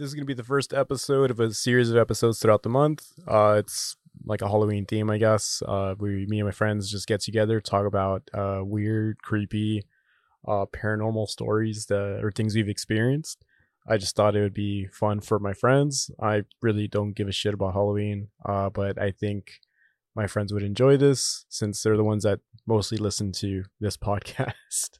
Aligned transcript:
this 0.00 0.08
is 0.08 0.14
gonna 0.14 0.24
be 0.24 0.32
the 0.32 0.42
first 0.42 0.72
episode 0.72 1.30
of 1.30 1.40
a 1.40 1.52
series 1.52 1.90
of 1.90 1.96
episodes 1.98 2.38
throughout 2.38 2.62
the 2.62 2.70
month. 2.70 3.12
Uh, 3.28 3.56
it's 3.58 3.96
like 4.24 4.40
a 4.40 4.48
Halloween 4.48 4.86
theme, 4.86 5.10
I 5.10 5.18
guess. 5.18 5.62
Uh, 5.68 5.94
we, 5.98 6.24
me 6.26 6.38
and 6.40 6.48
my 6.48 6.52
friends, 6.52 6.90
just 6.90 7.06
get 7.06 7.20
together, 7.20 7.60
talk 7.60 7.84
about 7.84 8.22
uh, 8.32 8.60
weird, 8.62 9.22
creepy, 9.22 9.84
uh, 10.48 10.64
paranormal 10.72 11.28
stories 11.28 11.84
that 11.86 12.20
or 12.22 12.32
things 12.32 12.54
we've 12.54 12.68
experienced. 12.68 13.44
I 13.86 13.98
just 13.98 14.16
thought 14.16 14.34
it 14.34 14.40
would 14.40 14.54
be 14.54 14.86
fun 14.86 15.20
for 15.20 15.38
my 15.38 15.52
friends. 15.52 16.10
I 16.18 16.44
really 16.62 16.88
don't 16.88 17.12
give 17.12 17.28
a 17.28 17.32
shit 17.32 17.52
about 17.52 17.74
Halloween, 17.74 18.28
uh, 18.46 18.70
but 18.70 18.98
I 18.98 19.10
think 19.10 19.60
my 20.16 20.26
friends 20.26 20.50
would 20.50 20.62
enjoy 20.62 20.96
this 20.96 21.44
since 21.50 21.82
they're 21.82 21.98
the 21.98 22.04
ones 22.04 22.22
that 22.22 22.40
mostly 22.66 22.96
listen 22.96 23.32
to 23.32 23.64
this 23.80 23.96
podcast. 23.98 24.98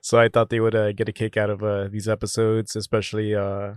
so 0.00 0.18
I 0.18 0.30
thought 0.30 0.48
they 0.48 0.60
would 0.60 0.74
uh, 0.74 0.92
get 0.92 1.10
a 1.10 1.12
kick 1.12 1.36
out 1.36 1.50
of 1.50 1.62
uh, 1.62 1.88
these 1.88 2.08
episodes, 2.08 2.74
especially 2.74 3.34
uh, 3.34 3.72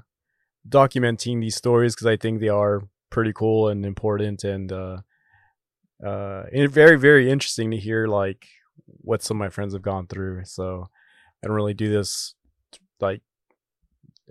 documenting 0.67 1.41
these 1.41 1.55
stories 1.55 1.95
because 1.95 2.07
I 2.07 2.17
think 2.17 2.39
they 2.39 2.49
are 2.49 2.81
pretty 3.09 3.33
cool 3.33 3.69
and 3.69 3.85
important 3.85 4.43
and 4.43 4.71
uh, 4.71 4.97
uh, 6.03 6.43
and 6.51 6.71
very 6.71 6.97
very 6.97 7.29
interesting 7.29 7.71
to 7.71 7.77
hear 7.77 8.07
like 8.07 8.47
what 8.85 9.21
some 9.21 9.37
of 9.37 9.39
my 9.39 9.49
friends 9.49 9.73
have 9.73 9.81
gone 9.81 10.07
through. 10.07 10.45
So 10.45 10.87
I 11.43 11.47
don't 11.47 11.55
really 11.55 11.73
do 11.73 11.91
this 11.91 12.35
like 12.99 13.21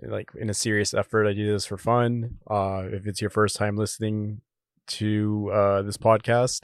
like 0.01 0.29
in 0.35 0.49
a 0.49 0.53
serious 0.53 0.93
effort. 0.93 1.27
I 1.27 1.33
do 1.33 1.51
this 1.51 1.65
for 1.65 1.77
fun. 1.77 2.37
Uh, 2.49 2.83
if 2.91 3.07
it's 3.07 3.21
your 3.21 3.29
first 3.29 3.55
time 3.55 3.77
listening 3.77 4.41
to 4.85 5.49
uh, 5.53 5.81
this 5.83 5.97
podcast, 5.97 6.63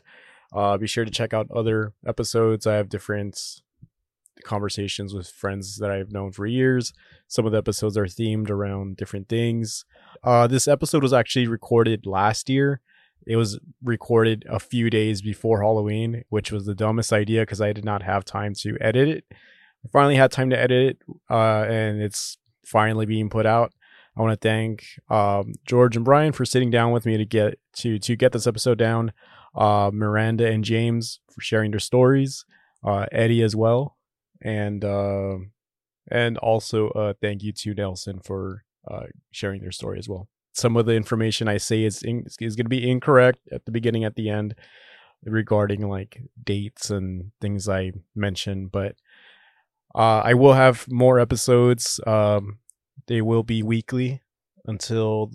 uh, 0.53 0.77
be 0.77 0.87
sure 0.87 1.05
to 1.05 1.11
check 1.11 1.33
out 1.33 1.49
other 1.51 1.93
episodes. 2.05 2.67
I 2.67 2.75
have 2.75 2.89
different 2.89 3.61
conversations 4.43 5.13
with 5.13 5.29
friends 5.29 5.77
that 5.77 5.91
I've 5.91 6.11
known 6.11 6.31
for 6.31 6.45
years. 6.45 6.93
Some 7.27 7.45
of 7.45 7.51
the 7.51 7.57
episodes 7.57 7.97
are 7.97 8.05
themed 8.05 8.49
around 8.49 8.97
different 8.97 9.29
things. 9.29 9.85
Uh, 10.23 10.47
this 10.47 10.67
episode 10.67 11.03
was 11.03 11.13
actually 11.13 11.47
recorded 11.47 12.05
last 12.05 12.49
year. 12.49 12.81
It 13.27 13.35
was 13.35 13.59
recorded 13.83 14.45
a 14.49 14.59
few 14.59 14.89
days 14.89 15.21
before 15.21 15.61
Halloween, 15.61 16.23
which 16.29 16.51
was 16.51 16.65
the 16.65 16.75
dumbest 16.75 17.13
idea 17.13 17.41
because 17.41 17.61
I 17.61 17.73
did 17.73 17.85
not 17.85 18.01
have 18.01 18.25
time 18.25 18.53
to 18.55 18.77
edit 18.81 19.07
it. 19.07 19.25
I 19.31 19.87
finally 19.91 20.15
had 20.15 20.31
time 20.31 20.49
to 20.49 20.59
edit 20.59 20.91
it, 20.91 21.15
uh, 21.29 21.63
and 21.63 22.01
it's 22.01 22.37
finally 22.65 23.05
being 23.05 23.29
put 23.29 23.45
out. 23.45 23.73
I 24.17 24.21
want 24.21 24.39
to 24.39 24.47
thank 24.47 24.85
um, 25.09 25.53
George 25.65 25.95
and 25.95 26.03
Brian 26.03 26.33
for 26.33 26.43
sitting 26.43 26.69
down 26.69 26.91
with 26.91 27.05
me 27.05 27.17
to 27.17 27.25
get 27.25 27.59
to 27.77 27.99
to 27.99 28.15
get 28.15 28.31
this 28.31 28.47
episode 28.47 28.77
down. 28.77 29.13
Uh, 29.55 29.91
Miranda 29.93 30.47
and 30.47 30.63
James 30.63 31.21
for 31.29 31.41
sharing 31.41 31.71
their 31.71 31.79
stories. 31.79 32.45
Uh, 32.83 33.05
Eddie 33.11 33.41
as 33.43 33.55
well, 33.55 33.97
and 34.41 34.83
uh, 34.83 35.37
and 36.09 36.37
also 36.37 36.89
uh, 36.89 37.13
thank 37.21 37.43
you 37.43 37.51
to 37.51 37.73
Nelson 37.73 38.19
for 38.19 38.63
uh, 38.89 39.07
sharing 39.31 39.61
their 39.61 39.71
story 39.71 39.99
as 39.99 40.09
well. 40.09 40.27
Some 40.53 40.75
of 40.75 40.85
the 40.85 40.95
information 40.95 41.47
I 41.47 41.57
say 41.57 41.83
is 41.83 42.01
in, 42.01 42.25
is 42.39 42.55
going 42.55 42.65
to 42.65 42.69
be 42.69 42.89
incorrect 42.89 43.39
at 43.51 43.65
the 43.65 43.71
beginning, 43.71 44.03
at 44.03 44.15
the 44.15 44.29
end, 44.29 44.55
regarding 45.23 45.87
like 45.87 46.21
dates 46.43 46.89
and 46.89 47.31
things 47.39 47.69
I 47.69 47.91
mentioned, 48.15 48.71
but 48.71 48.95
uh, 49.95 50.21
I 50.23 50.33
will 50.33 50.53
have 50.53 50.85
more 50.89 51.19
episodes. 51.19 51.99
Um, 52.05 52.59
they 53.07 53.21
will 53.21 53.43
be 53.43 53.63
weekly 53.63 54.21
until 54.65 55.31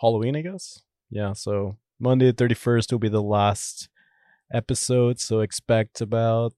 Halloween, 0.00 0.36
I 0.36 0.42
guess. 0.42 0.82
Yeah, 1.10 1.32
so 1.32 1.76
Monday 2.00 2.30
the 2.30 2.44
31st 2.44 2.92
will 2.92 2.98
be 2.98 3.08
the 3.08 3.22
last 3.22 3.88
episode, 4.52 5.20
so 5.20 5.40
expect 5.40 6.00
about 6.00 6.52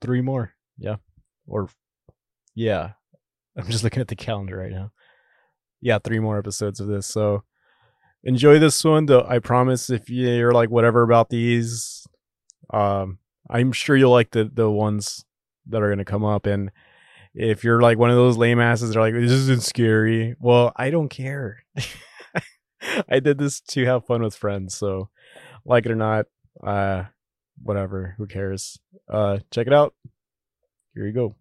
three 0.00 0.20
more. 0.20 0.54
Yeah. 0.78 0.96
Or 1.46 1.68
yeah. 2.54 2.92
I'm 3.56 3.66
just 3.70 3.84
looking 3.84 4.00
at 4.00 4.08
the 4.08 4.16
calendar 4.16 4.56
right 4.56 4.72
now. 4.72 4.92
Yeah, 5.80 5.98
three 5.98 6.20
more 6.20 6.38
episodes 6.38 6.80
of 6.80 6.86
this. 6.86 7.06
So 7.06 7.42
enjoy 8.24 8.58
this 8.58 8.82
one. 8.84 9.06
Though 9.06 9.26
I 9.28 9.38
promise 9.40 9.90
if 9.90 10.08
you're 10.08 10.52
like 10.52 10.70
whatever 10.70 11.02
about 11.02 11.28
these, 11.28 12.06
um, 12.72 13.18
I'm 13.50 13.72
sure 13.72 13.96
you'll 13.96 14.10
like 14.10 14.30
the 14.30 14.50
the 14.52 14.70
ones 14.70 15.24
that 15.66 15.82
are 15.82 15.90
gonna 15.90 16.04
come 16.04 16.24
up. 16.24 16.46
And 16.46 16.70
if 17.34 17.64
you're 17.64 17.80
like 17.80 17.98
one 17.98 18.10
of 18.10 18.16
those 18.16 18.36
lame 18.36 18.60
asses 18.60 18.90
that 18.90 18.98
are 18.98 19.02
like, 19.02 19.14
this 19.14 19.30
isn't 19.32 19.62
scary. 19.62 20.36
Well, 20.38 20.72
I 20.76 20.90
don't 20.90 21.08
care. 21.08 21.64
I 23.08 23.20
did 23.20 23.38
this 23.38 23.60
to 23.60 23.84
have 23.84 24.06
fun 24.06 24.22
with 24.22 24.34
friends. 24.34 24.74
So 24.74 25.08
like 25.64 25.86
it 25.86 25.92
or 25.92 25.96
not, 25.96 26.26
uh 26.64 27.04
whatever, 27.62 28.14
who 28.18 28.26
cares? 28.26 28.78
Uh 29.08 29.38
check 29.50 29.66
it 29.66 29.72
out. 29.72 29.94
Here 30.94 31.06
you 31.06 31.12
go. 31.12 31.36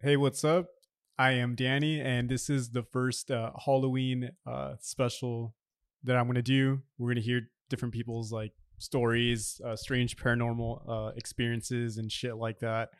Hey, 0.00 0.16
what's 0.16 0.42
up? 0.44 0.68
I 1.18 1.32
am 1.32 1.54
Danny, 1.54 2.00
and 2.00 2.30
this 2.30 2.48
is 2.48 2.70
the 2.70 2.82
first 2.82 3.30
uh, 3.30 3.50
Halloween 3.66 4.30
uh, 4.46 4.76
special 4.80 5.54
that 6.04 6.16
I'm 6.16 6.24
going 6.24 6.36
to 6.36 6.42
do. 6.42 6.80
We're 6.96 7.08
going 7.08 7.16
to 7.16 7.22
hear 7.22 7.42
different 7.68 7.92
people's 7.92 8.32
like 8.32 8.52
stories, 8.78 9.60
uh, 9.62 9.76
strange 9.76 10.16
paranormal 10.16 10.88
uh, 10.88 11.12
experiences, 11.16 11.98
and 11.98 12.10
shit 12.10 12.36
like 12.36 12.60
that. 12.60 12.90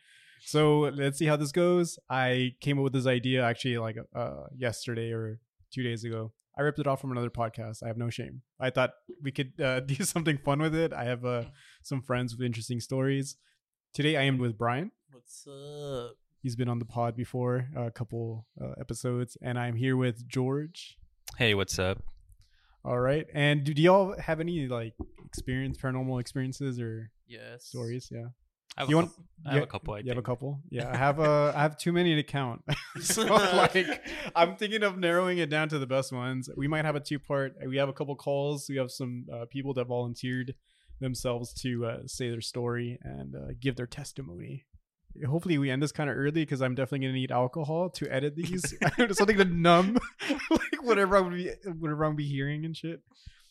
So 0.42 0.80
let's 0.94 1.18
see 1.18 1.26
how 1.26 1.36
this 1.36 1.52
goes. 1.52 1.98
I 2.10 2.52
came 2.60 2.78
up 2.78 2.84
with 2.84 2.92
this 2.92 3.06
idea 3.06 3.42
actually 3.42 3.78
like 3.78 3.96
uh, 4.14 4.44
yesterday 4.54 5.10
or 5.10 5.38
two 5.72 5.82
days 5.82 6.04
ago. 6.04 6.32
I 6.56 6.62
ripped 6.62 6.78
it 6.78 6.86
off 6.86 7.00
from 7.00 7.10
another 7.10 7.30
podcast. 7.30 7.82
I 7.82 7.88
have 7.88 7.96
no 7.96 8.10
shame. 8.10 8.42
I 8.60 8.70
thought 8.70 8.92
we 9.22 9.32
could 9.32 9.60
uh, 9.60 9.80
do 9.92 9.96
something 10.04 10.38
fun 10.38 10.60
with 10.60 10.74
it. 10.74 10.92
I 10.92 11.04
have 11.04 11.24
uh, 11.24 11.44
some 11.82 12.00
friends 12.02 12.32
with 12.36 12.44
interesting 12.44 12.80
stories. 12.80 13.36
Today 13.92 14.16
I 14.16 14.22
am 14.22 14.38
with 14.38 14.56
Brian. 14.56 14.90
What's 15.10 15.46
up? 15.46 16.16
He's 16.42 16.56
been 16.56 16.68
on 16.68 16.78
the 16.78 16.84
pod 16.84 17.16
before, 17.16 17.68
a 17.74 17.90
couple 17.90 18.46
uh, 18.62 18.72
episodes, 18.78 19.36
and 19.40 19.58
I'm 19.58 19.76
here 19.76 19.96
with 19.96 20.28
George. 20.28 20.98
Hey, 21.38 21.54
what's 21.54 21.78
up? 21.78 22.02
All 22.84 23.00
right, 23.00 23.26
and 23.32 23.64
do, 23.64 23.72
do 23.72 23.80
y'all 23.80 24.14
have 24.20 24.40
any 24.40 24.68
like 24.68 24.92
experience, 25.24 25.78
paranormal 25.78 26.20
experiences 26.20 26.78
or 26.78 27.10
Yes. 27.26 27.64
stories? 27.64 28.10
Yeah, 28.12 28.26
I 28.76 28.82
have, 28.82 28.90
You 28.90 28.96
a, 28.96 28.98
want- 29.00 29.10
couple, 29.10 29.24
I 29.46 29.48
have 29.50 29.56
yeah, 29.58 29.62
a 29.62 29.66
couple. 29.66 29.94
I 29.94 29.98
you 29.98 30.08
have 30.08 30.18
a 30.18 30.22
couple. 30.22 30.60
Yeah, 30.70 30.90
I 30.90 30.96
have 31.06 31.18
a. 31.20 31.52
I 31.56 31.62
have 31.62 31.76
too 31.78 31.92
many 31.92 32.14
to 32.16 32.22
count. 32.22 32.62
so 33.00 33.22
like, 33.26 33.76
I'm 34.34 34.56
thinking 34.56 34.82
of 34.82 34.98
narrowing 34.98 35.38
it 35.38 35.50
down 35.50 35.68
to 35.68 35.78
the 35.78 35.86
best 35.86 36.12
ones. 36.12 36.48
We 36.56 36.66
might 36.68 36.84
have 36.84 36.96
a 36.96 37.00
two 37.00 37.18
part. 37.18 37.54
We 37.66 37.76
have 37.76 37.88
a 37.88 37.92
couple 37.92 38.16
calls. 38.16 38.66
We 38.68 38.76
have 38.76 38.90
some 38.90 39.26
uh, 39.32 39.44
people 39.50 39.74
that 39.74 39.86
volunteered 39.86 40.54
themselves 41.00 41.52
to 41.62 41.86
uh, 41.86 41.98
say 42.06 42.30
their 42.30 42.40
story 42.40 42.98
and 43.02 43.34
uh, 43.34 43.38
give 43.60 43.76
their 43.76 43.86
testimony. 43.86 44.64
Hopefully, 45.28 45.58
we 45.58 45.70
end 45.70 45.80
this 45.80 45.92
kind 45.92 46.10
of 46.10 46.16
early 46.16 46.32
because 46.42 46.60
I'm 46.60 46.74
definitely 46.74 47.06
gonna 47.06 47.12
need 47.18 47.30
alcohol 47.30 47.90
to 47.90 48.12
edit 48.12 48.34
these. 48.34 48.74
Something 49.12 49.36
to 49.36 49.44
numb, 49.44 49.98
like 50.50 50.82
whatever 50.82 51.16
I'm 51.16 51.30
be 51.32 51.50
whatever 51.78 52.04
I'm 52.04 52.16
be 52.16 52.26
hearing 52.26 52.64
and 52.64 52.76
shit. 52.76 53.00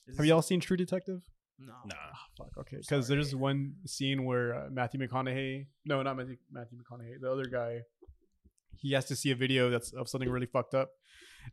Is 0.08 0.18
Have 0.18 0.26
y'all 0.26 0.42
seen 0.42 0.60
True 0.60 0.76
Detective? 0.76 1.22
No. 1.66 1.74
Nah. 1.86 1.96
Fuck. 2.38 2.50
Okay. 2.60 2.78
Because 2.78 3.08
there's 3.08 3.36
one 3.36 3.74
scene 3.86 4.26
where 4.26 4.54
uh, 4.56 4.70
Matthew 4.72 5.00
McConaughey, 5.00 5.68
no, 5.86 6.02
not 6.04 6.18
Matthew, 6.18 6.38
Matthew 6.52 6.78
McConaughey, 6.80 7.20
the 7.22 7.32
other 7.32 7.46
guy, 7.46 7.82
he 8.76 8.94
has 8.94 9.06
to 9.06 9.16
see 9.16 9.32
a 9.32 9.36
video 9.36 9.70
that's 9.70 9.94
of 9.94 10.10
something 10.10 10.30
really 10.30 10.46
fucked 10.48 10.74
up. 10.74 10.90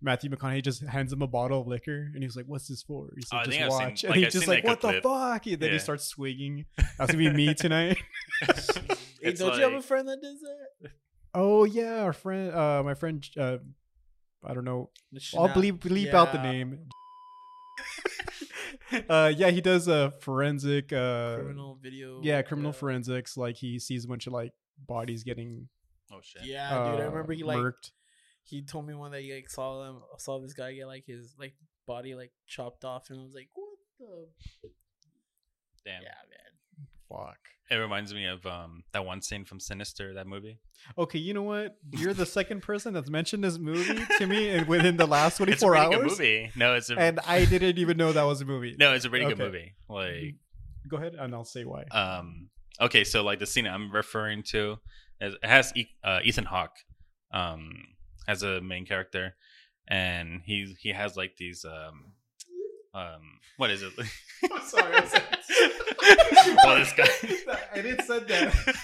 Matthew 0.00 0.30
McConaughey 0.30 0.62
just 0.62 0.82
hands 0.84 1.12
him 1.12 1.20
a 1.22 1.26
bottle 1.26 1.60
of 1.62 1.66
liquor, 1.66 2.10
and 2.14 2.22
he's 2.22 2.36
like, 2.36 2.46
"What's 2.46 2.68
this 2.68 2.82
for?" 2.82 3.08
He's 3.16 3.28
Oh, 3.32 3.38
like, 3.38 3.48
I 3.48 3.50
"Just 3.50 3.60
I've 3.60 3.70
seen- 3.72 3.78
watch." 3.88 4.04
like, 4.04 4.04
and 4.04 4.14
he's 4.16 4.26
I've 4.26 4.32
just 4.32 4.46
like, 4.48 4.56
like, 4.58 4.64
"What 4.64 4.80
the 4.80 4.88
clip. 4.88 5.02
fuck?" 5.02 5.46
And 5.46 5.60
then 5.60 5.72
he 5.72 5.78
starts 5.80 6.04
swigging. 6.04 6.66
That's 6.98 7.10
gonna 7.12 7.18
be 7.18 7.30
me 7.30 7.54
tonight. 7.54 7.98
Hey, 9.22 9.32
don't 9.34 9.54
you 9.56 9.62
have 9.64 9.74
a 9.74 9.82
friend 9.82 10.08
that 10.08 10.22
does 10.22 10.40
that? 10.40 10.90
oh 11.34 11.64
yeah, 11.64 12.02
our 12.04 12.14
friend, 12.14 12.54
uh, 12.54 12.82
my 12.82 12.94
friend, 12.94 13.22
uh, 13.38 13.58
I 14.42 14.54
don't 14.54 14.64
know. 14.64 14.88
I'll 15.36 15.48
Shana- 15.48 15.52
bleep 15.54 15.78
bleep 15.80 16.14
out 16.14 16.32
the 16.32 16.42
name. 16.42 16.88
uh, 19.08 19.32
yeah, 19.36 19.50
he 19.50 19.60
does 19.60 19.88
a 19.88 20.12
forensic, 20.20 20.92
uh, 20.92 21.36
Criminal 21.36 21.78
video. 21.80 22.20
yeah, 22.22 22.42
criminal 22.42 22.70
yeah. 22.70 22.78
forensics. 22.78 23.36
Like 23.36 23.56
he 23.56 23.78
sees 23.78 24.04
a 24.04 24.08
bunch 24.08 24.26
of 24.26 24.32
like 24.32 24.52
bodies 24.86 25.24
getting 25.24 25.68
Oh 26.12 26.20
shit. 26.22 26.44
Yeah, 26.44 26.70
dude. 26.70 27.00
I 27.00 27.04
uh, 27.04 27.10
remember 27.10 27.32
he 27.32 27.44
like 27.44 27.58
murked. 27.58 27.92
he 28.42 28.62
told 28.62 28.86
me 28.86 28.94
one 28.94 29.12
that 29.12 29.22
he 29.22 29.32
like 29.34 29.48
saw 29.48 29.84
them 29.84 30.00
saw 30.18 30.40
this 30.40 30.52
guy 30.52 30.72
get 30.72 30.86
like 30.86 31.04
his 31.06 31.34
like 31.38 31.54
body 31.86 32.14
like 32.14 32.32
chopped 32.46 32.84
off, 32.84 33.10
and 33.10 33.20
I 33.20 33.22
was 33.22 33.34
like, 33.34 33.48
what 33.54 33.78
the? 33.98 34.28
Damn. 35.84 36.02
Yeah, 36.02 36.08
man. 36.28 36.88
Fuck. 37.08 37.38
It 37.70 37.76
reminds 37.76 38.12
me 38.12 38.26
of 38.26 38.44
um 38.46 38.82
that 38.92 39.04
one 39.06 39.22
scene 39.22 39.44
from 39.44 39.60
Sinister, 39.60 40.14
that 40.14 40.26
movie. 40.26 40.58
Okay, 40.98 41.18
you 41.18 41.34
know 41.34 41.42
what? 41.44 41.76
You're 41.92 42.14
the 42.14 42.26
second 42.26 42.62
person 42.62 42.92
that's 42.94 43.10
mentioned 43.10 43.44
this 43.44 43.58
movie 43.58 44.04
to 44.18 44.26
me 44.26 44.48
and 44.50 44.66
within 44.66 44.96
the 44.96 45.06
last 45.06 45.40
It's 45.40 45.60
24 45.62 45.74
a 45.74 45.80
really 45.80 45.84
hours. 45.94 45.96
good 45.96 46.10
movie. 46.18 46.50
No, 46.56 46.74
it's 46.74 46.90
a 46.90 46.98
And 46.98 47.20
I 47.26 47.44
didn't 47.44 47.78
even 47.78 47.96
know 47.96 48.12
that 48.12 48.22
was 48.24 48.40
a 48.40 48.44
movie. 48.44 48.74
no, 48.78 48.92
it's 48.94 49.04
a 49.04 49.10
really 49.10 49.26
Okay. 49.26 49.34
good 49.34 49.44
movie. 49.44 49.74
Like 49.88 50.34
Go 50.88 50.96
ahead 50.96 51.14
and 51.14 51.34
I'll 51.34 51.44
say 51.44 51.64
why. 51.64 51.84
um 51.92 52.48
okay, 52.80 53.04
so 53.04 53.22
like 53.22 53.38
the 53.38 53.46
scene 53.46 53.66
I'm 53.66 53.92
referring 53.92 54.42
to 54.50 54.78
is, 55.20 55.34
it 55.34 55.44
has 55.46 55.72
E- 55.76 55.90
uh, 56.02 56.20
Ethan 56.24 56.46
Hawke 56.46 56.76
um 57.32 57.70
as 58.26 58.42
a 58.42 58.60
main 58.60 58.84
character, 58.86 59.36
and 59.86 60.40
he 60.44 60.74
he 60.80 60.90
has 60.90 61.16
like 61.16 61.36
these 61.36 61.64
um 61.64 62.12
um 62.94 63.40
what 63.56 63.70
is 63.70 63.82
it? 63.82 63.92
I'm 64.50 64.62
sorry. 64.62 65.06
Sorry. 65.06 65.22
well, 66.64 66.78
this 66.78 66.92
guy. 66.94 67.08
I 67.74 67.82
didn't 67.82 68.06
say 68.06 68.18
that. 68.20 68.74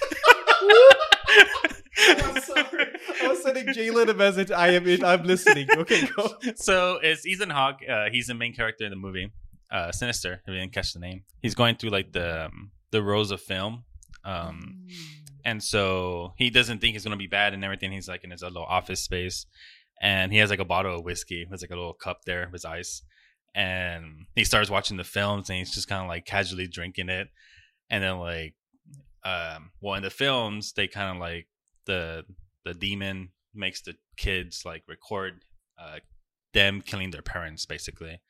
I'm 1.98 2.40
sorry. 2.42 2.86
I 3.22 3.28
was 3.28 3.42
sending 3.42 3.66
Jalen 3.68 4.10
a 4.10 4.14
message. 4.14 4.50
I 4.50 4.68
am. 4.72 4.86
In, 4.86 5.02
I'm 5.02 5.22
listening. 5.24 5.68
Okay, 5.74 6.06
go. 6.14 6.28
so 6.56 6.98
it's 7.02 7.24
Ethan 7.24 7.48
Hawke. 7.48 7.80
Uh, 7.88 8.10
he's 8.12 8.26
the 8.26 8.34
main 8.34 8.54
character 8.54 8.84
in 8.84 8.90
the 8.90 8.96
movie. 8.96 9.32
Uh, 9.70 9.90
Sinister. 9.92 10.42
If 10.46 10.52
you 10.52 10.60
didn't 10.60 10.74
catch 10.74 10.92
the 10.92 11.00
name, 11.00 11.22
he's 11.40 11.54
going 11.54 11.76
through 11.76 11.90
like 11.90 12.12
the 12.12 12.46
um, 12.46 12.72
the 12.90 13.02
rows 13.02 13.30
of 13.30 13.40
film. 13.40 13.84
Um, 14.24 14.88
and 15.42 15.62
so 15.62 16.34
he 16.36 16.50
doesn't 16.50 16.80
think 16.80 16.92
he's 16.92 17.04
gonna 17.04 17.16
be 17.16 17.28
bad 17.28 17.54
and 17.54 17.64
everything. 17.64 17.92
He's 17.92 18.08
like 18.08 18.24
in 18.24 18.30
his 18.30 18.42
little 18.42 18.64
office 18.64 19.02
space, 19.02 19.46
and 20.02 20.32
he 20.32 20.38
has 20.38 20.50
like 20.50 20.58
a 20.58 20.66
bottle 20.66 20.96
of 20.98 21.04
whiskey. 21.04 21.46
There's 21.48 21.62
like 21.62 21.70
a 21.70 21.76
little 21.76 21.94
cup 21.94 22.26
there 22.26 22.50
with 22.52 22.66
ice, 22.66 23.02
and 23.56 24.26
he 24.36 24.44
starts 24.44 24.70
watching 24.70 24.98
the 24.98 25.04
films 25.04 25.48
and 25.50 25.58
he's 25.58 25.74
just 25.74 25.88
kind 25.88 26.02
of 26.02 26.08
like 26.08 26.26
casually 26.26 26.68
drinking 26.68 27.08
it, 27.08 27.28
and 27.90 28.04
then 28.04 28.18
like, 28.18 28.54
um, 29.24 29.72
well 29.80 29.94
in 29.94 30.02
the 30.04 30.10
films 30.10 30.72
they 30.74 30.86
kind 30.86 31.16
of 31.16 31.20
like 31.20 31.48
the 31.86 32.24
the 32.64 32.74
demon 32.74 33.30
makes 33.54 33.80
the 33.80 33.94
kids 34.16 34.62
like 34.64 34.82
record 34.86 35.44
uh 35.80 35.98
them 36.52 36.80
killing 36.80 37.10
their 37.10 37.22
parents 37.22 37.66
basically. 37.66 38.20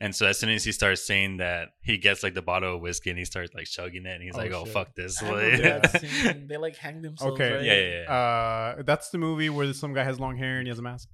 And 0.00 0.14
so 0.14 0.26
as 0.26 0.38
soon 0.40 0.50
as 0.50 0.64
he 0.64 0.72
starts 0.72 1.06
saying 1.06 1.36
that, 1.38 1.68
he 1.82 1.98
gets 1.98 2.22
like 2.24 2.34
the 2.34 2.42
bottle 2.42 2.74
of 2.74 2.80
whiskey 2.82 3.10
and 3.10 3.18
he 3.18 3.24
starts 3.24 3.54
like 3.54 3.66
chugging 3.66 4.04
it, 4.06 4.14
and 4.14 4.22
he's 4.22 4.34
Oh, 4.34 4.38
like, 4.38 4.52
"Oh 4.52 4.64
shit. 4.64 4.72
fuck 4.74 4.94
this!" 4.96 5.22
Like- 5.22 5.30
remember 5.32 5.62
that 5.88 6.00
scene. 6.00 6.46
They 6.48 6.56
like 6.56 6.76
hang 6.76 7.00
themselves. 7.00 7.34
Okay. 7.34 7.52
right? 7.52 7.62
Yeah, 7.64 7.74
yeah, 7.80 8.02
yeah. 8.02 8.12
Uh, 8.12 8.82
that's 8.82 9.10
the 9.10 9.18
movie 9.18 9.48
where 9.50 9.72
some 9.72 9.94
guy 9.94 10.02
has 10.02 10.18
long 10.18 10.36
hair 10.36 10.58
and 10.58 10.66
he 10.66 10.70
has 10.70 10.80
a 10.80 10.82
mask. 10.82 11.08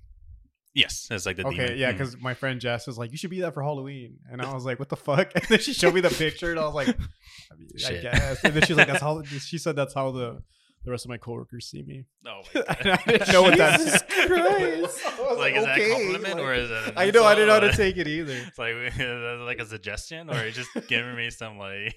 Yes, 0.73 1.09
it's 1.11 1.27
like 1.27 1.37
the 1.37 1.47
okay, 1.49 1.57
demon. 1.67 1.79
yeah, 1.79 1.91
because 1.93 2.17
my 2.21 2.35
friend 2.35 2.61
Jess 2.61 2.87
was 2.87 2.97
like, 2.97 3.11
"You 3.11 3.19
should 3.19 3.31
be 3.31 3.41
that 3.41 3.55
for 3.55 3.63
Halloween," 3.63 4.19
and 4.31 4.41
I 4.41 4.55
was 4.55 4.65
like, 4.65 4.79
"What 4.79 4.89
the 4.89 4.97
fuck?" 4.97 5.33
And 5.35 5.45
then 5.49 5.59
she 5.59 5.73
showed 5.73 5.95
me 5.95 6.01
the 6.01 6.11
picture, 6.11 6.51
and 6.53 6.61
I 6.61 6.65
was 6.65 6.75
like, 6.75 6.89
I, 7.53 7.57
mean, 7.57 7.69
I 7.87 7.93
guess." 7.95 8.45
And 8.45 8.55
then 8.55 8.63
she's 8.63 8.77
like, 8.77 8.87
"That's 8.87 9.01
how." 9.09 9.23
She 9.25 9.59
said, 9.59 9.75
"That's 9.75 9.95
how 9.95 10.13
the 10.13 10.43
the 10.85 10.91
rest 10.93 11.05
of 11.05 11.09
my 11.09 11.17
coworkers 11.19 11.67
see 11.69 11.83
me." 11.83 12.05
Oh 12.25 12.43
my 12.55 12.65
I 12.69 12.97
didn't 13.05 13.33
know 13.33 13.43
what 13.43 13.59
that. 13.59 13.81
Jesus 13.81 14.03
Christ. 14.03 15.19
Was 15.19 15.39
like, 15.39 15.55
is 15.57 15.65
that 15.65 15.77
a 15.77 15.91
compliment 15.93 16.35
like- 16.37 16.45
or 16.45 16.55
is 16.55 16.71
it? 16.71 16.95
I 16.97 17.11
know 17.11 17.25
I 17.25 17.35
didn't 17.35 17.49
know 17.49 17.55
how 17.55 17.61
to 17.61 17.73
take 17.77 17.97
it 17.97 18.07
either. 18.07 18.33
It's 18.33 18.57
like 18.59 18.75
is 18.75 19.41
like 19.41 19.59
a 19.59 19.67
suggestion, 19.67 20.31
or 20.31 20.51
just 20.53 20.71
giving 20.87 21.17
me 21.17 21.31
some 21.31 21.59
like? 21.59 21.97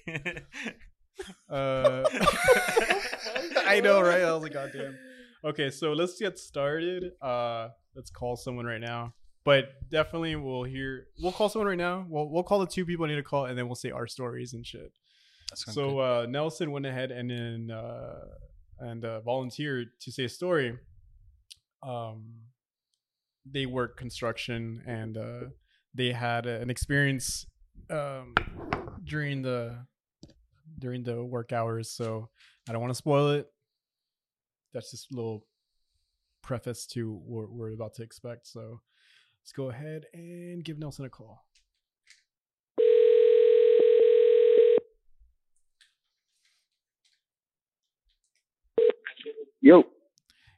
Uh, 1.48 2.02
I 3.66 3.80
know, 3.80 4.00
right? 4.00 4.22
I 4.22 4.32
was 4.34 4.42
like, 4.42 4.52
God 4.52 4.70
damn. 4.72 4.98
Okay, 5.44 5.70
so 5.70 5.92
let's 5.92 6.18
get 6.18 6.38
started. 6.38 7.12
Uh, 7.20 7.68
let's 7.94 8.10
call 8.10 8.34
someone 8.36 8.64
right 8.64 8.80
now. 8.80 9.12
But 9.44 9.88
definitely, 9.90 10.36
we'll 10.36 10.64
hear. 10.64 11.08
We'll 11.20 11.32
call 11.32 11.50
someone 11.50 11.68
right 11.68 11.78
now. 11.78 12.06
We'll 12.08 12.30
we'll 12.30 12.42
call 12.42 12.60
the 12.60 12.66
two 12.66 12.86
people 12.86 13.04
I 13.04 13.08
need 13.08 13.16
to 13.16 13.22
call, 13.22 13.44
and 13.44 13.58
then 13.58 13.66
we'll 13.66 13.74
say 13.74 13.90
our 13.90 14.06
stories 14.06 14.54
and 14.54 14.66
shit. 14.66 14.90
So 15.54 15.98
uh, 15.98 16.26
Nelson 16.28 16.70
went 16.72 16.86
ahead 16.86 17.10
and 17.12 17.30
then 17.30 17.70
uh, 17.70 18.20
and 18.78 19.04
uh, 19.04 19.20
volunteered 19.20 19.88
to 20.00 20.10
say 20.10 20.24
a 20.24 20.28
story. 20.28 20.78
Um, 21.82 22.24
they 23.44 23.66
work 23.66 23.98
construction 23.98 24.82
and 24.86 25.16
uh, 25.18 25.40
they 25.94 26.12
had 26.12 26.46
an 26.46 26.70
experience 26.70 27.46
um, 27.90 28.34
during 29.04 29.42
the 29.42 29.84
during 30.78 31.02
the 31.02 31.22
work 31.22 31.52
hours. 31.52 31.90
So 31.90 32.30
I 32.68 32.72
don't 32.72 32.80
want 32.80 32.92
to 32.92 32.98
spoil 32.98 33.30
it. 33.32 33.46
That's 34.74 34.90
just 34.90 35.12
a 35.12 35.14
little 35.14 35.46
preface 36.42 36.84
to 36.88 37.12
what 37.24 37.50
we're 37.50 37.72
about 37.72 37.94
to 37.94 38.02
expect. 38.02 38.48
So 38.48 38.80
let's 39.40 39.52
go 39.52 39.70
ahead 39.70 40.06
and 40.12 40.64
give 40.64 40.78
Nelson 40.78 41.04
a 41.04 41.08
call. 41.08 41.46
Yo, 49.60 49.84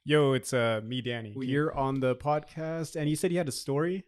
Yo, 0.05 0.33
it's 0.33 0.53
uh 0.55 0.81
me, 0.85 1.01
Danny, 1.01 1.33
We're 1.37 1.71
on 1.73 2.01
the 2.01 2.17
podcast, 2.17 2.97
and 2.97 3.09
you 3.11 3.17
said 3.17 3.31
you 3.33 3.39
had 3.39 3.49
a 3.49 3.53
story. 3.53 4.05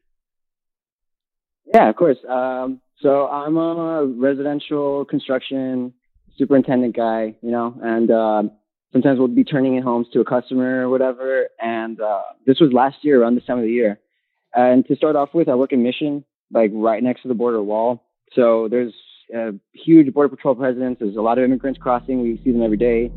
yeah, 1.72 1.88
of 1.88 1.96
course. 1.96 2.18
Um, 2.28 2.80
so 3.00 3.28
I'm 3.28 3.56
a 3.56 4.04
residential 4.06 5.04
construction 5.04 5.92
superintendent 6.36 6.96
guy, 6.96 7.36
you 7.42 7.50
know, 7.50 7.76
and 7.82 8.10
um, 8.10 8.50
sometimes 8.92 9.18
we'll 9.18 9.28
be 9.28 9.44
turning 9.44 9.76
in 9.76 9.82
homes 9.82 10.06
to 10.12 10.20
a 10.20 10.24
customer 10.24 10.86
or 10.86 10.88
whatever. 10.88 11.48
And 11.60 12.00
uh, 12.00 12.22
this 12.46 12.60
was 12.60 12.72
last 12.72 12.96
year 13.02 13.20
around 13.22 13.34
this 13.34 13.44
time 13.44 13.58
of 13.58 13.64
the 13.64 13.70
year. 13.70 13.98
And 14.54 14.86
to 14.86 14.96
start 14.96 15.16
off 15.16 15.30
with, 15.34 15.48
I 15.48 15.54
work 15.54 15.72
in 15.72 15.82
Mission, 15.82 16.24
like 16.52 16.70
right 16.72 17.02
next 17.02 17.22
to 17.22 17.28
the 17.28 17.34
border 17.34 17.62
wall. 17.62 18.02
So 18.32 18.68
there's 18.70 18.94
a 19.34 19.52
huge 19.72 20.12
border 20.12 20.34
patrol 20.34 20.54
presence. 20.54 20.98
There's 21.00 21.16
a 21.16 21.20
lot 21.20 21.38
of 21.38 21.44
immigrants 21.44 21.78
crossing. 21.78 22.22
We 22.22 22.40
see 22.44 22.52
them 22.52 22.62
every 22.62 22.78
day. 22.78 23.10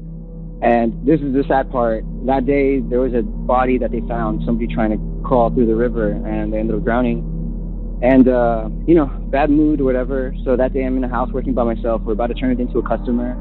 And 0.62 1.08
this 1.08 1.20
is 1.22 1.34
the 1.34 1.44
sad 1.48 1.72
part. 1.72 2.04
That 2.28 2.46
day, 2.46 2.82
there 2.82 3.00
was 3.00 3.14
a 3.14 3.24
body 3.24 3.80
that 3.80 3.92
they 3.92 4.02
found, 4.02 4.44
somebody 4.46 4.72
trying 4.72 4.92
to 4.92 5.28
crawl 5.28 5.50
through 5.50 5.66
the 5.66 5.76
river, 5.76 6.12
and 6.12 6.54
they 6.54 6.60
ended 6.60 6.76
up 6.76 6.84
drowning. 6.84 8.00
And, 8.04 8.28
uh, 8.28 8.70
you 8.86 8.94
know, 8.94 9.08
bad 9.32 9.50
mood 9.50 9.82
or 9.82 9.86
whatever. 9.86 10.36
So 10.44 10.56
that 10.56 10.74
day, 10.74 10.84
I'm 10.84 10.96
in 10.96 11.02
the 11.02 11.08
house 11.08 11.30
working 11.32 11.54
by 11.54 11.64
myself. 11.64 12.02
We're 12.04 12.14
about 12.14 12.28
to 12.28 12.34
turn 12.36 12.52
it 12.52 12.60
into 12.60 12.78
a 12.78 12.88
customer. 12.88 13.36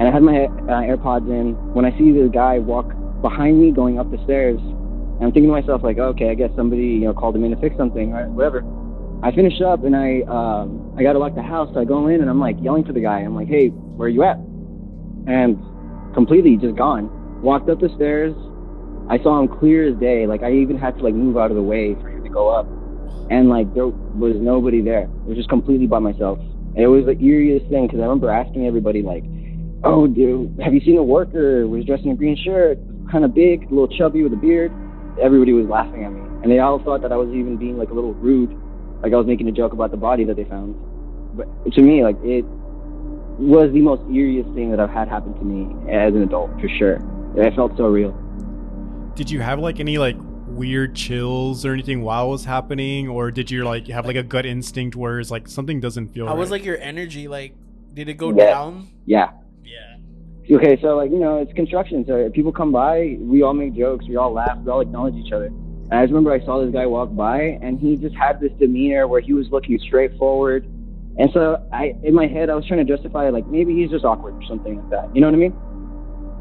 And 0.00 0.08
I 0.08 0.12
had 0.12 0.22
my 0.22 0.44
uh, 0.46 0.80
AirPods 0.80 1.28
in. 1.28 1.52
When 1.74 1.84
I 1.84 1.90
see 1.98 2.10
the 2.10 2.30
guy 2.32 2.58
walk 2.58 2.88
behind 3.20 3.60
me 3.60 3.70
going 3.70 3.98
up 3.98 4.10
the 4.10 4.16
stairs, 4.24 4.58
and 4.58 5.20
I'm 5.20 5.30
thinking 5.30 5.52
to 5.52 5.60
myself, 5.60 5.82
like, 5.84 5.98
okay, 5.98 6.30
I 6.30 6.34
guess 6.34 6.48
somebody, 6.56 6.86
you 6.86 7.04
know, 7.04 7.12
called 7.12 7.36
him 7.36 7.44
in 7.44 7.50
to 7.50 7.60
fix 7.60 7.76
something, 7.76 8.10
right? 8.10 8.26
Whatever. 8.26 8.64
I 9.22 9.30
finish 9.30 9.60
up 9.60 9.84
and 9.84 9.94
I, 9.94 10.22
um, 10.22 10.94
I 10.96 11.02
got 11.02 11.12
to 11.12 11.18
lock 11.18 11.34
the 11.34 11.42
house. 11.42 11.68
So 11.74 11.80
I 11.80 11.84
go 11.84 12.08
in 12.08 12.22
and 12.22 12.30
I'm 12.30 12.40
like 12.40 12.56
yelling 12.62 12.84
to 12.84 12.94
the 12.94 13.00
guy. 13.00 13.18
I'm 13.18 13.34
like, 13.34 13.48
hey, 13.48 13.68
where 13.68 14.06
are 14.06 14.08
you 14.08 14.24
at? 14.24 14.38
And 15.28 15.60
completely 16.14 16.56
just 16.56 16.76
gone. 16.76 17.12
Walked 17.42 17.68
up 17.68 17.80
the 17.80 17.90
stairs. 17.96 18.32
I 19.10 19.18
saw 19.22 19.38
him 19.38 19.48
clear 19.48 19.92
as 19.92 20.00
day. 20.00 20.26
Like 20.26 20.42
I 20.42 20.50
even 20.52 20.78
had 20.78 20.96
to 20.96 21.04
like 21.04 21.12
move 21.12 21.36
out 21.36 21.50
of 21.50 21.56
the 21.58 21.62
way 21.62 21.94
for 22.00 22.08
him 22.08 22.24
to 22.24 22.30
go 22.30 22.48
up. 22.48 22.64
And 23.28 23.50
like 23.50 23.68
there 23.74 23.88
was 23.88 24.36
nobody 24.40 24.80
there. 24.80 25.02
It 25.02 25.28
was 25.28 25.36
just 25.36 25.50
completely 25.50 25.86
by 25.86 25.98
myself. 25.98 26.38
And 26.38 26.78
it 26.78 26.88
was 26.88 27.04
the 27.04 27.16
eeriest 27.16 27.68
thing 27.68 27.86
because 27.86 28.00
I 28.00 28.04
remember 28.04 28.30
asking 28.30 28.66
everybody 28.66 29.02
like, 29.02 29.24
"Oh, 29.84 30.06
dude, 30.06 30.58
have 30.62 30.74
you 30.74 30.80
seen 30.80 30.96
a 30.98 31.02
worker? 31.02 31.66
Was 31.66 31.84
dressed 31.84 32.04
in 32.04 32.12
a 32.12 32.14
green 32.16 32.36
shirt, 32.36 32.78
kind 33.10 33.24
of 33.24 33.34
big, 33.34 33.64
a 33.64 33.68
little 33.68 33.88
chubby 33.88 34.22
with 34.22 34.32
a 34.32 34.36
beard." 34.36 34.72
Everybody 35.20 35.52
was 35.52 35.66
laughing 35.66 36.04
at 36.04 36.12
me, 36.12 36.20
and 36.42 36.50
they 36.50 36.58
all 36.60 36.78
thought 36.78 37.02
that 37.02 37.12
I 37.12 37.16
was 37.16 37.28
even 37.30 37.56
being 37.56 37.76
like 37.76 37.90
a 37.90 37.94
little 37.94 38.14
rude, 38.14 38.50
like 39.02 39.12
I 39.12 39.16
was 39.16 39.26
making 39.26 39.48
a 39.48 39.52
joke 39.52 39.72
about 39.72 39.90
the 39.90 39.96
body 39.96 40.24
that 40.24 40.36
they 40.36 40.44
found. 40.44 40.74
But 41.34 41.46
to 41.72 41.82
me, 41.82 42.02
like 42.02 42.16
it 42.22 42.44
was 43.38 43.72
the 43.72 43.80
most 43.80 44.02
eeriest 44.02 44.54
thing 44.54 44.70
that 44.70 44.80
I've 44.80 44.90
had 44.90 45.08
happen 45.08 45.34
to 45.34 45.44
me 45.44 45.74
as 45.90 46.14
an 46.14 46.22
adult 46.22 46.50
for 46.60 46.68
sure. 46.68 47.00
It 47.36 47.54
felt 47.54 47.76
so 47.76 47.86
real. 47.86 48.12
Did 49.14 49.30
you 49.30 49.40
have 49.40 49.58
like 49.58 49.80
any 49.80 49.98
like 49.98 50.16
weird 50.46 50.94
chills 50.94 51.64
or 51.64 51.72
anything 51.72 52.02
while 52.02 52.26
it 52.26 52.30
was 52.30 52.44
happening, 52.44 53.08
or 53.08 53.30
did 53.30 53.50
you 53.50 53.64
like 53.64 53.86
have 53.88 54.06
like 54.06 54.16
a 54.16 54.22
gut 54.22 54.46
instinct 54.46 54.96
where 54.96 55.20
it's 55.20 55.30
like 55.30 55.48
something 55.48 55.80
doesn't 55.80 56.08
feel? 56.08 56.26
How 56.26 56.36
was 56.36 56.50
like 56.50 56.64
your 56.64 56.78
energy? 56.78 57.28
Like, 57.28 57.54
did 57.94 58.08
it 58.08 58.14
go 58.14 58.30
Yeah. 58.30 58.46
down? 58.46 58.88
Yeah. 59.06 59.30
Okay, 60.50 60.76
so 60.82 60.96
like 60.96 61.10
you 61.12 61.20
know, 61.20 61.38
it's 61.38 61.52
construction. 61.52 62.04
So 62.06 62.28
people 62.30 62.50
come 62.50 62.72
by, 62.72 63.16
we 63.20 63.42
all 63.42 63.54
make 63.54 63.74
jokes, 63.74 64.06
we 64.08 64.16
all 64.16 64.32
laugh, 64.32 64.58
we 64.64 64.70
all 64.70 64.80
acknowledge 64.80 65.14
each 65.14 65.32
other. 65.32 65.46
And 65.46 65.94
I 65.94 66.02
just 66.02 66.12
remember 66.12 66.32
I 66.32 66.44
saw 66.44 66.64
this 66.64 66.72
guy 66.72 66.86
walk 66.86 67.14
by, 67.14 67.58
and 67.62 67.78
he 67.78 67.96
just 67.96 68.16
had 68.16 68.40
this 68.40 68.50
demeanor 68.58 69.06
where 69.06 69.20
he 69.20 69.32
was 69.32 69.46
looking 69.50 69.78
straight 69.78 70.16
forward. 70.18 70.64
And 71.18 71.30
so 71.32 71.64
I, 71.72 71.94
in 72.02 72.14
my 72.14 72.26
head, 72.26 72.50
I 72.50 72.54
was 72.54 72.66
trying 72.66 72.84
to 72.84 72.96
justify 72.96 73.28
like 73.30 73.46
maybe 73.46 73.74
he's 73.74 73.90
just 73.90 74.04
awkward 74.04 74.34
or 74.34 74.42
something 74.48 74.76
like 74.76 74.90
that. 74.90 75.14
You 75.14 75.20
know 75.20 75.28
what 75.28 75.34
I 75.34 75.38
mean? 75.38 75.56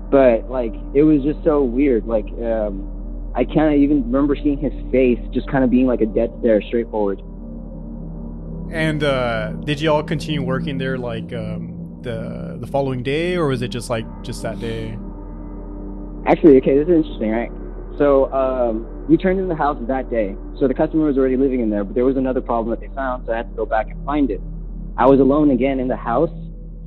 But 0.10 0.50
like 0.50 0.74
it 0.96 1.04
was 1.04 1.22
just 1.22 1.44
so 1.44 1.63
weird. 1.63 2.08
Like 2.08 2.25
um, 2.42 3.32
I 3.36 3.46
can't 3.46 3.75
even 3.75 4.04
remember 4.06 4.36
seeing 4.36 4.58
his 4.58 4.74
face, 4.92 5.20
just 5.32 5.48
kind 5.51 5.63
of 5.63 5.70
being 5.70 5.86
like 5.86 6.01
a 6.01 6.08
dead 6.08 6.34
stare, 6.39 6.63
straight 6.63 6.89
forward. 6.89 7.22
And 8.72 9.04
uh 9.04 9.51
did 9.51 9.82
you 9.82 9.92
all 9.92 10.04
continue 10.04 10.42
working 10.42 10.80
there 10.80 10.98
like 10.98 11.32
um 11.34 11.78
the 12.03 12.58
the 12.60 12.68
following 12.68 13.03
day, 13.03 13.36
or 13.36 13.48
was 13.48 13.62
it 13.62 13.70
just 13.70 13.89
like 13.89 14.06
just 14.24 14.41
that 14.44 14.60
day? 14.60 14.98
Actually, 16.25 16.58
okay, 16.58 16.77
this 16.77 16.88
is 16.88 16.96
interesting, 16.96 17.32
right? 17.32 17.51
So 17.98 18.32
um, 18.34 19.08
we 19.08 19.18
turned 19.18 19.39
in 19.39 19.48
the 19.48 19.56
house 19.56 19.77
that 19.88 20.10
day. 20.10 20.36
So 20.60 20.68
the 20.68 20.74
customer 20.74 21.06
was 21.06 21.18
already 21.18 21.38
living 21.38 21.60
in 21.60 21.70
there, 21.70 21.84
but 21.84 21.96
there 21.96 22.06
was 22.06 22.18
another 22.18 22.41
problem 22.41 22.70
that 22.72 22.79
they 22.79 22.94
found, 22.94 23.25
so 23.25 23.34
I 23.34 23.38
had 23.38 23.50
to 23.50 23.56
go 23.56 23.65
back 23.65 23.89
and 23.89 24.06
find 24.06 24.32
it. 24.32 24.41
I 24.98 25.06
was 25.06 25.20
alone 25.20 25.51
again 25.51 25.79
in 25.79 25.88
the 25.88 25.96
house, 25.96 26.32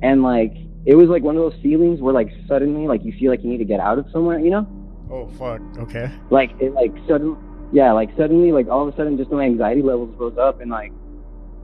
and 0.01 0.23
like 0.23 0.53
it 0.85 0.95
was 0.95 1.09
like 1.09 1.23
one 1.23 1.35
of 1.35 1.41
those 1.41 1.59
feelings 1.61 2.01
where 2.01 2.13
like 2.13 2.29
suddenly 2.47 2.87
like 2.87 3.03
you 3.03 3.13
feel 3.19 3.31
like 3.31 3.43
you 3.43 3.49
need 3.49 3.59
to 3.59 3.65
get 3.65 3.79
out 3.79 3.99
of 3.99 4.05
somewhere, 4.11 4.39
you 4.39 4.49
know? 4.49 4.67
Oh 5.11 5.27
fuck. 5.37 5.61
Okay. 5.77 6.11
Like 6.29 6.51
it 6.59 6.73
like 6.73 6.91
sudden, 7.07 7.37
yeah, 7.71 7.91
like 7.91 8.09
suddenly 8.17 8.51
like 8.51 8.67
all 8.67 8.87
of 8.87 8.93
a 8.93 8.97
sudden 8.97 9.17
just 9.17 9.31
my 9.31 9.45
anxiety 9.45 9.81
levels 9.81 10.15
rose 10.17 10.37
up, 10.37 10.61
and 10.61 10.71
like 10.71 10.91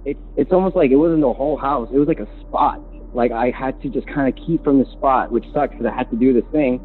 it's 0.06 0.20
it's 0.38 0.51
almost 0.51 0.75
like 0.75 0.91
it 0.91 0.96
wasn't 0.96 1.22
the 1.22 1.34
whole 1.34 1.58
house. 1.58 1.89
It 1.94 1.98
was 1.98 2.08
like 2.08 2.20
a 2.20 2.27
spot. 2.41 2.82
Like 3.13 3.32
I 3.32 3.51
had 3.51 3.82
to 3.82 3.89
just 3.89 4.08
kind 4.08 4.28
of 4.28 4.46
keep 4.46 4.63
from 4.63 4.80
the 4.80 4.86
spot, 4.92 5.32
which 5.32 5.46
sucks 5.54 5.72
because 5.72 5.86
I 5.86 5.96
had 5.96 6.10
to 6.12 6.18
do 6.18 6.34
this 6.34 6.46
thing. 6.51 6.80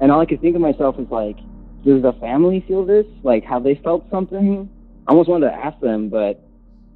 And 0.00 0.10
all 0.10 0.20
I 0.20 0.26
could 0.26 0.40
think 0.40 0.56
of 0.56 0.62
myself 0.62 0.98
is 0.98 1.06
like, 1.10 1.36
does 1.84 2.02
the 2.02 2.12
family 2.20 2.64
feel 2.66 2.84
this? 2.84 3.06
Like, 3.22 3.44
have 3.44 3.64
they 3.64 3.80
felt 3.82 4.08
something? 4.10 4.68
I 5.06 5.10
almost 5.10 5.28
wanted 5.28 5.50
to 5.50 5.54
ask 5.54 5.78
them, 5.80 6.08
but 6.08 6.44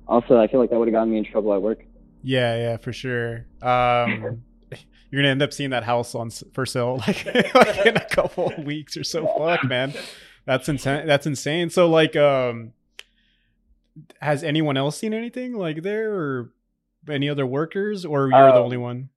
also 0.06 0.38
I 0.38 0.48
feel 0.48 0.60
like 0.60 0.70
that 0.70 0.78
would 0.78 0.88
have 0.88 0.94
gotten 0.94 1.10
me 1.10 1.18
in 1.18 1.24
trouble 1.24 1.54
at 1.54 1.62
work. 1.62 1.84
Yeah, 2.22 2.56
yeah, 2.56 2.76
for 2.76 2.92
sure. 2.92 3.46
Um, 3.62 4.42
you're 5.10 5.22
gonna 5.22 5.28
end 5.28 5.42
up 5.42 5.52
seeing 5.52 5.70
that 5.70 5.84
house 5.84 6.14
on 6.14 6.30
for 6.30 6.66
sale 6.66 6.96
like, 7.06 7.24
like 7.54 7.86
in 7.86 7.96
a 7.96 8.04
couple 8.08 8.52
of 8.52 8.64
weeks 8.64 8.96
or 8.96 9.04
so. 9.04 9.26
Fuck, 9.38 9.64
man, 9.64 9.94
that's 10.44 10.68
insane. 10.68 11.06
That's 11.06 11.26
insane. 11.26 11.70
So 11.70 11.88
like, 11.88 12.16
um, 12.16 12.72
has 14.20 14.42
anyone 14.42 14.76
else 14.76 14.98
seen 14.98 15.14
anything 15.14 15.54
like 15.54 15.82
there 15.82 16.12
or 16.12 16.52
any 17.10 17.28
other 17.28 17.46
workers, 17.46 18.04
or 18.04 18.28
you're 18.28 18.52
the 18.52 18.58
Uh, 18.58 18.62
only 18.62 18.76
one? 18.76 19.08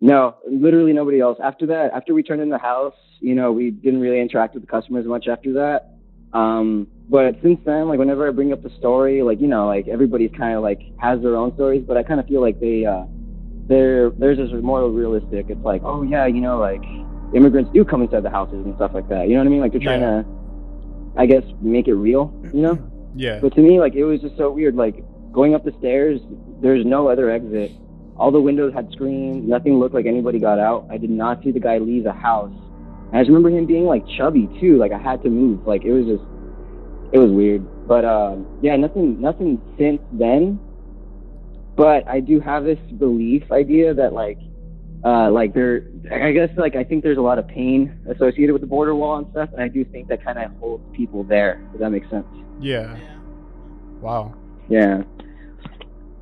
No, 0.00 0.36
literally 0.50 0.92
nobody 0.92 1.20
else. 1.20 1.38
After 1.42 1.66
that, 1.66 1.92
after 1.92 2.14
we 2.14 2.22
turned 2.22 2.40
in 2.40 2.48
the 2.48 2.58
house, 2.58 2.94
you 3.20 3.34
know, 3.34 3.52
we 3.52 3.70
didn't 3.70 4.00
really 4.00 4.20
interact 4.20 4.54
with 4.54 4.62
the 4.62 4.66
customers 4.66 5.04
much 5.06 5.28
after 5.28 5.52
that. 5.54 5.90
Um, 6.32 6.86
but 7.08 7.36
since 7.42 7.58
then, 7.66 7.88
like 7.88 7.98
whenever 7.98 8.26
I 8.26 8.30
bring 8.30 8.52
up 8.52 8.62
the 8.62 8.70
story, 8.78 9.22
like 9.22 9.40
you 9.40 9.48
know, 9.48 9.66
like 9.66 9.88
everybody's 9.88 10.30
kind 10.38 10.54
of 10.56 10.62
like 10.62 10.80
has 10.98 11.20
their 11.20 11.36
own 11.36 11.52
stories, 11.54 11.84
but 11.86 11.96
I 11.96 12.02
kind 12.02 12.20
of 12.20 12.26
feel 12.26 12.40
like 12.40 12.60
they, 12.60 12.86
uh, 12.86 13.04
they're 13.66 14.10
theirs 14.10 14.38
is 14.38 14.52
more 14.62 14.88
realistic. 14.88 15.46
It's 15.48 15.64
like, 15.64 15.82
oh 15.84 16.02
yeah, 16.02 16.26
you 16.26 16.40
know, 16.40 16.58
like 16.58 16.82
immigrants 17.34 17.70
do 17.74 17.84
come 17.84 18.02
inside 18.02 18.22
the 18.22 18.30
houses 18.30 18.64
and 18.64 18.74
stuff 18.76 18.92
like 18.94 19.08
that. 19.08 19.28
You 19.28 19.34
know 19.34 19.40
what 19.40 19.46
I 19.48 19.50
mean? 19.50 19.60
Like 19.60 19.72
they're 19.72 19.80
trying 19.80 20.00
Yeah. 20.00 20.22
to, 20.22 21.20
I 21.20 21.26
guess, 21.26 21.42
make 21.60 21.88
it 21.88 21.94
real. 21.94 22.32
You 22.54 22.62
know? 22.62 22.78
Yeah. 23.16 23.40
But 23.40 23.54
to 23.56 23.60
me, 23.60 23.80
like 23.80 23.94
it 23.96 24.04
was 24.04 24.20
just 24.20 24.36
so 24.36 24.52
weird. 24.52 24.76
Like 24.76 25.02
going 25.32 25.52
up 25.56 25.64
the 25.64 25.72
stairs, 25.80 26.20
there's 26.60 26.84
no 26.84 27.08
other 27.08 27.30
exit. 27.30 27.72
All 28.16 28.30
the 28.30 28.40
windows 28.40 28.74
had 28.74 28.90
screens. 28.92 29.48
Nothing 29.48 29.78
looked 29.78 29.94
like 29.94 30.06
anybody 30.06 30.38
got 30.38 30.58
out. 30.58 30.86
I 30.90 30.98
did 30.98 31.10
not 31.10 31.42
see 31.42 31.52
the 31.52 31.60
guy 31.60 31.78
leave 31.78 32.04
the 32.04 32.12
house. 32.12 32.52
And 33.08 33.16
I 33.16 33.20
just 33.20 33.28
remember 33.28 33.50
him 33.50 33.66
being 33.66 33.86
like 33.86 34.04
chubby 34.18 34.48
too. 34.60 34.76
Like 34.76 34.92
I 34.92 34.98
had 34.98 35.22
to 35.22 35.30
move. 35.30 35.66
Like 35.66 35.84
it 35.84 35.92
was 35.92 36.04
just, 36.04 36.22
it 37.12 37.18
was 37.18 37.30
weird. 37.30 37.64
But 37.88 38.04
um, 38.04 38.46
yeah, 38.62 38.76
nothing, 38.76 39.20
nothing 39.20 39.60
since 39.78 40.00
then. 40.12 40.60
But 41.76 42.06
I 42.06 42.20
do 42.20 42.40
have 42.40 42.64
this 42.64 42.78
belief 42.98 43.50
idea 43.50 43.94
that 43.94 44.12
like, 44.12 44.38
uh, 45.02 45.30
like 45.30 45.54
there, 45.54 45.88
I 46.12 46.32
guess 46.32 46.50
like 46.58 46.76
I 46.76 46.84
think 46.84 47.02
there's 47.02 47.16
a 47.16 47.22
lot 47.22 47.38
of 47.38 47.48
pain 47.48 47.98
associated 48.14 48.52
with 48.52 48.60
the 48.60 48.68
border 48.68 48.94
wall 48.94 49.16
and 49.16 49.26
stuff, 49.30 49.48
and 49.54 49.62
I 49.62 49.68
do 49.68 49.82
think 49.82 50.08
that 50.08 50.22
kind 50.22 50.38
of 50.38 50.52
holds 50.58 50.84
people 50.94 51.24
there. 51.24 51.66
Does 51.72 51.80
that 51.80 51.90
make 51.90 52.02
sense? 52.10 52.26
Yeah. 52.60 52.98
Yeah. 52.98 53.18
Wow. 54.02 54.34
Yeah. 54.68 55.02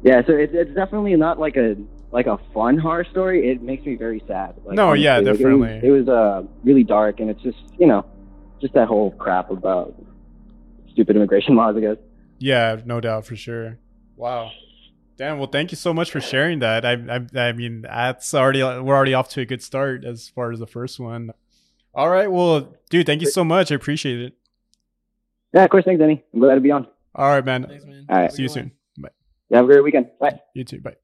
Yeah, 0.03 0.23
so 0.27 0.33
it's 0.33 0.53
it's 0.55 0.75
definitely 0.75 1.15
not 1.17 1.39
like 1.39 1.57
a 1.57 1.77
like 2.11 2.27
a 2.27 2.39
fun 2.55 2.79
horror 2.79 3.05
story. 3.11 3.51
It 3.51 3.63
makes 3.63 3.85
me 3.85 3.97
very 3.97 4.23
sad. 4.27 4.55
Like, 4.65 4.77
No, 4.77 4.93
yeah, 4.93 5.17
honestly. 5.17 5.33
Like, 5.33 5.39
definitely. 5.39 5.89
It 5.89 5.91
was, 5.91 6.07
it 6.07 6.09
was 6.09 6.09
uh 6.09 6.43
really 6.65 6.85
dark, 6.85 7.21
and 7.21 7.31
it's 7.31 7.43
just 7.43 7.59
you 7.79 7.87
know, 7.87 8.05
just 8.61 8.75
that 8.75 8.89
whole 8.89 9.11
crap 9.13 9.51
about 9.51 9.95
stupid 10.93 11.17
immigration 11.17 11.57
laws. 11.57 11.77
I 11.77 11.81
guess. 11.81 11.97
Yeah, 12.39 12.81
no 12.85 13.01
doubt 13.01 13.27
for 13.27 13.37
sure. 13.37 13.79
Wow. 14.17 14.51
Damn. 15.17 15.39
Well, 15.39 15.49
thank 15.49 15.73
you 15.73 15.77
so 15.77 15.93
much 15.93 16.13
for 16.13 16.21
sharing 16.21 16.61
that. 16.61 16.85
I, 16.85 16.93
I, 16.93 17.49
I 17.49 17.53
mean, 17.53 17.83
that's 17.83 18.33
already 18.35 18.63
we're 18.63 18.95
already 18.95 19.15
off 19.15 19.29
to 19.31 19.41
a 19.41 19.45
good 19.45 19.63
start 19.63 20.05
as 20.05 20.29
far 20.29 20.53
as 20.53 20.61
the 20.61 20.67
first 20.67 21.01
one. 21.01 21.33
All 21.93 22.09
right. 22.09 22.31
Well, 22.31 22.77
dude, 22.91 23.07
thank 23.07 23.21
you 23.23 23.29
so 23.29 23.43
much. 23.43 23.73
I 23.73 23.75
appreciate 23.75 24.21
it. 24.21 24.35
Yeah, 25.53 25.65
of 25.65 25.71
course. 25.71 25.85
Thanks, 25.85 25.99
Danny. 25.99 26.23
I'm 26.33 26.39
glad 26.39 26.55
to 26.55 26.61
be 26.61 26.71
on. 26.71 26.87
All 27.17 27.29
right, 27.29 27.45
man. 27.45 27.67
Thanks, 27.67 27.85
man. 27.85 28.07
All 28.09 28.17
right. 28.17 28.33
See 28.33 28.43
you 28.43 28.49
good 28.49 28.55
soon. 28.55 28.73
One. 29.49 29.55
Yeah, 29.55 29.57
have 29.59 29.65
a 29.65 29.73
great 29.73 29.85
weekend. 29.85 30.11
Bye. 30.21 30.41
You 30.55 30.65
too. 30.65 30.81
Bye. 30.81 30.97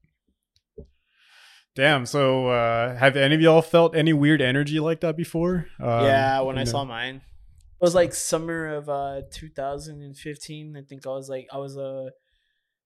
Damn. 1.75 2.05
So, 2.05 2.47
uh, 2.47 2.95
have 2.95 3.17
any 3.17 3.35
of 3.35 3.41
y'all 3.41 3.61
felt 3.61 3.95
any 3.95 4.13
weird 4.13 4.41
energy 4.41 4.79
like 4.79 5.01
that 5.01 5.17
before? 5.17 5.67
Um, 5.79 6.05
yeah, 6.05 6.39
when 6.41 6.57
I 6.57 6.63
know. 6.63 6.71
saw 6.71 6.85
mine, 6.85 7.15
it 7.17 7.81
was 7.81 7.93
like 7.93 8.13
summer 8.13 8.75
of 8.75 8.87
uh 8.89 9.21
2015. 9.31 10.77
I 10.77 10.81
think 10.81 11.05
I 11.05 11.09
was 11.09 11.29
like 11.29 11.47
I 11.51 11.57
was 11.57 11.77
uh 11.77 12.09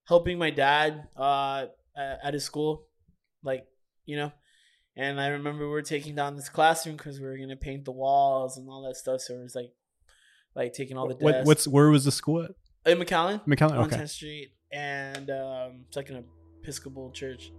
helping 0.07 0.39
my 0.39 0.49
dad 0.49 1.07
uh 1.15 1.67
at 1.95 2.33
his 2.33 2.43
school, 2.43 2.87
like 3.43 3.65
you 4.05 4.17
know, 4.17 4.31
and 4.95 5.21
I 5.21 5.27
remember 5.27 5.65
we 5.65 5.69
were 5.69 5.83
taking 5.83 6.15
down 6.15 6.35
this 6.35 6.49
classroom 6.49 6.95
because 6.95 7.19
we 7.19 7.27
were 7.27 7.37
gonna 7.37 7.55
paint 7.55 7.85
the 7.85 7.91
walls 7.91 8.57
and 8.57 8.67
all 8.69 8.81
that 8.87 8.95
stuff. 8.95 9.21
So 9.21 9.35
it 9.35 9.43
was 9.43 9.53
like 9.55 9.71
like 10.55 10.73
taking 10.73 10.97
all 10.97 11.07
the 11.07 11.13
desks. 11.13 11.23
What, 11.23 11.45
what's 11.45 11.67
where 11.67 11.89
was 11.89 12.05
the 12.05 12.11
school 12.11 12.43
at? 12.43 12.51
in 12.91 12.97
McAllen? 12.97 13.45
McAllen. 13.45 13.71
on 13.77 13.85
Okay. 13.85 13.97
10th 13.97 14.09
Street, 14.09 14.49
and 14.71 15.29
um, 15.29 15.85
it's 15.87 15.97
like 15.97 16.09
an 16.09 16.23
Episcopal 16.61 17.11
church. 17.11 17.51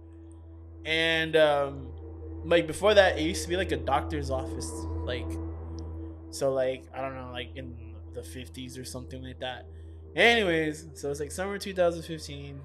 And 0.85 1.35
um, 1.35 1.89
like 2.45 2.67
before 2.67 2.93
that, 2.93 3.17
it 3.17 3.23
used 3.23 3.43
to 3.43 3.49
be 3.49 3.57
like 3.57 3.71
a 3.71 3.77
doctor's 3.77 4.29
office, 4.29 4.69
like 5.03 5.29
so, 6.29 6.53
like 6.53 6.85
I 6.93 7.01
don't 7.01 7.15
know, 7.15 7.29
like 7.31 7.55
in 7.55 7.75
the 8.13 8.21
50s 8.21 8.79
or 8.79 8.85
something 8.85 9.21
like 9.23 9.39
that. 9.39 9.65
Anyways, 10.15 10.87
so 10.93 11.11
it's 11.11 11.19
like 11.19 11.31
summer 11.31 11.57
2015. 11.57 12.59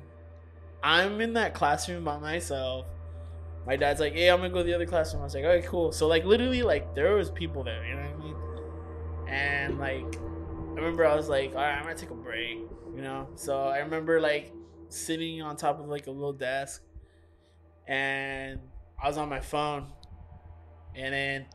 I'm 0.83 1.21
in 1.21 1.33
that 1.35 1.55
classroom 1.55 2.05
by 2.05 2.19
myself. 2.19 2.87
My 3.67 3.76
dad's 3.76 3.99
like, 3.99 4.12
"Hey, 4.12 4.31
I'm 4.31 4.38
gonna 4.38 4.50
go 4.50 4.59
to 4.59 4.65
the 4.65 4.75
other 4.75 4.87
classroom." 4.87 5.23
I 5.23 5.25
was 5.25 5.35
like, 5.35 5.45
"Okay, 5.45 5.67
cool." 5.67 5.91
So 5.91 6.07
like 6.07 6.25
literally, 6.25 6.62
like 6.62 6.95
there 6.95 7.15
was 7.15 7.31
people 7.31 7.65
there. 7.65 7.85
You 7.85 7.95
know 7.95 8.03
what 8.03 8.11
I 8.11 8.17
mean? 8.25 8.37
And 9.29 9.79
like 9.79 10.17
I 10.76 10.79
remember 10.79 11.07
I 11.07 11.17
was 11.17 11.29
like, 11.29 11.50
all 11.50 11.62
right, 11.62 11.73
I'm 11.75 11.85
gonna 11.85 11.95
take 11.95 12.11
a 12.11 12.15
break, 12.15 12.59
you 12.97 13.03
know. 13.03 13.29
So 13.37 13.65
I 13.65 13.79
remember 13.79 14.21
like 14.21 14.53
sitting 14.88 15.43
on 15.43 15.57
top 15.57 15.79
of 15.79 15.87
like 15.87 16.07
a 16.07 16.11
little 16.11 16.33
desk, 16.33 16.83
and 17.87 18.59
I 19.03 19.09
was 19.09 19.19
on 19.19 19.29
my 19.29 19.41
phone, 19.41 19.87
and 20.95 21.12
then 21.12 21.47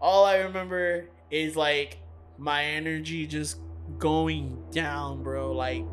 all 0.00 0.24
I 0.24 0.38
remember 0.38 1.08
is 1.30 1.56
like 1.56 1.98
my 2.36 2.64
energy 2.64 3.26
just 3.26 3.58
going 3.98 4.62
down, 4.70 5.22
bro. 5.22 5.52
Like, 5.52 5.84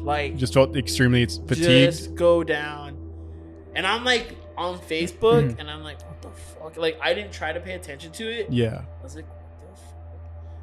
like 0.00 0.36
Just 0.36 0.54
felt 0.54 0.76
extremely 0.76 1.26
fatigued. 1.26 1.92
just 1.92 2.14
go 2.14 2.42
down. 2.44 2.98
And 3.74 3.86
I'm 3.86 4.04
like 4.04 4.36
on 4.56 4.78
Facebook, 4.78 5.48
mm-hmm. 5.48 5.60
and 5.60 5.70
I'm 5.70 5.82
like, 5.82 6.00
what 6.02 6.22
the 6.22 6.30
fuck? 6.30 6.76
Like 6.76 6.98
I 7.02 7.14
didn't 7.14 7.32
try 7.32 7.52
to 7.52 7.60
pay 7.60 7.74
attention 7.74 8.12
to 8.12 8.24
it. 8.24 8.50
yeah. 8.50 8.82
I 9.00 9.02
was 9.02 9.16
like, 9.16 9.26
what 9.26 9.36
the 9.36 9.40
fuck? 9.40 9.43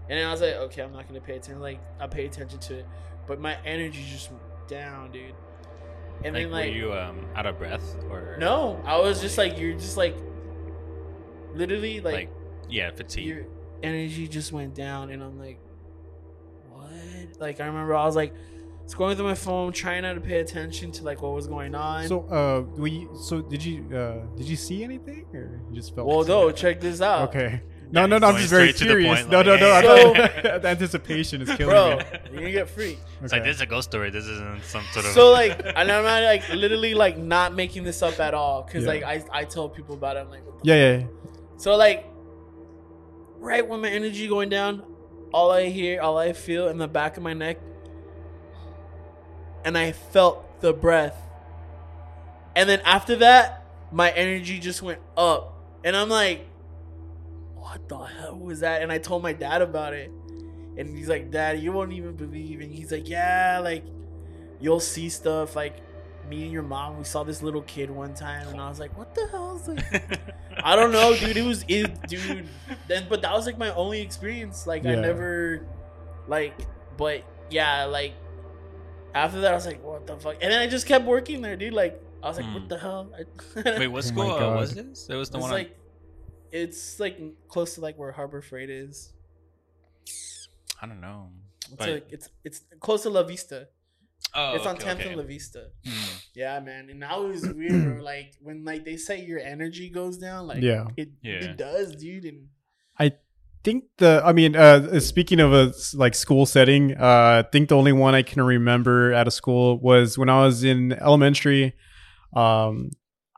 And 0.10 0.20
I 0.27 0.31
was 0.31 0.41
like, 0.41 0.55
okay, 0.55 0.81
I'm 0.81 0.91
not 0.91 1.08
gonna 1.08 1.22
pay 1.22 1.38
attention. 1.38 1.62
Like, 1.62 1.79
I 2.00 2.08
pay 2.08 2.25
attention 2.25 2.60
to 2.60 2.79
it, 2.79 2.86
but 3.27 3.39
my 3.39 3.58
energy 3.65 4.03
just 4.10 4.31
went 4.31 4.43
down, 4.67 5.12
dude. 5.12 5.34
And 6.24 6.34
like, 6.36 6.43
then 6.43 6.51
like, 6.51 6.70
were 6.70 6.75
you 6.75 6.93
um 6.93 7.25
out 7.36 7.46
of 7.46 7.58
breath 7.58 7.96
or 8.10 8.36
no, 8.39 8.81
I 8.86 8.98
was 8.98 9.22
just 9.22 9.38
like, 9.38 9.58
you're 9.58 9.74
just 9.74 9.98
like, 9.98 10.15
literally 11.53 12.00
like, 12.01 12.13
like 12.13 12.29
yeah 12.70 12.91
fatigue? 12.91 13.25
your 13.25 13.46
energy 13.84 14.27
just 14.27 14.51
went 14.51 14.75
down, 14.75 15.10
and 15.10 15.24
I'm 15.24 15.39
like, 15.39 15.60
what? 16.70 16.91
Like, 17.39 17.60
I 17.60 17.65
remember 17.65 17.96
I 17.96 18.05
was 18.05 18.15
like, 18.15 18.34
scrolling 18.86 19.15
through 19.15 19.27
my 19.27 19.36
phone, 19.36 19.72
trying 19.72 20.03
not 20.03 20.13
to 20.13 20.22
pay 20.22 20.39
attention 20.39 20.91
to 20.91 21.03
like 21.03 21.22
what 21.22 21.34
was 21.34 21.48
going 21.48 21.74
on. 21.75 22.08
So, 22.08 22.22
uh, 22.29 22.62
we 22.77 23.08
so 23.20 23.41
did 23.41 23.63
you, 23.63 23.86
uh, 23.96 24.25
did 24.36 24.48
you 24.48 24.55
see 24.55 24.84
anything, 24.84 25.25
or 25.34 25.62
you 25.70 25.75
just 25.75 25.96
felt? 25.96 26.08
well, 26.08 26.24
no, 26.24 26.51
check 26.51 26.79
this 26.79 27.01
out, 27.01 27.29
Okay. 27.29 27.62
No, 27.93 28.05
no, 28.05 28.17
no. 28.17 28.27
I'm 28.27 28.38
just 28.38 28.50
very 28.50 28.71
straight 28.71 28.77
to 28.77 28.83
the 28.86 28.89
curious. 29.01 29.19
point, 29.24 29.31
no, 29.31 29.38
like, 29.41 29.60
no, 29.60 29.81
no. 29.81 30.13
hey. 30.13 30.51
I'm 30.53 30.62
the 30.62 30.67
anticipation 30.69 31.41
is 31.41 31.50
killing 31.55 31.67
bro. 31.75 31.98
me. 31.98 32.03
You're 32.31 32.33
gonna 32.39 32.51
get 32.51 32.69
freaked. 32.69 33.01
It's 33.24 33.33
like 33.33 33.43
this 33.43 33.57
is 33.57 33.62
a 33.62 33.65
ghost 33.65 33.89
story. 33.91 34.10
This 34.10 34.25
isn't 34.25 34.63
some 34.63 34.83
sort 34.93 35.05
of 35.05 35.12
so 35.12 35.31
like 35.31 35.60
and 35.63 35.91
i'm 35.91 36.03
not 36.03 36.24
like 36.24 36.48
literally 36.50 36.93
like 36.95 37.17
not 37.17 37.53
making 37.53 37.83
this 37.83 38.01
up 38.01 38.19
at 38.19 38.33
all 38.33 38.63
because 38.63 38.83
Yeah. 38.86 38.89
like 38.89 39.03
I, 39.03 39.24
I 39.31 39.43
tell 39.43 39.69
people 39.69 39.93
about 39.95 40.17
it 40.17 40.21
i'm 40.21 40.29
like 40.31 40.41
Yeah, 40.63 40.75
yeah. 40.75 40.98
yeah. 40.98 41.05
so 41.57 41.75
like 41.75 42.07
right 43.39 43.67
when 43.67 43.81
my 43.81 43.89
energy 43.89 44.27
going 44.27 44.50
down 44.50 44.81
all 45.33 45.51
i 45.51 45.65
hear 45.69 46.01
all 46.01 46.17
i 46.17 46.33
feel 46.33 46.67
in 46.69 46.77
the 46.79 46.88
back 46.88 47.15
of 47.17 47.24
my 47.24 47.33
neck 47.33 47.57
and 49.65 49.77
i 49.77 49.91
felt 49.91 50.62
the 50.62 50.74
breath 50.74 51.17
and 52.55 52.67
then 52.67 52.81
after 52.86 53.15
that 53.17 53.63
my 53.91 54.10
energy 54.12 54.60
just 54.60 54.81
went 54.81 55.00
up 55.15 55.53
and 55.83 55.95
i'm 55.95 56.10
like 56.10 56.48
what 57.71 57.87
the 57.89 57.97
hell 57.97 58.37
was 58.37 58.59
that 58.59 58.81
and 58.81 58.91
i 58.91 58.97
told 58.97 59.23
my 59.23 59.31
dad 59.31 59.61
about 59.61 59.93
it 59.93 60.11
and 60.77 60.95
he's 60.97 61.07
like 61.07 61.31
dad 61.31 61.59
you 61.59 61.71
won't 61.71 61.93
even 61.93 62.13
believe 62.15 62.59
and 62.59 62.73
he's 62.73 62.91
like 62.91 63.07
yeah 63.07 63.59
like 63.63 63.83
you'll 64.59 64.79
see 64.79 65.07
stuff 65.07 65.55
like 65.55 65.77
me 66.29 66.43
and 66.43 66.51
your 66.51 66.63
mom 66.63 66.97
we 66.97 67.03
saw 67.03 67.23
this 67.23 67.41
little 67.41 67.61
kid 67.63 67.89
one 67.89 68.13
time 68.13 68.47
and 68.49 68.59
i 68.59 68.67
was 68.67 68.79
like 68.79 68.95
what 68.97 69.15
the 69.15 69.25
hell 69.31 69.55
is 69.55 69.67
like 69.67 70.19
I 70.63 70.75
don't 70.75 70.91
know, 70.91 71.15
dude. 71.15 71.37
It 71.37 71.43
was 71.45 71.63
it, 71.67 72.07
dude. 72.07 72.45
Then, 72.87 73.07
but 73.09 73.21
that 73.23 73.31
was 73.33 73.47
like 73.47 73.57
my 73.57 73.73
only 73.73 74.01
experience. 74.01 74.67
Like 74.67 74.85
I 74.85 74.93
never, 74.95 75.65
like, 76.27 76.53
but 76.97 77.23
yeah, 77.49 77.85
like 77.85 78.13
after 79.15 79.41
that, 79.41 79.53
I 79.53 79.55
was 79.55 79.65
like, 79.65 79.81
what 79.83 80.05
the 80.05 80.17
fuck? 80.17 80.35
And 80.41 80.51
then 80.51 80.59
I 80.59 80.67
just 80.67 80.85
kept 80.85 81.05
working 81.05 81.41
there, 81.41 81.55
dude. 81.55 81.73
Like 81.73 81.99
I 82.21 82.27
was 82.27 82.37
like, 82.37 82.45
Hmm. 82.45 82.53
what 82.53 82.69
the 82.69 82.77
hell? 82.77 83.09
Wait, 83.55 83.87
what 83.87 83.99
Oh 83.99 84.01
school 84.01 84.27
my 84.27 84.37
uh, 84.45 84.55
was 84.55 84.75
this? 84.75 85.07
It 85.09 85.15
was 85.15 85.29
the 85.31 85.37
it's 85.37 85.43
one. 85.43 85.51
like, 85.51 85.75
it's 86.51 87.00
like 87.00 87.20
close 87.48 87.75
to 87.75 87.81
like 87.81 87.98
where 87.98 88.12
Harbor 88.12 88.41
Freight 88.41 88.70
is. 88.70 89.13
I 90.81 90.88
don't 90.88 91.01
know. 91.01 91.29
It's 91.65 91.75
But- 91.75 91.89
like 91.89 92.08
it's 92.12 92.29
it's 92.43 92.62
close 92.79 93.03
to 93.03 93.10
La 93.10 93.24
Vista. 93.24 93.67
Oh, 94.36 94.55
it's 94.55 94.65
on 94.65 94.75
okay, 94.75 94.86
10th 94.88 95.00
okay. 95.00 95.08
and 95.10 95.17
La 95.17 95.24
Vista. 95.24 95.67
Hmm. 95.86 96.13
Yeah, 96.36 96.60
man. 96.60 96.89
And 96.89 97.01
that 97.01 97.20
was 97.20 97.41
weird. 97.48 98.01
Like 98.12 98.34
when 98.41 98.63
like 98.65 98.86
they 98.86 98.98
say 98.98 99.24
your 99.25 99.39
energy 99.39 99.89
goes 99.89 100.17
down, 100.17 100.48
like 100.48 100.62
Yeah. 100.62 100.88
it, 100.98 101.10
Yeah. 101.22 101.43
it 101.46 101.58
does, 101.58 101.96
dude. 101.96 102.25
And 102.25 102.48
I 102.98 103.13
think 103.63 103.84
the 104.00 104.20
i 104.25 104.34
mean 104.34 104.55
uh 104.55 105.00
speaking 105.00 105.39
of 105.39 105.53
a 105.53 105.72
like 105.93 106.15
school 106.15 106.48
setting 106.48 106.98
uh 106.98 107.43
i 107.46 107.48
think 107.51 107.70
the 107.70 107.75
only 107.77 107.91
one 107.93 108.15
i 108.15 108.24
can 108.24 108.41
remember 108.41 109.13
at 109.13 109.27
a 109.27 109.31
school 109.31 109.79
was 109.79 110.17
when 110.17 110.29
i 110.29 110.43
was 110.43 110.63
in 110.63 110.91
elementary 110.93 111.72
um 112.36 112.89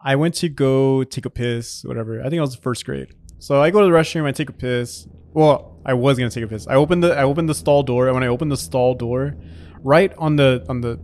I 0.04 0.16
went 0.16 0.36
to 0.36 0.50
go 0.50 1.04
take 1.04 1.26
a 1.26 1.30
piss, 1.30 1.84
whatever. 1.84 2.20
I 2.22 2.30
think 2.30 2.40
I 2.40 2.42
was 2.42 2.56
first 2.56 2.86
grade. 2.86 3.14
So 3.40 3.62
I 3.62 3.72
go 3.72 3.80
to 3.82 3.86
the 3.88 3.92
restroom, 3.92 4.26
I 4.26 4.32
take 4.32 4.50
a 4.50 4.54
piss. 4.54 5.08
Well, 5.34 5.80
I 5.86 5.94
was 5.94 6.18
gonna 6.18 6.30
take 6.30 6.44
a 6.44 6.48
piss. 6.48 6.68
I 6.68 6.76
opened 6.76 7.04
the 7.04 7.18
I 7.18 7.24
opened 7.24 7.50
the 7.50 7.56
stall 7.56 7.84
door, 7.84 8.08
and 8.08 8.14
when 8.14 8.24
I 8.24 8.28
opened 8.28 8.52
the 8.52 8.58
stall 8.58 8.94
door, 8.96 9.36
right 9.82 10.14
on 10.18 10.36
the 10.36 10.66
on 10.70 10.82
the 10.82 11.00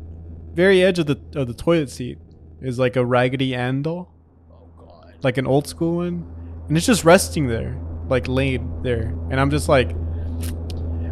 very 0.53 0.83
edge 0.83 0.99
of 0.99 1.05
the 1.07 1.19
of 1.35 1.47
the 1.47 1.53
toilet 1.53 1.89
seat 1.89 2.17
is 2.61 2.77
like 2.77 2.95
a 2.95 3.05
Raggedy 3.05 3.55
Ann 3.55 3.81
doll, 3.81 4.13
Oh 4.51 4.69
god. 4.77 5.15
like 5.23 5.37
an 5.37 5.47
old 5.47 5.67
school 5.67 5.97
one, 5.97 6.25
and 6.67 6.77
it's 6.77 6.85
just 6.85 7.03
resting 7.05 7.47
there, 7.47 7.79
like 8.09 8.27
laid 8.27 8.61
there, 8.83 9.15
and 9.31 9.39
I'm 9.39 9.49
just 9.49 9.67
like, 9.69 9.91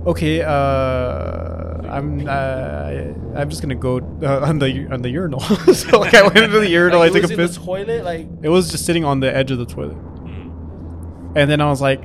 okay, 0.07 0.41
uh, 0.41 1.81
I'm 1.87 2.27
uh, 2.27 3.39
I'm 3.39 3.49
just 3.49 3.61
gonna 3.61 3.75
go 3.75 3.97
uh, 4.23 4.39
on 4.47 4.59
the 4.59 4.87
on 4.91 5.01
the 5.01 5.09
urinal. 5.09 5.39
so 5.73 5.99
like 5.99 6.13
I 6.13 6.23
went 6.23 6.37
into 6.37 6.59
the 6.59 6.69
urinal, 6.69 6.99
Like, 6.99 7.13
I 7.15 7.21
took 7.21 7.31
a 7.31 7.35
piss. 7.35 7.57
toilet, 7.57 8.03
like 8.03 8.27
It 8.41 8.49
was 8.49 8.71
just 8.71 8.85
sitting 8.85 9.05
on 9.05 9.19
the 9.19 9.33
edge 9.35 9.51
of 9.51 9.57
the 9.59 9.65
toilet. 9.65 9.97
And 11.35 11.49
then 11.51 11.61
I 11.61 11.69
was 11.69 11.81
like, 11.81 12.01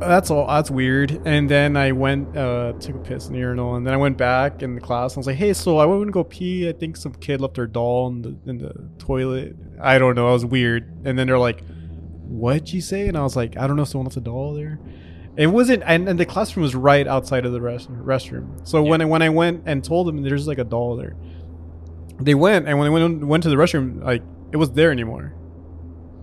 that's 0.00 0.30
all 0.30 0.46
that's 0.48 0.70
weird. 0.70 1.20
And 1.24 1.48
then 1.48 1.76
I 1.76 1.92
went 1.92 2.36
uh 2.36 2.72
took 2.80 2.96
a 2.96 2.98
piss 2.98 3.28
in 3.28 3.34
the 3.34 3.38
urinal 3.38 3.76
and 3.76 3.86
then 3.86 3.94
I 3.94 3.96
went 3.96 4.16
back 4.18 4.62
in 4.62 4.74
the 4.74 4.80
class 4.80 5.12
and 5.12 5.18
I 5.18 5.20
was 5.20 5.26
like, 5.28 5.36
Hey, 5.36 5.52
so 5.52 5.78
I 5.78 5.84
went 5.86 6.06
to 6.06 6.10
go 6.10 6.24
pee. 6.24 6.68
I 6.68 6.72
think 6.72 6.96
some 6.96 7.12
kid 7.14 7.40
left 7.40 7.54
their 7.54 7.68
doll 7.68 8.08
in 8.08 8.22
the 8.22 8.36
in 8.46 8.58
the 8.58 8.72
toilet. 8.98 9.54
I 9.80 9.98
don't 9.98 10.16
know, 10.16 10.28
it 10.30 10.32
was 10.32 10.44
weird. 10.44 10.90
And 11.04 11.16
then 11.18 11.26
they're 11.28 11.38
like, 11.38 11.62
What'd 12.26 12.72
you 12.72 12.80
say? 12.80 13.06
And 13.08 13.16
I 13.16 13.22
was 13.22 13.36
like, 13.36 13.56
I 13.56 13.66
don't 13.66 13.76
know, 13.76 13.82
if 13.82 13.88
someone 13.88 14.06
left 14.06 14.16
a 14.16 14.20
doll 14.20 14.54
there. 14.54 14.80
It 15.36 15.46
wasn't 15.46 15.82
and, 15.86 16.08
and 16.08 16.20
the 16.20 16.26
classroom 16.26 16.62
was 16.62 16.74
right 16.74 17.06
outside 17.06 17.46
of 17.46 17.52
the 17.52 17.60
rest, 17.60 17.90
restroom. 17.92 18.66
So 18.68 18.82
when 18.82 19.00
I 19.00 19.04
when 19.06 19.22
I 19.22 19.28
went 19.30 19.62
and 19.66 19.82
told 19.82 20.06
them 20.06 20.22
there's 20.22 20.46
like 20.46 20.58
a 20.58 20.64
doll 20.64 20.96
there, 20.96 21.16
they 22.20 22.34
went 22.34 22.68
and 22.68 22.78
when 22.78 22.86
they 22.86 22.90
went 23.00 23.24
went 23.26 23.42
to 23.44 23.48
the 23.48 23.56
restroom, 23.56 24.02
like 24.04 24.22
it 24.52 24.56
was 24.58 24.72
there 24.72 24.92
anymore. 24.92 25.34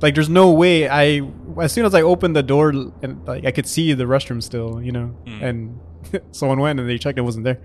Like 0.02 0.14
there's 0.16 0.30
no 0.30 0.52
way 0.52 0.88
I 0.88 1.22
as 1.62 1.74
soon 1.74 1.86
as 1.86 1.96
I 1.96 2.04
opened 2.04 2.36
the 2.36 2.44
door 2.44 2.70
and 2.70 3.26
like 3.28 3.46
I 3.46 3.52
could 3.52 3.66
see 3.68 3.94
the 3.94 4.06
restroom 4.06 4.42
still, 4.44 4.82
you 4.82 4.92
know, 4.92 5.18
Mm. 5.26 5.42
and 5.44 5.80
someone 6.32 6.60
went 6.60 6.80
and 6.80 6.88
they 6.88 6.98
checked 6.98 7.18
it 7.18 7.22
wasn't 7.22 7.46
there. 7.46 7.60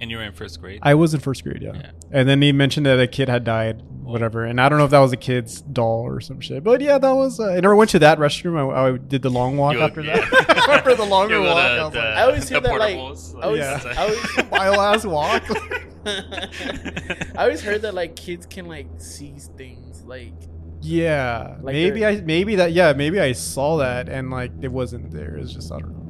And 0.00 0.10
you 0.10 0.16
were 0.18 0.22
in 0.24 0.32
first 0.32 0.60
grade. 0.60 0.80
I 0.82 0.94
was 0.94 1.14
in 1.14 1.20
first 1.20 1.44
grade, 1.44 1.62
yeah. 1.62 1.72
Yeah. 1.74 1.90
And 2.10 2.28
then 2.28 2.42
he 2.42 2.52
mentioned 2.52 2.84
that 2.86 2.98
a 3.00 3.06
kid 3.06 3.28
had 3.28 3.44
died, 3.44 3.80
whatever. 4.02 4.44
And 4.44 4.60
I 4.60 4.68
don't 4.68 4.78
know 4.78 4.84
if 4.84 4.90
that 4.90 4.98
was 4.98 5.12
a 5.12 5.16
kid's 5.16 5.60
doll 5.62 6.02
or 6.02 6.20
some 6.20 6.40
shit, 6.40 6.62
but 6.64 6.80
yeah, 6.80 6.98
that 6.98 7.12
was. 7.12 7.38
Uh, 7.40 7.50
I 7.52 7.60
never 7.60 7.76
went 7.76 7.90
to 7.90 7.98
that 8.00 8.18
restroom. 8.18 8.74
I, 8.74 8.88
I 8.94 8.96
did 8.98 9.22
the 9.22 9.30
long 9.30 9.56
walk 9.56 9.74
You- 9.74 9.80
after 9.80 10.00
yeah. 10.02 10.16
that. 10.16 10.68
after 10.70 10.94
the 10.94 11.04
longer 11.04 11.36
You 11.36 11.42
go 11.44 11.54
walk, 11.54 11.56
to 11.56 11.70
I 11.70 11.84
was 11.84 11.92
the- 11.92 11.98
like, 12.00 12.06
I 12.16 12.22
always 12.22 12.48
hear 12.48 12.60
that, 12.60 12.78
like, 12.78 12.96
portables, 12.96 13.36
I 13.38 13.42
always, 13.42 13.58
Yeah. 13.60 13.80
I 13.96 14.02
always, 14.02 14.36
mile 14.50 14.80
ass 14.80 15.04
walk. 15.06 15.42
I 16.06 17.30
always 17.44 17.62
heard 17.62 17.82
that 17.82 17.94
like 17.94 18.16
kids 18.16 18.46
can 18.46 18.66
like 18.66 18.86
see 18.98 19.34
things 19.56 20.02
like 20.04 20.34
yeah, 20.82 21.56
Like 21.62 21.72
maybe 21.72 22.04
I 22.04 22.20
maybe 22.20 22.56
that 22.56 22.72
yeah 22.72 22.92
maybe 22.92 23.18
I 23.18 23.32
saw 23.32 23.78
that 23.78 24.10
and 24.10 24.30
like 24.30 24.52
it 24.60 24.70
wasn't 24.70 25.12
there. 25.12 25.36
It's 25.36 25.52
just 25.54 25.72
I 25.72 25.78
don't 25.78 25.92
know. 25.92 26.03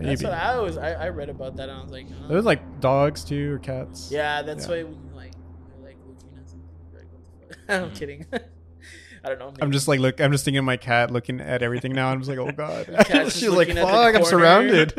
Yeah. 0.00 0.08
That's 0.08 0.22
what 0.22 0.32
I 0.32 0.54
always 0.54 0.76
I, 0.76 0.92
I 0.92 1.08
read 1.10 1.28
about 1.28 1.56
that 1.56 1.68
and 1.68 1.78
I 1.78 1.82
was 1.82 1.90
like, 1.92 2.06
oh. 2.24 2.28
There 2.28 2.36
was 2.36 2.46
like 2.46 2.80
dogs 2.80 3.24
too 3.24 3.54
or 3.54 3.58
cats. 3.58 4.10
yeah, 4.10 4.42
that's 4.42 4.64
Yeah. 4.64 4.70
why 4.70 4.76
you 4.78 4.98
like 5.14 5.32
you're 5.76 5.86
like 5.86 5.96
looking 6.06 6.38
at 6.38 6.48
something, 6.48 6.68
you're 6.92 7.00
like, 7.00 7.10
what 7.12 7.48
the 7.48 7.54
fuck? 7.54 7.82
I'm 7.82 7.90
kidding. 7.92 8.26
I 9.24 9.28
don't 9.30 9.38
know. 9.40 9.52
I'm 9.60 9.72
just 9.72 9.88
like 9.88 9.98
look. 10.00 10.20
I'm 10.20 10.30
just 10.30 10.44
thinking 10.44 10.58
of 10.60 10.64
my 10.64 10.76
cat 10.76 11.10
looking 11.10 11.40
at 11.40 11.62
everything 11.62 11.92
now. 11.92 12.08
I'm 12.08 12.20
just 12.22 12.30
like, 12.30 12.38
oh 12.38 12.52
god. 12.56 12.86
She's 13.32 13.48
like, 13.48 13.58
looking 13.68 13.78
at 13.78 13.84
the 13.86 13.92
fuck. 13.92 14.14
I'm 14.14 14.24
surrounded. 14.24 14.92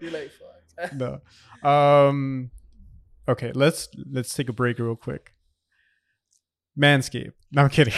You're 0.00 0.10
like, 0.10 0.30
fuck. 0.78 0.92
no. 0.94 1.20
Um. 1.68 2.50
Okay. 3.28 3.52
Let's 3.54 3.88
let's 4.10 4.34
take 4.34 4.48
a 4.48 4.52
break 4.54 4.78
real 4.78 4.96
quick. 4.96 5.34
Manscaped. 6.80 7.32
No, 7.52 7.62
I'm 7.64 7.68
kidding. 7.68 7.92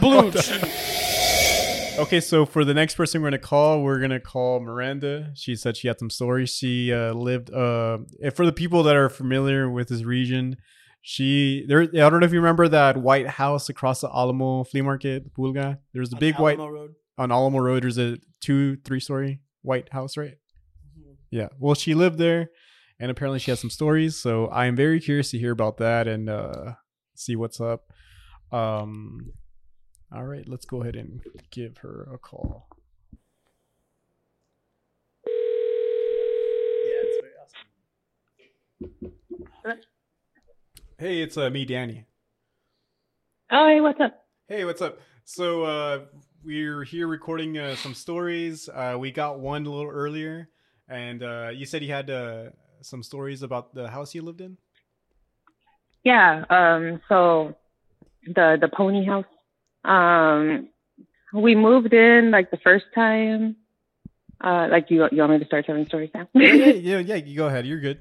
Blue 0.00 0.30
Okay, 1.96 2.20
so 2.20 2.44
for 2.44 2.64
the 2.64 2.74
next 2.74 2.96
person 2.96 3.22
we're 3.22 3.28
gonna 3.28 3.38
call, 3.38 3.82
we're 3.82 4.00
gonna 4.00 4.18
call 4.18 4.58
Miranda. 4.58 5.30
She 5.34 5.54
said 5.54 5.76
she 5.76 5.86
had 5.86 5.98
some 6.00 6.10
stories. 6.10 6.50
She 6.50 6.92
uh, 6.92 7.12
lived. 7.12 7.52
Uh, 7.52 7.98
for 8.34 8.44
the 8.44 8.52
people 8.52 8.82
that 8.84 8.96
are 8.96 9.08
familiar 9.08 9.70
with 9.70 9.88
this 9.88 10.02
region, 10.02 10.56
she 11.02 11.64
there. 11.68 11.82
I 11.82 11.86
don't 12.10 12.18
know 12.18 12.26
if 12.26 12.32
you 12.32 12.40
remember 12.40 12.66
that 12.68 12.96
white 12.96 13.28
house 13.28 13.68
across 13.68 14.00
the 14.00 14.08
Alamo 14.12 14.64
flea 14.64 14.82
market, 14.82 15.32
Pulga. 15.34 15.78
There's 15.92 16.12
a 16.12 16.16
On 16.16 16.20
big 16.20 16.36
white 16.38 16.58
Road. 16.58 16.94
on 17.16 17.30
Alamo 17.30 17.60
Road. 17.60 17.84
There's 17.84 17.98
a 17.98 18.18
two, 18.40 18.76
three 18.84 19.00
story 19.00 19.40
white 19.62 19.92
house, 19.92 20.16
right? 20.16 20.34
Mhm. 20.98 21.14
Yeah. 21.30 21.48
Well, 21.60 21.76
she 21.76 21.94
lived 21.94 22.18
there, 22.18 22.50
and 22.98 23.08
apparently 23.08 23.38
she 23.38 23.52
has 23.52 23.60
some 23.60 23.70
stories. 23.70 24.16
So 24.20 24.46
I 24.46 24.66
am 24.66 24.74
very 24.74 24.98
curious 24.98 25.30
to 25.30 25.38
hear 25.38 25.52
about 25.52 25.76
that 25.76 26.08
and 26.08 26.28
uh, 26.28 26.72
see 27.14 27.36
what's 27.36 27.60
up. 27.60 27.92
Um, 28.50 29.30
all 30.14 30.24
right, 30.24 30.48
let's 30.48 30.64
go 30.64 30.82
ahead 30.82 30.94
and 30.94 31.20
give 31.50 31.78
her 31.78 32.08
a 32.12 32.18
call. 32.18 32.68
Yeah, 36.84 37.02
it's 37.02 37.16
very 37.20 37.32
awesome. 39.64 39.80
Hey, 40.98 41.20
it's 41.20 41.36
uh, 41.36 41.50
me, 41.50 41.64
Danny. 41.64 42.06
Oh, 43.50 43.66
hey, 43.68 43.80
what's 43.80 44.00
up? 44.00 44.24
Hey, 44.46 44.64
what's 44.64 44.80
up? 44.80 45.00
So 45.24 45.64
uh, 45.64 46.00
we're 46.44 46.84
here 46.84 47.08
recording 47.08 47.58
uh, 47.58 47.74
some 47.74 47.94
stories. 47.94 48.68
Uh, 48.68 48.96
we 48.98 49.10
got 49.10 49.40
one 49.40 49.66
a 49.66 49.70
little 49.70 49.90
earlier, 49.90 50.48
and 50.88 51.24
uh, 51.24 51.50
you 51.52 51.66
said 51.66 51.82
you 51.82 51.92
had 51.92 52.08
uh, 52.08 52.50
some 52.82 53.02
stories 53.02 53.42
about 53.42 53.74
the 53.74 53.88
house 53.88 54.14
you 54.14 54.22
lived 54.22 54.40
in. 54.40 54.58
Yeah. 56.04 56.44
Um. 56.50 57.00
So, 57.08 57.56
the 58.26 58.58
the 58.60 58.68
pony 58.68 59.04
house. 59.04 59.24
Um, 59.84 60.68
we 61.32 61.54
moved 61.54 61.92
in 61.92 62.30
like 62.30 62.50
the 62.50 62.56
first 62.58 62.86
time. 62.94 63.56
Uh, 64.42 64.68
like 64.70 64.90
you 64.90 65.06
you 65.10 65.18
want 65.18 65.32
me 65.32 65.38
to 65.38 65.44
start 65.46 65.66
telling 65.66 65.86
stories 65.86 66.10
now? 66.14 66.28
yeah, 66.34 66.44
yeah, 66.66 66.98
yeah. 66.98 67.14
You 67.16 67.36
go 67.36 67.46
ahead. 67.46 67.66
You're 67.66 67.80
good. 67.80 68.00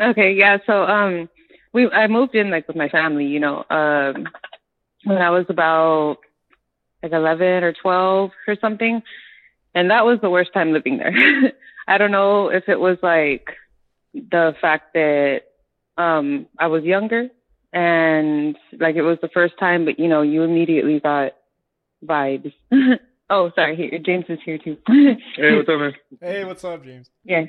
okay. 0.00 0.32
Yeah. 0.32 0.58
So 0.66 0.82
um, 0.82 1.28
we 1.72 1.88
I 1.90 2.06
moved 2.06 2.34
in 2.34 2.50
like 2.50 2.68
with 2.68 2.76
my 2.76 2.88
family. 2.88 3.26
You 3.26 3.40
know, 3.40 3.64
um, 3.70 4.28
when 5.04 5.18
I 5.18 5.30
was 5.30 5.46
about 5.48 6.18
like 7.02 7.12
eleven 7.12 7.64
or 7.64 7.72
twelve 7.72 8.30
or 8.46 8.56
something, 8.60 9.02
and 9.74 9.90
that 9.90 10.04
was 10.04 10.18
the 10.20 10.30
worst 10.30 10.52
time 10.52 10.72
living 10.72 10.98
there. 10.98 11.14
I 11.88 11.98
don't 11.98 12.12
know 12.12 12.48
if 12.48 12.68
it 12.68 12.78
was 12.78 12.98
like 13.02 13.48
the 14.14 14.54
fact 14.60 14.94
that 14.94 15.42
um 15.96 16.46
I 16.58 16.68
was 16.68 16.84
younger 16.84 17.28
and 17.72 18.56
like 18.78 18.96
it 18.96 19.02
was 19.02 19.18
the 19.22 19.28
first 19.28 19.54
time, 19.58 19.84
but 19.84 19.98
you 19.98 20.08
know, 20.08 20.22
you 20.22 20.42
immediately 20.42 21.00
got 21.00 21.32
vibes. 22.04 22.52
oh, 23.30 23.50
sorry, 23.54 23.76
here 23.76 23.98
James 23.98 24.24
is 24.28 24.38
here 24.44 24.58
too. 24.58 24.76
Hey, 25.36 25.54
what's 25.56 25.68
up, 25.68 25.78
man? 25.80 25.94
Hey, 26.20 26.44
what's 26.44 26.64
up, 26.64 26.84
James? 26.84 27.10
yeah. 27.24 27.44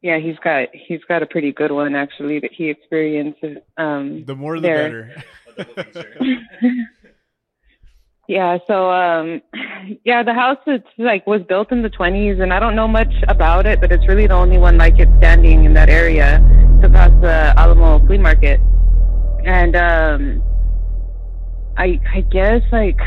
Yeah, 0.00 0.18
he's 0.20 0.36
got 0.44 0.68
he's 0.72 1.00
got 1.08 1.24
a 1.24 1.26
pretty 1.26 1.50
good 1.52 1.72
one 1.72 1.96
actually 1.96 2.38
that 2.40 2.52
he 2.52 2.70
experiences. 2.70 3.58
Um 3.76 4.24
The 4.26 4.36
more 4.36 4.56
the 4.56 4.62
There. 4.62 5.24
better. 5.56 5.74
Yeah, 8.28 8.58
so 8.66 8.90
um 8.90 9.40
yeah, 10.04 10.22
the 10.22 10.34
house 10.34 10.58
it's 10.66 10.86
like 10.98 11.26
was 11.26 11.40
built 11.48 11.72
in 11.72 11.80
the 11.82 11.88
20s 11.88 12.40
and 12.42 12.52
I 12.52 12.60
don't 12.60 12.76
know 12.76 12.86
much 12.86 13.12
about 13.26 13.64
it, 13.66 13.80
but 13.80 13.90
it's 13.90 14.06
really 14.06 14.26
the 14.26 14.34
only 14.34 14.58
one 14.58 14.76
like 14.76 14.98
it 14.98 15.08
standing 15.16 15.64
in 15.64 15.72
that 15.74 15.88
area 15.88 16.38
to 16.82 16.88
across 16.88 17.10
the 17.22 17.54
Alamo 17.58 18.04
flea 18.06 18.18
market. 18.18 18.60
And 19.44 19.76
um 19.76 20.42
I 21.76 22.00
I 22.12 22.20
guess 22.22 22.62
like 22.72 22.98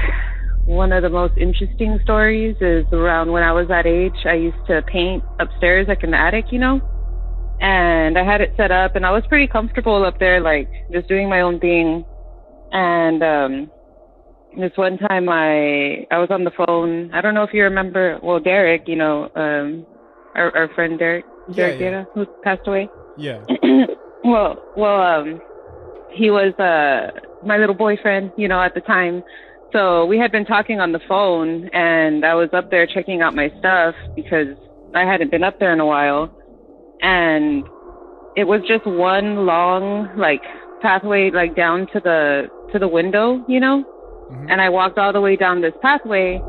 one 0.65 0.91
of 0.91 1.03
the 1.03 1.09
most 1.09 1.37
interesting 1.37 1.99
stories 2.03 2.55
is 2.61 2.85
around 2.91 3.31
when 3.31 3.43
I 3.43 3.51
was 3.51 3.67
that 3.67 3.85
age, 3.85 4.25
I 4.25 4.33
used 4.33 4.65
to 4.67 4.81
paint 4.83 5.23
upstairs 5.39 5.87
like 5.87 6.03
in 6.03 6.11
the 6.11 6.17
attic, 6.17 6.45
you 6.51 6.59
know? 6.59 6.79
And 7.59 8.17
I 8.17 8.23
had 8.23 8.41
it 8.41 8.53
set 8.57 8.71
up 8.71 8.95
and 8.95 9.05
I 9.05 9.11
was 9.11 9.23
pretty 9.27 9.47
comfortable 9.47 10.03
up 10.05 10.19
there 10.19 10.39
like 10.41 10.69
just 10.91 11.07
doing 11.07 11.29
my 11.29 11.41
own 11.41 11.59
thing. 11.59 12.05
And 12.71 13.23
um 13.23 13.71
this 14.57 14.71
one 14.75 14.97
time 14.97 15.29
I 15.29 16.05
I 16.11 16.17
was 16.17 16.29
on 16.29 16.43
the 16.43 16.51
phone. 16.51 17.11
I 17.13 17.21
don't 17.21 17.33
know 17.33 17.43
if 17.43 17.53
you 17.53 17.63
remember. 17.63 18.19
Well, 18.21 18.39
Derek, 18.39 18.87
you 18.87 18.95
know, 18.95 19.29
um, 19.35 19.85
our 20.35 20.55
our 20.55 20.73
friend 20.75 20.99
Derek, 20.99 21.25
Derek 21.55 21.79
yeah. 21.79 21.79
Guerra, 21.79 22.07
who 22.13 22.25
passed 22.43 22.67
away. 22.67 22.89
yeah. 23.17 23.39
well, 24.23 24.61
well, 24.75 25.01
um, 25.01 25.41
he 26.11 26.29
was 26.29 26.53
uh 26.59 27.11
my 27.45 27.57
little 27.57 27.75
boyfriend, 27.75 28.31
you 28.37 28.47
know, 28.47 28.61
at 28.61 28.73
the 28.73 28.81
time. 28.81 29.23
So 29.73 30.05
we 30.05 30.17
had 30.17 30.31
been 30.31 30.45
talking 30.45 30.79
on 30.79 30.91
the 30.91 30.99
phone, 31.07 31.69
and 31.73 32.25
I 32.25 32.35
was 32.35 32.49
up 32.53 32.69
there 32.69 32.85
checking 32.85 33.21
out 33.21 33.33
my 33.33 33.49
stuff 33.59 33.95
because 34.15 34.57
I 34.93 35.01
hadn't 35.01 35.31
been 35.31 35.43
up 35.43 35.59
there 35.59 35.71
in 35.71 35.79
a 35.79 35.85
while, 35.85 36.29
and 37.01 37.63
it 38.35 38.45
was 38.45 38.61
just 38.67 38.85
one 38.85 39.45
long 39.45 40.09
like 40.17 40.41
pathway 40.81 41.31
like 41.31 41.55
down 41.55 41.87
to 41.93 41.99
the 41.99 42.49
to 42.73 42.79
the 42.79 42.87
window, 42.87 43.43
you 43.47 43.59
know. 43.59 43.83
Mhm. 44.31 44.51
And 44.51 44.61
I 44.61 44.69
walked 44.69 44.97
all 44.97 45.13
the 45.13 45.21
way 45.21 45.35
down 45.35 45.61
this 45.61 45.73
pathway 45.81 46.41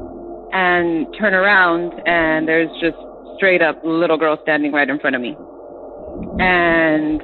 and 0.52 1.06
turn 1.18 1.34
around 1.34 1.92
and 2.06 2.46
there's 2.46 2.70
just 2.80 2.96
straight 3.36 3.62
up 3.62 3.80
little 3.84 4.16
girl 4.16 4.38
standing 4.42 4.72
right 4.72 4.88
in 4.88 4.98
front 4.98 5.16
of 5.16 5.22
me. 5.22 5.36
And 6.38 7.20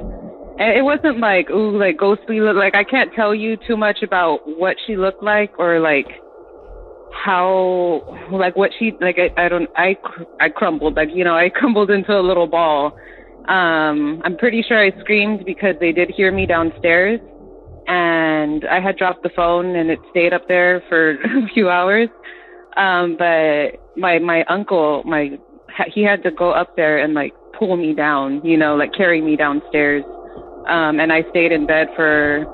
It 0.60 0.84
wasn't 0.84 1.20
like 1.20 1.50
ooh, 1.50 1.78
like 1.78 1.96
ghostly 1.96 2.40
look. 2.40 2.56
Like 2.56 2.74
I 2.74 2.82
can't 2.82 3.12
tell 3.14 3.34
you 3.34 3.56
too 3.66 3.76
much 3.76 4.02
about 4.02 4.40
what 4.44 4.76
she 4.86 4.96
looked 4.96 5.22
like 5.22 5.56
or 5.58 5.78
like 5.78 6.08
how 7.24 8.28
like 8.32 8.56
what 8.56 8.72
she 8.78 8.92
like. 9.00 9.18
I, 9.18 9.44
I 9.44 9.48
don't. 9.48 9.70
I 9.76 9.96
I 10.40 10.48
crumbled. 10.48 10.96
Like 10.96 11.10
you 11.14 11.22
know, 11.22 11.36
I 11.36 11.48
crumbled 11.54 11.90
into 11.90 12.12
a 12.12 12.20
little 12.20 12.48
ball. 12.48 12.96
Um, 13.46 14.20
I'm 14.24 14.36
pretty 14.36 14.62
sure 14.66 14.78
I 14.78 14.90
screamed 15.00 15.44
because 15.46 15.76
they 15.80 15.92
did 15.92 16.10
hear 16.10 16.32
me 16.32 16.44
downstairs, 16.44 17.20
and 17.86 18.64
I 18.66 18.80
had 18.80 18.96
dropped 18.96 19.22
the 19.22 19.30
phone 19.30 19.76
and 19.76 19.90
it 19.90 20.00
stayed 20.10 20.32
up 20.32 20.48
there 20.48 20.82
for 20.88 21.12
a 21.22 21.48
few 21.54 21.70
hours. 21.70 22.08
Um, 22.76 23.16
but 23.16 23.80
my 23.96 24.18
my 24.18 24.42
uncle, 24.48 25.02
my 25.04 25.38
he 25.94 26.02
had 26.02 26.24
to 26.24 26.32
go 26.32 26.50
up 26.50 26.74
there 26.74 26.98
and 26.98 27.14
like 27.14 27.32
pull 27.58 27.76
me 27.76 27.94
down, 27.94 28.44
you 28.44 28.56
know, 28.56 28.74
like 28.74 28.92
carry 28.92 29.20
me 29.20 29.36
downstairs. 29.36 30.04
Um, 30.68 31.00
and 31.00 31.12
I 31.12 31.24
stayed 31.31 31.52
in 31.52 31.66
bed 31.66 31.88
for 31.96 32.46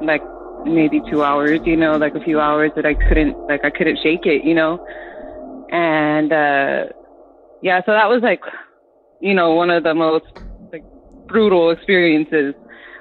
like 0.00 0.22
maybe 0.64 1.00
two 1.10 1.22
hours, 1.22 1.60
you 1.64 1.76
know, 1.76 1.96
like 1.96 2.14
a 2.14 2.20
few 2.20 2.40
hours 2.40 2.72
that 2.76 2.84
I 2.84 2.94
couldn't, 2.94 3.36
like 3.48 3.64
I 3.64 3.70
couldn't 3.70 3.98
shake 4.02 4.26
it, 4.26 4.44
you 4.44 4.54
know. 4.54 4.84
And 5.70 6.32
uh, 6.32 6.84
yeah, 7.62 7.80
so 7.86 7.92
that 7.92 8.08
was 8.08 8.20
like, 8.22 8.40
you 9.20 9.34
know, 9.34 9.52
one 9.52 9.70
of 9.70 9.82
the 9.84 9.94
most 9.94 10.24
like 10.72 10.84
brutal 11.28 11.70
experiences. 11.70 12.54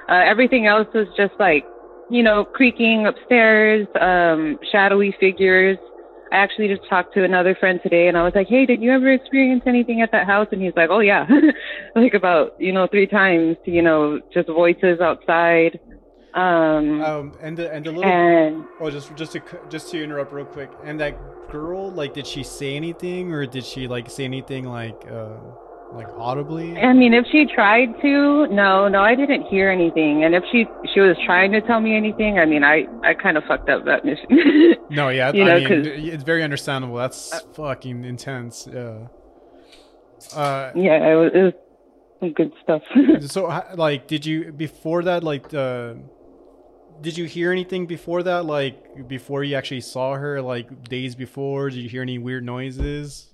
Uh, 0.07 0.21
everything 0.25 0.67
else 0.67 0.87
was 0.93 1.07
just 1.17 1.33
like, 1.39 1.65
you 2.11 2.21
know, 2.21 2.45
creaking 2.45 3.07
upstairs, 3.07 3.87
um, 3.99 4.59
shadowy 4.71 5.15
figures. 5.19 5.77
I 6.35 6.39
actually 6.39 6.67
just 6.67 6.87
talked 6.89 7.13
to 7.13 7.23
another 7.23 7.55
friend 7.55 7.79
today 7.81 8.09
and 8.09 8.17
I 8.17 8.23
was 8.23 8.33
like, 8.35 8.47
Hey, 8.47 8.65
did 8.65 8.81
you 8.81 8.91
ever 8.91 9.09
experience 9.11 9.63
anything 9.65 10.01
at 10.01 10.11
that 10.11 10.27
house? 10.27 10.47
And 10.51 10.61
he's 10.61 10.73
like, 10.75 10.89
Oh 10.91 10.99
yeah. 10.99 11.25
like 11.95 12.13
about, 12.13 12.59
you 12.59 12.73
know, 12.73 12.87
three 12.87 13.07
times, 13.07 13.55
you 13.63 13.81
know, 13.81 14.19
just 14.33 14.49
voices 14.49 14.99
outside. 14.99 15.79
Um, 16.33 17.01
Um, 17.01 17.31
and 17.41 17.57
the 17.57 17.71
and 17.71 17.85
the 17.85 17.91
little 17.91 18.11
and 18.11 18.65
oh, 18.81 18.91
just 18.91 19.15
just 19.15 19.31
to 19.31 19.41
just 19.69 19.89
to 19.91 20.03
interrupt 20.03 20.33
real 20.33 20.45
quick. 20.45 20.69
And 20.83 20.99
that 20.99 21.15
girl, 21.49 21.89
like, 21.89 22.13
did 22.13 22.27
she 22.27 22.43
say 22.43 22.75
anything, 22.75 23.31
or 23.31 23.45
did 23.45 23.63
she 23.63 23.87
like 23.87 24.09
say 24.09 24.25
anything 24.25 24.65
like 24.65 24.99
uh 25.09 25.37
like 25.93 26.07
audibly? 26.17 26.77
I 26.77 26.93
mean, 26.93 27.13
if 27.13 27.25
she 27.31 27.45
tried 27.45 27.87
to, 28.01 28.47
no, 28.47 28.87
no, 28.87 29.01
I 29.01 29.15
didn't 29.15 29.43
hear 29.43 29.69
anything. 29.69 30.23
And 30.23 30.35
if 30.35 30.43
she 30.51 30.65
she 30.93 30.99
was 30.99 31.15
trying 31.25 31.51
to 31.53 31.61
tell 31.61 31.79
me 31.79 31.95
anything, 31.95 32.39
I 32.39 32.45
mean, 32.45 32.63
I 32.63 32.85
I 33.03 33.13
kind 33.13 33.37
of 33.37 33.43
fucked 33.45 33.69
up 33.69 33.85
that 33.85 34.05
mission. 34.05 34.27
No, 34.87 35.09
yeah, 35.09 35.31
you 35.33 35.43
I 35.43 35.59
know, 35.59 35.67
mean, 35.67 35.83
it's 35.83 36.23
very 36.23 36.43
understandable. 36.43 36.95
That's 36.97 37.41
fucking 37.55 38.05
intense. 38.05 38.67
Yeah. 38.71 39.07
Uh, 40.35 40.71
yeah, 40.75 41.11
it 41.11 41.15
was, 41.15 41.31
it 41.33 41.41
was 41.41 41.53
some 42.19 42.33
good 42.33 42.51
stuff. 42.61 42.83
so 43.21 43.63
like, 43.75 44.07
did 44.07 44.27
you 44.27 44.51
before 44.51 45.01
that 45.03 45.23
like 45.23 45.51
uh, 45.55 45.95
did 47.01 47.17
you 47.17 47.25
hear 47.25 47.51
anything 47.51 47.87
before 47.87 48.23
that? 48.23 48.45
Like 48.45 49.07
before 49.07 49.43
you 49.43 49.55
actually 49.55 49.81
saw 49.81 50.13
her, 50.13 50.41
like 50.41 50.87
days 50.87 51.15
before, 51.15 51.69
did 51.69 51.79
you 51.79 51.89
hear 51.89 52.01
any 52.01 52.17
weird 52.17 52.43
noises? 52.45 53.33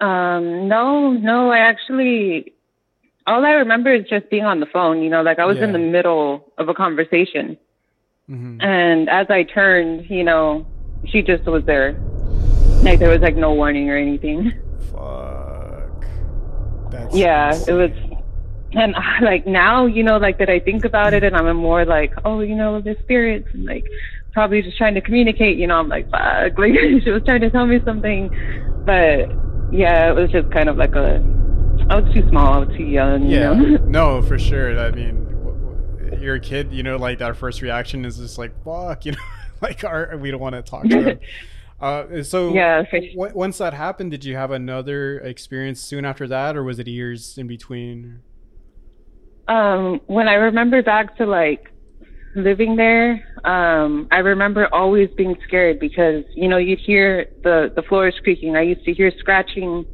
Um, 0.00 0.68
no, 0.68 1.12
no, 1.12 1.50
I 1.50 1.58
actually, 1.58 2.52
all 3.26 3.44
I 3.44 3.52
remember 3.52 3.94
is 3.94 4.04
just 4.08 4.30
being 4.30 4.44
on 4.44 4.60
the 4.60 4.66
phone. 4.66 5.02
You 5.02 5.10
know, 5.10 5.22
like 5.22 5.38
I 5.38 5.44
was 5.44 5.58
in 5.58 5.72
the 5.72 5.78
middle 5.78 6.52
of 6.58 6.68
a 6.68 6.74
conversation, 6.74 7.56
hmm 8.26 8.60
and 8.60 9.08
as 9.08 9.26
I 9.28 9.42
turned, 9.42 10.08
you 10.10 10.24
know, 10.24 10.66
she 11.06 11.22
just 11.22 11.46
was 11.46 11.64
there. 11.66 11.98
Like 12.82 12.98
there 12.98 13.08
was 13.08 13.20
like 13.20 13.36
no 13.36 13.52
warning 13.52 13.90
or 13.90 13.96
anything. 13.96 14.52
Fuck. 14.92 16.06
That's 16.90 17.14
yeah 17.14 17.58
it 17.66 17.72
was 17.72 17.90
and 18.72 18.94
like 19.22 19.46
now 19.46 19.86
you 19.86 20.02
know 20.02 20.16
like 20.16 20.38
that 20.38 20.48
i 20.48 20.60
think 20.60 20.84
about 20.84 21.14
it 21.14 21.22
and 21.24 21.36
i'm 21.36 21.56
more 21.56 21.84
like 21.84 22.12
oh 22.24 22.40
you 22.40 22.54
know 22.54 22.80
the 22.80 22.96
spirits 23.02 23.48
and 23.52 23.64
like 23.64 23.84
probably 24.32 24.62
just 24.62 24.76
trying 24.76 24.94
to 24.94 25.00
communicate 25.00 25.56
you 25.56 25.66
know 25.66 25.76
i'm 25.76 25.88
like 25.88 26.08
fuck 26.10 26.58
like 26.58 26.72
she 27.02 27.10
was 27.10 27.22
trying 27.24 27.40
to 27.40 27.50
tell 27.50 27.66
me 27.66 27.80
something 27.84 28.30
but 28.84 29.45
yeah 29.72 30.10
it 30.10 30.14
was 30.14 30.30
just 30.30 30.50
kind 30.52 30.68
of 30.68 30.76
like 30.76 30.94
a 30.94 31.22
i 31.90 32.00
was 32.00 32.14
too 32.14 32.26
small 32.28 32.54
i 32.54 32.58
was 32.58 32.76
too 32.76 32.84
young 32.84 33.22
you 33.24 33.40
Yeah. 33.40 33.52
know 33.52 33.76
no, 33.86 34.22
for 34.28 34.38
sure. 34.38 34.78
I 34.78 34.90
mean, 34.90 35.26
you're 36.20 36.36
a 36.36 36.40
kid. 36.40 36.72
You 36.72 36.82
know, 36.82 36.96
like 36.96 37.20
our 37.20 37.34
first 37.34 37.62
reaction 37.62 38.04
is 38.04 38.18
just 38.18 38.38
like 38.38 38.52
fuck. 38.64 39.04
You 39.06 39.12
know, 39.12 39.18
like 39.60 39.84
our 39.84 40.16
we 40.16 40.30
don't 40.30 40.40
want 40.40 40.54
to 40.54 40.62
talk 40.62 40.84
to 40.88 41.02
them. 41.02 41.20
Uh, 41.78 42.22
so 42.22 42.54
Yeah, 42.54 42.84
w- 43.14 43.34
once 43.34 43.58
that 43.58 43.74
happened, 43.74 44.10
did 44.10 44.24
you 44.24 44.34
have 44.34 44.50
another 44.50 45.18
experience 45.20 45.78
soon 45.78 46.06
after 46.06 46.26
that, 46.26 46.56
or 46.56 46.64
was 46.64 46.78
it 46.78 46.88
years 46.88 47.36
in 47.36 47.46
between? 47.46 48.20
um 49.48 50.00
when 50.06 50.26
i 50.26 50.34
remember 50.34 50.82
back 50.82 51.16
to 51.16 51.24
like 51.26 51.70
living 52.36 52.76
there 52.76 53.24
um 53.44 54.06
i 54.12 54.18
remember 54.18 54.68
always 54.72 55.08
being 55.16 55.34
scared 55.46 55.80
because 55.80 56.22
you 56.34 56.48
know 56.48 56.58
you'd 56.58 56.78
hear 56.84 57.26
the 57.42 57.72
the 57.76 57.82
floors 57.82 58.14
creaking 58.22 58.56
i 58.56 58.60
used 58.62 58.84
to 58.84 58.92
hear 58.92 59.10
scratching 59.18 59.84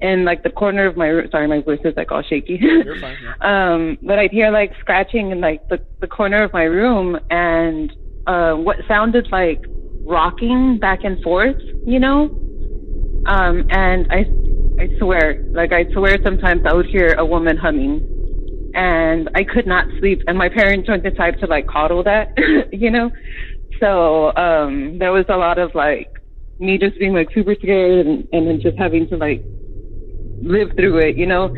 in 0.00 0.24
like 0.24 0.42
the 0.42 0.50
corner 0.50 0.86
of 0.86 0.96
my 0.96 1.06
room 1.06 1.28
sorry 1.30 1.46
my 1.46 1.62
voice 1.62 1.78
is 1.84 1.94
like 1.96 2.10
all 2.12 2.22
shaky 2.22 2.58
You're 2.60 3.00
fine. 3.00 3.16
Yeah. 3.22 3.70
um 3.70 3.98
but 4.02 4.18
i'd 4.18 4.30
hear 4.32 4.50
like 4.50 4.72
scratching 4.80 5.30
in 5.30 5.40
like 5.40 5.68
the, 5.68 5.80
the 6.00 6.08
corner 6.08 6.42
of 6.42 6.52
my 6.52 6.64
room 6.64 7.18
and 7.30 7.92
uh 8.26 8.52
what 8.54 8.76
sounded 8.88 9.28
like 9.30 9.62
rocking 10.04 10.78
back 10.78 11.00
and 11.04 11.20
forth 11.20 11.56
you 11.84 11.98
know 12.00 12.30
um 13.26 13.64
and 13.70 14.06
i 14.10 14.26
i 14.78 14.88
swear 14.98 15.40
like 15.54 15.72
i 15.72 15.86
swear 15.92 16.18
sometimes 16.22 16.60
i 16.64 16.72
would 16.74 16.86
hear 16.86 17.14
a 17.18 17.24
woman 17.24 17.56
humming 17.56 18.02
and 18.76 19.28
i 19.34 19.42
could 19.42 19.66
not 19.66 19.86
sleep 19.98 20.22
and 20.28 20.38
my 20.38 20.48
parents 20.48 20.88
weren't 20.88 21.02
the 21.02 21.10
type 21.10 21.38
to 21.38 21.46
like 21.46 21.66
coddle 21.66 22.04
that 22.04 22.28
you 22.72 22.90
know 22.90 23.10
so 23.80 24.34
um 24.36 24.98
there 24.98 25.12
was 25.12 25.24
a 25.28 25.36
lot 25.36 25.58
of 25.58 25.74
like 25.74 26.08
me 26.58 26.78
just 26.78 26.98
being 26.98 27.12
like 27.12 27.28
super 27.34 27.54
scared 27.54 28.06
and, 28.06 28.28
and 28.32 28.46
then 28.46 28.60
just 28.60 28.78
having 28.78 29.08
to 29.08 29.16
like 29.16 29.44
live 30.40 30.68
through 30.76 30.98
it, 30.98 31.16
you 31.16 31.26
know. 31.26 31.50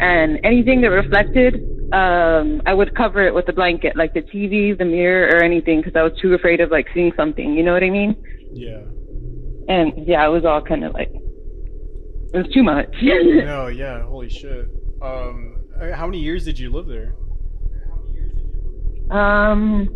And 0.00 0.38
anything 0.44 0.80
that 0.82 0.88
reflected, 0.88 1.62
um, 1.92 2.62
I 2.66 2.74
would 2.74 2.94
cover 2.94 3.26
it 3.26 3.34
with 3.34 3.48
a 3.48 3.52
blanket, 3.52 3.96
like 3.96 4.14
the 4.14 4.22
TV, 4.22 4.76
the 4.76 4.84
mirror, 4.84 5.28
or 5.36 5.42
anything, 5.42 5.80
because 5.80 5.98
I 5.98 6.02
was 6.02 6.12
too 6.20 6.34
afraid 6.34 6.60
of 6.60 6.70
like 6.70 6.86
seeing 6.92 7.12
something. 7.16 7.54
You 7.54 7.62
know 7.62 7.72
what 7.72 7.84
I 7.84 7.90
mean? 7.90 8.16
Yeah. 8.52 8.82
And 9.68 9.92
yeah, 9.96 10.26
it 10.26 10.30
was 10.30 10.44
all 10.44 10.60
kind 10.60 10.84
of 10.84 10.94
like 10.94 11.12
it 12.32 12.38
was 12.38 12.46
too 12.52 12.62
much. 12.62 12.94
No. 13.02 13.66
Yeah. 13.74 14.02
Holy 14.04 14.28
shit. 14.28 14.68
Um, 15.00 15.53
how 15.94 16.06
many 16.06 16.18
years 16.18 16.44
did 16.44 16.58
you 16.58 16.70
live 16.70 16.86
there? 16.86 17.14
um, 19.10 19.88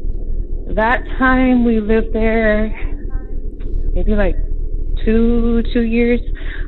that 0.75 1.03
time 1.19 1.65
we 1.65 1.81
lived 1.81 2.13
there 2.13 2.69
maybe 3.95 4.13
like 4.15 4.37
two 5.05 5.63
two 5.73 5.83
years, 5.83 6.21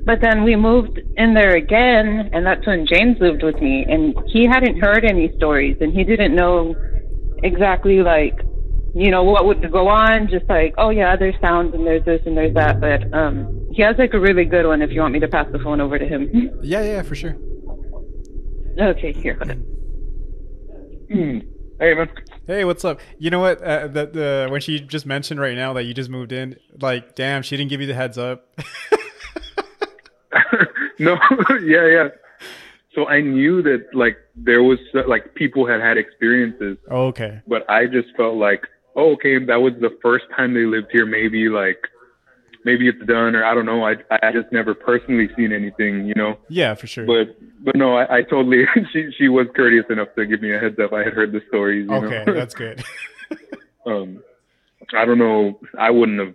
but 0.04 0.20
then 0.20 0.42
we 0.42 0.56
moved 0.56 0.98
in 1.16 1.34
there 1.34 1.56
again, 1.56 2.30
and 2.32 2.46
that's 2.46 2.66
when 2.66 2.86
James 2.86 3.18
lived 3.20 3.42
with 3.42 3.56
me, 3.60 3.84
and 3.88 4.16
he 4.28 4.46
hadn't 4.46 4.80
heard 4.80 5.04
any 5.04 5.30
stories, 5.36 5.76
and 5.80 5.92
he 5.92 6.02
didn't 6.04 6.34
know 6.34 6.74
exactly 7.42 8.02
like 8.02 8.40
you 8.94 9.10
know 9.10 9.22
what 9.22 9.44
would 9.46 9.70
go 9.70 9.86
on 9.88 10.28
just 10.28 10.44
like 10.48 10.74
oh 10.76 10.90
yeah 10.90 11.14
there's 11.16 11.34
sounds 11.40 11.72
and 11.74 11.86
there's 11.86 12.04
this 12.04 12.20
and 12.26 12.36
there's 12.36 12.52
that 12.52 12.80
but 12.80 13.00
um 13.16 13.66
he 13.72 13.80
has 13.82 13.94
like 13.98 14.12
a 14.14 14.18
really 14.18 14.44
good 14.44 14.66
one 14.66 14.82
if 14.82 14.90
you 14.90 15.00
want 15.00 15.12
me 15.12 15.20
to 15.20 15.28
pass 15.28 15.46
the 15.52 15.58
phone 15.60 15.80
over 15.80 15.96
to 15.96 16.04
him 16.04 16.28
Yeah. 16.60 16.82
Yeah. 16.82 17.02
For 17.02 17.14
sure. 17.14 17.36
Okay 18.78 19.12
here 19.12 19.34
hold 19.34 19.50
on. 19.50 19.66
Hey 21.80 21.94
man. 21.94 22.10
Hey, 22.46 22.64
what's 22.66 22.84
up? 22.84 23.00
You 23.18 23.30
know 23.30 23.40
what? 23.40 23.62
Uh, 23.62 23.86
the, 23.86 24.06
the 24.06 24.48
when 24.50 24.60
she 24.60 24.80
just 24.80 25.06
mentioned 25.06 25.40
right 25.40 25.56
now 25.56 25.72
that 25.72 25.84
you 25.84 25.94
just 25.94 26.10
moved 26.10 26.30
in, 26.30 26.56
like, 26.78 27.14
damn, 27.14 27.42
she 27.42 27.56
didn't 27.56 27.70
give 27.70 27.80
you 27.80 27.86
the 27.86 27.94
heads 27.94 28.18
up. 28.18 28.46
no, 30.98 31.16
yeah, 31.62 31.86
yeah. 31.86 32.08
So 32.94 33.08
I 33.08 33.22
knew 33.22 33.62
that 33.62 33.86
like 33.94 34.18
there 34.36 34.62
was 34.62 34.78
uh, 34.94 35.08
like 35.08 35.34
people 35.34 35.66
had 35.66 35.80
had 35.80 35.96
experiences, 35.96 36.76
oh, 36.90 37.06
okay. 37.06 37.40
but 37.46 37.68
I 37.70 37.86
just 37.86 38.08
felt 38.16 38.36
like, 38.36 38.66
oh, 38.94 39.12
okay, 39.12 39.42
that 39.44 39.62
was 39.62 39.72
the 39.80 39.96
first 40.02 40.26
time 40.36 40.52
they 40.52 40.66
lived 40.66 40.88
here. 40.92 41.06
Maybe 41.06 41.48
like, 41.48 41.78
maybe 42.64 42.88
it's 42.88 43.04
done, 43.06 43.34
or 43.34 43.44
I 43.44 43.54
don't 43.54 43.66
know. 43.66 43.84
I 43.84 43.94
I 44.10 44.32
just 44.32 44.52
never 44.52 44.74
personally 44.74 45.28
seen 45.36 45.52
anything, 45.52 46.06
you 46.06 46.14
know. 46.14 46.38
Yeah, 46.48 46.74
for 46.74 46.86
sure. 46.86 47.06
But 47.06 47.36
but 47.64 47.76
no, 47.76 47.96
I, 47.96 48.18
I 48.18 48.22
totally. 48.22 48.64
She 48.92 49.10
she 49.16 49.28
was 49.28 49.46
courteous 49.54 49.86
enough 49.90 50.08
to 50.16 50.26
give 50.26 50.42
me 50.42 50.54
a 50.54 50.58
heads 50.58 50.78
up. 50.78 50.92
I 50.92 51.04
had 51.04 51.12
heard 51.12 51.32
the 51.32 51.42
stories. 51.48 51.86
You 51.88 51.96
okay, 51.96 52.24
know? 52.26 52.34
that's 52.40 52.54
good. 52.54 52.82
um, 53.86 54.22
I 54.94 55.04
don't 55.04 55.18
know. 55.18 55.60
I 55.78 55.90
wouldn't 55.90 56.18
have 56.18 56.34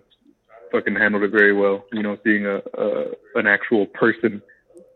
fucking 0.72 0.94
handled 0.94 1.22
it 1.24 1.30
very 1.30 1.52
well. 1.52 1.84
You 1.92 2.02
know, 2.02 2.16
seeing 2.24 2.46
a, 2.46 2.56
a 2.78 3.04
an 3.34 3.46
actual 3.46 3.86
person. 3.86 4.42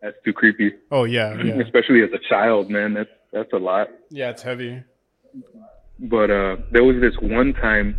That's 0.02 0.16
too 0.24 0.32
creepy. 0.32 0.72
Oh 0.90 1.04
yeah, 1.04 1.34
yeah, 1.42 1.60
Especially 1.60 2.02
as 2.02 2.10
a 2.12 2.28
child, 2.28 2.70
man. 2.70 2.94
That's 2.94 3.10
that's 3.32 3.52
a 3.52 3.58
lot. 3.58 3.88
yeah. 4.10 4.30
It's 4.30 4.42
heavy. 4.42 4.82
But 6.00 6.30
uh, 6.30 6.56
there 6.72 6.82
was 6.82 6.96
this 7.00 7.14
one 7.20 7.52
time 7.52 7.96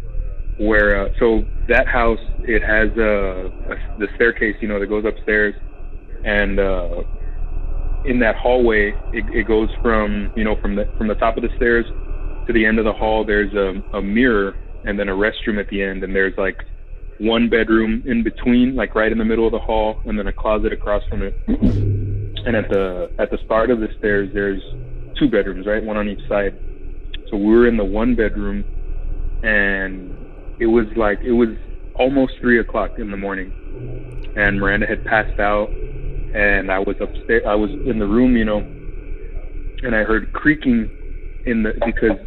where 0.57 1.05
uh, 1.05 1.09
so 1.19 1.45
that 1.67 1.87
house 1.87 2.19
it 2.39 2.61
has 2.63 2.89
a, 2.97 3.51
the 3.97 4.07
staircase, 4.15 4.55
you 4.61 4.67
know, 4.67 4.79
that 4.79 4.87
goes 4.87 5.05
upstairs, 5.05 5.55
and 6.23 6.59
uh, 6.59 7.03
in 8.05 8.19
that 8.19 8.35
hallway, 8.35 8.89
it, 9.13 9.25
it 9.33 9.47
goes 9.47 9.69
from 9.81 10.31
you 10.35 10.43
know 10.43 10.55
from 10.61 10.75
the 10.75 10.87
from 10.97 11.07
the 11.07 11.15
top 11.15 11.37
of 11.37 11.43
the 11.43 11.49
stairs 11.55 11.85
to 12.47 12.53
the 12.53 12.65
end 12.65 12.79
of 12.79 12.85
the 12.85 12.93
hall. 12.93 13.23
There's 13.23 13.53
a, 13.53 13.81
a 13.97 14.01
mirror 14.01 14.55
and 14.83 14.99
then 14.99 15.09
a 15.09 15.13
restroom 15.13 15.59
at 15.59 15.69
the 15.69 15.81
end, 15.81 16.03
and 16.03 16.15
there's 16.15 16.37
like 16.37 16.63
one 17.19 17.49
bedroom 17.49 18.03
in 18.05 18.23
between, 18.23 18.75
like 18.75 18.95
right 18.95 19.11
in 19.11 19.17
the 19.17 19.25
middle 19.25 19.45
of 19.45 19.51
the 19.51 19.59
hall, 19.59 20.01
and 20.05 20.17
then 20.17 20.27
a 20.27 20.33
closet 20.33 20.73
across 20.73 21.03
from 21.07 21.21
it. 21.21 21.35
And 21.47 22.55
at 22.55 22.69
the 22.69 23.11
at 23.19 23.29
the 23.29 23.37
start 23.45 23.69
of 23.69 23.79
the 23.79 23.89
stairs, 23.99 24.29
there's 24.33 24.61
two 25.17 25.29
bedrooms, 25.29 25.67
right, 25.67 25.83
one 25.83 25.97
on 25.97 26.07
each 26.07 26.27
side. 26.27 26.57
So 27.29 27.37
we 27.37 27.45
were 27.45 27.67
in 27.67 27.77
the 27.77 27.85
one 27.85 28.15
bedroom, 28.15 28.65
and 29.43 30.11
it 30.61 30.67
was 30.67 30.85
like 30.95 31.19
it 31.25 31.31
was 31.31 31.49
almost 31.95 32.33
three 32.39 32.59
o'clock 32.59 32.91
in 32.99 33.09
the 33.09 33.17
morning, 33.17 33.51
and 34.35 34.59
Miranda 34.59 34.85
had 34.85 35.03
passed 35.05 35.39
out, 35.39 35.69
and 36.35 36.71
I 36.71 36.77
was 36.77 36.95
upstairs. 37.01 37.41
I 37.47 37.55
was 37.55 37.71
in 37.85 37.97
the 37.97 38.05
room, 38.05 38.37
you 38.37 38.45
know, 38.45 38.59
and 39.81 39.95
I 39.95 40.03
heard 40.03 40.31
creaking 40.33 40.89
in 41.45 41.63
the 41.63 41.73
because 41.83 42.17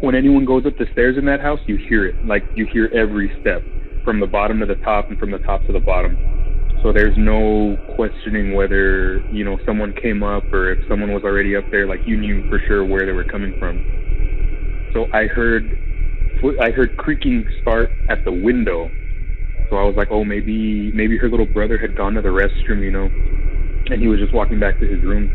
when 0.00 0.16
anyone 0.16 0.44
goes 0.44 0.66
up 0.66 0.76
the 0.76 0.86
stairs 0.92 1.16
in 1.16 1.24
that 1.26 1.40
house, 1.40 1.60
you 1.68 1.78
hear 1.88 2.04
it. 2.04 2.26
Like 2.26 2.44
you 2.56 2.66
hear 2.66 2.90
every 2.92 3.32
step 3.40 3.62
from 4.04 4.18
the 4.18 4.26
bottom 4.26 4.58
to 4.58 4.66
the 4.66 4.74
top 4.76 5.08
and 5.08 5.18
from 5.18 5.30
the 5.30 5.38
top 5.38 5.64
to 5.66 5.72
the 5.72 5.80
bottom. 5.80 6.18
So 6.82 6.92
there's 6.92 7.16
no 7.16 7.78
questioning 7.94 8.54
whether, 8.54 9.22
you 9.32 9.44
know, 9.44 9.58
someone 9.64 9.94
came 9.94 10.22
up 10.22 10.52
or 10.52 10.72
if 10.72 10.80
someone 10.86 11.12
was 11.14 11.22
already 11.22 11.56
up 11.56 11.64
there, 11.70 11.86
like 11.86 12.00
you 12.06 12.18
knew 12.18 12.46
for 12.50 12.60
sure 12.66 12.84
where 12.84 13.06
they 13.06 13.12
were 13.12 13.24
coming 13.24 13.58
from. 13.58 13.78
So 14.92 15.06
I 15.14 15.26
heard 15.26 15.78
I 16.60 16.70
heard 16.70 16.96
creaking 16.96 17.46
start 17.60 17.92
at 18.08 18.24
the 18.24 18.32
window. 18.32 18.90
So 19.70 19.76
I 19.76 19.84
was 19.84 19.94
like, 19.96 20.08
oh, 20.10 20.24
maybe 20.24 20.92
maybe 20.92 21.16
her 21.18 21.28
little 21.28 21.46
brother 21.46 21.78
had 21.78 21.96
gone 21.96 22.14
to 22.14 22.22
the 22.22 22.28
restroom, 22.28 22.82
you 22.82 22.90
know, 22.90 23.10
and 23.90 24.00
he 24.00 24.08
was 24.08 24.20
just 24.20 24.34
walking 24.34 24.60
back 24.60 24.78
to 24.80 24.86
his 24.86 25.02
room 25.02 25.30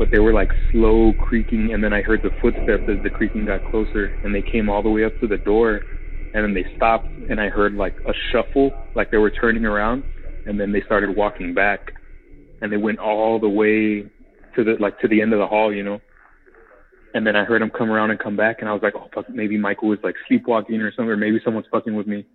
but 0.00 0.10
they 0.10 0.18
were 0.18 0.32
like 0.32 0.50
slow 0.72 1.12
creaking 1.12 1.74
and 1.74 1.84
then 1.84 1.92
I 1.92 2.00
heard 2.00 2.22
the 2.22 2.30
footsteps 2.40 2.84
as 2.88 3.02
the 3.02 3.10
creaking 3.10 3.44
got 3.44 3.62
closer 3.66 4.14
and 4.24 4.34
they 4.34 4.40
came 4.40 4.70
all 4.70 4.82
the 4.82 4.88
way 4.88 5.04
up 5.04 5.20
to 5.20 5.26
the 5.26 5.36
door 5.36 5.82
and 6.32 6.42
then 6.42 6.54
they 6.54 6.64
stopped 6.74 7.10
and 7.28 7.38
I 7.38 7.50
heard 7.50 7.74
like 7.74 7.94
a 8.08 8.12
shuffle 8.32 8.70
like 8.94 9.10
they 9.10 9.18
were 9.18 9.30
turning 9.30 9.66
around 9.66 10.02
and 10.46 10.58
then 10.58 10.72
they 10.72 10.80
started 10.86 11.14
walking 11.14 11.52
back 11.52 11.92
and 12.62 12.72
they 12.72 12.78
went 12.78 12.98
all 12.98 13.38
the 13.38 13.48
way 13.48 14.06
to 14.56 14.64
the 14.64 14.76
like 14.80 14.98
to 15.00 15.08
the 15.08 15.20
end 15.20 15.34
of 15.34 15.38
the 15.38 15.46
hall, 15.46 15.70
you 15.72 15.82
know. 15.82 16.00
And 17.14 17.26
then 17.26 17.34
I 17.36 17.44
heard 17.44 17.60
them 17.60 17.70
come 17.70 17.90
around 17.90 18.10
and 18.10 18.20
come 18.20 18.36
back 18.36 18.58
and 18.60 18.68
I 18.68 18.72
was 18.72 18.82
like, 18.82 18.94
Oh 18.96 19.08
fuck 19.14 19.28
maybe 19.28 19.58
Michael 19.58 19.88
was 19.88 19.98
like 20.02 20.14
sleepwalking 20.28 20.80
or 20.80 20.92
something 20.92 21.10
or 21.10 21.16
maybe 21.16 21.40
someone's 21.44 21.66
fucking 21.70 21.94
with 21.94 22.06
me. 22.06 22.26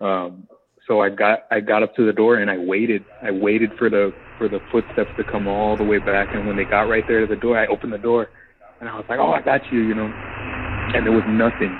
Um 0.00 0.46
so 0.88 1.00
I 1.00 1.10
got 1.10 1.40
I 1.50 1.60
got 1.60 1.82
up 1.82 1.94
to 1.96 2.06
the 2.06 2.12
door 2.12 2.36
and 2.36 2.50
I 2.50 2.56
waited. 2.56 3.04
I 3.22 3.30
waited 3.30 3.72
for 3.78 3.90
the 3.90 4.14
for 4.38 4.48
the 4.48 4.60
footsteps 4.72 5.10
to 5.18 5.24
come 5.24 5.46
all 5.46 5.76
the 5.76 5.84
way 5.84 5.98
back. 5.98 6.28
And 6.32 6.46
when 6.46 6.56
they 6.56 6.64
got 6.64 6.88
right 6.88 7.04
there 7.06 7.20
to 7.20 7.26
the 7.26 7.36
door, 7.36 7.58
I 7.58 7.66
opened 7.66 7.92
the 7.92 7.98
door, 7.98 8.28
and 8.80 8.88
I 8.88 8.94
was 8.94 9.04
like, 9.08 9.18
"Oh, 9.18 9.32
I 9.32 9.42
got 9.42 9.60
you," 9.70 9.80
you 9.80 9.94
know. 9.94 10.06
And 10.94 11.04
there 11.04 11.12
was 11.12 11.24
nothing. 11.28 11.76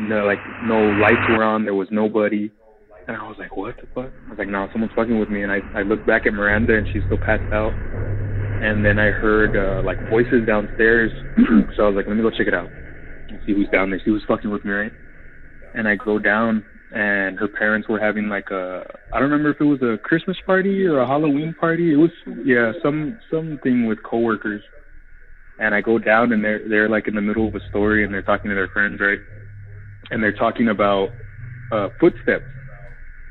No, 0.00 0.26
like 0.26 0.40
no 0.64 0.80
lights 1.00 1.28
were 1.28 1.44
on. 1.44 1.64
There 1.64 1.74
was 1.74 1.88
nobody. 1.90 2.50
And 3.06 3.16
I 3.16 3.22
was 3.28 3.36
like, 3.38 3.56
"What 3.56 3.76
the 3.76 3.86
fuck?" 3.94 4.10
I 4.26 4.30
was 4.30 4.38
like, 4.38 4.48
"No, 4.48 4.68
someone's 4.72 4.94
fucking 4.96 5.18
with 5.18 5.28
me." 5.30 5.42
And 5.42 5.52
I 5.52 5.60
I 5.74 5.82
looked 5.82 6.06
back 6.06 6.26
at 6.26 6.32
Miranda, 6.32 6.76
and 6.76 6.88
she's 6.92 7.04
still 7.04 7.18
passed 7.18 7.52
out. 7.52 7.72
And 8.60 8.84
then 8.84 8.98
I 8.98 9.10
heard 9.10 9.56
uh, 9.56 9.82
like 9.84 9.98
voices 10.08 10.44
downstairs. 10.46 11.12
so 11.76 11.84
I 11.84 11.88
was 11.88 11.96
like, 11.96 12.06
"Let 12.08 12.16
me 12.16 12.22
go 12.22 12.30
check 12.30 12.48
it 12.48 12.54
out 12.54 12.72
and 13.28 13.38
see 13.46 13.52
who's 13.52 13.68
down 13.70 13.90
there. 13.90 14.00
See 14.00 14.10
who's 14.10 14.24
fucking 14.26 14.50
with 14.50 14.64
me, 14.64 14.72
right?" 14.72 14.92
And 15.74 15.86
I 15.86 15.96
go 15.96 16.18
down, 16.18 16.64
and 16.92 17.38
her 17.38 17.48
parents 17.48 17.88
were 17.88 18.00
having 18.00 18.28
like 18.28 18.50
a 18.50 18.84
I 19.12 19.20
don't 19.20 19.30
remember 19.30 19.50
if 19.50 19.60
it 19.60 19.64
was 19.64 19.82
a 19.82 19.98
Christmas 19.98 20.36
party 20.46 20.86
or 20.86 20.98
a 21.00 21.06
Halloween 21.06 21.54
party. 21.54 21.92
It 21.92 21.96
was 21.96 22.10
yeah, 22.44 22.72
some 22.82 23.18
something 23.30 23.86
with 23.86 24.02
coworkers. 24.02 24.62
And 25.60 25.74
I 25.74 25.80
go 25.80 25.98
down 25.98 26.32
and 26.32 26.42
they're 26.42 26.68
they're 26.68 26.88
like 26.88 27.08
in 27.08 27.14
the 27.14 27.20
middle 27.20 27.46
of 27.48 27.54
a 27.54 27.60
story 27.68 28.04
and 28.04 28.12
they're 28.12 28.22
talking 28.22 28.48
to 28.48 28.54
their 28.54 28.68
friends, 28.68 29.00
right? 29.00 29.18
And 30.10 30.22
they're 30.22 30.32
talking 30.32 30.68
about 30.68 31.10
uh 31.70 31.90
footsteps 32.00 32.46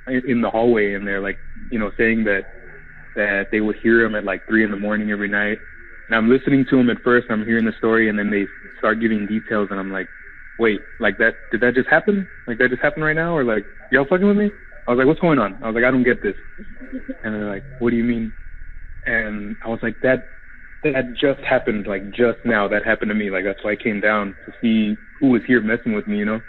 in 0.08 0.42
the 0.42 0.50
hallway 0.50 0.94
and 0.94 1.06
they're 1.06 1.22
like, 1.22 1.40
you 1.70 1.80
know, 1.80 1.92
saying 1.98 2.24
that 2.26 2.46
that 3.18 3.48
they 3.52 3.60
would 3.60 3.76
hear 3.76 4.04
them 4.04 4.16
at 4.16 4.24
like 4.24 4.48
three 4.48 4.64
in 4.64 4.72
the 4.72 4.78
morning 4.78 5.12
every 5.12 5.28
night. 5.28 5.60
And 6.08 6.16
I'm 6.16 6.30
listening 6.30 6.66
to 6.70 6.78
them 6.78 6.90
at 6.90 7.04
first, 7.04 7.28
I'm 7.30 7.44
hearing 7.44 7.66
the 7.66 7.74
story 7.78 8.10
and 8.10 8.18
then 8.18 8.30
they 8.30 8.48
start 8.78 9.02
giving 9.02 9.26
details 9.26 9.68
and 9.72 9.80
I'm 9.80 9.92
like, 9.92 10.08
wait, 10.58 10.82
like 11.00 11.18
that, 11.18 11.36
did 11.52 11.60
that 11.62 11.76
just 11.76 11.90
happen? 11.90 12.28
Like 12.46 12.60
that 12.60 12.70
just 12.70 12.82
happened 12.82 13.04
right 13.04 13.16
now? 13.16 13.36
Or 13.36 13.44
like, 13.44 13.66
y'all 13.92 14.06
fucking 14.06 14.26
with 14.26 14.38
me? 14.38 14.52
I 14.88 14.92
was 14.92 15.00
like, 15.00 15.08
what's 15.08 15.20
going 15.20 15.40
on? 15.40 15.60
I 15.62 15.68
was 15.68 15.76
like, 15.76 15.84
I 15.84 15.92
don't 15.92 16.04
get 16.04 16.24
this. 16.24 16.36
And 17.24 17.34
they're 17.34 17.50
like, 17.50 17.66
what 17.80 17.90
do 17.90 17.98
you 17.98 18.04
mean? 18.04 18.32
And 19.06 19.58
I 19.66 19.68
was 19.68 19.80
like, 19.82 20.00
that, 20.02 20.30
that 20.84 21.14
just 21.20 21.42
happened, 21.42 21.88
like 21.88 22.12
just 22.12 22.38
now. 22.46 22.68
That 22.68 22.86
happened 22.86 23.10
to 23.10 23.16
me. 23.16 23.32
Like 23.32 23.44
that's 23.44 23.64
why 23.64 23.72
I 23.72 23.76
came 23.76 24.00
down 24.00 24.36
to 24.46 24.54
see 24.62 24.98
who 25.20 25.30
was 25.32 25.42
here 25.48 25.60
messing 25.60 25.94
with 25.94 26.08
me, 26.08 26.20
you 26.20 26.26
know? 26.26 26.42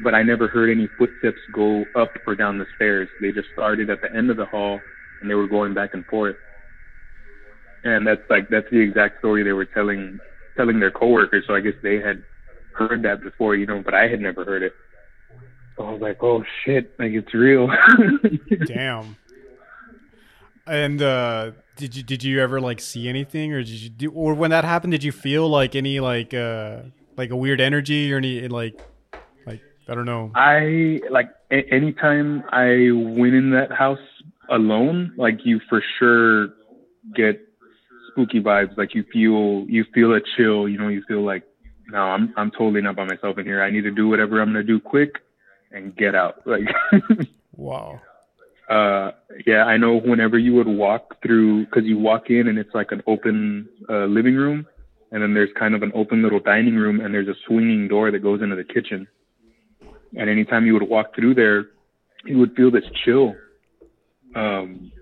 But 0.00 0.14
I 0.14 0.22
never 0.22 0.46
heard 0.48 0.70
any 0.70 0.86
footsteps 0.98 1.40
go 1.50 1.86
up 1.96 2.16
or 2.26 2.36
down 2.36 2.58
the 2.58 2.66
stairs. 2.76 3.08
They 3.20 3.32
just 3.32 3.48
started 3.52 3.90
at 3.90 4.02
the 4.02 4.14
end 4.14 4.30
of 4.30 4.36
the 4.36 4.44
hall 4.44 4.82
and 5.20 5.30
they 5.30 5.34
were 5.34 5.46
going 5.46 5.74
back 5.74 5.94
and 5.94 6.04
forth. 6.06 6.36
And 7.84 8.06
that's 8.06 8.22
like, 8.28 8.48
that's 8.48 8.68
the 8.70 8.80
exact 8.80 9.20
story 9.20 9.42
they 9.42 9.52
were 9.52 9.64
telling, 9.64 10.18
telling 10.56 10.80
their 10.80 10.90
coworkers. 10.90 11.44
So 11.46 11.54
I 11.54 11.60
guess 11.60 11.74
they 11.82 12.00
had 12.00 12.24
heard 12.72 13.02
that 13.02 13.22
before, 13.22 13.54
you 13.54 13.66
know, 13.66 13.82
but 13.84 13.94
I 13.94 14.08
had 14.08 14.20
never 14.20 14.44
heard 14.44 14.62
it. 14.62 14.72
So 15.76 15.86
I 15.86 15.92
was 15.92 16.00
like, 16.00 16.22
oh 16.22 16.44
shit, 16.64 16.92
like 16.98 17.12
it's 17.12 17.32
real. 17.32 17.68
Damn. 18.66 19.16
And 20.66 21.00
uh 21.00 21.52
did 21.76 21.96
you 21.96 22.02
did 22.02 22.22
you 22.24 22.42
ever 22.42 22.60
like 22.60 22.80
see 22.80 23.08
anything 23.08 23.52
or 23.52 23.62
did 23.62 23.68
you 23.70 23.88
do 23.88 24.10
or 24.10 24.34
when 24.34 24.50
that 24.50 24.64
happened 24.64 24.90
did 24.90 25.02
you 25.02 25.12
feel 25.12 25.48
like 25.48 25.74
any 25.74 25.98
like 26.00 26.34
uh 26.34 26.80
like 27.16 27.30
a 27.30 27.36
weird 27.36 27.60
energy 27.60 28.12
or 28.12 28.18
any 28.18 28.46
like 28.48 28.78
like 29.46 29.62
I 29.88 29.94
don't 29.94 30.04
know. 30.04 30.30
I 30.34 31.00
like 31.10 31.30
a- 31.50 31.66
anytime 31.72 32.44
I 32.50 32.90
went 32.92 33.34
in 33.34 33.50
that 33.52 33.72
house 33.72 33.98
alone, 34.50 35.12
like 35.16 35.40
you 35.44 35.60
for 35.68 35.82
sure 35.98 36.48
get 37.14 37.40
spooky 38.10 38.40
vibes. 38.40 38.76
Like 38.76 38.94
you 38.94 39.04
feel 39.12 39.66
you 39.68 39.84
feel 39.94 40.12
a 40.12 40.20
chill, 40.36 40.68
you 40.68 40.78
know, 40.78 40.88
you 40.88 41.02
feel 41.06 41.24
like 41.24 41.44
no, 41.88 41.98
I'm 41.98 42.34
I'm 42.36 42.50
totally 42.50 42.80
not 42.80 42.96
by 42.96 43.04
myself 43.04 43.38
in 43.38 43.44
here. 43.44 43.62
I 43.62 43.70
need 43.70 43.82
to 43.82 43.90
do 43.90 44.08
whatever 44.08 44.40
I'm 44.40 44.48
gonna 44.48 44.62
do 44.62 44.80
quick 44.80 45.16
and 45.72 45.96
get 45.96 46.14
out. 46.14 46.36
Like 46.46 46.68
wow. 47.52 48.00
Uh 48.68 49.12
yeah, 49.46 49.64
I 49.64 49.76
know 49.76 49.98
whenever 49.98 50.38
you 50.38 50.54
would 50.54 50.68
walk 50.68 51.22
through 51.22 51.66
cuz 51.66 51.84
you 51.84 51.98
walk 51.98 52.30
in 52.30 52.48
and 52.48 52.58
it's 52.58 52.74
like 52.74 52.92
an 52.92 53.02
open 53.06 53.68
uh 53.88 54.04
living 54.04 54.36
room 54.36 54.66
and 55.10 55.22
then 55.22 55.34
there's 55.34 55.50
kind 55.58 55.74
of 55.74 55.82
an 55.82 55.92
open 55.94 56.22
little 56.22 56.40
dining 56.40 56.74
room 56.76 57.00
and 57.00 57.14
there's 57.14 57.28
a 57.28 57.34
swinging 57.46 57.88
door 57.88 58.10
that 58.10 58.22
goes 58.22 58.42
into 58.42 58.56
the 58.56 58.64
kitchen. 58.64 59.06
And 60.16 60.28
anytime 60.28 60.66
you 60.66 60.74
would 60.74 60.88
walk 60.88 61.14
through 61.14 61.34
there, 61.34 61.66
you 62.24 62.38
would 62.38 62.54
feel 62.54 62.70
this 62.70 62.84
chill. 63.04 63.34
Um 64.38 64.92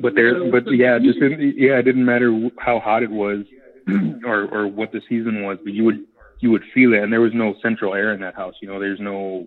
but 0.00 0.14
there 0.14 0.50
but 0.50 0.64
yeah, 0.72 0.98
just 0.98 1.18
in, 1.18 1.54
yeah, 1.56 1.78
it 1.78 1.82
didn't 1.82 2.04
matter 2.04 2.50
how 2.58 2.80
hot 2.80 3.02
it 3.02 3.10
was 3.10 3.44
or 4.24 4.42
or 4.46 4.66
what 4.66 4.92
the 4.92 5.00
season 5.08 5.42
was, 5.44 5.58
but 5.62 5.72
you 5.72 5.84
would 5.84 6.04
you 6.40 6.50
would 6.50 6.64
feel 6.74 6.94
it, 6.94 7.02
and 7.02 7.12
there 7.12 7.20
was 7.20 7.32
no 7.34 7.54
central 7.62 7.94
air 7.94 8.12
in 8.12 8.20
that 8.20 8.34
house. 8.34 8.54
You 8.60 8.68
know, 8.68 8.80
there's 8.80 9.00
no. 9.00 9.46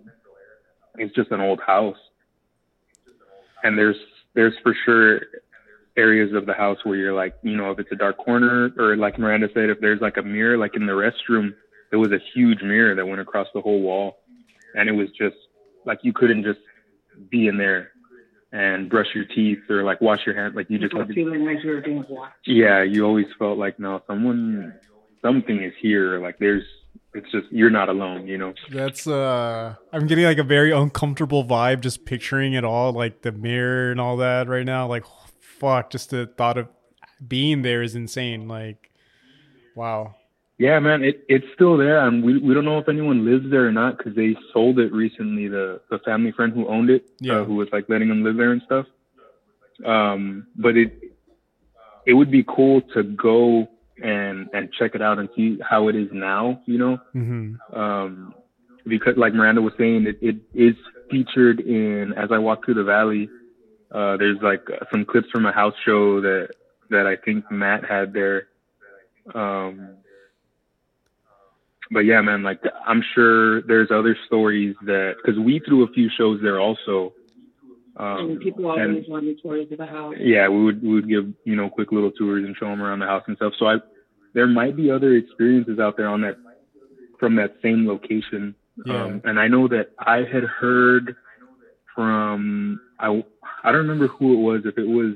It's 0.96 1.14
just 1.14 1.30
an 1.30 1.40
old 1.40 1.60
house, 1.60 1.98
and 3.62 3.76
there's 3.76 3.96
there's 4.34 4.54
for 4.62 4.74
sure 4.84 5.20
areas 5.96 6.32
of 6.34 6.46
the 6.46 6.54
house 6.54 6.78
where 6.84 6.96
you're 6.96 7.14
like, 7.14 7.34
you 7.42 7.56
know, 7.56 7.70
if 7.70 7.78
it's 7.78 7.92
a 7.92 7.96
dark 7.96 8.16
corner, 8.18 8.70
or 8.78 8.96
like 8.96 9.18
Miranda 9.18 9.48
said, 9.52 9.68
if 9.68 9.80
there's 9.80 10.00
like 10.00 10.16
a 10.16 10.22
mirror, 10.22 10.56
like 10.56 10.76
in 10.76 10.86
the 10.86 10.92
restroom, 10.92 11.50
there 11.90 11.98
was 11.98 12.12
a 12.12 12.18
huge 12.34 12.62
mirror 12.62 12.94
that 12.94 13.06
went 13.06 13.20
across 13.20 13.48
the 13.52 13.60
whole 13.60 13.80
wall, 13.80 14.18
and 14.74 14.88
it 14.88 14.92
was 14.92 15.08
just 15.10 15.36
like 15.84 16.00
you 16.02 16.12
couldn't 16.12 16.42
just 16.42 16.60
be 17.30 17.48
in 17.48 17.58
there 17.58 17.92
and 18.52 18.88
brush 18.88 19.08
your 19.14 19.24
teeth 19.24 19.58
or 19.68 19.82
like 19.84 20.00
wash 20.00 20.20
your 20.26 20.34
hands. 20.34 20.54
Like 20.54 20.70
you 20.70 20.78
just 20.78 20.94
like 20.94 21.08
feeling 21.08 21.44
like 21.44 21.62
you 21.62 21.70
were 21.70 21.80
being 21.80 22.04
watched. 22.08 22.46
Yeah, 22.46 22.82
you 22.82 23.04
always 23.04 23.26
felt 23.38 23.58
like 23.58 23.78
no, 23.78 24.02
someone, 24.06 24.74
something 25.22 25.62
is 25.62 25.74
here. 25.80 26.20
Like 26.20 26.38
there's, 26.38 26.64
it's 27.14 27.30
just 27.30 27.46
you're 27.50 27.70
not 27.70 27.88
alone. 27.88 28.26
You 28.26 28.38
know. 28.38 28.54
That's 28.70 29.06
uh, 29.06 29.74
I'm 29.92 30.06
getting 30.06 30.24
like 30.24 30.38
a 30.38 30.44
very 30.44 30.72
uncomfortable 30.72 31.44
vibe 31.44 31.80
just 31.80 32.04
picturing 32.04 32.54
it 32.54 32.64
all, 32.64 32.92
like 32.92 33.22
the 33.22 33.32
mirror 33.32 33.90
and 33.90 34.00
all 34.00 34.16
that 34.18 34.48
right 34.48 34.66
now. 34.66 34.86
Like, 34.86 35.04
fuck, 35.40 35.90
just 35.90 36.10
the 36.10 36.26
thought 36.26 36.58
of 36.58 36.68
being 37.26 37.62
there 37.62 37.82
is 37.82 37.94
insane. 37.94 38.48
Like, 38.48 38.90
wow. 39.74 40.14
Yeah, 40.58 40.80
man, 40.80 41.04
it 41.04 41.24
it's 41.28 41.46
still 41.54 41.76
there, 41.76 42.00
and 42.04 42.22
we 42.24 42.38
we 42.38 42.52
don't 42.52 42.64
know 42.64 42.78
if 42.78 42.88
anyone 42.88 43.24
lives 43.24 43.48
there 43.48 43.66
or 43.68 43.72
not 43.72 43.96
because 43.96 44.14
they 44.16 44.36
sold 44.52 44.78
it 44.80 44.92
recently. 44.92 45.46
The 45.46 45.80
the 45.90 46.00
family 46.00 46.32
friend 46.32 46.52
who 46.52 46.66
owned 46.66 46.90
it, 46.90 47.08
Yeah. 47.20 47.40
uh, 47.40 47.44
who 47.44 47.54
was 47.54 47.68
like 47.72 47.88
letting 47.88 48.08
them 48.08 48.24
live 48.24 48.36
there 48.36 48.50
and 48.50 48.62
stuff. 48.62 48.86
Um, 49.84 50.48
but 50.56 50.76
it 50.76 50.92
it 52.06 52.14
would 52.14 52.30
be 52.30 52.42
cool 52.42 52.80
to 52.94 53.04
go 53.04 53.68
and 54.02 54.48
and 54.52 54.72
check 54.72 54.96
it 54.96 55.02
out 55.02 55.18
and 55.20 55.28
see 55.36 55.58
how 55.62 55.86
it 55.88 55.94
is 55.94 56.08
now. 56.12 56.60
You 56.66 56.78
know, 56.78 56.98
Mm-hmm. 57.14 57.78
um, 57.78 58.34
because 58.84 59.16
like 59.16 59.34
Miranda 59.34 59.62
was 59.62 59.74
saying, 59.78 60.06
it, 60.06 60.18
it 60.20 60.36
is 60.54 60.74
featured 61.10 61.60
in 61.60 62.14
As 62.16 62.30
I 62.32 62.38
Walk 62.38 62.64
Through 62.64 62.74
the 62.74 62.84
Valley. 62.84 63.28
Uh, 63.92 64.16
there's 64.16 64.38
like 64.42 64.62
uh, 64.70 64.84
some 64.90 65.04
clips 65.04 65.28
from 65.30 65.46
a 65.46 65.52
house 65.52 65.74
show 65.84 66.20
that 66.20 66.48
that 66.90 67.06
I 67.06 67.14
think 67.14 67.48
Matt 67.50 67.84
had 67.84 68.12
there. 68.12 68.48
Um, 69.34 69.90
but 71.90 72.00
yeah, 72.00 72.20
man, 72.20 72.42
like 72.42 72.60
I'm 72.86 73.02
sure 73.14 73.62
there's 73.62 73.90
other 73.90 74.16
stories 74.26 74.76
that 74.82 75.14
because 75.16 75.38
we 75.38 75.60
threw 75.60 75.84
a 75.84 75.88
few 75.92 76.08
shows 76.16 76.40
there 76.42 76.60
also. 76.60 77.12
Um, 77.96 78.30
and 78.30 78.40
people 78.40 78.66
always 78.66 79.04
and- 79.04 79.08
wanted 79.08 79.42
tours 79.42 79.66
of 79.72 79.78
the 79.78 79.86
house. 79.86 80.14
yeah, 80.20 80.48
we 80.48 80.62
would 80.64 80.82
we 80.82 80.94
would 80.94 81.08
give 81.08 81.32
you 81.44 81.56
know 81.56 81.68
quick 81.68 81.90
little 81.92 82.12
tours 82.12 82.44
and 82.44 82.56
show 82.56 82.66
them 82.66 82.82
around 82.82 83.00
the 83.00 83.06
house 83.06 83.24
and 83.26 83.36
stuff. 83.36 83.54
So 83.58 83.66
I 83.66 83.76
there 84.34 84.46
might 84.46 84.76
be 84.76 84.90
other 84.90 85.14
experiences 85.14 85.78
out 85.78 85.96
there 85.96 86.08
on 86.08 86.20
that 86.20 86.36
from 87.18 87.36
that 87.36 87.56
same 87.62 87.88
location. 87.88 88.54
Yeah. 88.86 89.04
Um, 89.04 89.22
and 89.24 89.40
I 89.40 89.48
know 89.48 89.66
that 89.68 89.90
I 89.98 90.18
had 90.18 90.44
heard 90.44 91.16
from 91.94 92.80
I 93.00 93.24
I 93.64 93.72
don't 93.72 93.80
remember 93.80 94.06
who 94.06 94.34
it 94.34 94.36
was 94.36 94.62
if 94.64 94.78
it 94.78 94.86
was 94.86 95.14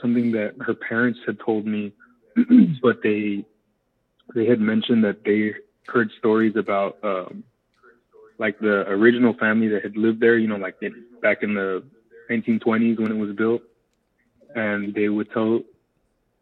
something 0.00 0.32
that 0.32 0.54
her 0.60 0.74
parents 0.74 1.18
had 1.26 1.38
told 1.40 1.66
me, 1.66 1.92
but 2.82 3.02
they 3.02 3.44
they 4.34 4.46
had 4.46 4.60
mentioned 4.60 5.04
that 5.04 5.24
they 5.24 5.52
heard 5.86 6.10
stories 6.18 6.54
about 6.56 6.98
um, 7.02 7.44
like 8.38 8.58
the 8.58 8.82
original 8.88 9.34
family 9.34 9.68
that 9.68 9.82
had 9.82 9.96
lived 9.96 10.20
there. 10.20 10.38
You 10.38 10.48
know, 10.48 10.56
like 10.56 10.76
in, 10.82 11.04
back 11.20 11.42
in 11.42 11.54
the 11.54 11.82
1920s 12.30 12.98
when 13.00 13.12
it 13.12 13.16
was 13.18 13.34
built, 13.36 13.62
and 14.54 14.94
they 14.94 15.08
would 15.08 15.30
tell 15.32 15.60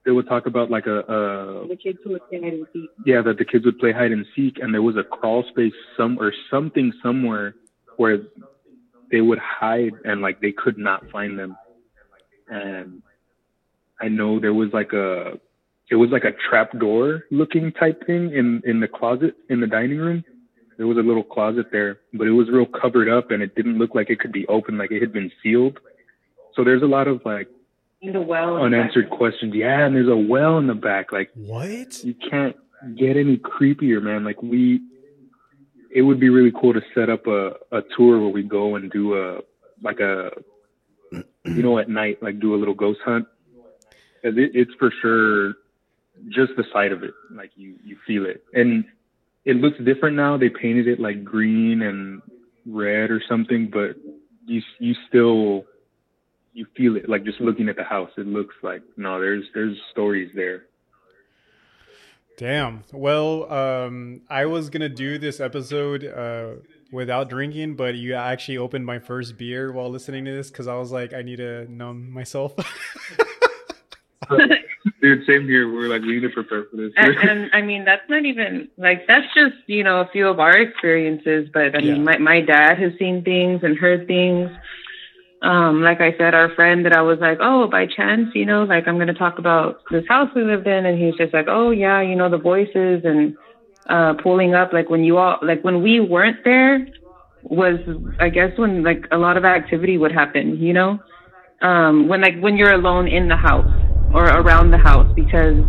they 0.04 0.10
would 0.10 0.26
talk 0.28 0.46
about 0.46 0.70
like 0.70 0.86
a, 0.86 1.00
a 1.00 1.68
The 1.68 1.76
kids 1.76 1.98
would 2.06 2.26
play 2.28 2.40
hide 2.40 2.52
and 2.54 2.66
seek. 2.72 2.90
yeah 3.04 3.22
that 3.22 3.38
the 3.38 3.44
kids 3.44 3.64
would 3.64 3.78
play 3.78 3.92
hide 3.92 4.12
and 4.12 4.24
seek 4.34 4.58
and 4.58 4.72
there 4.72 4.82
was 4.82 4.96
a 4.96 5.02
crawl 5.04 5.44
space 5.50 5.74
some 5.96 6.18
or 6.18 6.32
something 6.50 6.92
somewhere 7.02 7.54
where 7.96 8.18
they 9.10 9.20
would 9.20 9.38
hide 9.38 9.92
and 10.04 10.22
like 10.22 10.40
they 10.40 10.52
could 10.52 10.78
not 10.78 11.08
find 11.10 11.38
them 11.38 11.56
and 12.48 13.02
i 14.00 14.08
know 14.08 14.40
there 14.40 14.54
was 14.54 14.70
like 14.72 14.92
a 14.92 15.38
it 15.90 15.96
was 15.96 16.10
like 16.10 16.24
a 16.24 16.32
trap 16.48 16.78
door 16.78 17.24
looking 17.30 17.72
type 17.72 18.04
thing 18.06 18.32
in 18.32 18.62
in 18.64 18.80
the 18.80 18.88
closet 18.88 19.34
in 19.48 19.60
the 19.60 19.66
dining 19.66 19.98
room 19.98 20.24
there 20.78 20.86
was 20.86 20.96
a 20.96 21.02
little 21.02 21.22
closet 21.24 21.66
there 21.72 21.98
but 22.14 22.26
it 22.26 22.32
was 22.32 22.48
real 22.50 22.66
covered 22.66 23.08
up 23.08 23.30
and 23.30 23.42
it 23.42 23.54
didn't 23.54 23.78
look 23.78 23.94
like 23.94 24.08
it 24.10 24.18
could 24.20 24.32
be 24.32 24.46
opened 24.48 24.78
like 24.78 24.90
it 24.90 25.00
had 25.00 25.12
been 25.12 25.30
sealed 25.42 25.78
so 26.54 26.64
there's 26.64 26.82
a 26.82 26.86
lot 26.86 27.06
of 27.08 27.20
like 27.24 27.48
In 28.00 28.12
the 28.12 28.20
well. 28.20 28.56
and 28.64 28.74
unanswered 28.74 29.10
back. 29.10 29.18
questions 29.18 29.54
yeah 29.54 29.84
and 29.84 29.94
there's 29.94 30.08
a 30.08 30.16
well 30.16 30.58
in 30.58 30.66
the 30.66 30.74
back 30.74 31.12
like 31.12 31.30
What? 31.34 32.02
you 32.04 32.14
can't 32.30 32.56
get 32.96 33.18
any 33.18 33.36
creepier, 33.36 34.00
man. 34.02 34.24
Like 34.24 34.42
we, 34.42 34.80
it 35.94 36.00
would 36.00 36.18
be 36.18 36.30
really 36.30 36.50
cool 36.58 36.72
to 36.72 36.80
set 36.94 37.10
up 37.10 37.26
a, 37.26 37.50
a 37.72 37.82
tour 37.94 38.18
where 38.18 38.30
we 38.30 38.42
go 38.42 38.74
and 38.76 38.90
do 38.90 39.18
a, 39.22 39.40
like 39.82 40.00
a, 40.00 40.30
you 41.44 41.62
know, 41.62 41.78
at 41.78 41.90
night, 41.90 42.22
like 42.22 42.40
do 42.40 42.54
a 42.54 42.56
little 42.56 42.72
ghost 42.72 43.00
hunt. 43.04 43.26
it, 44.22 44.34
it's 44.54 44.70
for 44.78 44.90
sure 45.02 45.54
just 46.28 46.52
the 46.56 46.64
sight 46.72 46.92
of 46.92 47.02
it. 47.02 47.14
Like 47.30 47.50
you, 47.56 47.76
you 47.84 47.96
feel 48.06 48.26
it. 48.26 48.44
And 48.52 48.84
it 49.44 49.56
looks 49.56 49.78
different 49.84 50.16
now. 50.16 50.36
They 50.36 50.48
painted 50.48 50.86
it 50.88 51.00
like 51.00 51.24
green 51.24 51.82
and 51.82 52.22
red 52.66 53.10
or 53.10 53.22
something, 53.28 53.70
but 53.72 53.96
you, 54.46 54.62
you 54.78 54.94
still, 55.08 55.64
you 56.52 56.66
feel 56.76 56.96
it. 56.96 57.08
Like 57.08 57.24
just 57.24 57.40
looking 57.40 57.68
at 57.68 57.76
the 57.76 57.84
house, 57.84 58.10
it 58.16 58.26
looks 58.26 58.54
like, 58.62 58.82
no, 58.96 59.20
there's, 59.20 59.44
there's 59.54 59.76
stories 59.92 60.30
there. 60.34 60.64
Damn. 62.40 62.84
Well, 62.90 63.52
um, 63.52 64.22
I 64.30 64.46
was 64.46 64.70
gonna 64.70 64.88
do 64.88 65.18
this 65.18 65.40
episode 65.40 66.06
uh, 66.06 66.62
without 66.90 67.28
drinking, 67.28 67.74
but 67.76 67.96
you 67.96 68.14
actually 68.14 68.56
opened 68.56 68.86
my 68.86 68.98
first 68.98 69.36
beer 69.36 69.70
while 69.72 69.90
listening 69.90 70.24
to 70.24 70.30
this 70.30 70.50
because 70.50 70.66
I 70.66 70.74
was 70.76 70.90
like, 70.90 71.12
I 71.12 71.20
need 71.20 71.36
to 71.36 71.70
numb 71.70 72.10
myself. 72.10 72.54
Dude, 75.00 75.24
same 75.26 75.48
here. 75.48 75.72
We're 75.72 75.88
like, 75.88 76.02
we 76.02 76.12
need 76.14 76.20
to 76.20 76.28
prepare 76.28 76.64
for 76.70 76.76
this. 76.76 76.92
and, 76.96 77.16
and 77.18 77.50
I 77.54 77.62
mean, 77.62 77.84
that's 77.84 78.06
not 78.08 78.24
even 78.26 78.68
like 78.76 79.06
that's 79.06 79.26
just 79.34 79.54
you 79.66 79.82
know 79.82 80.00
a 80.00 80.08
few 80.12 80.28
of 80.28 80.38
our 80.38 80.56
experiences. 80.56 81.48
But 81.52 81.74
I 81.74 81.80
Yeah. 81.80 81.94
mean, 81.94 82.04
my 82.04 82.18
my 82.18 82.40
dad 82.42 82.78
has 82.78 82.92
seen 82.98 83.22
things 83.24 83.60
and 83.62 83.78
heard 83.78 84.06
things. 84.06 84.50
Um, 85.42 85.80
like 85.82 86.02
I 86.02 86.14
said, 86.18 86.34
our 86.34 86.50
friend 86.54 86.84
that 86.84 86.92
I 86.92 87.00
was 87.00 87.18
like, 87.18 87.38
oh, 87.40 87.66
by 87.66 87.86
chance, 87.86 88.28
you 88.34 88.44
know, 88.44 88.64
like 88.64 88.86
I'm 88.86 88.98
gonna 88.98 89.14
talk 89.14 89.38
about 89.38 89.80
this 89.90 90.04
house 90.06 90.28
we 90.34 90.44
lived 90.44 90.66
in, 90.66 90.84
and 90.84 90.98
he's 90.98 91.16
just 91.16 91.32
like, 91.32 91.46
oh 91.48 91.70
yeah, 91.70 92.02
you 92.02 92.14
know, 92.14 92.28
the 92.28 92.36
voices 92.38 93.02
and 93.04 93.34
uh 93.88 94.14
pulling 94.22 94.54
up. 94.54 94.72
Like 94.74 94.90
when 94.90 95.02
you 95.02 95.16
all, 95.16 95.38
like 95.42 95.62
when 95.64 95.82
we 95.82 96.00
weren't 96.00 96.44
there, 96.44 96.86
was 97.42 97.78
I 98.18 98.28
guess 98.28 98.50
when 98.58 98.82
like 98.82 99.06
a 99.10 99.16
lot 99.16 99.38
of 99.38 99.46
activity 99.46 99.96
would 99.96 100.12
happen. 100.12 100.58
You 100.58 100.74
know, 100.74 100.98
um, 101.62 102.06
when 102.08 102.20
like 102.20 102.38
when 102.38 102.58
you're 102.58 102.74
alone 102.74 103.08
in 103.08 103.28
the 103.28 103.36
house 103.36 103.70
or 104.12 104.24
around 104.24 104.70
the 104.70 104.78
house 104.78 105.10
because 105.16 105.64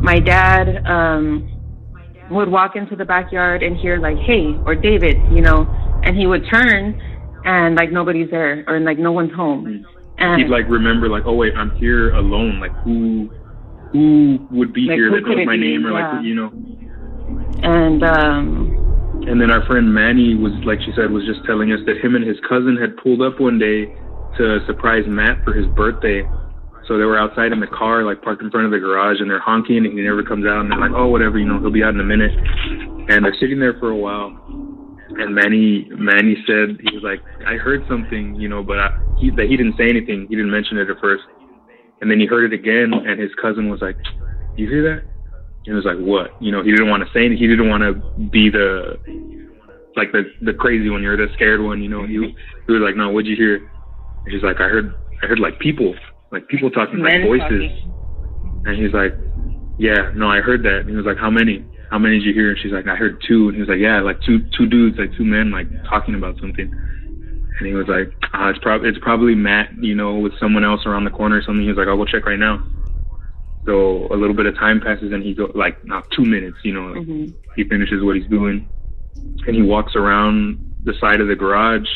my 0.00 0.18
dad 0.20 0.82
um 0.86 1.48
would 2.30 2.48
walk 2.50 2.76
into 2.76 2.96
the 2.96 3.04
backyard 3.04 3.62
and 3.62 3.76
hear 3.76 3.98
like 3.98 4.16
hey 4.24 4.60
or 4.66 4.74
david 4.74 5.16
you 5.30 5.40
know 5.40 5.66
and 6.02 6.16
he 6.16 6.26
would 6.26 6.42
turn 6.50 6.94
and 7.44 7.74
like 7.76 7.90
nobody's 7.90 8.30
there 8.30 8.64
or 8.68 8.80
like 8.80 8.98
no 8.98 9.12
one's 9.12 9.32
home 9.34 9.84
and 10.18 10.40
He'd 10.40 10.48
like 10.50 10.66
remember, 10.68 11.08
like, 11.08 11.24
oh 11.26 11.34
wait, 11.34 11.52
I'm 11.56 11.72
here 11.72 12.14
alone. 12.14 12.60
Like, 12.60 12.72
who, 12.84 13.30
who 13.92 14.38
would 14.50 14.72
be 14.72 14.86
Like, 14.86 14.96
here 14.96 15.10
that 15.10 15.26
knows 15.26 15.44
my 15.46 15.56
be? 15.56 15.60
name 15.62 15.86
or 15.86 15.90
Yeah. 15.90 16.14
like, 16.14 16.24
you 16.24 16.34
know? 16.34 16.52
and 17.62 18.04
um 18.04 18.76
And 19.26 19.40
then 19.40 19.50
our 19.50 19.64
friend 19.66 19.92
Manny 19.92 20.34
was, 20.34 20.52
like 20.64 20.80
she 20.82 20.92
said, 20.94 21.10
was 21.10 21.24
just 21.24 21.44
telling 21.44 21.72
us 21.72 21.80
that 21.86 21.98
him 21.98 22.14
and 22.14 22.24
his 22.24 22.38
cousin 22.48 22.76
had 22.76 22.96
pulled 22.98 23.22
up 23.22 23.40
one 23.40 23.58
day 23.58 23.94
to 24.38 24.60
surprise 24.66 25.04
Matt 25.06 25.42
for 25.44 25.52
his 25.52 25.66
birthday. 25.74 26.22
So 26.88 26.98
they 26.98 27.04
were 27.04 27.18
outside 27.18 27.52
in 27.52 27.60
the 27.60 27.66
car, 27.66 28.02
like 28.02 28.22
parked 28.22 28.42
in 28.42 28.50
front 28.50 28.66
of 28.66 28.72
the 28.72 28.78
garage, 28.78 29.20
and 29.20 29.30
they're 29.30 29.40
honking, 29.40 29.86
and 29.86 29.96
he 29.96 30.02
never 30.02 30.22
comes 30.22 30.46
out. 30.46 30.60
And 30.60 30.70
they're 30.70 30.80
like, 30.80 30.90
"Oh, 30.94 31.06
whatever, 31.06 31.38
you 31.38 31.46
know, 31.46 31.60
he'll 31.60 31.70
be 31.70 31.82
out 31.82 31.94
in 31.94 32.00
a 32.00 32.04
minute." 32.04 32.32
And 33.08 33.24
they're 33.24 33.36
sitting 33.38 33.60
there 33.60 33.78
for 33.78 33.90
a 33.90 33.96
while. 33.96 34.36
And 35.18 35.34
Manny, 35.34 35.88
Manny 35.90 36.36
said 36.46 36.80
he 36.82 36.94
was 36.94 37.04
like, 37.04 37.20
"I 37.46 37.54
heard 37.54 37.84
something, 37.88 38.34
you 38.34 38.48
know, 38.48 38.62
but 38.62 38.78
I, 38.78 38.98
he 39.18 39.30
that 39.30 39.46
he 39.46 39.56
didn't 39.56 39.76
say 39.76 39.88
anything. 39.88 40.26
He 40.28 40.34
didn't 40.34 40.50
mention 40.50 40.78
it 40.78 40.90
at 40.90 40.98
first. 41.00 41.24
And 42.00 42.10
then 42.10 42.18
he 42.18 42.26
heard 42.26 42.52
it 42.52 42.58
again, 42.58 42.92
and 42.92 43.20
his 43.20 43.30
cousin 43.40 43.70
was 43.70 43.80
like, 43.80 43.96
"You 44.56 44.68
hear 44.68 44.82
that?" 44.82 45.02
And 45.02 45.66
he 45.66 45.72
was 45.72 45.84
like, 45.84 45.98
"What?" 45.98 46.34
You 46.42 46.50
know, 46.50 46.62
he 46.62 46.72
didn't 46.72 46.90
want 46.90 47.06
to 47.06 47.12
say. 47.12 47.28
He 47.28 47.46
didn't 47.46 47.68
want 47.68 47.82
to 47.84 47.94
be 48.30 48.50
the 48.50 48.98
like 49.96 50.10
the 50.10 50.24
the 50.40 50.54
crazy 50.54 50.90
one. 50.90 51.02
You're 51.02 51.16
the 51.16 51.32
scared 51.34 51.62
one. 51.62 51.80
You 51.82 51.88
know, 51.88 52.06
he 52.06 52.34
he 52.66 52.72
was 52.72 52.82
like, 52.82 52.96
"No, 52.96 53.10
what'd 53.10 53.28
you 53.28 53.36
hear?" 53.36 53.56
And 54.24 54.32
he's 54.34 54.42
like, 54.42 54.60
"I 54.60 54.68
heard 54.68 54.94
I 55.22 55.26
heard 55.26 55.38
like 55.38 55.58
people, 55.60 55.94
like 56.32 56.48
people 56.48 56.70
talking, 56.70 56.98
like 56.98 57.22
voices." 57.22 57.70
talking. 57.70 57.92
And 58.64 58.76
he's 58.76 58.92
like, 58.92 59.14
"Yeah, 59.78 60.10
no, 60.14 60.28
I 60.28 60.40
heard 60.40 60.62
that." 60.64 60.80
And 60.80 60.90
he 60.90 60.96
was 60.96 61.06
like, 61.06 61.18
"How 61.18 61.30
many? 61.30 61.64
How 61.90 61.98
many 61.98 62.18
did 62.18 62.24
you 62.24 62.32
hear?" 62.32 62.50
And 62.50 62.58
she's 62.58 62.72
like, 62.72 62.88
"I 62.88 62.96
heard 62.96 63.22
two. 63.26 63.48
And 63.48 63.54
he 63.54 63.60
was 63.60 63.68
like, 63.68 63.78
"Yeah, 63.78 64.00
like 64.00 64.20
two 64.22 64.40
two 64.56 64.66
dudes, 64.66 64.98
like 64.98 65.14
two 65.16 65.24
men, 65.24 65.50
like 65.50 65.68
talking 65.88 66.14
about 66.14 66.40
something." 66.40 66.70
And 67.58 67.68
he 67.68 67.74
was 67.74 67.86
like, 67.86 68.10
uh, 68.32 68.48
"It's 68.48 68.58
probably 68.60 68.88
it's 68.88 68.98
probably 68.98 69.34
Matt, 69.34 69.70
you 69.80 69.94
know, 69.94 70.16
with 70.16 70.32
someone 70.40 70.64
else 70.64 70.86
around 70.86 71.04
the 71.04 71.10
corner 71.10 71.36
or 71.36 71.42
something." 71.42 71.62
He 71.62 71.68
was 71.68 71.76
like, 71.76 71.88
"I'll 71.88 71.96
go 71.96 72.06
check 72.06 72.26
right 72.26 72.38
now." 72.38 72.64
So 73.66 74.08
a 74.10 74.16
little 74.16 74.34
bit 74.34 74.46
of 74.46 74.56
time 74.56 74.80
passes, 74.80 75.12
and 75.12 75.22
he 75.22 75.34
go 75.34 75.52
like 75.54 75.84
not 75.84 76.04
two 76.10 76.24
minutes, 76.24 76.56
you 76.64 76.72
know, 76.72 76.86
like, 76.88 77.06
Mhm. 77.06 77.34
he 77.54 77.64
finishes 77.64 78.02
what 78.02 78.16
he's 78.16 78.26
doing, 78.26 78.68
and 79.46 79.54
he 79.54 79.62
walks 79.62 79.94
around 79.94 80.58
the 80.82 80.94
side 80.94 81.20
of 81.20 81.28
the 81.28 81.36
garage, 81.36 81.88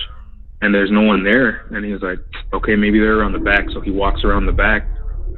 and 0.62 0.74
there's 0.74 0.90
no 0.90 1.02
one 1.02 1.24
there. 1.24 1.66
And 1.70 1.84
he 1.84 1.92
was 1.92 2.02
like, 2.02 2.18
"Okay, 2.52 2.76
maybe 2.76 2.98
they're 2.98 3.18
around 3.18 3.32
the 3.32 3.38
back." 3.38 3.66
So 3.72 3.80
he 3.80 3.90
walks 3.90 4.24
around 4.24 4.46
the 4.46 4.52
back, 4.52 4.86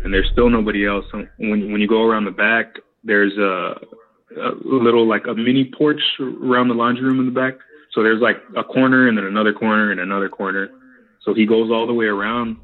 and 0.04 0.12
there's 0.12 0.28
still 0.32 0.48
nobody 0.50 0.86
else. 0.86 1.04
So 1.10 1.26
when 1.38 1.72
when 1.72 1.80
you 1.80 1.88
go 1.88 2.04
around 2.04 2.24
the 2.24 2.30
back, 2.30 2.76
there's 3.04 3.36
a, 3.36 3.80
a 4.40 4.50
little 4.64 5.06
like 5.06 5.26
a 5.26 5.34
mini 5.34 5.70
porch 5.76 6.00
around 6.20 6.68
the 6.68 6.74
laundry 6.74 7.04
room 7.04 7.20
in 7.20 7.26
the 7.26 7.32
back. 7.32 7.54
So 7.92 8.02
there's 8.02 8.20
like 8.20 8.36
a 8.56 8.62
corner 8.62 9.08
and 9.08 9.16
then 9.16 9.24
another 9.24 9.52
corner 9.52 9.90
and 9.90 10.00
another 10.00 10.28
corner. 10.28 10.68
So 11.24 11.34
he 11.34 11.46
goes 11.46 11.70
all 11.70 11.86
the 11.86 11.94
way 11.94 12.06
around, 12.06 12.56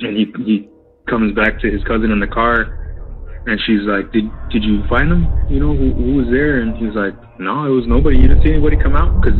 and 0.00 0.16
he 0.16 0.32
he 0.44 0.68
comes 1.08 1.34
back 1.34 1.60
to 1.60 1.70
his 1.70 1.82
cousin 1.84 2.10
in 2.10 2.20
the 2.20 2.26
car, 2.26 3.44
and 3.46 3.60
she's 3.66 3.82
like, 3.82 4.12
"Did 4.12 4.30
did 4.50 4.64
you 4.64 4.82
find 4.88 5.12
him? 5.12 5.28
You 5.50 5.60
know 5.60 5.76
who, 5.76 5.92
who 5.92 6.14
was 6.14 6.26
there?" 6.30 6.60
And 6.60 6.76
he's 6.76 6.94
like, 6.94 7.14
"No, 7.38 7.66
it 7.66 7.70
was 7.70 7.86
nobody. 7.86 8.16
You 8.16 8.28
didn't 8.28 8.42
see 8.42 8.52
anybody 8.52 8.76
come 8.76 8.96
out 8.96 9.20
because 9.20 9.38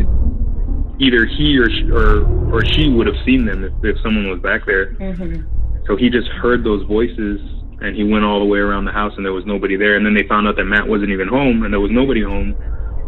either 0.99 1.25
he 1.27 1.59
or 1.59 1.69
sh- 1.71 1.91
or 1.93 2.25
or 2.53 2.65
she 2.65 2.89
would 2.89 3.07
have 3.07 3.17
seen 3.25 3.45
them 3.45 3.65
if, 3.65 3.73
if 3.83 3.97
someone 4.03 4.29
was 4.31 4.41
back 4.41 4.65
there." 4.67 4.95
Mhm. 4.95 5.45
So 5.87 5.97
he 5.97 6.09
just 6.11 6.29
heard 6.29 6.65
those 6.65 6.83
voices 6.87 7.41
and 7.81 7.95
he 7.95 8.05
went 8.05 8.25
all 8.25 8.39
the 8.39 8.47
way 8.47 8.59
around 8.59 8.85
the 8.87 8.93
house 8.93 9.13
and 9.17 9.25
there 9.27 9.33
was 9.35 9.45
nobody 9.45 9.77
there. 9.77 9.97
And 9.97 10.07
then 10.07 10.15
they 10.15 10.27
found 10.27 10.49
out 10.49 10.57
that 10.57 10.65
Matt 10.65 10.87
wasn't 10.89 11.11
even 11.11 11.29
home 11.29 11.63
and 11.65 11.73
there 11.73 11.81
was 11.81 11.91
nobody 11.91 12.23
home. 12.23 12.55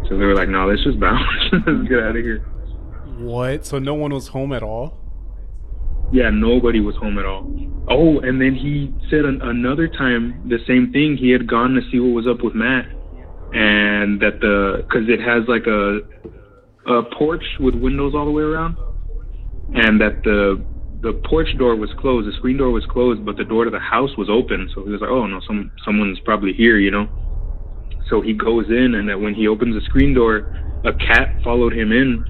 So 0.07 0.17
they 0.17 0.25
were 0.25 0.35
like, 0.35 0.49
no, 0.49 0.67
let's 0.67 0.83
just 0.83 0.99
bounce. 0.99 1.23
let's 1.51 1.87
get 1.89 1.99
out 1.99 2.15
of 2.15 2.23
here. 2.23 2.39
what? 3.17 3.65
So 3.65 3.79
no 3.79 3.95
one 3.95 4.13
was 4.13 4.27
home 4.27 4.53
at 4.53 4.61
all? 4.61 4.99
Yeah, 6.13 6.29
nobody 6.29 6.79
was 6.79 6.95
home 6.97 7.17
at 7.17 7.25
all. 7.25 7.49
Oh, 7.89 8.19
and 8.19 8.39
then 8.39 8.53
he 8.53 8.93
said 9.09 9.25
an- 9.25 9.41
another 9.41 9.87
time 9.87 10.47
the 10.47 10.59
same 10.67 10.91
thing. 10.91 11.17
He 11.17 11.31
had 11.31 11.47
gone 11.47 11.73
to 11.73 11.81
see 11.91 11.99
what 11.99 12.13
was 12.13 12.27
up 12.27 12.43
with 12.43 12.53
Matt 12.53 12.85
and 13.53 14.19
that 14.21 14.39
the, 14.41 14.85
cause 14.91 15.03
it 15.07 15.19
has 15.21 15.47
like 15.47 15.65
a, 15.67 15.99
a 16.87 17.03
porch 17.17 17.43
with 17.59 17.75
windows 17.75 18.13
all 18.15 18.25
the 18.25 18.31
way 18.31 18.43
around 18.43 18.77
and 19.73 19.99
that 19.99 20.23
the 20.23 20.63
the 21.01 21.13
porch 21.29 21.47
door 21.59 21.75
was 21.75 21.91
closed, 21.99 22.27
the 22.27 22.31
screen 22.37 22.57
door 22.57 22.71
was 22.71 22.83
closed, 22.89 23.23
but 23.23 23.37
the 23.37 23.43
door 23.43 23.65
to 23.65 23.69
the 23.69 23.79
house 23.79 24.09
was 24.17 24.29
open. 24.31 24.67
So 24.73 24.83
he 24.83 24.89
was 24.89 25.01
like, 25.01 25.11
"Oh 25.11 25.27
no, 25.27 25.39
some 25.45 25.71
someone's 25.85 26.19
probably 26.21 26.53
here," 26.53 26.79
you 26.79 26.89
know. 26.89 27.07
So 28.09 28.21
he 28.21 28.33
goes 28.33 28.65
in, 28.69 28.95
and 28.95 29.07
that 29.09 29.19
when 29.19 29.33
he 29.35 29.47
opens 29.47 29.75
the 29.75 29.81
screen 29.85 30.13
door, 30.15 30.53
a 30.85 30.93
cat 30.93 31.35
followed 31.43 31.73
him 31.73 31.91
in, 31.91 32.25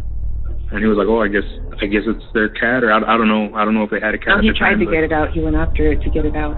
and 0.72 0.80
he 0.80 0.86
was 0.86 0.98
like, 0.98 1.08
"Oh, 1.08 1.22
I 1.22 1.30
guess 1.30 1.48
I 1.82 1.86
guess 1.86 2.04
it's 2.08 2.26
their 2.34 2.50
cat, 2.50 2.84
or 2.84 2.92
I, 2.92 2.98
I 2.98 3.18
don't 3.18 3.30
know, 3.30 3.54
I 3.56 3.64
don't 3.64 3.74
know 3.74 3.84
if 3.84 3.90
they 3.92 4.02
had 4.02 4.16
a 4.16 4.18
cat." 4.18 4.38
No, 4.38 4.42
he 4.42 4.52
tried 4.52 4.72
time, 4.72 4.80
to 4.80 4.86
but- 4.86 4.92
get 4.92 5.04
it 5.06 5.12
out. 5.14 5.32
He 5.32 5.40
went 5.40 5.56
after 5.56 5.92
it 5.92 6.02
to 6.02 6.10
get 6.10 6.26
it 6.26 6.36
out 6.36 6.58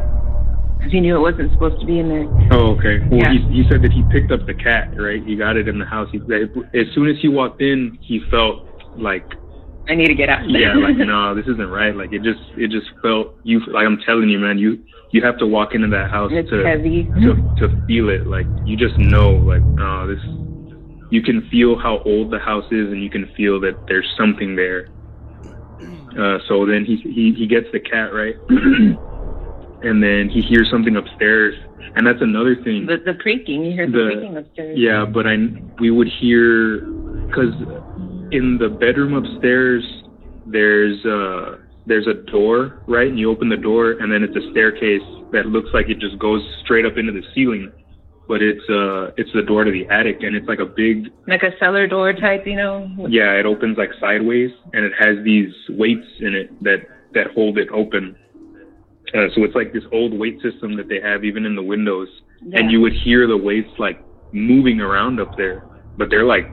because 0.80 0.92
he 0.94 1.00
knew 1.02 1.16
it 1.16 1.20
wasn't 1.20 1.52
supposed 1.52 1.80
to 1.82 1.86
be 1.86 2.00
in 2.00 2.08
there. 2.10 2.26
Oh, 2.52 2.72
okay. 2.78 3.00
Well, 3.12 3.20
Yeah. 3.20 3.34
he, 3.34 3.64
he 3.64 3.70
said 3.70 3.82
that 3.84 3.92
he 3.92 4.02
picked 4.12 4.32
up 4.32 4.46
the 4.48 4.54
cat, 4.56 4.94
right? 4.98 5.22
He 5.24 5.36
got 5.36 5.58
it 5.58 5.68
in 5.68 5.78
the 5.78 5.86
house. 5.86 6.08
He, 6.12 6.18
as 6.74 6.88
soon 6.96 7.08
as 7.10 7.18
he 7.22 7.28
walked 7.28 7.62
in, 7.62 7.98
he 8.02 8.22
felt 8.32 8.66
like, 8.96 9.26
I 9.90 9.96
need 9.96 10.08
to 10.08 10.16
get 10.16 10.30
out. 10.30 10.50
yeah, 10.50 10.74
like 10.76 10.96
no, 10.98 11.36
this 11.36 11.46
isn't 11.48 11.70
right. 11.70 11.96
Like 11.96 12.14
it 12.14 12.24
just, 12.24 12.40
it 12.58 12.72
just 12.72 12.88
felt 13.02 13.36
you. 13.44 13.60
Like 13.68 13.86
I'm 13.86 13.98
telling 14.06 14.30
you, 14.30 14.40
man, 14.40 14.58
you 14.58 14.82
you 15.12 15.22
have 15.24 15.38
to 15.40 15.48
walk 15.48 15.74
into 15.74 15.88
that 15.88 16.12
house 16.12 16.30
it's 16.32 16.50
to 16.52 16.64
heavy. 16.64 17.06
to 17.06 17.34
to 17.58 17.86
feel 17.88 18.10
it. 18.10 18.28
Like 18.28 18.46
you 18.66 18.78
just 18.78 18.98
know, 19.00 19.32
like 19.32 19.64
no, 19.64 20.06
this. 20.08 20.24
You 21.12 21.24
can 21.24 21.42
feel 21.50 21.76
how 21.76 22.04
old 22.06 22.30
the 22.32 22.38
house 22.38 22.66
is, 22.72 22.92
and 22.92 23.04
you 23.04 23.10
can 23.10 23.32
feel 23.36 23.60
that 23.62 23.76
there's 23.88 24.06
something 24.16 24.56
there. 24.56 24.90
Uh, 26.18 26.38
so 26.48 26.68
then 26.68 26.86
he 26.86 26.98
he 26.98 27.34
he 27.36 27.48
gets 27.48 27.66
the 27.74 27.80
cat 27.80 28.14
right, 28.14 28.36
and 29.84 30.02
then 30.04 30.30
he 30.30 30.42
hears 30.42 30.70
something 30.72 30.96
upstairs, 30.96 31.56
and 31.96 32.06
that's 32.06 32.22
another 32.22 32.56
thing. 32.64 32.86
The, 32.86 32.98
the 32.98 33.18
creaking, 33.18 33.64
you 33.66 33.72
hear 33.74 33.86
the, 33.88 33.92
The- 33.92 34.12
creaking 34.16 34.38
upstairs. 34.38 34.78
Yeah, 34.80 35.06
but 35.06 35.26
I 35.28 35.36
we 35.80 35.92
would 35.92 36.08
hear 36.20 36.82
because 37.28 37.54
in 38.32 38.58
the 38.60 38.70
bedroom 38.70 39.14
upstairs 39.14 39.84
there's 40.46 41.04
uh 41.06 41.58
there's 41.86 42.08
a 42.08 42.14
door 42.32 42.82
right, 42.88 43.08
and 43.08 43.18
you 43.18 43.30
open 43.32 43.50
the 43.50 43.58
door, 43.58 43.92
and 43.92 44.12
then 44.12 44.24
it's 44.24 44.36
a 44.36 44.52
staircase 44.52 45.02
that 45.32 45.46
looks 45.48 45.70
like 45.74 45.90
it 45.90 46.00
just 46.00 46.18
goes 46.20 46.42
straight 46.64 46.86
up 46.86 46.98
into 46.98 47.12
the 47.12 47.24
ceiling, 47.34 47.72
but 48.28 48.42
it's 48.42 48.68
uh 48.70 49.12
it's 49.18 49.32
the 49.34 49.42
door 49.42 49.64
to 49.64 49.72
the 49.72 49.88
attic, 49.90 50.18
and 50.22 50.36
it's 50.36 50.48
like 50.48 50.60
a 50.60 50.66
big 50.66 51.08
Like 51.28 51.44
a 51.44 51.58
cellar 51.60 51.88
door 51.88 52.14
type, 52.14 52.46
you 52.46 52.56
know? 52.56 52.88
yeah, 53.10 53.34
it 53.34 53.46
opens 53.46 53.78
like 53.78 53.90
sideways, 54.00 54.52
and 54.74 54.84
it 54.86 54.92
has 55.00 55.24
these 55.24 55.54
weights 55.70 56.08
in 56.20 56.36
it 56.36 56.64
that 56.64 56.80
that 57.14 57.28
hold 57.34 57.58
it 57.58 57.70
open. 57.74 58.16
Uh, 59.14 59.28
so 59.36 59.44
it's 59.44 59.56
like 59.56 59.74
this 59.74 59.84
old 59.92 60.14
weight 60.14 60.40
system 60.42 60.76
that 60.78 60.88
they 60.88 61.00
have 61.02 61.24
even 61.24 61.46
in 61.46 61.56
the 61.56 61.64
windows 61.64 62.08
Yeah. 62.46 62.60
and 62.60 62.72
you 62.72 62.80
would 62.82 62.94
hear 62.94 63.28
the 63.28 63.38
weights 63.38 63.70
like 63.80 64.00
moving 64.32 64.80
around 64.82 65.20
up 65.20 65.36
there, 65.38 65.64
but 65.98 66.10
they're 66.10 66.26
like 66.26 66.48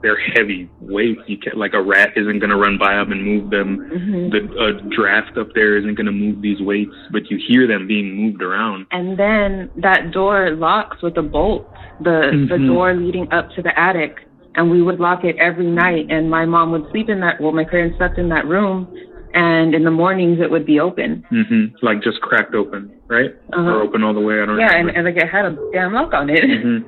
they're 0.00 0.16
heavy 0.36 0.68
weights. 0.80 1.20
You 1.26 1.36
can't 1.38 1.56
like 1.56 1.74
a 1.74 1.82
rat 1.82 2.12
isn't 2.16 2.38
gonna 2.38 2.56
run 2.56 2.78
by 2.78 2.94
them 2.94 3.10
and 3.10 3.24
move 3.24 3.50
them. 3.50 3.78
Mhm. 3.92 4.30
The 4.30 4.64
a 4.64 4.72
draft 4.94 5.36
up 5.36 5.52
there 5.54 5.76
isn't 5.76 5.96
gonna 5.96 6.12
move 6.12 6.40
these 6.40 6.60
weights, 6.62 6.94
but 7.10 7.28
you 7.30 7.36
hear 7.36 7.66
them 7.66 7.86
being 7.88 8.14
moved 8.14 8.40
around. 8.40 8.86
And 8.92 9.16
then 9.16 9.70
that 9.76 10.12
door 10.12 10.50
locks 10.52 11.02
with 11.02 11.18
a 11.18 11.22
bolt, 11.22 11.68
the 12.00 12.46
the 12.48 12.56
Mhm. 12.58 12.66
door 12.68 12.94
leading 12.94 13.26
up 13.32 13.50
to 13.56 13.62
the 13.62 13.76
attic. 13.78 14.24
And 14.54 14.70
we 14.70 14.82
would 14.82 14.98
lock 14.98 15.24
it 15.24 15.36
every 15.36 15.66
night. 15.66 16.06
And 16.10 16.30
my 16.30 16.44
mom 16.46 16.70
would 16.72 16.88
sleep 16.90 17.08
in 17.08 17.20
that. 17.20 17.40
Well, 17.40 17.52
my 17.52 17.64
parents 17.64 17.96
slept 17.98 18.18
in 18.18 18.28
that 18.30 18.46
room, 18.46 18.88
and 19.34 19.74
in 19.74 19.84
the 19.84 19.90
mornings 19.90 20.38
it 20.40 20.50
would 20.50 20.66
be 20.66 20.80
open. 20.80 21.24
hmm 21.28 21.66
Like 21.82 22.02
just 22.02 22.20
cracked 22.20 22.54
open, 22.54 22.98
right? 23.08 23.30
Uh-huh. 23.52 23.60
Or 23.60 23.82
open 23.82 24.02
all 24.02 24.14
the 24.14 24.20
way. 24.20 24.40
I 24.40 24.46
don't 24.46 24.58
Yeah, 24.58 24.74
and, 24.74 24.90
and 24.90 25.04
like 25.04 25.16
it 25.16 25.28
had 25.28 25.44
a 25.44 25.56
damn 25.72 25.92
lock 25.92 26.12
on 26.14 26.30
it. 26.30 26.44
hmm 26.44 26.78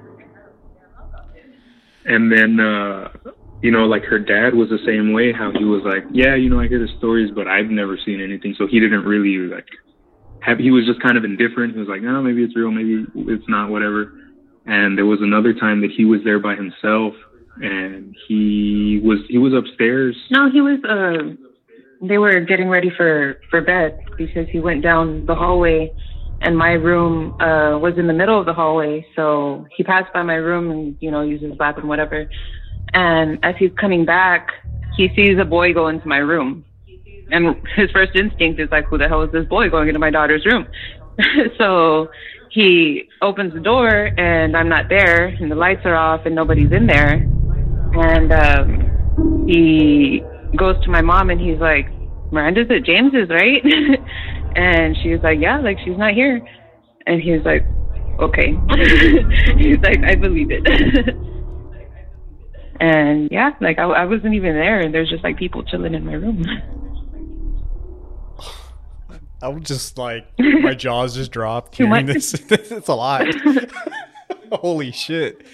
And 2.05 2.33
then, 2.33 2.59
uh, 2.61 3.09
you 3.63 3.71
know, 3.71 3.85
like 3.85 4.05
her 4.05 4.19
dad 4.19 4.55
was 4.55 4.69
the 4.71 4.79
same 4.87 5.13
way. 5.13 5.33
How 5.33 5.53
he 5.53 5.65
was 5.65 5.83
like, 5.85 6.05
yeah, 6.13 6.35
you 6.35 6.49
know, 6.49 6.61
I 6.61 6.67
hear 6.67 6.79
the 6.81 6.89
stories, 6.99 7.31
but 7.35 7.47
I've 7.47 7.67
never 7.67 7.99
seen 8.05 8.21
anything. 8.21 8.55
So 8.57 8.67
he 8.67 8.81
didn't 8.81 9.05
really 9.05 9.53
like 9.53 9.67
have. 10.41 10.59
He 10.59 10.71
was 10.71 10.87
just 10.87 11.03
kind 11.03 11.19
of 11.19 11.25
indifferent. 11.25 11.75
He 11.75 11.79
was 11.79 11.89
like, 11.89 12.01
no, 12.03 12.23
maybe 12.23 12.43
it's 12.43 12.57
real, 12.57 12.71
maybe 12.71 13.05
it's 13.15 13.45
not, 13.49 13.69
whatever. 13.71 14.15
And 14.67 14.97
there 14.97 15.07
was 15.07 15.19
another 15.21 15.53
time 15.53 15.83
that 15.83 15.91
he 15.95 16.05
was 16.05 16.21
there 16.25 16.39
by 16.39 16.55
himself, 16.55 17.13
and 17.61 18.17
he 18.29 19.01
was 19.05 19.19
he 19.29 19.39
was 19.39 19.53
upstairs. 19.53 20.17
No, 20.31 20.51
he 20.51 20.61
was. 20.61 20.79
Uh, 20.85 21.37
they 22.01 22.19
were 22.19 22.41
getting 22.41 22.69
ready 22.69 22.91
for 22.97 23.39
for 23.51 23.61
bed 23.61 23.99
because 24.17 24.47
he 24.51 24.61
went 24.61 24.83
down 24.83 25.27
the 25.27 25.35
hallway, 25.35 25.93
and 26.41 26.57
my 26.57 26.73
room 26.73 27.35
uh 27.41 27.79
was 27.79 27.95
in 27.99 28.07
the 28.07 28.13
middle 28.13 28.39
of 28.39 28.47
the 28.47 28.55
hallway. 28.55 29.07
So 29.17 29.67
he 29.77 29.83
passed 29.83 30.13
by 30.13 30.23
my 30.23 30.35
room 30.37 30.71
and 30.71 30.97
you 31.01 31.11
know 31.11 31.23
used 31.23 31.45
his 31.45 31.57
bathroom, 31.57 31.89
whatever. 31.89 32.29
And 32.93 33.39
as 33.43 33.55
he's 33.59 33.71
coming 33.81 34.05
back, 34.05 34.49
he 34.97 35.11
sees 35.15 35.39
a 35.39 35.45
boy 35.45 35.73
go 35.73 35.89
into 35.89 36.09
my 36.09 36.19
room, 36.19 36.65
and 37.31 37.57
his 37.77 37.91
first 37.91 38.13
instinct 38.15 38.61
is 38.61 38.69
like, 38.71 38.87
"Who 38.89 38.99
the 38.99 39.09
hell 39.09 39.23
is 39.23 39.33
this 39.33 39.47
boy 39.47 39.69
going 39.69 39.89
into 39.89 40.01
my 40.01 40.11
daughter's 40.11 40.45
room?" 40.47 40.67
so 41.59 42.09
he 42.51 43.09
opens 43.23 43.53
the 43.55 43.61
door, 43.61 44.11
and 44.19 44.57
I'm 44.57 44.69
not 44.69 44.89
there, 44.89 45.27
and 45.27 45.51
the 45.51 45.55
lights 45.55 45.83
are 45.85 45.95
off, 45.95 46.23
and 46.25 46.35
nobody's 46.35 46.73
in 46.73 46.87
there, 46.87 47.29
and 47.93 48.33
um, 48.33 48.91
he 49.47 50.25
goes 50.57 50.83
to 50.85 50.91
my 50.91 51.03
mom 51.03 51.31
and 51.31 51.41
he's 51.41 51.59
like, 51.59 51.87
Miranda's 52.33 52.71
at 52.71 52.85
James's, 52.85 53.29
right? 53.29 53.63
and 54.57 54.97
she's 55.03 55.21
like, 55.23 55.39
yeah, 55.41 55.61
like 55.61 55.79
she's 55.85 55.99
not 55.99 56.15
here. 56.15 56.41
And 57.07 57.21
he's 57.21 57.43
like, 57.45 57.65
okay. 58.21 58.53
he's 59.57 59.79
like, 59.79 60.03
I 60.05 60.15
believe 60.15 60.49
it. 60.51 60.67
and 62.81 63.29
yeah, 63.31 63.51
like 63.61 63.79
I, 63.79 63.85
I 63.85 64.05
wasn't 64.05 64.35
even 64.35 64.55
there, 64.55 64.81
and 64.81 64.95
there's 64.95 65.11
just 65.11 65.25
like 65.25 65.37
people 65.37 65.63
chilling 65.65 65.95
in 65.95 66.05
my 66.05 66.15
room. 66.15 66.45
I 69.43 69.49
would 69.49 69.65
just 69.65 69.97
like 69.97 70.27
my 70.39 70.75
jaws 70.75 71.15
just 71.15 71.33
dropped 71.33 71.75
Too 71.75 71.87
hearing 71.87 72.07
much. 72.07 72.15
this. 72.15 72.35
it's 72.35 72.89
a 72.89 72.95
lot. 72.95 73.27
Holy 74.53 74.93
shit. 74.93 75.47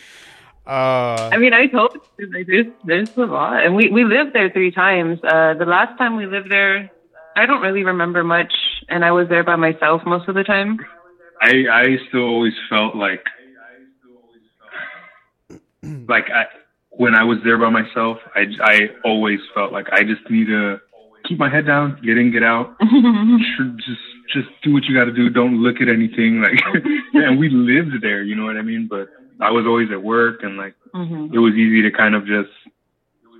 Uh, 0.67 1.31
I 1.33 1.37
mean, 1.37 1.53
I 1.53 1.69
told 1.69 1.97
you, 2.19 2.31
like, 2.33 2.47
there's 2.49 2.67
there's 2.85 3.17
a 3.17 3.21
lot, 3.21 3.64
and 3.64 3.77
we 3.77 3.89
we 3.89 4.05
lived 4.05 4.35
there 4.35 4.51
three 4.51 4.73
times. 4.73 5.21
Uh, 5.23 5.55
the 5.55 5.64
last 5.64 5.97
time 5.97 6.17
we 6.17 6.27
lived 6.27 6.51
there, 6.51 6.91
I 7.37 7.47
don't 7.47 7.62
really 7.62 7.85
remember 7.85 8.25
much, 8.25 8.53
and 8.89 9.05
I 9.05 9.12
was 9.12 9.29
there 9.29 9.45
by 9.45 9.55
myself 9.55 10.03
most 10.05 10.29
of 10.29 10.35
the 10.35 10.43
time. 10.43 10.81
I 11.41 11.67
I 11.71 11.85
still 12.09 12.25
always 12.25 12.55
felt 12.69 12.97
like 12.97 13.25
like 16.09 16.31
I 16.31 16.47
when 16.91 17.14
I 17.14 17.23
was 17.23 17.39
there 17.45 17.59
by 17.59 17.71
myself, 17.71 18.19
I 18.35 18.47
I 18.61 18.81
always 19.05 19.39
felt 19.55 19.73
like 19.73 19.87
I 19.93 20.03
just 20.03 20.29
need 20.31 20.47
to 20.47 20.81
keep 21.29 21.39
my 21.39 21.49
head 21.49 21.67
down, 21.67 22.01
get 22.05 22.19
in, 22.19 22.33
get 22.33 22.43
out, 22.43 22.75
just 22.81 24.01
just 24.33 24.49
do 24.62 24.73
what 24.73 24.85
you 24.85 24.97
got 24.97 25.05
to 25.05 25.12
do. 25.12 25.31
Don't 25.31 25.62
look 25.62 25.81
at 25.81 25.89
anything. 25.89 26.43
Like, 26.43 26.59
and 27.14 27.39
we 27.39 27.51
lived 27.51 28.03
there, 28.03 28.23
you 28.23 28.35
know 28.35 28.45
what 28.45 28.57
I 28.57 28.62
mean. 28.62 28.89
But 28.89 29.09
I 29.41 29.51
was 29.51 29.66
always 29.66 29.91
at 29.91 30.03
work, 30.03 30.43
and 30.43 30.57
like 30.57 30.74
hmm 30.93 31.28
it 31.32 31.39
was 31.39 31.55
easy 31.55 31.82
to 31.82 31.91
kind 31.91 32.14
of 32.14 32.26
just 32.26 32.51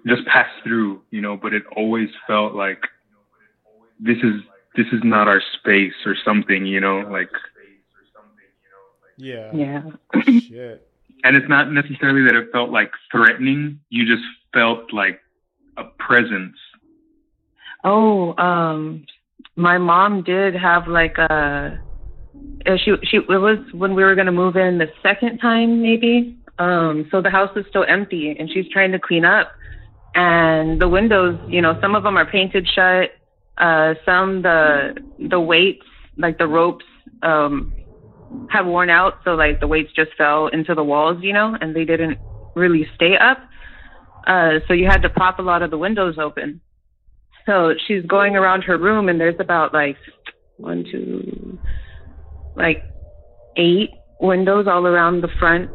just 0.07 0.27
pass 0.27 0.49
through, 0.63 1.03
you 1.11 1.21
know. 1.21 1.37
But 1.37 1.55
it 1.55 1.65
always 1.77 2.09
felt 2.27 2.55
like 2.55 2.83
this 3.99 4.19
is 4.19 4.43
this 4.77 4.87
is 4.93 5.01
not 5.03 5.29
our 5.29 5.43
space 5.59 5.95
or 6.05 6.15
something, 6.25 6.67
you 6.67 6.81
know. 6.81 7.01
Like, 7.01 7.31
yeah. 9.17 9.51
Yeah. 9.55 9.83
Shit. 10.23 10.87
and 11.25 11.37
it's 11.37 11.49
not 11.49 11.73
necessarily 11.73 12.23
that 12.23 12.35
it 12.35 12.53
felt 12.53 12.71
like 12.71 12.91
threatening. 13.11 13.81
You 13.89 14.05
just 14.07 14.27
felt 14.53 14.93
like 14.93 15.21
a 15.77 15.85
presence. 15.85 16.57
Oh, 17.85 18.37
um, 18.37 19.07
my 19.57 19.79
mom 19.79 20.23
did 20.23 20.55
have 20.55 20.89
like 20.89 21.19
a. 21.19 21.81
uh, 22.67 22.77
She 22.83 22.95
she 23.05 23.17
it 23.19 23.29
was 23.29 23.59
when 23.73 23.95
we 23.95 24.03
were 24.05 24.15
gonna 24.15 24.33
move 24.33 24.57
in 24.57 24.79
the 24.79 24.89
second 25.03 25.39
time 25.39 25.83
maybe. 25.83 26.37
Um, 26.59 27.07
so 27.11 27.21
the 27.21 27.31
house 27.31 27.55
is 27.57 27.67
still 27.69 27.85
empty 27.87 28.35
and 28.39 28.51
she's 28.51 28.69
trying 28.71 28.93
to 28.93 28.99
clean 28.99 29.25
up, 29.25 29.53
and 30.15 30.81
the 30.81 30.89
windows, 30.89 31.39
you 31.49 31.61
know, 31.61 31.79
some 31.81 31.95
of 31.95 32.03
them 32.03 32.17
are 32.17 32.27
painted 32.27 32.67
shut. 32.75 33.11
Uh, 33.59 33.95
some 34.05 34.43
the 34.43 34.97
the 35.29 35.41
weights 35.41 35.87
like 36.19 36.39
the 36.39 36.47
ropes 36.47 36.85
um 37.23 37.73
have 38.51 38.67
worn 38.67 38.91
out, 38.91 39.15
so 39.25 39.35
like 39.35 39.61
the 39.61 39.67
weights 39.67 39.93
just 39.95 40.11
fell 40.17 40.49
into 40.49 40.75
the 40.75 40.85
walls, 40.85 41.19
you 41.23 41.33
know, 41.33 41.57
and 41.61 41.75
they 41.75 41.85
didn't 41.85 42.19
really 42.55 42.87
stay 42.95 43.17
up. 43.17 43.39
Uh, 44.27 44.59
so 44.67 44.75
you 44.75 44.87
had 44.87 45.03
to 45.03 45.09
pop 45.09 45.39
a 45.39 45.43
lot 45.43 45.63
of 45.63 45.71
the 45.71 45.79
windows 45.79 46.17
open. 46.19 46.61
So 47.47 47.75
she's 47.87 48.05
going 48.05 48.35
around 48.35 48.63
her 48.63 48.77
room, 48.77 49.09
and 49.09 49.21
there's 49.21 49.39
about 49.39 49.73
like 49.73 49.97
one, 50.57 50.85
two, 50.91 51.59
like 52.57 52.83
eight 53.57 53.91
windows 54.21 54.67
all 54.67 54.87
around 54.87 55.21
the 55.23 55.29
front 55.39 55.71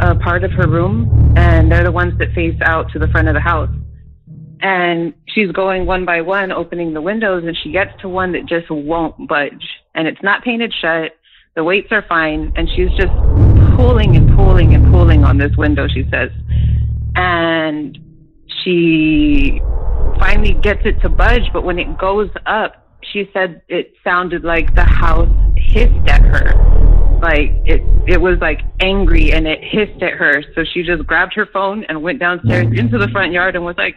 uh, 0.00 0.14
part 0.22 0.44
of 0.44 0.52
her 0.52 0.68
room, 0.68 1.34
and 1.36 1.70
they're 1.70 1.84
the 1.84 1.92
ones 1.92 2.18
that 2.18 2.32
face 2.34 2.58
out 2.62 2.90
to 2.92 2.98
the 2.98 3.08
front 3.08 3.28
of 3.28 3.34
the 3.34 3.40
house. 3.40 3.70
And 4.60 5.14
she's 5.28 5.50
going 5.52 5.86
one 5.86 6.04
by 6.04 6.20
one, 6.20 6.50
opening 6.50 6.92
the 6.92 7.00
windows, 7.00 7.44
and 7.46 7.56
she 7.62 7.70
gets 7.70 7.90
to 8.00 8.08
one 8.08 8.32
that 8.32 8.46
just 8.46 8.70
won't 8.70 9.28
budge, 9.28 9.66
and 9.94 10.08
it's 10.08 10.22
not 10.22 10.42
painted 10.42 10.72
shut. 10.80 11.12
The 11.54 11.64
weights 11.64 11.88
are 11.90 12.04
fine, 12.08 12.52
and 12.56 12.68
she's 12.74 12.90
just 12.96 13.12
pulling 13.76 14.16
and 14.16 14.36
pulling 14.36 14.74
and 14.74 14.90
pulling 14.92 15.24
on 15.24 15.38
this 15.38 15.56
window. 15.56 15.86
She 15.88 16.04
says, 16.10 16.30
and 17.14 17.98
she 18.62 19.60
finally 20.18 20.54
gets 20.54 20.80
it 20.84 21.00
to 21.02 21.08
budge, 21.08 21.50
but 21.52 21.62
when 21.62 21.78
it 21.78 21.98
goes 21.98 22.30
up, 22.46 22.84
she 23.12 23.30
said 23.32 23.62
it 23.68 23.92
sounded 24.02 24.44
like 24.44 24.74
the 24.74 24.84
house 24.84 25.28
hissed 25.68 26.08
at 26.08 26.22
her. 26.22 26.54
Like 27.20 27.50
it, 27.64 27.82
it 28.06 28.20
was 28.20 28.38
like 28.40 28.60
angry 28.80 29.32
and 29.32 29.46
it 29.46 29.58
hissed 29.62 30.02
at 30.02 30.12
her. 30.12 30.42
So 30.54 30.64
she 30.64 30.82
just 30.82 31.06
grabbed 31.06 31.34
her 31.34 31.46
phone 31.46 31.84
and 31.84 32.02
went 32.02 32.20
downstairs 32.20 32.68
into 32.76 32.96
the 32.96 33.08
front 33.08 33.32
yard 33.32 33.56
and 33.56 33.64
was 33.64 33.76
like, 33.76 33.96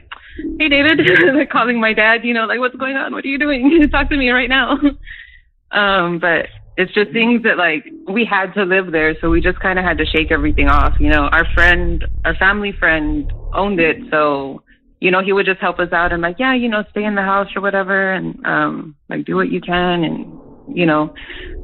"Hey, 0.60 0.70
David," 0.70 1.00
like 1.36 1.50
calling 1.50 1.80
my 1.80 1.94
dad. 1.94 2.24
You 2.24 2.34
know, 2.34 2.46
like, 2.46 2.60
"What's 2.60 2.76
going 2.76 2.96
on? 2.96 3.14
What 3.14 3.24
are 3.24 3.28
you 3.28 3.38
doing? 3.38 3.88
Talk 3.92 4.10
to 4.10 4.18
me 4.18 4.32
right 4.32 4.50
now." 4.50 4.80
um, 5.72 6.20
but 6.20 6.48
it's 6.78 6.94
just 6.94 7.12
things 7.12 7.44
that 7.44 7.58
like 7.58 7.86
we 8.08 8.26
had 8.26 8.54
to 8.54 8.64
live 8.64 8.92
there, 8.92 9.16
so 9.22 9.30
we 9.30 9.40
just 9.40 9.60
kind 9.60 9.78
of 9.78 9.86
had 9.86 10.00
to 10.00 10.06
shake 10.06 10.32
everything 10.32 10.68
off. 10.68 10.96
You 11.00 11.10
know, 11.10 11.26
our 11.32 11.46
friend, 11.54 12.04
our 12.26 12.36
family 12.36 12.72
friend, 12.72 13.32
owned 13.54 13.80
it, 13.80 13.98
so 14.10 14.64
you 15.00 15.12
know 15.12 15.24
he 15.24 15.32
would 15.32 15.46
just 15.46 15.60
help 15.60 15.78
us 15.80 15.92
out 15.92 16.12
and 16.12 16.24
like, 16.24 16.40
yeah, 16.40 16.56
you 16.56 16.70
know, 16.70 16.84
stay 16.90 17.04
in 17.04 17.14
the 17.14 17.22
house 17.22 17.50
or 17.56 17.62
whatever, 17.62 18.14
and 18.14 18.44
um, 18.48 18.96
like 19.10 19.26
do 19.26 19.36
what 19.36 19.52
you 19.52 19.62
can, 19.62 20.04
and 20.04 20.41
you 20.68 20.86
know. 20.86 21.14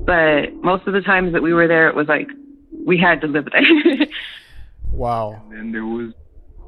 But 0.05 0.53
most 0.61 0.87
of 0.87 0.93
the 0.93 1.01
times 1.01 1.33
that 1.33 1.41
we 1.43 1.53
were 1.53 1.67
there, 1.67 1.89
it 1.89 1.95
was 1.95 2.07
like 2.07 2.27
we 2.85 2.97
had 2.97 3.21
to 3.21 3.27
live 3.27 3.47
there. 3.51 4.07
Wow. 4.91 5.43
And 5.49 5.51
then 5.51 5.71
there 5.71 5.85
was 5.85 6.13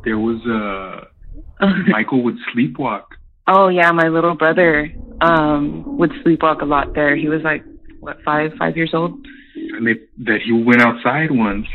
there 0.04 0.20
was 0.20 0.40
uh 0.46 1.66
Michael 1.88 2.22
would 2.24 2.36
sleepwalk. 2.54 3.06
oh 3.48 3.70
yeah, 3.70 3.92
my 3.92 4.08
little 4.10 4.36
brother 4.36 4.92
um 5.22 5.98
would 5.98 6.12
sleepwalk 6.24 6.62
a 6.62 6.66
lot 6.66 6.94
there. 6.94 7.16
He 7.16 7.28
was 7.28 7.42
like 7.44 7.64
what 8.02 8.18
five 8.24 8.52
five 8.60 8.78
years 8.78 8.92
old. 8.94 9.14
And 9.56 9.88
they, 9.88 9.96
that 10.26 10.40
he 10.46 10.52
went 10.52 10.82
outside 10.82 11.32
once. 11.32 11.66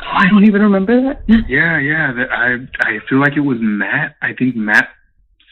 Oh, 0.00 0.02
I 0.06 0.28
don't 0.30 0.44
even 0.44 0.62
remember 0.62 1.00
that. 1.02 1.22
Yeah, 1.48 1.78
yeah. 1.80 2.12
That 2.12 2.30
I 2.30 2.54
I 2.88 2.98
feel 3.08 3.18
like 3.20 3.32
it 3.36 3.40
was 3.40 3.58
Matt. 3.60 4.16
I 4.22 4.34
think 4.38 4.54
Matt 4.56 4.88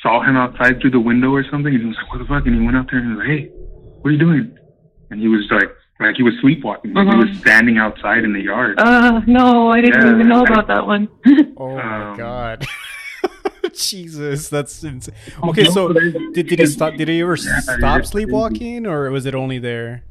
saw 0.02 0.22
him 0.22 0.36
outside 0.36 0.80
through 0.80 0.90
the 0.92 1.00
window 1.00 1.30
or 1.32 1.44
something, 1.50 1.72
and 1.72 1.80
he 1.82 1.88
was 1.88 1.96
like, 1.96 2.10
"What 2.12 2.18
the 2.18 2.26
fuck?" 2.26 2.46
And 2.46 2.54
he 2.54 2.64
went 2.64 2.76
out 2.76 2.86
there 2.90 3.00
and 3.00 3.08
he 3.10 3.16
was 3.16 3.26
like, 3.26 3.28
"Hey, 3.28 3.50
what 4.06 4.10
are 4.10 4.12
you 4.12 4.18
doing?" 4.18 4.56
And 5.10 5.20
he 5.20 5.26
was 5.28 5.44
like, 5.50 5.70
like 5.98 6.14
he 6.16 6.22
was 6.22 6.34
sleepwalking. 6.40 6.92
Like, 6.94 7.08
Uh-huh. 7.08 7.22
He 7.24 7.30
was 7.30 7.38
standing 7.40 7.78
outside 7.78 8.22
in 8.24 8.32
the 8.32 8.40
yard. 8.40 8.78
Uh 8.78 9.20
no, 9.26 9.70
I 9.70 9.80
didn't 9.80 10.02
Yeah, 10.06 10.14
even 10.14 10.28
know 10.28 10.44
I- 10.44 10.52
about 10.52 10.66
that 10.68 10.86
one. 10.86 11.08
Oh 11.56 11.74
my 11.76 12.10
Um, 12.10 12.16
god. 12.16 12.66
Jesus, 13.74 14.48
that's 14.48 14.82
insane. 14.84 15.14
Okay, 15.42 15.64
so 15.64 15.92
did, 15.92 16.46
did 16.46 16.58
he 16.60 16.66
stop? 16.66 16.94
Did 16.94 17.08
he 17.08 17.20
ever 17.20 17.36
stop 17.36 18.04
sleepwalking, 18.04 18.86
or 18.86 19.10
was 19.10 19.26
it 19.26 19.34
only 19.34 19.58
there? 19.58 20.04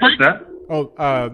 What's 0.00 0.18
that? 0.18 0.46
Oh, 0.70 0.92
uh, 0.98 1.30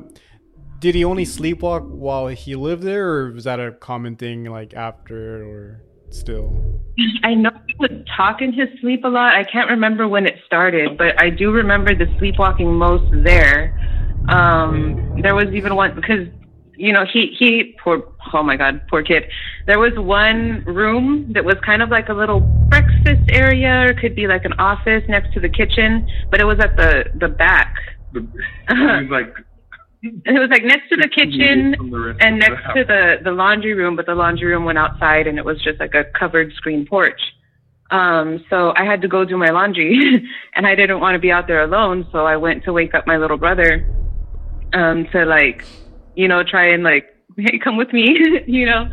did 0.78 0.95
he 0.95 1.05
only 1.05 1.24
sleepwalk 1.24 1.88
while 1.88 2.28
he 2.28 2.55
lived 2.55 2.82
there, 2.82 3.09
or 3.09 3.32
was 3.32 3.45
that 3.45 3.59
a 3.61 3.72
common 3.72 4.16
thing 4.16 4.45
like 4.45 4.74
after 4.74 5.42
or 5.45 5.80
still? 6.14 6.74
I 7.24 7.34
know 7.34 7.50
he 7.66 7.74
would 7.78 8.08
talk 8.16 8.40
in 8.40 8.52
his 8.52 8.68
sleep 8.80 9.04
a 9.04 9.08
lot. 9.08 9.34
I 9.34 9.44
can't 9.44 9.68
remember 9.68 10.06
when 10.06 10.26
it 10.26 10.36
started, 10.46 10.96
but 10.96 11.20
I 11.20 11.30
do 11.30 11.50
remember 11.50 11.94
the 11.94 12.06
sleepwalking 12.18 12.72
most 12.72 13.10
there. 13.24 13.78
Um, 14.28 15.20
there 15.20 15.34
was 15.34 15.46
even 15.52 15.74
one 15.74 15.94
because 15.94 16.28
you 16.76 16.92
know 16.92 17.04
he 17.12 17.34
he 17.38 17.76
poor 17.82 18.12
oh 18.32 18.42
my 18.42 18.56
god 18.56 18.80
poor 18.88 19.02
kid. 19.02 19.24
There 19.66 19.78
was 19.78 19.92
one 19.96 20.64
room 20.64 21.32
that 21.34 21.44
was 21.44 21.56
kind 21.64 21.82
of 21.82 21.90
like 21.90 22.08
a 22.08 22.14
little 22.14 22.40
breakfast 22.40 23.28
area, 23.30 23.86
or 23.88 23.94
could 23.94 24.14
be 24.14 24.26
like 24.26 24.44
an 24.44 24.54
office 24.54 25.02
next 25.08 25.34
to 25.34 25.40
the 25.40 25.48
kitchen, 25.48 26.08
but 26.30 26.40
it 26.40 26.44
was 26.44 26.58
at 26.60 26.76
the 26.76 27.04
the 27.18 27.28
back. 27.28 27.74
The, 28.12 28.20
he 28.68 28.74
was 28.74 29.08
like 29.10 29.34
It 30.05 30.38
was 30.38 30.50
like 30.50 30.64
next 30.64 30.90
to 30.90 30.96
the 30.96 31.09
kitchen 31.09 31.70
the 31.70 32.16
and 32.20 32.36
the 32.36 32.48
next 32.48 32.62
to 32.74 32.84
the 32.84 33.16
the 33.24 33.32
laundry 33.32 33.72
room, 33.72 33.96
but 33.96 34.05
the 34.05 34.14
laundry 34.14 34.48
room 34.48 34.66
went 34.66 34.76
outside 34.76 35.26
and 35.26 35.38
it 35.38 35.44
was 35.44 35.62
just 35.62 35.80
like 35.80 35.94
a 35.94 36.05
covered 36.18 36.52
screen 36.55 36.86
porch. 36.86 37.20
Um, 37.90 38.44
so 38.50 38.72
I 38.76 38.84
had 38.84 39.00
to 39.02 39.09
go 39.09 39.24
do 39.24 39.36
my 39.36 39.50
laundry, 39.50 39.98
and 40.55 40.66
I 40.66 40.74
didn't 40.74 41.00
want 41.00 41.14
to 41.14 41.18
be 41.18 41.30
out 41.30 41.46
there 41.46 41.62
alone, 41.62 42.07
so 42.12 42.26
I 42.26 42.36
went 42.36 42.64
to 42.64 42.72
wake 42.72 42.94
up 42.94 43.07
my 43.07 43.16
little 43.16 43.36
brother, 43.36 43.86
um, 44.72 45.07
to 45.12 45.24
like, 45.24 45.64
you 46.14 46.28
know, 46.28 46.42
try 46.42 46.72
and 46.72 46.82
like, 46.82 47.14
hey, 47.36 47.59
come 47.62 47.76
with 47.76 47.92
me, 47.92 48.16
you 48.46 48.66
know. 48.66 48.88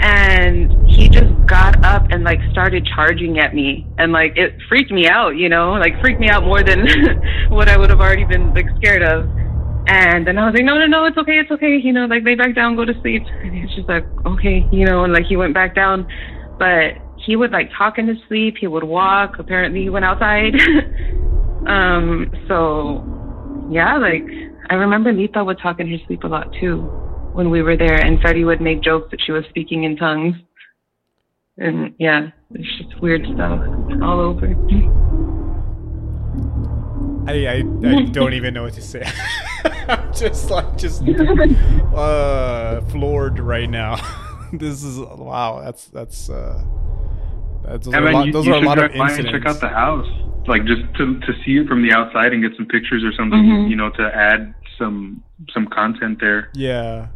And 0.00 0.90
he 0.90 1.08
just 1.08 1.30
got 1.46 1.84
up 1.84 2.06
and 2.10 2.24
like 2.24 2.40
started 2.50 2.84
charging 2.84 3.38
at 3.38 3.54
me, 3.54 3.86
and 3.98 4.12
like 4.12 4.36
it 4.36 4.54
freaked 4.68 4.90
me 4.90 5.08
out, 5.08 5.36
you 5.36 5.48
know, 5.48 5.72
like 5.72 5.98
freaked 6.00 6.18
me 6.18 6.28
out 6.28 6.44
more 6.44 6.62
than 6.62 6.86
what 7.50 7.68
I 7.68 7.76
would 7.76 7.90
have 7.90 8.00
already 8.00 8.24
been 8.24 8.52
like 8.52 8.66
scared 8.78 9.02
of. 9.02 9.28
And 9.86 10.26
then 10.26 10.38
I 10.38 10.46
was 10.46 10.54
like, 10.54 10.64
no, 10.64 10.78
no, 10.78 10.86
no, 10.86 11.04
it's 11.06 11.18
okay, 11.18 11.38
it's 11.38 11.50
okay. 11.50 11.76
You 11.82 11.92
know, 11.92 12.06
like 12.06 12.24
lay 12.24 12.34
back 12.34 12.54
down, 12.54 12.76
go 12.76 12.84
to 12.84 12.94
sleep. 13.00 13.22
And 13.42 13.54
he's 13.54 13.74
just 13.74 13.88
like, 13.88 14.04
okay, 14.26 14.66
you 14.70 14.84
know, 14.84 15.04
and 15.04 15.12
like 15.12 15.26
he 15.26 15.36
went 15.36 15.54
back 15.54 15.74
down. 15.74 16.06
But 16.58 16.94
he 17.16 17.36
would 17.36 17.50
like 17.50 17.70
talk 17.76 17.98
in 17.98 18.06
his 18.06 18.18
sleep. 18.28 18.56
He 18.60 18.66
would 18.66 18.84
walk. 18.84 19.38
Apparently 19.38 19.82
he 19.82 19.90
went 19.90 20.04
outside. 20.04 20.54
um, 21.66 22.30
so 22.48 23.04
yeah, 23.70 23.96
like 23.98 24.24
I 24.70 24.74
remember 24.74 25.12
Lita 25.12 25.42
would 25.42 25.58
talk 25.58 25.80
in 25.80 25.90
her 25.90 25.98
sleep 26.06 26.24
a 26.24 26.28
lot 26.28 26.52
too 26.60 26.82
when 27.32 27.50
we 27.50 27.62
were 27.62 27.76
there. 27.76 27.96
And 27.96 28.20
Freddie 28.20 28.44
would 28.44 28.60
make 28.60 28.82
jokes 28.82 29.10
that 29.10 29.20
she 29.24 29.32
was 29.32 29.44
speaking 29.48 29.84
in 29.84 29.96
tongues. 29.96 30.36
And 31.58 31.94
yeah, 31.98 32.28
it's 32.52 32.78
just 32.78 33.00
weird 33.02 33.22
stuff 33.34 33.60
all 34.02 34.20
over. 34.20 34.54
I, 37.26 37.46
I, 37.46 37.54
I 37.58 38.02
don't 38.10 38.32
even 38.34 38.52
know 38.54 38.64
what 38.64 38.74
to 38.74 38.82
say. 38.82 39.02
I'm 39.88 40.12
just 40.12 40.50
like 40.50 40.76
just 40.76 41.02
uh 41.94 42.80
floored 42.82 43.38
right 43.38 43.68
now. 43.70 43.96
this 44.52 44.82
is 44.82 44.98
wow. 44.98 45.60
That's 45.64 45.86
that's 45.86 46.28
uh 46.30 46.62
that's 47.64 47.86
those 47.86 47.94
Yeah, 47.94 48.00
are 48.00 48.08
a 48.08 48.12
lot, 48.12 48.26
you, 48.26 48.32
those 48.32 48.46
you 48.46 48.52
are 48.52 48.56
a 48.56 48.58
should 48.60 48.66
lot 48.66 48.78
of 48.78 48.90
and 48.90 49.00
incidents. 49.02 49.30
check 49.32 49.46
out 49.46 49.60
the 49.60 49.68
house, 49.68 50.06
like 50.46 50.64
just 50.64 50.82
to 50.96 51.18
to 51.20 51.32
see 51.44 51.58
it 51.58 51.68
from 51.68 51.86
the 51.86 51.92
outside 51.94 52.32
and 52.32 52.42
get 52.42 52.56
some 52.56 52.66
pictures 52.66 53.04
or 53.04 53.12
something, 53.12 53.38
Mhm. 53.40 53.70
you 53.70 53.76
know, 53.76 53.90
to 53.90 54.02
add 54.14 54.54
some 54.78 55.22
some 55.52 55.66
content 55.68 56.18
there. 56.20 56.50
Yeah. 56.54 57.08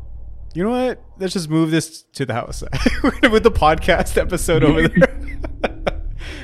You 0.54 0.64
know 0.64 0.70
what? 0.70 1.02
Let's 1.18 1.34
just 1.34 1.50
move 1.50 1.70
this 1.70 2.02
to 2.14 2.24
the 2.24 2.32
house. 2.32 2.62
We're 3.02 3.10
gonna 3.10 3.30
put 3.30 3.42
the 3.42 3.50
podcast 3.50 4.16
episode 4.16 4.64
over 4.64 4.88
there. 4.88 5.14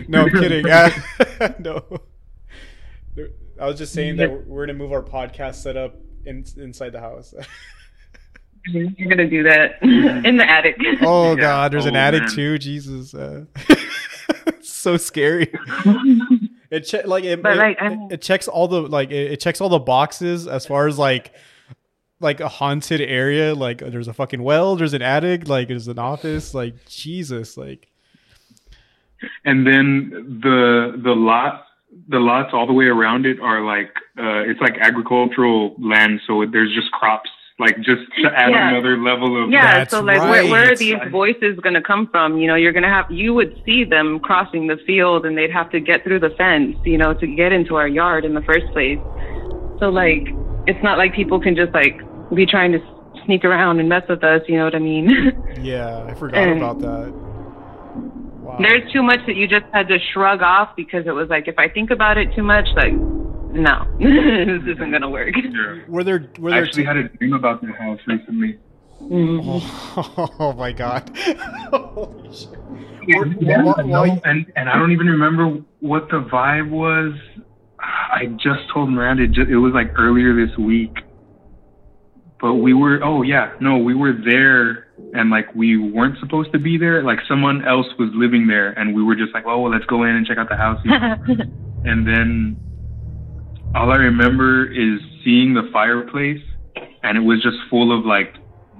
no, 0.09 0.23
I'm 0.23 0.31
kidding. 0.31 0.69
Uh, 0.69 0.91
no. 1.59 1.83
There- 3.63 3.67
I 3.67 3.71
was 3.71 3.79
just 3.79 3.93
saying 3.93 4.17
that 4.17 4.29
we're- 4.31 4.43
we're 4.45 4.67
gonna 4.67 4.77
move 4.79 4.93
our 4.93 5.03
podcast 5.03 5.55
setup 5.57 5.95
in, 6.27 6.45
inside 6.57 6.91
the 6.91 7.01
house. 7.01 7.33
You're 8.67 9.09
gonna 9.09 9.29
do 9.29 9.43
that 9.45 9.81
in 9.83 10.37
the 10.37 10.51
attic. 10.51 10.77
oh 11.03 11.31
Yeah. 11.37 11.41
god, 11.41 11.73
there's 11.73 11.87
an 11.87 11.95
Oh, 11.97 12.01
attic 12.01 12.23
man. 12.23 12.31
too. 12.31 12.59
Jesus, 12.59 13.15
uh, 13.15 13.45
it's 14.47 14.69
so 14.73 14.97
scary. 14.97 15.53
It 16.71 16.81
che- 16.87 17.03
like 17.05 17.23
it, 17.25 17.43
But, 17.43 17.57
like, 17.57 17.77
it, 17.81 17.99
it 18.15 18.23
checks 18.23 18.49
all 18.49 18.67
the 18.69 18.83
like 18.83 19.11
it, 19.11 19.33
it 19.33 19.41
checks 19.41 19.61
all 19.61 19.69
the 19.69 19.79
boxes 19.79 20.47
as 20.49 20.65
far 20.67 20.87
as 20.89 20.99
like 20.99 21.33
like 22.21 22.41
a 22.41 22.49
haunted 22.49 23.01
area. 23.01 23.55
Like 23.55 23.79
there's 23.79 24.09
a 24.09 24.13
fucking 24.15 24.43
well, 24.43 24.75
there's 24.77 24.95
an 24.95 25.03
attic, 25.03 25.49
like 25.49 25.69
there's 25.69 25.89
an 25.89 25.99
office. 25.99 26.55
Like 26.55 26.75
Jesus, 26.89 27.57
like 27.57 27.89
And 29.45 29.67
then 29.67 30.41
the 30.43 30.99
the 31.03 31.15
lot 31.15 31.67
the 32.09 32.19
lots 32.19 32.51
all 32.53 32.67
the 32.67 32.73
way 32.73 32.87
around 32.87 33.27
it 33.27 33.39
are 33.41 33.61
like 33.65 33.93
uh 34.19 34.43
it's 34.49 34.61
like 34.61 34.75
agricultural 34.81 35.75
land, 35.79 36.21
so 36.27 36.45
there's 36.51 36.75
just 36.75 36.91
crops, 36.93 37.31
like 37.59 37.77
just 37.79 38.03
to 38.23 38.29
add 38.35 38.51
Yeah. 38.51 38.71
another 38.71 38.97
level 38.99 39.43
of 39.43 39.51
Yeah, 39.51 39.79
That's 39.79 39.91
so 39.91 40.01
like 40.03 40.21
where, 40.21 40.47
where 40.51 40.73
are 40.73 40.77
these 40.77 40.97
voices 41.11 41.59
going 41.63 41.75
to 41.75 41.83
come 41.83 42.09
from? 42.11 42.39
You 42.39 42.47
know, 42.49 42.55
you're 42.55 42.73
going 42.73 42.83
to 42.83 42.89
have 42.89 43.11
you 43.11 43.35
would 43.35 43.61
see 43.65 43.85
them 43.85 44.19
crossing 44.21 44.67
the 44.67 44.79
field 44.87 45.25
and 45.27 45.37
they'd 45.37 45.53
have 45.53 45.71
to 45.71 45.81
get 45.81 46.03
through 46.05 46.21
the 46.21 46.31
fence, 46.31 46.77
you 46.85 46.99
know, 46.99 47.15
to 47.15 47.27
get 47.27 47.53
into 47.53 47.77
our 47.77 47.89
yard 47.89 48.25
in 48.25 48.35
the 48.35 48.43
first 48.43 48.67
place. 48.73 48.99
So 49.79 49.89
like 49.91 50.29
it's 50.67 50.83
not 50.83 50.99
like 50.99 51.15
people 51.15 51.41
can 51.41 51.55
just 51.57 51.73
like 51.73 52.01
be 52.35 52.47
trying 52.47 52.73
to 52.73 52.81
sneak 53.27 53.45
around 53.45 53.79
and 53.81 53.89
mess 53.89 54.03
with 54.09 54.25
us, 54.25 54.43
you 54.49 54.57
know 54.57 54.65
what 54.65 54.75
I 54.75 54.79
mean? 54.81 55.09
yeah, 55.61 56.05
I 56.09 56.15
forgot 56.15 56.39
And- 56.43 56.59
about 56.63 56.81
that. 56.81 57.32
Wow. 58.53 58.59
There's 58.61 58.93
too 58.93 59.03
much 59.03 59.21
that 59.27 59.35
you 59.37 59.49
just 59.49 59.65
had 59.73 59.89
to 59.89 59.99
shrug 60.13 60.43
off 60.43 60.77
because 60.77 61.07
it 61.07 61.13
was 61.13 61.29
like 61.31 61.49
if 61.49 61.59
I 61.59 61.69
think 61.69 61.91
about 61.91 62.19
it 62.19 62.29
too 62.37 62.43
much 62.43 62.67
like 62.77 62.93
no, 62.93 63.87
this 63.99 64.75
isn't 64.77 64.91
going 64.91 65.03
to 65.03 65.09
work. 65.11 65.35
Yeah. 65.35 65.83
were 65.89 66.05
there 66.05 66.31
were 66.39 66.51
I 66.53 66.59
actually 66.61 66.83
t- 66.83 66.87
had 66.87 66.97
a 66.97 67.09
dream 67.09 67.33
about 67.35 67.61
the 67.63 67.73
house 67.73 67.99
recently. 68.07 68.59
Oh, 69.01 70.33
oh 70.39 70.53
my 70.53 70.73
god. 70.73 71.11
Holy 71.71 72.29
shit. 72.37 72.49
Yeah, 73.41 73.63
Why- 73.63 73.73
why- 73.77 73.83
no, 73.85 74.01
why- 74.03 74.21
and 74.25 74.47
and 74.57 74.69
I 74.69 74.79
don't 74.79 74.93
even 74.93 75.07
remember 75.07 75.63
what 75.81 76.09
the 76.11 76.27
vibe 76.33 76.71
was. 76.71 77.13
I 77.81 78.27
just 78.37 78.61
told 78.73 78.91
Miranda 78.91 79.25
it, 79.25 79.33
ju- 79.33 79.47
it 79.51 79.57
was 79.57 79.73
like 79.75 79.99
earlier 79.99 80.35
this 80.47 80.57
week, 80.59 80.95
but 82.41 82.55
we 82.55 82.75
were 82.75 83.01
oh 83.03 83.23
yeah 83.23 83.53
no 83.61 83.79
we 83.79 83.95
were 83.95 84.13
there 84.13 84.89
and 85.13 85.31
like 85.31 85.55
we 85.55 85.77
weren't 85.77 86.19
supposed 86.19 86.53
to 86.53 86.59
be 86.59 86.79
there 86.79 87.03
like 87.03 87.19
someone 87.29 87.65
else 87.67 87.87
was 87.99 88.11
living 88.15 88.47
there 88.47 88.71
and 88.79 88.95
we 88.95 89.03
were 89.03 89.15
just 89.15 89.33
like 89.35 89.45
oh 89.47 89.61
well 89.61 89.73
let's 89.73 89.85
go 89.87 90.03
in 90.05 90.11
and 90.11 90.27
check 90.27 90.39
out 90.39 90.49
the 90.49 90.57
house 90.57 90.81
and 91.85 92.07
then 92.07 92.57
all 93.75 93.91
I 93.91 93.97
remember 93.97 94.71
is 94.71 95.01
seeing 95.25 95.55
the 95.55 95.69
fireplace 95.73 96.43
and 97.03 97.17
it 97.17 97.23
was 97.23 97.43
just 97.43 97.57
full 97.71 97.97
of 97.97 98.05
like 98.05 98.35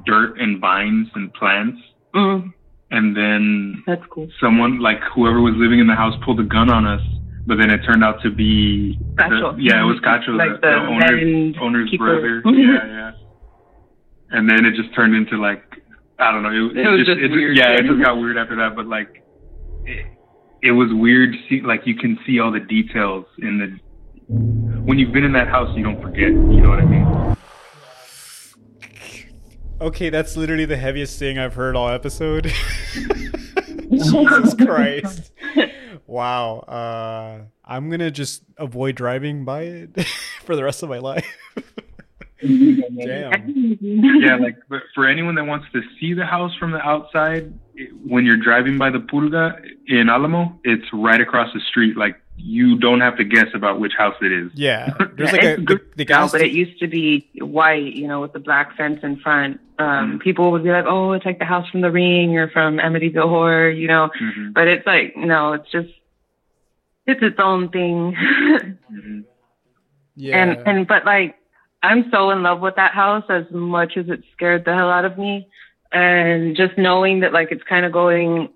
dirt 0.05 0.39
and 0.41 0.61
vines 0.61 1.09
and 1.15 1.33
plants 1.35 1.79
mm, 2.15 2.53
and 2.91 3.17
then 3.17 3.83
that's 3.87 4.03
cool. 4.11 4.29
someone 4.41 4.81
like 4.81 5.01
whoever 5.15 5.41
was 5.41 5.55
living 5.57 5.81
in 5.81 5.87
the 5.87 5.95
house 5.95 6.15
pulled 6.25 6.41
a 6.41 6.45
gun 6.45 6.71
on 6.71 6.87
us 6.87 7.03
but 7.47 7.59
then 7.59 7.71
it 7.71 7.79
turned 7.79 8.05
out 8.05 8.23
to 8.23 8.31
be 8.31 8.99
the- 9.19 9.57
yeah, 9.59 9.83
it 9.83 9.85
was 9.85 9.99
Cacho, 9.99 10.37
Like 10.37 10.61
the, 10.61 10.69
the 10.69 10.71
the 10.71 10.87
owner's, 10.87 11.57
owner's 11.61 11.91
brother. 11.97 12.41
yeah, 12.47 12.87
yeah. 12.87 13.13
And 14.31 14.49
then 14.49 14.65
it 14.65 14.75
just 14.75 14.95
turned 14.95 15.15
into 15.15 15.37
like 15.37 15.82
I 16.23 16.33
don't 16.33 16.43
know. 16.43 16.51
It, 16.51 16.77
It 16.87 16.89
was 16.91 17.07
just, 17.07 17.21
just 17.21 17.33
it, 17.33 17.37
weird. 17.37 17.57
Yeah, 17.57 17.73
it 17.73 17.85
just 17.85 18.03
got 18.03 18.15
weird 18.17 18.39
after 18.39 18.57
that. 18.57 18.75
But 18.77 18.87
like, 18.87 19.23
it, 19.85 20.07
it 20.63 20.73
was 20.73 20.89
weird. 20.93 21.35
See, 21.49 21.61
like 21.61 21.83
you 21.87 21.95
can 21.97 22.19
see 22.27 22.39
all 22.41 22.51
the 22.53 22.61
details 22.61 23.27
in 23.39 23.59
the. 23.59 23.79
When 24.85 24.99
you've 24.99 25.13
been 25.13 25.25
in 25.25 25.33
that 25.33 25.49
house, 25.49 25.77
you 25.77 25.83
don't 25.85 26.01
forget. 26.01 26.31
You 26.31 26.61
know 26.61 26.71
what 26.71 26.79
I 26.81 26.85
mean? 26.85 27.37
Okay, 29.81 30.11
that's 30.11 30.37
literally 30.37 30.65
the 30.65 30.77
heaviest 30.77 31.19
thing 31.19 31.39
I've 31.39 31.55
heard 31.55 31.75
all 31.75 31.89
episode. 31.89 32.53
Jesus 33.91 34.55
Christ. 34.59 35.33
Wow. 36.07 36.59
Uh, 36.61 37.47
I'm 37.65 37.91
gonna 37.91 38.11
just 38.11 38.45
avoid 38.57 38.95
driving 38.95 39.45
by 39.45 39.63
it 39.63 40.05
for 40.45 40.55
the 40.55 40.63
rest 40.63 40.83
of 40.83 40.89
my 40.89 40.99
life. 40.99 41.27
Damn. 42.43 43.77
yeah, 43.81 44.37
like 44.37 44.57
but 44.69 44.83
for 44.95 45.07
anyone 45.07 45.35
that 45.37 45.45
wants 45.45 45.67
to 45.73 45.83
see 46.01 46.13
the 46.13 46.27
house 46.27 46.55
from 46.57 46.73
the 46.73 46.81
outside, 46.81 47.53
it, 47.75 47.91
when 48.07 48.25
you're 48.25 48.37
driving 48.37 48.79
by 48.79 48.91
the 48.91 48.99
Pulga 48.99 49.61
in 49.87 50.09
Alamo, 50.09 50.59
it's 50.65 50.87
right 50.93 51.21
across 51.21 51.53
the 51.55 51.61
street. 51.61 51.97
Like 51.97 52.21
you 52.37 52.79
don't 52.79 53.01
have 53.01 53.17
to 53.19 53.25
guess 53.25 53.49
about 53.55 53.79
which 53.79 53.93
house 53.97 54.17
it 54.21 54.33
is. 54.33 54.51
Yeah. 54.55 54.93
There's 55.17 55.33
like 55.33 55.43
a 55.43 55.57
the, 55.57 55.63
good 55.63 55.81
the 55.97 56.05
now, 56.05 56.23
gas 56.23 56.33
but 56.33 56.41
it 56.41 56.51
used 56.53 56.81
to 56.81 56.89
be 56.89 57.31
white, 57.39 57.95
you 57.95 58.09
know, 58.09 58.21
with 58.21 58.33
the 58.33 58.41
black 58.41 58.77
fence 58.77 59.01
in 59.03 59.21
front. 59.21 59.61
Um, 59.79 60.19
people 60.19 60.53
would 60.53 60.63
be 60.63 60.71
like, 60.71 60.85
"Oh, 60.87 61.13
it's 61.13 61.25
like 61.25 61.39
the 61.39 61.45
house 61.45 61.69
from 61.69 61.81
The 61.81 61.91
Ring 61.91 62.37
or 62.39 62.49
from 62.51 62.79
Amityville 62.79 63.29
Horror," 63.29 63.71
you 63.71 63.89
know. 63.89 64.11
hmm 64.17 64.53
But 64.53 64.69
it's 64.69 64.87
like, 64.87 65.17
no, 65.17 65.55
it's 65.55 65.71
just, 65.71 65.91
it's 67.07 67.23
its 67.23 67.39
own 67.39 67.69
thing. 67.71 68.15
hmm 68.89 69.21
yeah. 70.15 70.43
and 70.43 70.69
and 70.69 70.87
but 70.87 71.05
like, 71.05 71.37
I'm 71.83 72.09
so 72.11 72.31
in 72.31 72.43
love 72.43 72.61
with 72.61 72.77
that 72.77 72.93
house 72.93 73.25
as 73.29 73.45
much 73.51 73.97
as 73.97 74.09
it 74.09 74.23
scared 74.33 74.65
the 74.65 74.75
hell 74.75 74.91
out 74.91 75.05
of 75.05 75.19
me, 75.19 75.49
and 75.93 76.57
just 76.57 76.79
knowing 76.79 77.21
that 77.21 77.33
like 77.33 77.49
it's 77.51 77.63
kind 77.65 77.85
of 77.85 77.93
going 77.93 78.49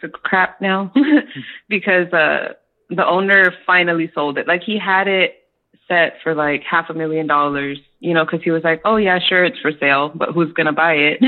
to 0.00 0.08
crap 0.08 0.60
now 0.60 0.92
because 1.68 2.12
uh 2.12 2.52
the 2.90 3.06
owner 3.06 3.52
finally 3.66 4.10
sold 4.14 4.38
it. 4.38 4.46
Like 4.46 4.62
he 4.62 4.78
had 4.78 5.08
it 5.08 5.34
set 5.86 6.14
for 6.22 6.34
like 6.34 6.62
half 6.62 6.90
a 6.90 6.94
million 6.94 7.26
dollars, 7.26 7.78
you 8.00 8.14
know, 8.14 8.24
because 8.24 8.42
he 8.42 8.50
was 8.50 8.64
like, 8.64 8.80
oh 8.84 8.96
yeah, 8.96 9.18
sure, 9.18 9.44
it's 9.44 9.58
for 9.60 9.72
sale, 9.78 10.10
but 10.14 10.30
who's 10.30 10.52
gonna 10.52 10.72
buy 10.72 10.94
it? 10.94 11.20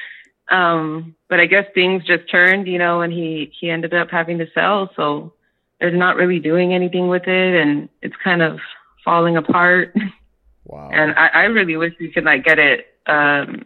um, 0.50 1.14
but 1.28 1.40
I 1.40 1.46
guess 1.46 1.64
things 1.74 2.04
just 2.04 2.30
turned, 2.30 2.66
you 2.66 2.78
know, 2.78 3.02
and 3.02 3.12
he 3.12 3.52
he 3.58 3.70
ended 3.70 3.94
up 3.94 4.10
having 4.10 4.38
to 4.38 4.46
sell. 4.54 4.90
So 4.96 5.32
they're 5.80 5.90
not 5.90 6.16
really 6.16 6.38
doing 6.38 6.72
anything 6.72 7.08
with 7.08 7.26
it, 7.26 7.60
and 7.60 7.88
it's 8.02 8.16
kind 8.22 8.42
of 8.42 8.58
falling 9.04 9.36
apart. 9.36 9.94
wow. 10.66 10.90
And 10.92 11.14
I, 11.14 11.26
I 11.28 11.42
really 11.44 11.76
wish 11.76 11.94
we 12.00 12.10
could 12.12 12.24
like 12.24 12.44
get 12.44 12.58
it. 12.58 12.86
Um, 13.06 13.64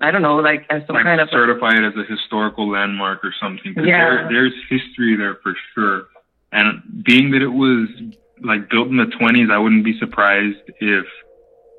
I 0.00 0.10
don't 0.10 0.22
know, 0.22 0.36
like 0.36 0.64
as 0.70 0.82
some 0.86 0.96
Like 0.96 1.04
kind 1.04 1.20
of 1.20 1.28
certify 1.30 1.70
it 1.76 1.84
as 1.84 1.94
a 1.96 2.04
historical 2.04 2.68
landmark 2.70 3.24
or 3.24 3.32
something. 3.40 3.74
'cause 3.74 3.84
Yeah. 3.86 3.98
there, 4.04 4.28
there's 4.30 4.54
history 4.68 5.14
there 5.16 5.36
for 5.42 5.54
sure. 5.74 6.04
And 6.52 6.82
being 7.04 7.30
that 7.32 7.42
it 7.42 7.48
was 7.64 7.88
like 8.42 8.70
built 8.70 8.88
in 8.88 8.96
the 8.96 9.04
20s, 9.06 9.50
I 9.52 9.58
wouldn't 9.58 9.84
be 9.84 9.98
surprised 9.98 10.56
if 10.80 11.04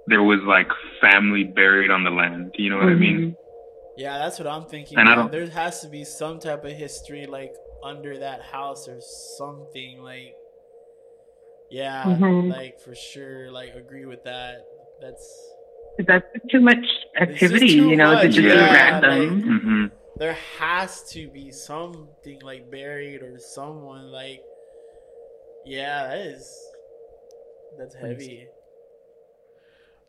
there 0.07 0.21
was 0.23 0.39
like 0.41 0.69
family 1.01 1.43
buried 1.43 1.89
on 1.91 2.03
the 2.03 2.11
land. 2.11 2.51
You 2.57 2.69
know 2.69 2.77
what 2.77 2.87
I 2.89 2.95
mean? 2.95 3.19
Mhm. 3.31 3.35
Yeah, 3.97 4.17
that's 4.19 4.39
what 4.39 4.47
I'm 4.47 4.65
thinking. 4.65 4.97
And 4.99 5.09
I 5.09 5.15
don't- 5.15 5.31
There 5.31 5.47
has 5.49 5.81
to 5.81 5.89
be 5.89 6.03
some 6.03 6.39
type 6.39 6.63
of 6.63 6.71
history 6.71 7.25
like 7.25 7.53
under 7.83 8.17
that 8.19 8.41
house 8.43 8.87
or 8.87 8.99
something 9.37 10.01
like. 10.03 10.35
Yeah, 11.71 12.03
Mhm. 12.05 12.49
like 12.49 12.79
for 12.81 12.93
sure. 12.93 13.49
Like 13.51 13.75
agree 13.75 14.05
with 14.05 14.23
that. 14.25 14.57
That's 15.01 15.25
That's 16.05 16.25
too 16.51 16.59
much 16.61 16.85
activity, 17.19 17.67
too 17.77 17.89
you 17.89 17.95
know, 17.95 18.11
to 18.11 18.15
much, 18.27 18.35
just 18.35 18.37
be 18.37 18.43
yeah, 18.47 18.99
random. 18.99 19.41
hmm 19.41 19.85
there 20.17 20.37
has 20.59 21.09
to 21.13 21.27
be 21.29 21.49
something 21.51 22.39
like 22.43 22.69
buried 22.69 23.21
or 23.23 23.39
someone 23.39 24.11
like. 24.11 24.41
Yeah, 25.65 26.07
that 26.07 26.17
is. 26.19 26.45
That's 27.79 27.95
heavy. 27.95 28.47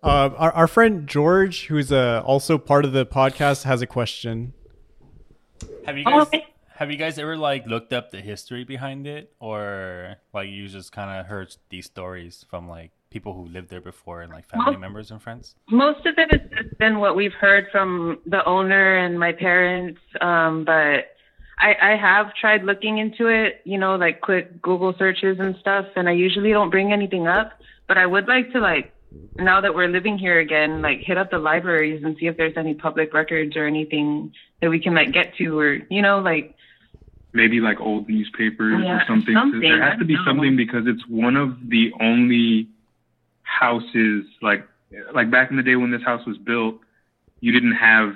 Uh, 0.03 0.31
our, 0.37 0.53
our 0.53 0.67
friend 0.67 1.07
George, 1.07 1.67
who's 1.67 1.93
uh, 1.93 2.23
also 2.27 2.59
part 2.59 2.85
of 2.85 2.93
the 2.93 3.07
podcast, 3.07 3.63
has 3.63 3.81
a 3.81 3.87
question. 3.87 4.53
Have 5.87 5.97
you 5.97 6.05
Oh, 6.07 6.11
guys 6.19 6.27
okay. 6.27 6.45
Have 6.83 6.91
you 6.91 6.97
guys 6.97 7.17
ever 7.17 7.37
like 7.37 7.65
looked 7.65 7.93
up 7.93 8.11
the 8.11 8.21
history 8.21 8.65
behind 8.65 9.07
it, 9.07 9.33
or 9.39 10.17
like 10.35 10.49
you 10.49 10.67
just 10.67 10.91
kind 10.91 11.17
of 11.17 11.27
heard 11.27 11.55
these 11.71 11.87
stories 11.87 12.45
from 12.51 12.69
like 12.69 12.91
people 13.09 13.35
who 13.35 13.47
lived 13.47 13.69
there 13.69 13.81
before 13.81 14.21
and 14.23 14.33
like 14.33 14.49
family 14.49 14.73
Most- 14.73 14.81
members 14.81 15.11
and 15.13 15.23
friends? 15.23 15.55
Most 15.71 16.05
of 16.07 16.15
it 16.19 16.33
has 16.33 16.41
just 16.51 16.77
been 16.79 16.99
what 16.99 17.15
we've 17.15 17.35
heard 17.35 17.69
from 17.71 18.19
the 18.27 18.45
owner 18.47 18.97
and 18.99 19.17
my 19.17 19.31
parents, 19.31 20.01
um, 20.21 20.65
but 20.65 21.15
I, 21.61 21.77
I 21.81 21.97
have 21.97 22.35
tried 22.35 22.65
looking 22.65 22.99
into 22.99 23.29
it, 23.29 23.61
you 23.65 23.79
know, 23.79 23.95
like 23.95 24.21
quick 24.21 24.61
Google 24.61 24.93
searches 24.99 25.39
and 25.39 25.55
stuff, 25.61 25.87
and 25.95 26.09
I 26.09 26.13
usually 26.13 26.51
don't 26.51 26.71
bring 26.71 26.93
anything 26.93 27.29
up. 27.29 27.53
But 27.87 27.97
I 27.97 28.07
would 28.07 28.27
like 28.27 28.51
to 28.55 28.59
like 28.59 28.93
now 29.37 29.61
that 29.61 29.73
we're 29.73 29.87
living 29.87 30.19
here 30.19 30.41
again, 30.41 30.83
like 30.83 30.99
hit 30.99 31.17
up 31.17 31.31
the 31.31 31.39
libraries 31.39 32.03
and 32.03 32.17
see 32.19 32.27
if 32.27 32.37
there's 32.37 32.57
any 32.57 32.75
public 32.75 33.15
records 33.15 33.57
or 33.57 33.69
anything 33.69 34.33
that 34.61 34.71
we 34.71 34.81
can 34.81 34.95
like 34.95 35.13
get 35.13 35.37
to, 35.37 35.57
or 35.57 35.75
you 35.89 36.03
know, 36.03 36.19
like 36.19 36.57
Maybe 37.35 37.61
like 37.61 37.81
old 37.81 38.09
newspapers 38.09 38.85
or 38.87 39.03
something. 39.07 39.35
something, 39.35 39.61
There 39.61 39.83
has 39.83 39.99
to 39.99 40.05
be 40.05 40.17
something 40.25 40.57
because 40.57 40.87
it's 40.87 41.07
one 41.09 41.37
of 41.37 41.57
the 41.69 41.93
only 42.01 42.69
houses 43.43 44.25
like 44.43 44.67
like 45.15 45.31
back 45.31 45.51
in 45.51 45.57
the 45.57 45.63
day 45.63 45.77
when 45.77 45.91
this 45.91 46.03
house 46.03 46.25
was 46.27 46.37
built, 46.39 46.77
you 47.41 47.53
didn't 47.53 47.73
have 47.77 48.15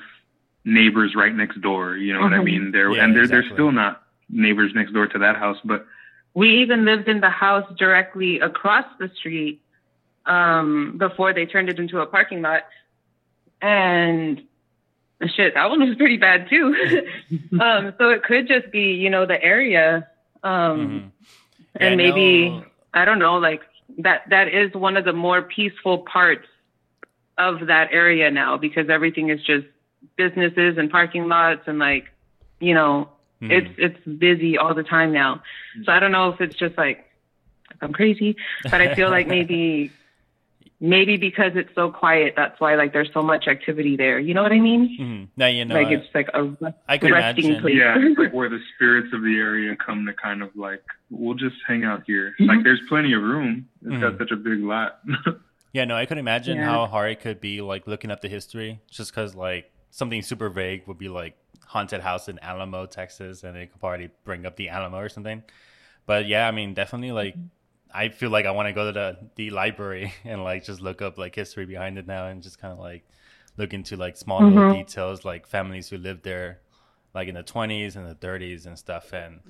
neighbors 0.65 1.15
right 1.17 1.35
next 1.35 1.61
door. 1.63 1.97
You 1.97 2.13
know 2.13 2.21
what 2.21 2.35
I 2.35 2.39
Mhm. 2.39 2.45
mean? 2.45 2.71
There 2.73 2.91
Yeah, 2.91 3.05
and 3.05 3.17
there, 3.17 3.27
there's 3.27 3.51
still 3.53 3.73
not 3.73 4.03
neighbors 4.29 4.75
next 4.75 4.93
door 4.93 5.07
to 5.07 5.19
that 5.19 5.37
house, 5.37 5.59
but 5.65 5.87
We 6.35 6.51
even 6.61 6.85
lived 6.85 7.09
in 7.09 7.21
the 7.21 7.31
house 7.31 7.67
directly 7.79 8.41
across 8.41 8.85
the 8.99 9.09
street 9.09 9.63
um, 10.27 10.99
before 10.99 11.33
they 11.33 11.47
turned 11.47 11.71
it 11.71 11.79
into 11.79 12.01
a 12.01 12.07
parking 12.07 12.43
lot. 12.43 12.65
And 13.63 14.43
shit, 15.35 15.55
that 15.55 15.71
one 15.71 15.81
was 15.87 15.97
pretty 15.97 16.17
bad 16.17 16.49
too. 16.49 16.75
um, 17.61 17.95
so 17.99 18.11
it 18.11 18.23
could 18.23 18.47
just 18.49 18.71
be, 18.71 18.93
you 18.95 19.11
know, 19.11 19.27
the 19.27 19.43
area. 19.43 20.09
Um, 20.43 20.53
Mhm. 20.79 21.11
Yeah, 21.81 21.89
And 21.89 21.97
maybe, 21.99 22.49
know- 22.51 22.65
I 22.95 23.05
don't 23.05 23.19
know, 23.19 23.37
like 23.37 23.61
that, 23.99 24.23
that 24.31 24.49
is 24.49 24.73
one 24.75 24.97
of 24.97 25.05
the 25.05 25.13
more 25.13 25.43
peaceful 25.43 25.99
parts 25.99 26.47
of 27.37 27.67
that 27.67 27.89
area 27.93 28.31
now 28.31 28.57
because 28.57 28.89
everything 28.89 29.29
is 29.29 29.43
just 29.43 29.67
businesses 30.17 30.79
and 30.79 30.91
parking 30.91 31.29
lots 31.29 31.63
and 31.67 31.79
like, 31.79 32.07
you 32.61 32.73
know, 32.73 33.09
Mhm. 33.43 33.51
it's 33.51 33.71
it's 33.77 34.19
busy 34.19 34.57
all 34.57 34.73
the 34.73 34.83
time 34.83 35.13
now. 35.13 35.43
So 35.85 35.93
I 35.93 35.99
don't 36.01 36.13
know 36.13 36.31
if 36.31 36.41
it's 36.41 36.57
just 36.57 36.79
like 36.79 37.05
I'm 37.83 37.93
crazy, 37.93 38.37
but 38.63 38.81
I 38.81 38.95
feel 38.95 39.11
like 39.11 39.27
maybe 39.37 39.93
maybe 40.81 41.17
because 41.17 41.53
it's 41.55 41.75
so 41.75 41.91
quiet, 41.91 42.35
that's 42.37 42.61
why 42.61 42.75
like 42.75 42.93
there's 42.93 43.11
so 43.15 43.23
much 43.23 43.47
activity 43.49 43.97
there. 43.97 44.19
You 44.19 44.35
know 44.35 44.43
what 44.43 44.53
I 44.53 44.61
mean? 44.61 44.97
Mhm. 45.01 45.29
Now 45.37 45.47
you 45.47 45.65
know. 45.65 45.75
like 45.75 45.89
I- 45.89 45.95
it's 45.95 46.15
like 46.15 46.29
a 46.35 46.43
re- 46.45 46.75
I 46.89 46.99
could 46.99 47.11
resting 47.13 47.45
imagine. 47.47 47.63
place. 47.63 47.75
yeah, 47.77 47.97
it's 47.99 48.19
like 48.19 48.33
where 48.39 48.49
the 48.49 48.61
spirits 48.75 49.13
of 49.13 49.23
the 49.23 49.37
area 49.39 49.75
come 49.77 50.05
to 50.07 50.13
kind 50.13 50.43
of 50.43 50.55
like 50.57 50.83
we'll 51.11 51.35
just 51.37 51.57
hang 51.67 51.85
out 51.85 52.03
here. 52.07 52.35
Like 52.39 52.63
there's 52.65 52.81
plenty 52.89 53.13
of 53.15 53.23
room. 53.23 53.69
It's 53.85 54.01
got 54.01 54.15
Mhm. 54.15 54.19
such 54.19 54.31
a 54.33 54.37
big 54.37 54.61
lot. 54.61 55.01
Yeah, 55.73 55.85
no, 55.85 55.95
I 55.95 56.07
could 56.07 56.17
imagine 56.17 56.57
Yeah. 56.57 56.65
how 56.71 56.87
hard 56.87 57.11
it 57.13 57.21
could 57.21 57.39
be 57.39 57.61
like 57.61 57.87
looking 57.87 58.11
up 58.11 58.23
the 58.23 58.29
history, 58.29 58.81
just 58.91 59.11
because 59.13 59.35
like 59.35 59.71
something 59.91 60.23
super 60.23 60.49
vague 60.49 60.87
would 60.87 60.97
be 60.97 61.11
like 61.11 61.37
haunted 61.67 62.01
house 62.01 62.29
in 62.31 62.39
Alamo, 62.39 62.87
Texas, 62.87 63.45
and 63.45 63.59
it 63.59 63.71
could 63.73 63.81
probably 63.81 64.09
bring 64.25 64.47
up 64.47 64.57
the 64.57 64.71
Alamo 64.71 64.97
or 64.97 65.11
something. 65.11 65.43
But 66.07 66.27
yeah, 66.29 66.49
I 66.49 66.51
mean, 66.51 66.73
definitely 66.73 67.13
like 67.13 67.35
I 67.93 68.09
feel 68.11 68.31
like 68.31 68.47
I 68.47 68.51
want 68.51 68.69
to 68.69 68.73
go 68.73 68.87
to 68.87 68.93
the 68.93 69.19
the 69.37 69.51
library 69.51 70.13
and 70.25 70.45
like 70.45 70.65
just 70.65 70.81
look 70.81 71.03
up 71.03 71.19
like 71.19 71.35
history 71.35 71.67
behind 71.67 71.99
it 71.99 72.07
now 72.07 72.27
and 72.27 72.43
just 72.43 72.59
kind 72.59 72.73
of 72.73 72.79
like 72.79 73.05
look 73.57 73.73
into 73.73 73.97
like 73.97 74.17
small 74.17 74.45
little 74.45 74.63
Mhm. 74.63 74.71
details 74.71 75.25
like 75.25 75.47
families 75.47 75.89
who 75.89 75.97
lived 75.99 76.23
there 76.25 76.61
like 77.15 77.29
in 77.29 77.35
the 77.35 77.43
20s 77.43 77.97
and 77.97 78.07
the 78.07 78.15
30s 78.15 78.67
and 78.67 78.79
stuff 78.79 79.13
and 79.13 79.41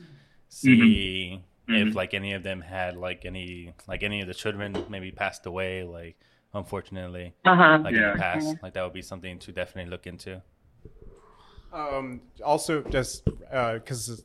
see 0.49 1.43
if 1.73 1.95
Mhm. 1.95 1.97
like 1.97 2.15
any 2.15 2.33
of 2.33 2.43
them 2.43 2.61
had 2.61 2.97
like 2.97 3.25
any 3.25 3.75
like 3.89 4.03
any 4.03 4.21
of 4.21 4.29
the 4.29 4.35
children 4.35 4.85
maybe 4.89 5.11
passed 5.11 5.47
away 5.47 5.83
like 5.85 6.17
unfortunately 6.55 7.35
Uh 7.45 7.55
huh. 7.57 7.79
like 7.85 7.97
in 7.97 8.05
the 8.05 8.13
past 8.13 8.57
like 8.63 8.75
that 8.75 8.83
would 8.85 8.93
be 8.93 9.03
something 9.03 9.39
to 9.39 9.53
definitely 9.53 9.91
look 9.91 10.07
into 10.07 10.43
Um, 11.73 12.21
also, 12.45 12.83
just 12.83 13.29
uh 13.53 13.75
because 13.75 14.25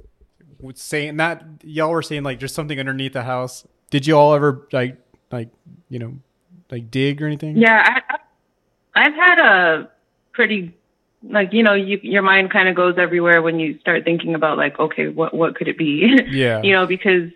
saying 0.75 1.17
that 1.17 1.43
y'all 1.63 1.91
were 1.91 2.01
saying 2.01 2.23
like 2.23 2.39
there's 2.39 2.53
something 2.53 2.79
underneath 2.79 3.13
the 3.13 3.23
house. 3.23 3.67
Did 3.91 4.07
you 4.07 4.17
all 4.17 4.33
ever 4.33 4.67
like 4.71 4.97
like 5.31 5.49
you 5.89 5.99
know 5.99 6.15
like 6.71 6.89
dig 6.89 7.21
or 7.21 7.27
anything? 7.27 7.57
Yeah, 7.57 8.01
I, 8.09 8.17
I've 8.95 9.13
had 9.13 9.39
a 9.39 9.91
pretty 10.31 10.75
like 11.23 11.53
you 11.53 11.61
know 11.61 11.75
you, 11.75 11.99
your 12.01 12.23
mind 12.23 12.49
kind 12.49 12.67
of 12.67 12.75
goes 12.75 12.95
everywhere 12.97 13.43
when 13.43 13.59
you 13.59 13.77
start 13.79 14.03
thinking 14.03 14.33
about 14.33 14.57
like 14.57 14.79
okay 14.79 15.07
what 15.07 15.35
what 15.35 15.55
could 15.55 15.67
it 15.67 15.77
be 15.77 16.17
Yeah. 16.31 16.63
you 16.63 16.73
know 16.73 16.87
because 16.87 17.29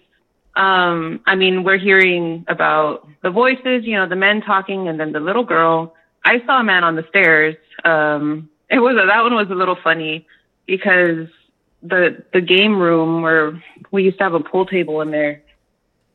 um, 0.56 1.20
I 1.26 1.36
mean, 1.36 1.64
we're 1.64 1.78
hearing 1.78 2.45
about 2.47 3.08
the 3.22 3.30
voices, 3.30 3.84
you 3.84 3.95
know, 3.95 4.08
the 4.08 4.16
men 4.16 4.41
talking, 4.41 4.88
and 4.88 4.99
then 4.99 5.12
the 5.12 5.20
little 5.20 5.43
girl. 5.43 5.93
I 6.24 6.43
saw 6.45 6.62
a 6.62 6.64
man 6.64 6.84
on 6.84 6.95
the 6.95 7.06
stairs. 7.10 7.56
Um, 7.84 8.49
it 8.70 8.80
was 8.80 8.95
a, 8.95 9.06
that 9.06 9.22
one 9.22 9.36
was 9.36 9.49
a 9.49 9.56
little 9.56 9.78
funny 9.84 10.26
because 10.66 11.28
the 11.84 12.24
the 12.34 12.41
game 12.41 12.80
room 12.80 13.22
where 13.22 13.62
we 13.91 14.03
used 14.03 14.18
to 14.20 14.24
have 14.24 14.34
a 14.34 14.39
pool 14.39 14.66
table 14.66 15.01
in 15.01 15.12
there, 15.12 15.41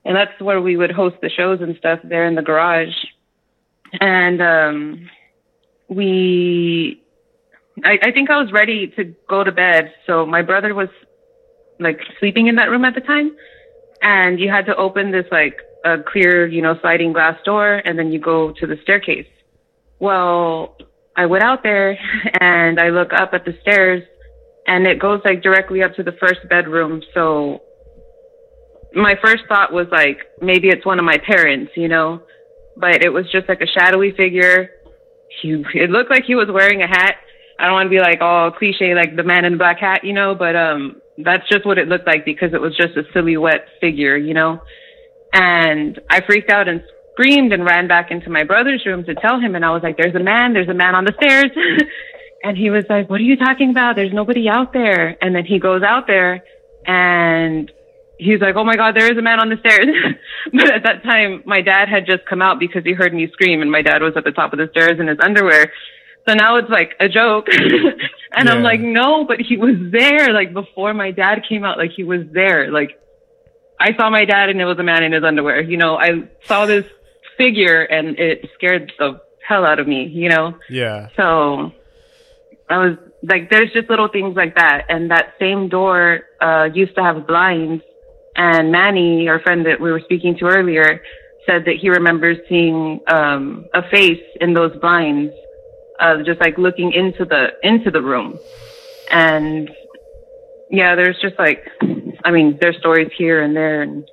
and 0.04 0.16
that's 0.16 0.40
where 0.40 0.60
we 0.60 0.76
would 0.76 0.90
host 0.90 1.16
the 1.20 1.28
shows 1.30 1.60
and 1.60 1.76
stuff 1.76 2.00
there 2.02 2.26
in 2.26 2.34
the 2.34 2.42
garage. 2.42 2.94
And 4.00 4.40
um, 4.40 5.10
we, 5.88 7.02
I, 7.84 7.98
I 8.02 8.12
think 8.12 8.30
I 8.30 8.40
was 8.40 8.52
ready 8.52 8.88
to 8.96 9.14
go 9.28 9.44
to 9.44 9.52
bed. 9.52 9.92
So 10.06 10.24
my 10.24 10.42
brother 10.42 10.74
was 10.74 10.88
like 11.78 12.00
sleeping 12.18 12.46
in 12.46 12.56
that 12.56 12.70
room 12.70 12.84
at 12.84 12.94
the 12.94 13.00
time, 13.00 13.36
and 14.02 14.38
you 14.38 14.48
had 14.50 14.66
to 14.66 14.76
open 14.76 15.10
this 15.10 15.26
like 15.30 15.60
a 15.84 15.98
clear, 15.98 16.46
you 16.46 16.62
know, 16.62 16.78
sliding 16.80 17.12
glass 17.12 17.38
door, 17.44 17.82
and 17.84 17.98
then 17.98 18.12
you 18.12 18.18
go 18.18 18.52
to 18.52 18.66
the 18.66 18.76
staircase. 18.82 19.26
Well, 19.98 20.76
I 21.16 21.26
went 21.26 21.42
out 21.42 21.62
there 21.62 21.98
and 22.40 22.80
I 22.80 22.88
look 22.88 23.12
up 23.12 23.34
at 23.34 23.44
the 23.44 23.56
stairs 23.60 24.02
and 24.66 24.86
it 24.86 24.98
goes 24.98 25.20
like 25.24 25.42
directly 25.42 25.82
up 25.82 25.94
to 25.96 26.02
the 26.02 26.12
first 26.12 26.40
bedroom. 26.48 27.02
So 27.12 27.62
my 28.94 29.16
first 29.22 29.44
thought 29.48 29.72
was 29.72 29.86
like, 29.90 30.18
maybe 30.40 30.68
it's 30.68 30.84
one 30.84 30.98
of 30.98 31.04
my 31.04 31.18
parents, 31.18 31.72
you 31.76 31.88
know, 31.88 32.22
but 32.76 33.04
it 33.04 33.12
was 33.12 33.30
just 33.30 33.48
like 33.48 33.60
a 33.60 33.66
shadowy 33.66 34.12
figure. 34.12 34.70
He, 35.40 35.62
it 35.74 35.90
looked 35.90 36.10
like 36.10 36.24
he 36.24 36.34
was 36.34 36.48
wearing 36.50 36.82
a 36.82 36.86
hat. 36.86 37.16
I 37.58 37.64
don't 37.64 37.74
want 37.74 37.86
to 37.86 37.90
be 37.90 38.00
like 38.00 38.20
all 38.20 38.50
cliche, 38.50 38.94
like 38.94 39.16
the 39.16 39.22
man 39.22 39.44
in 39.44 39.52
the 39.52 39.58
black 39.58 39.78
hat, 39.78 40.02
you 40.02 40.12
know, 40.12 40.34
but, 40.34 40.56
um, 40.56 41.00
that's 41.18 41.46
just 41.48 41.66
what 41.66 41.78
it 41.78 41.88
looked 41.88 42.06
like 42.06 42.24
because 42.24 42.54
it 42.54 42.60
was 42.60 42.74
just 42.76 42.96
a 42.96 43.02
silhouette 43.12 43.66
figure, 43.80 44.16
you 44.16 44.32
know, 44.32 44.62
and 45.32 46.00
I 46.08 46.20
freaked 46.22 46.50
out 46.50 46.68
and 46.68 46.82
screamed 47.12 47.52
and 47.52 47.64
ran 47.64 47.88
back 47.88 48.10
into 48.10 48.30
my 48.30 48.44
brother's 48.44 48.84
room 48.86 49.04
to 49.04 49.14
tell 49.14 49.38
him. 49.38 49.54
And 49.54 49.64
I 49.64 49.70
was 49.70 49.82
like, 49.82 49.96
there's 49.96 50.14
a 50.14 50.20
man, 50.22 50.52
there's 50.52 50.68
a 50.68 50.74
man 50.74 50.94
on 50.94 51.04
the 51.04 51.12
stairs. 51.12 51.50
and 52.42 52.56
he 52.56 52.70
was 52.70 52.84
like, 52.88 53.10
what 53.10 53.20
are 53.20 53.24
you 53.24 53.36
talking 53.36 53.70
about? 53.70 53.96
There's 53.96 54.12
nobody 54.12 54.48
out 54.48 54.72
there. 54.72 55.16
And 55.22 55.34
then 55.34 55.44
he 55.44 55.58
goes 55.58 55.82
out 55.82 56.06
there 56.06 56.42
and 56.86 57.70
he's 58.20 58.40
like, 58.40 58.54
oh 58.56 58.64
my 58.64 58.76
God, 58.76 58.94
there 58.94 59.10
is 59.10 59.18
a 59.18 59.22
man 59.22 59.40
on 59.40 59.48
the 59.48 59.56
stairs. 59.56 59.86
but 60.52 60.70
at 60.70 60.84
that 60.84 61.02
time, 61.02 61.42
my 61.46 61.60
dad 61.60 61.88
had 61.88 62.06
just 62.06 62.26
come 62.26 62.42
out 62.42 62.58
because 62.60 62.84
he 62.84 62.92
heard 62.92 63.14
me 63.14 63.28
scream 63.32 63.62
and 63.62 63.70
my 63.70 63.82
dad 63.82 64.02
was 64.02 64.12
at 64.16 64.24
the 64.24 64.32
top 64.32 64.52
of 64.52 64.58
the 64.58 64.68
stairs 64.70 65.00
in 65.00 65.08
his 65.08 65.18
underwear. 65.22 65.72
So 66.28 66.34
now 66.34 66.56
it's 66.56 66.68
like 66.68 66.94
a 67.00 67.08
joke. 67.08 67.46
and 68.32 68.48
I'm 68.48 68.62
like, 68.62 68.80
no, 68.80 69.24
but 69.24 69.40
he 69.40 69.56
was 69.56 69.76
there. 69.90 70.32
Like 70.32 70.52
before 70.52 70.92
my 70.92 71.10
dad 71.10 71.44
came 71.48 71.64
out, 71.64 71.78
like 71.78 71.92
he 71.96 72.04
was 72.04 72.20
there. 72.32 72.70
Like 72.70 73.00
I 73.80 73.96
saw 73.96 74.10
my 74.10 74.26
dad 74.26 74.50
and 74.50 74.60
it 74.60 74.66
was 74.66 74.78
a 74.78 74.82
man 74.82 75.02
in 75.02 75.12
his 75.12 75.24
underwear. 75.24 75.62
You 75.62 75.78
know, 75.78 75.96
I 75.96 76.28
saw 76.44 76.66
this 76.66 76.84
figure 77.38 77.82
and 77.82 78.18
it 78.18 78.50
scared 78.54 78.92
the 78.98 79.20
hell 79.46 79.64
out 79.64 79.80
of 79.80 79.88
me, 79.88 80.06
you 80.06 80.28
know? 80.28 80.58
Yeah. 80.68 81.08
So 81.16 81.72
I 82.68 82.78
was 82.78 82.98
like, 83.22 83.50
there's 83.50 83.72
just 83.72 83.88
little 83.88 84.08
things 84.08 84.36
like 84.36 84.56
that. 84.56 84.84
And 84.88 85.10
that 85.10 85.34
same 85.40 85.68
door, 85.68 86.20
uh, 86.40 86.68
used 86.72 86.94
to 86.96 87.02
have 87.02 87.26
blinds. 87.26 87.82
And 88.36 88.70
Manny, 88.72 89.28
our 89.28 89.40
friend 89.40 89.66
that 89.66 89.80
we 89.80 89.90
were 89.90 90.00
speaking 90.00 90.36
to 90.38 90.46
earlier, 90.46 91.02
said 91.46 91.64
that 91.64 91.76
he 91.76 91.88
remembers 91.90 92.38
seeing, 92.48 93.00
um, 93.06 93.66
a 93.74 93.82
face 93.90 94.22
in 94.40 94.54
those 94.54 94.76
blinds, 94.80 95.32
uh, 95.98 96.22
just 96.22 96.40
like 96.40 96.56
looking 96.58 96.92
into 96.92 97.24
the, 97.24 97.48
into 97.62 97.90
the 97.90 98.00
room. 98.02 98.38
And 99.10 99.70
yeah, 100.70 100.94
there's 100.94 101.18
just 101.20 101.38
like, 101.38 101.66
I 102.24 102.30
mean, 102.30 102.58
there's 102.60 102.76
stories 102.78 103.10
here 103.16 103.42
and 103.42 103.56
there 103.56 103.82
and 103.82 104.08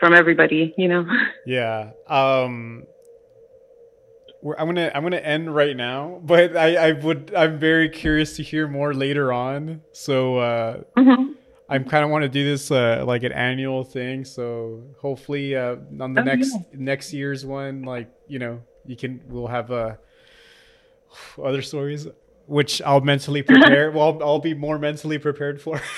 from 0.00 0.14
everybody, 0.14 0.74
you 0.76 0.88
know? 0.88 1.06
Yeah. 1.46 1.90
Um 2.06 2.84
I'm 4.56 4.66
gonna 4.68 4.90
I'm 4.94 5.02
gonna 5.02 5.16
end 5.16 5.52
right 5.54 5.76
now, 5.76 6.20
but 6.22 6.56
I, 6.56 6.76
I 6.88 6.92
would 6.92 7.32
I'm 7.36 7.58
very 7.58 7.88
curious 7.88 8.36
to 8.36 8.42
hear 8.42 8.68
more 8.68 8.94
later 8.94 9.32
on. 9.32 9.82
So 9.92 10.38
uh 10.38 10.80
Mhm. 10.96 11.34
I 11.68 11.78
kind 11.80 12.04
of 12.04 12.10
want 12.10 12.22
to 12.22 12.28
do 12.28 12.44
this 12.44 12.70
uh, 12.70 13.04
like 13.06 13.22
an 13.24 13.32
annual 13.32 13.84
thing. 13.84 14.24
So 14.24 14.84
hopefully 15.00 15.54
uh, 15.54 15.76
on 16.00 16.14
the 16.14 16.20
Oh, 16.22 16.24
next 16.24 16.52
yeah. 16.54 16.60
next 16.74 17.12
year's 17.12 17.44
one, 17.44 17.82
like 17.82 18.10
you 18.26 18.38
know, 18.38 18.62
you 18.86 18.96
can 18.96 19.20
we'll 19.28 19.48
have 19.48 19.70
uh, 19.70 19.96
other 21.42 21.60
stories, 21.62 22.06
which 22.46 22.80
I'll 22.82 23.00
mentally 23.02 23.42
prepare. 23.52 23.90
well, 23.90 24.18
I'll, 24.20 24.22
I'll 24.22 24.38
be 24.38 24.54
more 24.54 24.78
mentally 24.78 25.18
prepared 25.18 25.60
for. 25.60 25.80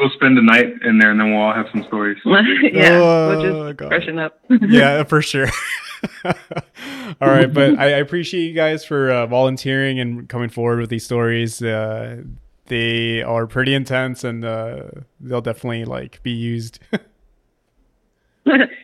We'll 0.00 0.10
spend 0.16 0.36
the 0.36 0.42
night 0.42 0.82
in 0.82 0.98
there, 0.98 1.12
and 1.12 1.20
then 1.20 1.30
we'll 1.32 1.40
all 1.40 1.54
have 1.54 1.66
some 1.72 1.84
stories. 1.84 2.18
yeah, 2.26 2.98
Oh, 3.00 3.28
we'll 3.28 3.64
just 3.68 3.76
God. 3.78 3.88
freshen 3.88 4.18
up. 4.18 4.38
yeah, 4.68 5.02
for 5.04 5.22
sure. 5.22 5.46
All 6.24 6.34
right, 7.28 7.50
but 7.50 7.78
I, 7.78 7.84
I 7.84 7.98
appreciate 7.98 8.42
you 8.42 8.52
guys 8.54 8.84
for 8.84 9.10
uh, 9.10 9.26
volunteering 9.26 10.00
and 10.00 10.28
coming 10.28 10.48
forward 10.50 10.80
with 10.80 10.90
these 10.90 11.04
stories. 11.04 11.62
Uh, 11.62 12.22
they 12.66 13.22
are 13.22 13.46
pretty 13.46 13.74
intense, 13.74 14.24
and 14.24 14.44
uh, 14.44 14.84
they'll 15.20 15.40
definitely 15.40 15.84
like 15.84 16.22
be 16.22 16.30
used. 16.32 16.78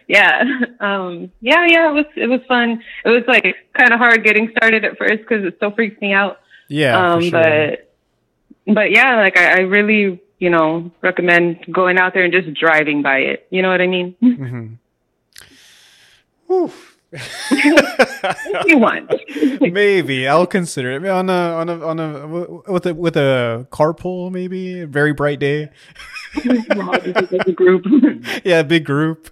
yeah, 0.08 0.42
um, 0.80 1.30
yeah, 1.40 1.66
yeah. 1.66 1.90
It 1.90 1.94
was 1.94 2.04
it 2.16 2.26
was 2.26 2.40
fun. 2.48 2.82
It 3.04 3.08
was 3.10 3.24
like 3.26 3.54
kind 3.76 3.92
of 3.92 3.98
hard 3.98 4.24
getting 4.24 4.50
started 4.56 4.84
at 4.84 4.96
first 4.98 5.18
because 5.18 5.44
it 5.44 5.56
still 5.56 5.70
freaks 5.72 6.00
me 6.00 6.12
out. 6.12 6.40
yeah, 6.68 7.12
um, 7.14 7.22
sure. 7.22 7.30
but 7.30 8.74
but 8.74 8.90
yeah, 8.90 9.16
like 9.16 9.36
I, 9.36 9.52
I 9.52 9.60
really 9.60 10.20
you 10.38 10.50
know 10.50 10.90
recommend 11.02 11.66
going 11.70 11.98
out 11.98 12.14
there 12.14 12.24
and 12.24 12.32
just 12.32 12.52
driving 12.54 13.02
by 13.02 13.18
it. 13.18 13.46
You 13.50 13.62
know 13.62 13.70
what 13.70 13.80
I 13.80 13.86
mean? 13.86 14.16
Mhm. 16.48 16.80
If 17.12 18.66
you 18.66 18.78
want. 18.78 19.12
maybe 19.60 20.28
I'll 20.28 20.46
consider 20.46 20.92
it 20.92 21.06
on 21.06 21.28
a 21.28 21.32
on 21.32 21.68
a 21.68 21.86
on 21.86 22.00
a 22.00 22.26
with 22.72 22.86
a 22.86 22.94
with 22.94 23.16
a 23.16 23.66
carpool. 23.70 24.30
Maybe 24.30 24.80
a 24.80 24.86
very 24.86 25.12
bright 25.12 25.40
day. 25.40 25.70
Group. 27.54 27.84
yeah, 28.44 28.62
big 28.62 28.84
group. 28.84 29.30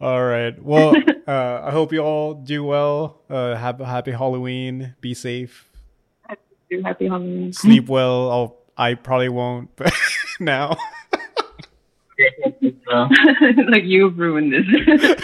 All 0.00 0.24
right. 0.24 0.60
Well, 0.62 0.94
uh, 1.26 1.60
I 1.64 1.70
hope 1.70 1.92
you 1.92 2.00
all 2.00 2.34
do 2.34 2.64
well. 2.64 3.20
Uh, 3.28 3.56
have 3.56 3.80
a 3.80 3.86
happy 3.86 4.12
Halloween. 4.12 4.94
Be 5.00 5.14
safe. 5.14 5.68
Happy 6.84 7.08
Halloween. 7.08 7.52
Sleep 7.52 7.88
well. 7.88 8.30
I'll. 8.30 8.56
I 8.76 8.94
probably 8.94 9.28
won't, 9.28 9.74
but 9.76 9.92
now. 10.40 10.76
like 13.68 13.84
you've 13.84 14.18
ruined 14.18 14.52
this. 14.52 14.66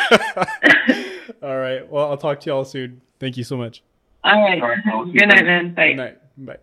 all 1.42 1.58
right. 1.58 1.88
Well, 1.88 2.10
I'll 2.10 2.16
talk 2.16 2.40
to 2.40 2.50
y'all 2.50 2.64
soon. 2.64 3.00
Thank 3.20 3.36
you 3.36 3.44
so 3.44 3.56
much. 3.56 3.82
All 4.24 4.40
right. 4.40 4.60
All 4.60 4.68
right, 4.68 4.78
I'll 4.92 5.04
see 5.04 5.12
you 5.12 5.20
Good 5.20 5.28
night, 5.28 5.44
man. 5.44 5.74
Bye. 5.74 5.88
Good 5.88 5.96
night. 5.96 6.18
Bye. 6.36 6.56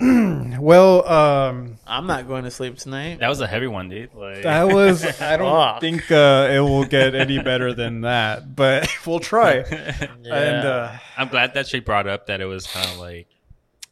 well, 0.60 1.08
um, 1.08 1.76
I'm 1.86 2.06
not 2.06 2.26
going 2.26 2.44
to 2.44 2.50
sleep 2.50 2.78
tonight. 2.78 3.20
That 3.20 3.28
was 3.28 3.40
a 3.40 3.46
heavy 3.46 3.66
one, 3.66 3.88
dude. 3.88 4.14
Like, 4.14 4.42
that 4.42 4.68
was. 4.68 5.04
I 5.20 5.36
don't 5.36 5.52
Fuck. 5.52 5.80
think 5.80 6.10
uh, 6.10 6.48
it 6.50 6.60
will 6.60 6.84
get 6.84 7.14
any 7.14 7.40
better 7.40 7.72
than 7.72 8.02
that, 8.02 8.56
but 8.56 8.88
we'll 9.06 9.20
try. 9.20 9.64
Yeah. 10.22 10.34
And 10.34 10.66
uh, 10.66 10.92
I'm 11.16 11.28
glad 11.28 11.54
that 11.54 11.68
she 11.68 11.80
brought 11.80 12.06
up 12.06 12.26
that 12.26 12.40
it 12.40 12.46
was 12.46 12.66
kind 12.66 12.86
of 12.86 12.98
like, 12.98 13.28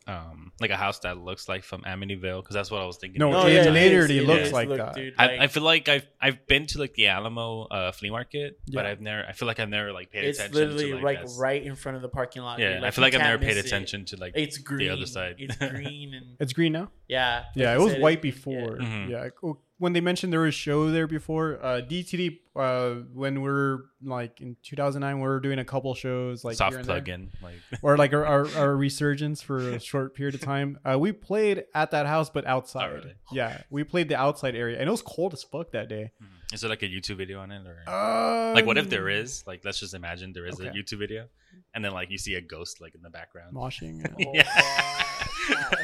um, 0.06 0.45
like 0.60 0.70
a 0.70 0.76
house 0.76 1.00
that 1.00 1.18
looks 1.18 1.48
like 1.48 1.64
from 1.64 1.82
Amityville 1.82 2.42
because 2.42 2.54
that's 2.54 2.70
what 2.70 2.80
I 2.80 2.86
was 2.86 2.96
thinking. 2.96 3.18
No, 3.18 3.28
of. 3.28 3.44
Oh, 3.44 3.46
it 3.46 3.52
yeah, 3.54 3.64
it 3.66 3.70
literally 3.72 4.18
it 4.18 4.26
looks 4.26 4.52
like 4.52 4.68
Look, 4.68 4.78
that. 4.78 4.94
dude, 4.94 5.14
I, 5.18 5.26
like, 5.26 5.40
I 5.40 5.46
feel 5.48 5.62
like 5.62 5.88
I've 5.88 6.06
I've 6.20 6.46
been 6.46 6.66
to 6.68 6.78
like 6.78 6.94
the 6.94 7.08
Alamo 7.08 7.64
uh, 7.64 7.92
flea 7.92 8.10
market, 8.10 8.58
but 8.72 8.86
I've 8.86 9.00
never. 9.00 9.24
I 9.28 9.32
feel 9.32 9.46
like 9.46 9.60
I've 9.60 9.68
never 9.68 9.92
like 9.92 10.10
paid 10.10 10.24
it's 10.24 10.38
attention. 10.38 10.60
literally 10.60 10.90
to, 10.92 10.96
like, 11.04 11.18
It's 11.18 11.32
literally 11.32 11.32
like 11.34 11.40
right 11.40 11.62
in 11.62 11.74
front 11.76 11.96
of 11.96 12.02
the 12.02 12.08
parking 12.08 12.42
lot. 12.42 12.58
Yeah, 12.58 12.74
dude. 12.76 12.84
I 12.84 12.90
feel 12.90 13.02
like 13.02 13.14
I've 13.14 13.20
never 13.20 13.38
paid 13.38 13.48
miss 13.56 13.58
it. 13.58 13.66
attention 13.66 14.04
to 14.06 14.16
like. 14.16 14.32
It's 14.34 14.58
green. 14.58 14.78
The 14.88 14.90
other 14.94 15.06
side. 15.06 15.36
It's 15.38 15.56
green 15.74 16.14
and 16.14 16.36
It's 16.40 16.52
green 16.54 16.72
now. 16.72 16.90
yeah. 17.08 17.44
Yeah, 17.54 17.74
it 17.74 17.80
was 17.80 17.94
white 17.96 18.18
it- 18.18 18.22
before. 18.22 18.78
yeah. 18.80 18.86
Mhm. 18.86 19.08
Yeah, 19.10 19.28
oh, 19.42 19.58
when 19.78 19.92
they 19.92 20.00
mentioned 20.00 20.32
there 20.32 20.40
was 20.40 20.54
a 20.54 20.58
show 20.58 20.90
there 20.90 21.06
before, 21.06 21.58
uh, 21.62 21.80
DTD. 21.82 22.38
Uh, 22.56 23.02
when 23.12 23.42
we're 23.42 23.80
like 24.02 24.40
in 24.40 24.56
2009, 24.62 25.16
we 25.20 25.22
were 25.28 25.40
doing 25.40 25.58
a 25.58 25.64
couple 25.64 25.94
shows 25.94 26.42
like 26.42 26.56
soft 26.56 26.82
plug 26.84 27.06
in, 27.10 27.30
like 27.42 27.56
or 27.82 27.98
like 27.98 28.14
our, 28.14 28.24
our, 28.24 28.48
our 28.56 28.74
resurgence 28.76 29.42
for 29.42 29.58
a 29.58 29.78
short 29.78 30.14
period 30.14 30.34
of 30.34 30.40
time. 30.40 30.78
Uh, 30.82 30.98
we 30.98 31.12
played 31.12 31.64
at 31.74 31.90
that 31.90 32.06
house, 32.06 32.30
but 32.30 32.46
outside. 32.46 32.92
really? 32.92 33.14
Yeah, 33.30 33.60
we 33.68 33.84
played 33.84 34.08
the 34.08 34.16
outside 34.16 34.54
area, 34.56 34.78
and 34.78 34.88
it 34.88 34.90
was 34.90 35.02
cold 35.02 35.34
as 35.34 35.42
fuck 35.42 35.72
that 35.72 35.88
day. 35.90 36.12
is 36.52 36.62
there 36.62 36.70
like 36.70 36.82
a 36.82 36.86
YouTube 36.88 37.16
video 37.18 37.40
on 37.40 37.50
it 37.50 37.66
or 37.66 37.82
Uh, 37.86 38.52
like 38.54 38.64
what 38.64 38.78
if 38.78 38.88
there 38.88 39.10
is 39.10 39.44
like 39.46 39.60
let's 39.64 39.80
just 39.80 39.92
imagine 39.94 40.32
there 40.32 40.46
is 40.46 40.58
a 40.60 40.70
YouTube 40.70 40.98
video 41.00 41.26
and 41.74 41.84
then 41.84 41.92
like 41.92 42.10
you 42.10 42.16
see 42.18 42.34
a 42.36 42.40
ghost 42.40 42.80
like 42.80 42.94
in 42.94 43.02
the 43.02 43.10
background. 43.10 43.54
moshing? 43.54 44.00
Oh, 44.26 44.30
Yeah. 44.34 45.04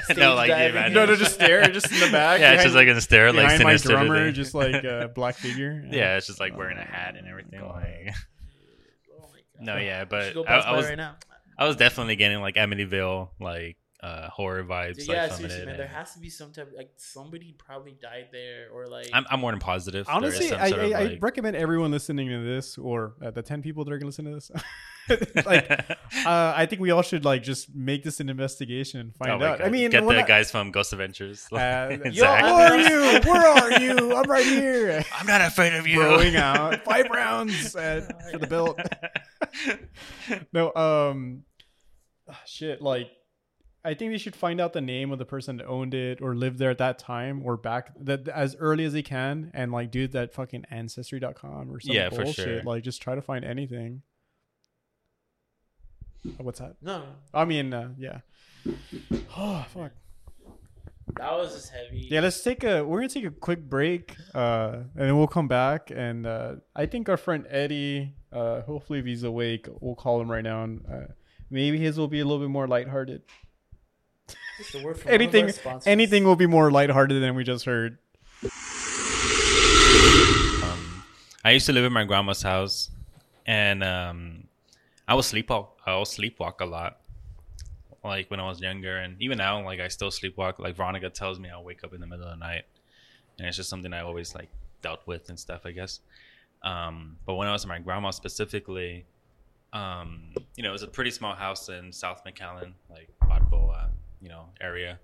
Stage 0.04 0.16
no, 0.16 0.34
like 0.34 0.48
you 0.48 0.54
diving. 0.54 0.70
imagine. 0.76 0.94
no, 0.94 1.04
no, 1.06 1.16
just 1.16 1.34
stare, 1.34 1.62
just 1.70 1.90
in 1.92 2.00
the 2.00 2.06
back. 2.12 2.40
yeah, 2.40 2.52
it's 2.52 2.62
behind- 2.62 2.62
just 2.62 2.74
like 2.76 2.88
in 2.88 2.94
the 2.94 3.00
stair, 3.00 3.32
like 3.32 3.44
behind 3.46 3.62
my 3.64 3.76
drummer, 3.76 4.24
thing. 4.26 4.34
just 4.34 4.54
like 4.54 4.84
a 4.84 5.10
black 5.14 5.36
figure. 5.36 5.84
yeah, 5.90 6.16
it's 6.16 6.26
just 6.26 6.40
like 6.40 6.56
wearing 6.56 6.78
a 6.78 6.82
Oh 6.82 6.84
hat 6.92 7.16
and 7.16 7.26
everything. 7.28 7.60
Oh 7.60 7.68
God. 7.68 7.82
Like, 7.82 8.14
Oh 9.18 9.64
no, 9.64 9.76
yeah, 9.76 10.04
but 10.04 10.36
I, 10.48 10.54
I 10.58 10.72
was 10.76 10.86
right 10.86 10.96
now. 10.96 11.16
I 11.58 11.66
was 11.66 11.76
definitely 11.76 12.16
getting 12.16 12.40
like 12.40 12.56
Amityville 12.56 13.28
like 13.40 13.76
uh, 14.02 14.28
horror 14.30 14.64
vibes. 14.64 14.96
Dude, 14.96 15.08
like, 15.08 15.16
yeah, 15.16 15.28
seriously, 15.28 15.66
man. 15.66 15.76
There 15.76 15.86
has 15.86 16.12
to 16.14 16.18
be 16.20 16.28
some 16.28 16.52
type 16.52 16.72
like 16.76 16.90
somebody 16.96 17.54
probably 17.56 17.96
died 18.00 18.28
there 18.32 18.68
or 18.72 18.88
like. 18.88 19.08
I'm, 19.12 19.24
I'm 19.30 19.40
more 19.40 19.52
than 19.52 19.60
positive. 19.60 20.06
Honestly, 20.08 20.48
some 20.48 20.60
I, 20.60 20.70
sort 20.70 20.80
of, 20.80 20.92
I, 20.92 20.94
I 20.98 21.04
like- 21.04 21.22
recommend 21.22 21.56
everyone 21.56 21.90
listening 21.92 22.28
to 22.28 22.44
this, 22.44 22.78
or 22.78 23.14
uh, 23.22 23.30
the 23.30 23.42
ten 23.42 23.62
people 23.62 23.84
that 23.84 23.92
are 23.92 23.98
gonna 23.98 24.06
listen 24.06 24.24
to 24.24 24.32
this, 24.32 24.50
like, 25.46 25.70
uh, 26.26 26.52
I 26.56 26.66
think 26.66 26.80
we 26.80 26.90
all 26.90 27.02
should 27.02 27.24
like 27.24 27.42
just 27.42 27.74
make 27.74 28.02
this 28.04 28.20
an 28.20 28.28
investigation 28.28 29.00
and 29.00 29.12
Oh 29.20 29.24
find 29.24 29.40
my 29.40 29.48
out. 29.48 29.64
I 29.64 29.68
mean, 29.68 29.90
get 29.90 30.04
the 30.04 30.08
I- 30.08 30.22
guys 30.26 30.50
from 30.50 30.70
Ghost 30.72 30.92
Adventures. 30.92 31.46
Uh, 31.52 31.56
and 31.56 32.04
Yo, 32.14 32.24
Where 32.24 32.42
are 32.42 32.78
you? 32.78 33.20
Where 33.20 33.46
are 33.46 33.80
you? 33.80 34.14
I'm 34.16 34.28
right 34.30 34.46
here. 34.46 35.04
I'm 35.14 35.26
not 35.26 35.40
afraid 35.42 35.74
of 35.74 35.86
you. 35.86 35.98
Going 35.98 36.36
out 36.36 36.84
five 36.84 37.08
rounds 37.08 37.74
uh, 37.76 38.08
for 38.32 38.38
the 38.38 38.46
belt. 38.46 38.80
No, 40.52 40.72
um, 40.74 41.42
ah, 42.28 42.40
shit. 42.46 42.80
Like, 42.80 43.10
I 43.84 43.94
think 43.94 44.12
they 44.12 44.18
should 44.18 44.36
find 44.36 44.60
out 44.60 44.72
the 44.72 44.80
name 44.80 45.10
of 45.10 45.18
the 45.18 45.24
person 45.24 45.56
that 45.56 45.66
owned 45.66 45.92
it 45.92 46.20
or 46.22 46.36
lived 46.36 46.58
there 46.58 46.70
at 46.70 46.78
that 46.78 46.98
time 47.00 47.42
or 47.44 47.56
back 47.56 47.90
that 48.00 48.28
as 48.28 48.54
early 48.60 48.84
as 48.84 48.92
they 48.92 49.02
can 49.02 49.50
and 49.54 49.72
like 49.72 49.90
do 49.90 50.06
that 50.08 50.32
fucking 50.32 50.64
ancestry.com 50.70 51.70
or 51.70 51.80
some 51.80 51.92
Yeah, 51.94 52.08
for 52.10 52.22
bullshit. 52.22 52.44
sure. 52.44 52.62
Like, 52.62 52.84
just 52.84 53.02
try 53.02 53.14
to 53.16 53.22
find 53.22 53.44
anything. 53.44 54.02
Oh, 56.26 56.44
What's 56.44 56.60
that? 56.60 56.76
no, 56.80 57.02
I 57.34 57.44
mean, 57.44 57.74
uh, 57.74 57.88
yeah. 57.98 58.20
Oh 59.36 59.64
fuck. 59.74 59.90
that 61.16 61.32
was 61.32 61.52
just 61.54 61.72
heavy. 61.72 62.06
Yeah, 62.08 62.20
let's 62.20 62.40
take 62.42 62.62
a. 62.62 62.84
We're 62.84 62.98
gonna 62.98 63.08
take 63.08 63.24
a 63.24 63.30
quick 63.32 63.68
break, 63.68 64.14
uh, 64.34 64.74
and 64.94 65.08
then 65.08 65.16
we'll 65.16 65.26
come 65.26 65.48
back. 65.48 65.90
And 65.92 66.24
uh, 66.26 66.56
I 66.76 66.86
think 66.86 67.08
our 67.08 67.16
friend 67.16 67.44
Eddie, 67.50 68.14
uh, 68.32 68.60
hopefully 68.62 69.00
if 69.00 69.04
he's 69.06 69.24
awake, 69.24 69.66
we'll 69.80 69.96
call 69.96 70.20
him 70.20 70.30
right 70.30 70.44
now. 70.44 70.62
And, 70.62 70.84
uh, 70.88 71.06
maybe 71.50 71.78
his 71.78 71.98
will 71.98 72.06
be 72.08 72.20
a 72.20 72.24
little 72.24 72.38
bit 72.38 72.50
more 72.50 72.68
lighthearted. 72.68 73.22
Anything, 75.06 75.48
sponsors. 75.50 75.86
anything 75.86 76.24
will 76.24 76.36
be 76.36 76.46
more 76.46 76.70
lighthearted 76.70 77.22
than 77.22 77.34
we 77.34 77.44
just 77.44 77.64
heard. 77.64 77.98
Um, 80.62 81.04
I 81.44 81.50
used 81.50 81.66
to 81.66 81.72
live 81.72 81.84
in 81.84 81.92
my 81.92 82.04
grandma's 82.04 82.42
house, 82.42 82.90
and 83.46 83.82
um, 83.82 84.44
I 85.08 85.14
was 85.14 85.32
sleepwalk. 85.32 85.68
I 85.86 85.96
was 85.96 86.16
sleepwalk 86.16 86.60
a 86.60 86.66
lot, 86.66 87.00
like 88.04 88.30
when 88.30 88.40
I 88.40 88.46
was 88.46 88.60
younger, 88.60 88.98
and 88.98 89.20
even 89.20 89.38
now, 89.38 89.64
like 89.64 89.80
I 89.80 89.88
still 89.88 90.10
sleepwalk. 90.10 90.58
Like 90.58 90.76
Veronica 90.76 91.10
tells 91.10 91.38
me, 91.40 91.50
I'll 91.50 91.64
wake 91.64 91.82
up 91.84 91.92
in 91.92 92.00
the 92.00 92.06
middle 92.06 92.26
of 92.26 92.30
the 92.30 92.36
night, 92.44 92.64
and 93.38 93.48
it's 93.48 93.56
just 93.56 93.68
something 93.70 93.92
I 93.92 94.02
always 94.02 94.34
like 94.34 94.50
dealt 94.82 95.06
with 95.06 95.28
and 95.28 95.38
stuff. 95.38 95.62
I 95.64 95.72
guess. 95.72 96.00
Um, 96.62 97.16
but 97.26 97.34
when 97.34 97.48
I 97.48 97.52
was 97.52 97.64
in 97.64 97.68
my 97.68 97.80
grandma 97.80 98.10
specifically, 98.10 99.04
um, 99.72 100.28
you 100.54 100.62
know, 100.62 100.68
it 100.68 100.72
was 100.72 100.82
a 100.82 100.88
pretty 100.88 101.10
small 101.10 101.34
house 101.34 101.68
in 101.68 101.92
South 101.92 102.22
McAllen, 102.24 102.72
like 102.88 103.08
Balboa, 103.26 103.90
you 104.22 104.28
know, 104.28 104.46
area. 104.60 104.98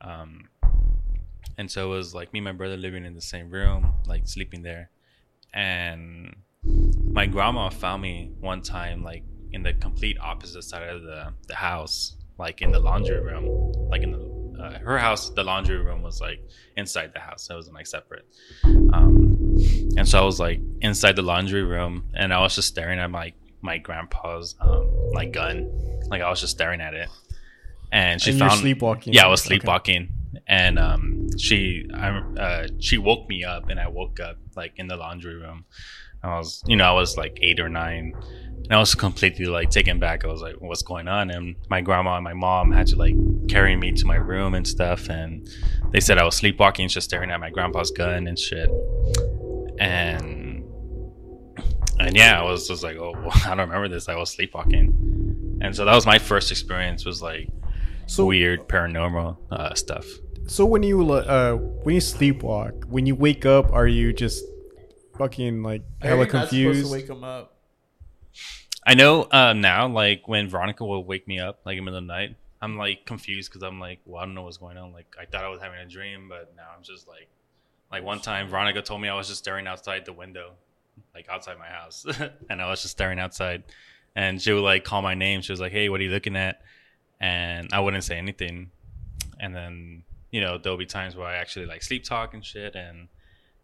Um, 0.00 0.48
and 1.56 1.70
so 1.70 1.92
it 1.92 1.96
was 1.96 2.14
like 2.14 2.32
me 2.32 2.40
and 2.40 2.44
my 2.44 2.52
brother 2.52 2.76
living 2.76 3.04
in 3.04 3.14
the 3.14 3.20
same 3.20 3.50
room, 3.50 3.92
like 4.06 4.26
sleeping 4.26 4.62
there. 4.62 4.90
And 5.52 6.34
my 7.12 7.26
grandma 7.26 7.68
found 7.68 8.02
me 8.02 8.32
one 8.40 8.62
time, 8.62 9.02
like 9.04 9.22
in 9.52 9.62
the 9.62 9.72
complete 9.74 10.18
opposite 10.20 10.64
side 10.64 10.88
of 10.88 11.02
the, 11.02 11.32
the 11.46 11.54
house, 11.54 12.16
like 12.38 12.62
in 12.62 12.72
the 12.72 12.80
laundry 12.80 13.20
room. 13.20 13.72
Like 13.88 14.02
in 14.02 14.10
the 14.10 14.34
uh, 14.60 14.78
her 14.78 14.98
house, 14.98 15.30
the 15.30 15.44
laundry 15.44 15.78
room 15.78 16.02
was 16.02 16.20
like 16.20 16.40
inside 16.76 17.12
the 17.12 17.20
house. 17.20 17.48
It 17.50 17.54
wasn't 17.54 17.76
like 17.76 17.86
separate. 17.86 18.26
Um, 18.64 19.56
and 19.96 20.08
so 20.08 20.20
I 20.20 20.24
was 20.24 20.40
like 20.40 20.60
inside 20.80 21.16
the 21.16 21.22
laundry 21.22 21.62
room, 21.62 22.04
and 22.14 22.32
I 22.32 22.40
was 22.40 22.54
just 22.54 22.68
staring 22.68 22.98
at 22.98 23.10
my 23.10 23.32
my 23.62 23.78
grandpa's 23.78 24.54
um, 24.60 24.90
like 25.12 25.32
gun. 25.32 25.70
Like 26.08 26.22
I 26.22 26.30
was 26.30 26.40
just 26.40 26.52
staring 26.52 26.80
at 26.80 26.94
it. 26.94 27.08
And 27.94 28.20
she 28.20 28.30
and 28.30 28.38
found 28.40 28.60
sleepwalking. 28.60 29.12
yeah, 29.14 29.24
I 29.24 29.28
was 29.28 29.40
Okay. 29.42 29.50
sleepwalking, 29.54 30.08
and 30.48 30.78
um, 30.80 31.28
she, 31.38 31.86
I, 31.94 32.08
uh, 32.36 32.66
she 32.80 32.98
woke 32.98 33.28
me 33.28 33.44
up, 33.44 33.68
and 33.70 33.78
I 33.78 33.86
woke 33.86 34.18
up 34.18 34.36
like 34.56 34.72
in 34.76 34.88
the 34.88 34.96
laundry 34.96 35.36
room. 35.36 35.64
I 36.24 36.38
was, 36.38 36.62
you 36.66 36.74
know, 36.74 36.84
I 36.84 36.92
was 36.92 37.16
like 37.16 37.38
eight 37.40 37.60
or 37.60 37.68
nine, 37.68 38.14
and 38.64 38.72
I 38.72 38.78
was 38.80 38.94
completely 38.96 39.44
like 39.46 39.70
taken 39.70 40.00
back. 40.00 40.24
I 40.24 40.26
was 40.28 40.42
like, 40.42 40.56
"What's 40.58 40.82
going 40.82 41.06
on?" 41.06 41.30
And 41.30 41.54
my 41.70 41.82
grandma 41.82 42.16
and 42.16 42.24
my 42.24 42.32
mom 42.34 42.72
had 42.72 42.88
to 42.88 42.96
like 42.96 43.14
carry 43.48 43.76
me 43.76 43.92
to 43.92 44.06
my 44.06 44.16
room 44.16 44.54
and 44.54 44.66
stuff, 44.66 45.08
and 45.08 45.46
they 45.92 46.00
said 46.00 46.18
I 46.18 46.24
was 46.24 46.34
sleepwalking, 46.34 46.88
just 46.88 47.04
staring 47.08 47.30
at 47.30 47.38
my 47.38 47.50
grandpa's 47.50 47.92
gun 47.92 48.26
and 48.26 48.36
shit. 48.36 48.70
And 49.78 50.64
and 52.00 52.16
yeah, 52.16 52.40
I 52.40 52.44
was 52.44 52.66
just 52.66 52.82
like, 52.82 52.96
"Oh, 52.96 53.12
well, 53.12 53.30
I 53.46 53.50
don't 53.50 53.68
remember 53.68 53.88
this. 53.88 54.08
I 54.08 54.16
was 54.16 54.30
sleepwalking." 54.30 55.58
And 55.60 55.76
so 55.76 55.84
that 55.84 55.94
was 55.94 56.06
my 56.06 56.18
first 56.18 56.50
experience. 56.50 57.04
Was 57.04 57.22
like 57.22 57.48
So 58.06 58.26
weird 58.26 58.68
paranormal 58.68 59.36
uh, 59.50 59.74
stuff. 59.74 60.06
So 60.46 60.66
when 60.66 60.82
you 60.82 61.10
uh 61.10 61.54
when 61.54 61.94
you 61.94 62.00
sleepwalk, 62.00 62.84
when 62.84 63.06
you 63.06 63.14
wake 63.14 63.46
up, 63.46 63.72
are 63.72 63.86
you 63.86 64.12
just 64.12 64.44
fucking 65.16 65.62
like 65.62 65.82
Are 66.02 66.08
hella 66.08 66.26
you 66.26 66.32
not 66.32 66.48
supposed 66.48 66.50
confused? 66.50 66.86
to 66.86 66.92
wake 66.92 67.08
him 67.08 67.24
up. 67.24 67.56
I 68.86 68.94
know 68.94 69.22
uh, 69.22 69.54
now, 69.54 69.88
like 69.88 70.28
when 70.28 70.48
Veronica 70.50 70.84
will 70.84 71.02
wake 71.04 71.26
me 71.26 71.38
up, 71.38 71.60
like 71.64 71.78
in 71.78 71.84
the 71.84 71.90
middle 71.90 71.98
of 71.98 72.04
the 72.06 72.12
night, 72.12 72.36
I'm 72.60 72.76
like 72.76 73.06
confused 73.06 73.50
because 73.50 73.62
I'm 73.62 73.80
like, 73.80 74.00
well, 74.04 74.20
I 74.20 74.26
don't 74.26 74.34
know 74.34 74.42
what's 74.42 74.58
going 74.58 74.76
on. 74.76 74.92
Like 74.92 75.16
I 75.18 75.24
thought 75.24 75.42
I 75.44 75.48
was 75.48 75.60
having 75.60 75.78
a 75.80 75.86
dream, 75.86 76.28
but 76.28 76.52
now 76.56 76.64
I'm 76.76 76.82
just 76.82 77.08
like, 77.08 77.28
like 77.90 78.04
one 78.04 78.20
time 78.20 78.48
Veronica 78.48 78.82
told 78.82 79.00
me 79.00 79.08
I 79.08 79.14
was 79.14 79.28
just 79.28 79.38
staring 79.38 79.66
outside 79.66 80.04
the 80.04 80.12
window, 80.12 80.52
like 81.14 81.26
outside 81.30 81.58
my 81.58 81.68
house, 81.68 82.04
and 82.50 82.60
I 82.60 82.68
was 82.68 82.82
just 82.82 82.92
staring 82.92 83.18
outside, 83.18 83.62
and 84.14 84.42
she 84.42 84.52
would 84.52 84.60
like 84.62 84.84
call 84.84 85.00
my 85.00 85.14
name. 85.14 85.40
She 85.40 85.52
was 85.52 85.60
like, 85.60 85.72
"Hey, 85.72 85.88
what 85.88 86.00
are 86.00 86.04
you 86.04 86.10
looking 86.10 86.36
at?" 86.36 86.60
And 87.20 87.68
I 87.72 87.80
wouldn't 87.80 88.04
say 88.04 88.18
anything, 88.18 88.70
and 89.40 89.54
then 89.54 90.02
you 90.30 90.40
know 90.40 90.58
there'll 90.58 90.78
be 90.78 90.86
times 90.86 91.16
where 91.16 91.26
I 91.26 91.36
actually 91.36 91.66
like 91.66 91.82
sleep 91.82 92.04
talk 92.04 92.34
and 92.34 92.44
shit, 92.44 92.74
and 92.74 93.08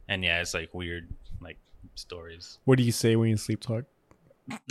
and 0.09 0.25
yeah, 0.25 0.41
it's 0.41 0.55
like 0.55 0.73
weird 0.73 1.09
like 1.41 1.59
stories. 1.95 2.59
What 2.65 2.79
do 2.79 2.85
you 2.85 2.93
say 2.93 3.17
when 3.17 3.29
you 3.29 3.37
sleep 3.37 3.61
talk? 3.61 3.85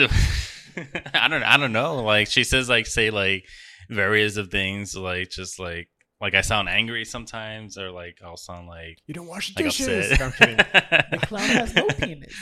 I 1.14 1.28
don't 1.30 1.44
I 1.44 1.58
don't 1.58 1.72
know. 1.72 1.96
Like 2.04 2.28
she 2.28 2.44
says 2.44 2.70
like 2.70 2.86
say 2.88 3.10
like 3.12 3.46
various 3.90 4.38
of 4.38 4.50
things 4.52 4.96
like 4.96 5.30
just 5.30 5.60
like 5.60 5.90
like 6.22 6.36
I 6.36 6.42
sound 6.42 6.70
angry 6.70 7.06
sometimes 7.06 7.78
or 7.78 7.92
like 7.92 8.20
I'll 8.24 8.38
sound 8.38 8.68
like 8.68 9.00
You 9.08 9.14
don't 9.14 9.28
wash 9.28 9.56
like 9.56 9.66
dishes. 9.66 10.12
upset. 10.12 10.22
I'm 10.22 10.32
kidding. 10.32 10.58
The 11.12 11.18
clown 11.26 11.50
has 11.50 11.76
no 11.76 11.88
penis. 11.88 12.36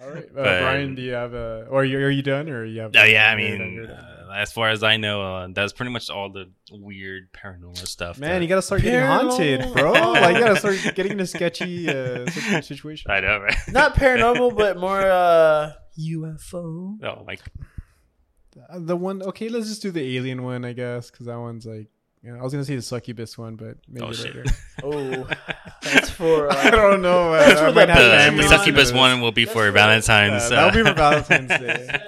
All 0.00 0.10
right, 0.10 0.24
uh, 0.24 0.34
But- 0.34 0.60
Brian, 0.62 0.94
do 0.96 1.02
you 1.02 1.12
have 1.12 1.32
a? 1.32 1.66
Or 1.70 1.82
are 1.82 1.84
you, 1.84 1.98
are 1.98 2.10
you 2.10 2.22
done? 2.22 2.48
Or 2.48 2.64
you 2.64 2.80
have? 2.80 2.90
Oh 2.96 3.04
yeah, 3.04 3.30
I 3.30 3.36
mean 3.36 3.86
uh, 3.88 4.21
as 4.34 4.52
far 4.52 4.70
as 4.70 4.82
I 4.82 4.96
know 4.96 5.22
uh, 5.22 5.48
that's 5.52 5.72
pretty 5.72 5.92
much 5.92 6.10
all 6.10 6.30
the 6.30 6.50
weird 6.70 7.32
paranormal 7.32 7.86
stuff. 7.86 8.18
Man, 8.18 8.30
that- 8.30 8.42
you 8.42 8.48
gotta 8.48 8.62
start 8.62 8.82
getting 8.82 9.00
haunted, 9.06 9.72
bro. 9.72 9.92
like 9.92 10.34
you 10.36 10.40
gotta 10.42 10.56
start 10.58 10.76
getting 10.94 11.12
into 11.12 11.26
sketchy 11.26 11.88
uh, 11.88 12.26
situ- 12.30 12.62
situations. 12.62 13.06
I 13.10 13.20
know, 13.20 13.38
right? 13.38 13.56
Not 13.68 13.94
paranormal, 13.94 14.56
but 14.56 14.76
more 14.78 15.00
uh 15.00 15.72
UFO. 15.98 16.96
Oh, 17.02 17.24
like 17.26 17.40
Uh, 18.70 18.78
The 18.80 18.96
one, 18.96 19.22
okay, 19.22 19.48
let's 19.48 19.68
just 19.68 19.82
do 19.82 19.90
the 19.90 20.16
alien 20.16 20.42
one, 20.42 20.64
I 20.64 20.72
guess, 20.72 21.10
because 21.10 21.26
that 21.26 21.38
one's 21.38 21.64
like, 21.66 21.88
you 22.22 22.32
know, 22.32 22.38
I 22.38 22.42
was 22.42 22.52
gonna 22.52 22.64
say 22.64 22.76
the 22.76 22.82
succubus 22.82 23.36
one, 23.36 23.56
but 23.56 23.78
maybe 23.88 24.06
Oh, 24.06 24.10
later. 24.10 24.44
Oh, 24.84 25.28
that's 25.82 26.10
for. 26.10 26.48
Uh, 26.50 26.56
I 26.56 26.70
don't 26.70 27.02
know. 27.02 27.32
That's 27.32 27.60
for 27.60 27.72
the 27.72 27.86
the, 27.86 28.34
the 28.42 28.48
succubus 28.48 28.92
one 28.92 29.20
will 29.20 29.32
be 29.32 29.44
That's 29.44 29.52
for 29.54 29.66
for- 29.66 29.72
Valentine's. 29.72 30.42
this. 30.44 30.52
Uh, 30.52 30.54
that'll 30.56 30.84
be 30.84 30.88
for 30.88 30.94
Valentine's 30.96 31.48
Day. 31.48 32.00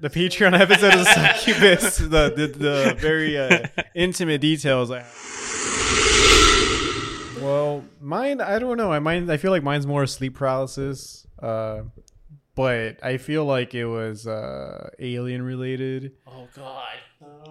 That's 0.00 0.14
for 0.14 0.20
the 0.20 0.28
Patreon. 0.28 0.58
Episode 0.60 0.94
of 0.94 1.06
Succubus, 1.08 1.98
the 1.98 2.32
the, 2.34 2.46
the 2.58 2.96
very 2.98 3.38
uh, 3.38 3.66
intimate 3.94 4.40
details. 4.40 4.90
Well, 7.40 7.84
mine, 8.00 8.40
I 8.40 8.58
don't 8.58 8.76
know. 8.78 8.92
I 8.92 8.98
mine, 9.00 9.28
I 9.28 9.36
feel 9.36 9.50
like 9.50 9.62
mine's 9.62 9.86
more 9.86 10.06
sleep 10.06 10.34
paralysis. 10.36 11.26
Uh, 11.42 11.82
but 12.54 13.02
I 13.02 13.16
feel 13.18 13.44
like 13.44 13.74
it 13.74 13.84
was 13.84 14.26
uh, 14.26 14.90
alien 14.98 15.42
related. 15.42 16.12
Oh 16.26 16.46
God. 16.54 16.84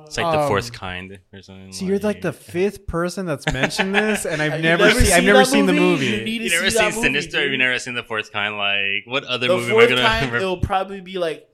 It's 0.05 0.17
like 0.17 0.31
the 0.33 0.39
Um, 0.41 0.47
fourth 0.47 0.71
kind 0.71 1.19
or 1.33 1.41
something. 1.41 1.71
So 1.73 1.85
you're 1.85 1.99
like 1.99 2.21
the 2.21 2.31
fifth 2.33 2.87
person 2.87 3.25
that's 3.25 3.51
mentioned 3.51 3.93
this, 3.93 4.25
and 4.25 4.41
I've 4.41 4.61
never, 4.61 4.85
never 4.87 5.01
seen. 5.01 5.13
I've 5.13 5.23
never 5.23 5.39
that 5.39 5.47
seen 5.47 5.65
the 5.65 5.73
movie? 5.73 6.09
movie. 6.11 6.17
You 6.17 6.23
need 6.25 6.37
to 6.39 6.43
You 6.45 6.49
never 6.51 6.69
see 6.69 6.77
seen 6.77 6.85
that 6.89 6.95
movie, 6.95 7.07
Sinister? 7.07 7.37
Have 7.37 7.45
you 7.45 7.51
dude. 7.51 7.59
never 7.59 7.79
seen 7.79 7.93
the 7.95 8.03
fourth 8.03 8.31
kind? 8.31 8.55
Like, 8.57 9.03
what 9.05 9.23
other 9.25 9.47
The 9.47 9.55
movie 9.57 9.65
am 9.71 9.71
I 9.71 9.73
fourth 9.73 9.89
gonna? 9.89 10.01
kind, 10.01 10.35
it'll 10.35 10.57
probably 10.57 11.01
be 11.01 11.17
like 11.17 11.47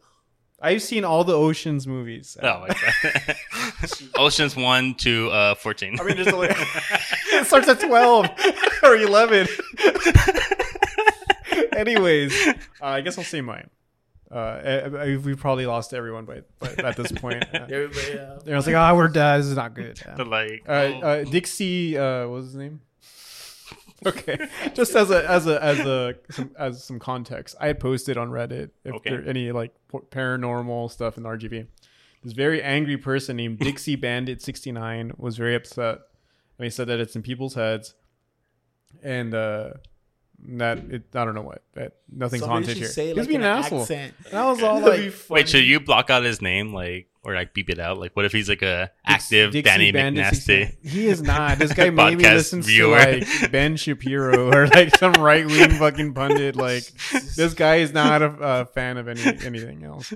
I've 0.62 0.82
seen 0.82 1.06
all 1.06 1.24
the 1.24 1.34
Ocean's 1.38 1.88
movies. 1.88 2.38
Oh 2.42 2.60
my 2.62 2.68
god. 2.68 3.36
Oceans 4.18 4.56
one 4.56 4.94
to 4.96 5.30
uh 5.32 5.56
fourteen. 5.56 6.00
I 6.00 6.04
mean, 6.04 6.16
there's 6.18 6.28
only 6.28 6.50
it 7.32 7.46
starts 7.48 7.68
at 7.68 7.80
twelve 7.80 8.28
or 8.84 8.96
eleven. 8.96 9.48
Anyways, 11.76 12.48
uh, 12.48 12.54
I 12.82 13.02
guess 13.02 13.18
I'll 13.18 13.24
see 13.24 13.42
mine. 13.42 13.70
Uh, 14.32 14.36
I, 14.38 14.72
I, 15.14 15.18
we 15.18 15.34
probably 15.34 15.66
lost 15.66 15.92
everyone 15.94 16.26
by, 16.26 16.42
by 16.60 16.68
at 16.84 16.96
this 16.96 17.12
point. 17.12 17.44
Uh, 17.54 17.66
everybody. 17.70 18.20
Uh, 18.20 18.38
I 18.48 18.56
was 18.56 18.68
like, 18.68 18.76
"Oh, 18.76 18.96
we're 18.96 19.08
dead. 19.08 19.40
This 19.40 19.48
is 19.48 19.56
not 19.56 19.74
good." 19.74 20.00
The, 20.18 20.24
like 20.26 20.64
Uh, 20.68 20.72
oh. 20.72 21.00
uh, 21.02 21.24
Dixie, 21.24 21.98
uh, 21.98 22.22
what 22.28 22.30
was 22.30 22.46
his 22.48 22.56
name? 22.56 22.82
Okay, 24.06 24.48
just 24.74 24.96
as 24.96 25.10
a 25.12 25.30
as 25.30 25.46
a 25.48 25.64
as 25.64 25.80
a 25.80 26.16
some, 26.32 26.52
as 26.58 26.84
some 26.84 27.00
context, 27.00 27.56
I 27.60 27.68
had 27.68 27.80
posted 27.80 28.18
on 28.18 28.30
Reddit 28.30 28.70
if 28.84 28.96
Okay. 28.96 29.10
there 29.10 29.28
any 29.28 29.52
like 29.52 29.74
paranormal 29.92 30.90
stuff 30.92 31.18
in 31.18 31.24
RGV. 31.24 31.68
this 32.24 32.34
very 32.34 32.62
angry 32.64 32.98
person 32.98 33.38
named 33.38 33.60
Dixie 33.66 33.96
Bandit 33.96 34.42
69 34.42 35.14
was 35.18 35.38
very 35.38 35.56
upset. 35.56 36.00
And 36.58 36.66
he 36.66 36.70
said 36.70 36.88
that 36.88 37.00
it's 37.00 37.16
in 37.16 37.22
people's 37.22 37.54
heads. 37.56 37.96
And 39.04 39.34
uh 39.34 39.72
that 40.48 40.78
it 40.90 41.04
I 41.14 41.26
don't 41.26 41.36
know 41.36 41.42
what. 41.42 41.64
But 41.74 41.98
nothing's 42.12 42.42
Somebody 42.42 42.66
haunted 42.66 42.78
here. 42.78 42.88
say, 42.88 43.08
He 43.08 43.14
like, 43.14 43.18
was 43.18 43.28
being 43.28 43.42
an 43.42 43.46
an 43.48 43.58
asshole. 43.58 43.82
accent. 43.82 44.14
And 44.30 44.40
I 44.40 44.50
was 44.50 44.62
all 44.64 44.82
That'd 44.82 45.00
be 45.00 45.10
like. 45.10 45.30
Wait, 45.30 45.50
should 45.50 45.64
you 45.66 45.80
block 45.80 46.10
out 46.10 46.24
his 46.24 46.42
name, 46.42 46.74
like, 46.74 47.08
or 47.24 47.34
like 47.36 47.54
beep 47.54 47.70
it 47.70 47.80
out? 47.80 47.98
Like, 48.00 48.16
what 48.16 48.26
if 48.26 48.32
he's 48.32 48.48
like 48.50 48.62
a 48.62 48.92
active 49.06 49.52
Dixie 49.52 49.62
Danny 49.70 49.92
Bandit 49.92 50.26
McNasty? 50.26 50.68
69. 50.68 50.78
He 50.84 51.08
is 51.08 51.22
not. 51.22 51.60
This 51.60 51.74
guy 51.74 51.90
maybe 51.90 52.24
Podcast 52.24 52.34
listens 52.34 52.66
viewer. 52.68 52.98
to 53.00 53.20
like 53.20 53.52
Ben 53.52 53.76
Shapiro 53.76 54.52
or 54.54 54.68
like 54.68 54.96
some 54.98 55.14
right 55.14 55.46
wing 55.46 55.72
fucking 55.72 56.14
pundit. 56.14 56.56
Like 56.56 56.84
this 57.36 57.54
guy 57.54 57.78
is 57.78 57.92
not 57.94 58.22
a 58.22 58.28
uh, 58.28 58.66
fan 58.66 58.98
of 58.98 59.08
any 59.08 59.22
anything 59.46 59.84
else. 59.84 60.14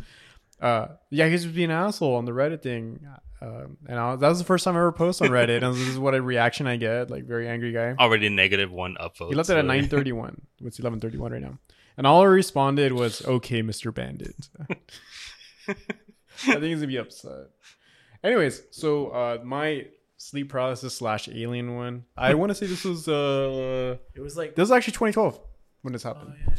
Uh, 0.64 0.88
yeah, 1.09 1.28
he's 1.28 1.43
just 1.43 1.53
being 1.53 1.70
an 1.70 1.76
asshole 1.76 2.16
on 2.16 2.24
the 2.24 2.32
Reddit 2.32 2.61
thing. 2.61 3.05
Um, 3.41 3.78
and 3.86 3.99
I, 3.99 4.16
that 4.16 4.30
was 4.30 4.39
the 4.39 4.45
first 4.45 4.64
time 4.64 4.76
I 4.76 4.80
ever 4.80 4.93
post 4.93 5.22
on 5.22 5.28
Reddit, 5.28 5.61
and 5.61 5.76
this 5.76 5.89
is 5.89 5.99
what 5.99 6.16
a 6.16 6.22
reaction 6.22 6.68
I 6.68 6.78
get. 6.78 7.09
Like 7.09 7.26
very 7.26 7.49
angry 7.49 7.74
guy. 7.74 7.95
Already 7.99 8.30
negative 8.30 8.72
one 8.72 8.95
upvote. 8.95 9.28
He 9.28 9.36
left 9.36 9.49
it 9.49 9.57
at 9.57 9.66
nine 9.66 9.89
thirty 9.89 10.14
one. 10.14 10.41
It's 10.64 10.80
eleven 10.80 11.01
thirty 11.01 11.18
one 11.18 11.34
right 11.34 11.41
now, 11.41 11.59
and 11.97 12.07
all 12.07 12.22
I 12.22 12.26
responded 12.26 12.93
was 12.93 13.26
"Okay, 13.26 13.61
Mister 13.61 13.91
Bandit." 13.91 14.47
I 15.68 15.74
think 15.74 16.64
he's 16.64 16.78
gonna 16.78 16.88
be 16.88 16.97
upset. 16.97 17.49
Anyways, 18.24 18.64
so 18.72 19.07
uh, 19.09 19.39
my 19.43 19.88
sleep 20.16 20.47
paralysis 20.47 20.95
slash 20.95 21.28
alien 21.28 21.76
one. 21.76 22.05
I 22.16 22.36
want 22.36 22.51
to 22.51 22.55
say 22.55 22.66
this 22.66 22.86
was 22.86 23.09
uh 23.09 23.97
It 24.16 24.22
was 24.22 24.38
like 24.38 24.55
this 24.55 24.64
was 24.64 24.72
actually 24.72 24.93
2012 24.93 25.38
when 25.82 25.91
this 25.91 26.05
oh, 26.05 26.14
happened. 26.14 26.36
yeah. 26.39 26.53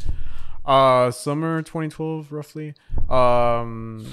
Uh, 0.65 1.11
summer 1.11 1.61
2012 1.61 2.31
roughly. 2.31 2.73
Um, 3.09 4.05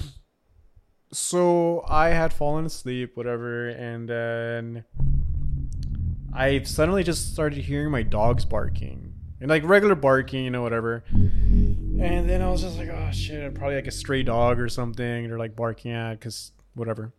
so 1.12 1.84
I 1.88 2.09
had 2.11 2.32
fallen 2.32 2.66
asleep, 2.66 3.16
whatever, 3.16 3.68
and 3.68 4.09
then 4.09 4.84
I 6.34 6.62
suddenly 6.62 7.05
just 7.05 7.32
started 7.32 7.59
hearing 7.59 7.90
my 7.90 8.03
dogs 8.03 8.44
barking 8.44 9.12
and 9.40 9.50
like 9.50 9.64
regular 9.64 9.94
barking, 9.94 10.44
you 10.44 10.50
know, 10.50 10.62
whatever. 10.62 11.05
And 11.12 12.28
then 12.28 12.40
I 12.40 12.48
was 12.48 12.62
just 12.62 12.78
like, 12.78 12.88
oh 12.88 13.11
shit, 13.12 13.55
probably 13.55 13.76
like 13.76 13.86
a 13.86 13.92
stray 13.92 14.22
dog 14.22 14.61
or 14.61 14.68
something. 14.68 15.28
They're 15.28 15.38
like 15.38 15.57
barking 15.57 15.92
at 15.92 16.14
because 16.14 16.53
whatever. 16.74 17.12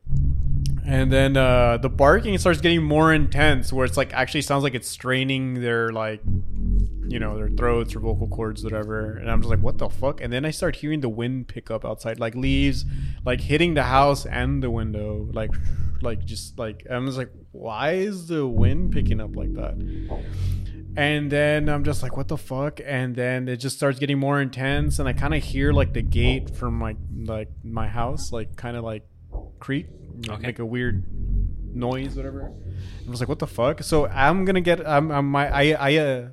And 0.85 1.11
then 1.11 1.37
uh, 1.37 1.77
the 1.77 1.89
barking 1.89 2.37
starts 2.37 2.61
getting 2.61 2.83
more 2.83 3.13
intense, 3.13 3.71
where 3.71 3.85
it's 3.85 3.97
like 3.97 4.13
actually 4.13 4.41
sounds 4.41 4.63
like 4.63 4.73
it's 4.73 4.87
straining 4.87 5.61
their 5.61 5.91
like, 5.91 6.21
you 7.07 7.19
know, 7.19 7.35
their 7.37 7.49
throats 7.49 7.95
or 7.95 7.99
vocal 7.99 8.27
cords, 8.27 8.63
whatever. 8.63 9.17
And 9.17 9.29
I'm 9.29 9.41
just 9.41 9.49
like, 9.49 9.59
what 9.61 9.77
the 9.77 9.89
fuck? 9.89 10.21
And 10.21 10.31
then 10.31 10.45
I 10.45 10.51
start 10.51 10.75
hearing 10.77 11.01
the 11.01 11.09
wind 11.09 11.47
pick 11.47 11.69
up 11.71 11.83
outside, 11.85 12.19
like 12.19 12.35
leaves, 12.35 12.85
like 13.25 13.41
hitting 13.41 13.73
the 13.73 13.83
house 13.83 14.25
and 14.25 14.61
the 14.63 14.69
window, 14.71 15.27
like, 15.33 15.51
like 16.01 16.23
just 16.25 16.57
like 16.59 16.85
I'm 16.89 17.05
just 17.05 17.17
like, 17.17 17.31
why 17.51 17.91
is 17.93 18.27
the 18.27 18.45
wind 18.47 18.91
picking 18.91 19.19
up 19.21 19.35
like 19.35 19.53
that? 19.55 19.75
And 20.95 21.31
then 21.31 21.69
I'm 21.69 21.83
just 21.83 22.03
like, 22.03 22.15
what 22.17 22.27
the 22.27 22.37
fuck? 22.37 22.79
And 22.85 23.15
then 23.15 23.47
it 23.47 23.57
just 23.57 23.77
starts 23.77 23.97
getting 23.97 24.19
more 24.19 24.39
intense, 24.39 24.99
and 24.99 25.09
I 25.09 25.13
kind 25.13 25.33
of 25.33 25.43
hear 25.43 25.73
like 25.73 25.93
the 25.93 26.03
gate 26.03 26.55
from 26.55 26.79
like 26.79 26.97
like 27.25 27.49
my 27.63 27.87
house, 27.87 28.31
like 28.31 28.55
kind 28.55 28.77
of 28.77 28.83
like 28.83 29.03
creak, 29.59 29.87
Okay. 30.29 30.41
make 30.47 30.59
a 30.59 30.65
weird 30.65 31.03
noise, 31.75 32.15
whatever. 32.15 32.51
I 33.07 33.09
was 33.09 33.19
like, 33.19 33.29
what 33.29 33.39
the 33.39 33.47
fuck? 33.47 33.81
So 33.81 34.05
I'm 34.07 34.45
gonna 34.45 34.61
get 34.61 34.85
I'm, 34.87 35.09
I'm 35.11 35.29
my 35.29 35.47
I 35.49 35.63
I 35.79 35.95
uh, 35.97 36.27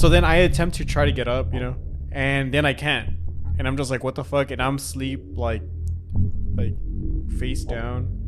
so 0.00 0.08
then 0.08 0.24
I 0.24 0.36
attempt 0.36 0.76
to 0.76 0.84
try 0.84 1.04
to 1.04 1.12
get 1.12 1.28
up, 1.28 1.52
you 1.52 1.60
know, 1.60 1.76
and 2.10 2.52
then 2.52 2.64
I 2.64 2.72
can't, 2.72 3.16
and 3.58 3.68
I'm 3.68 3.76
just 3.76 3.90
like, 3.90 4.02
what 4.02 4.14
the 4.14 4.24
fuck? 4.24 4.50
And 4.50 4.62
I'm 4.62 4.78
sleep 4.78 5.22
like 5.34 5.62
like 6.56 6.74
face 7.38 7.64
down 7.64 8.20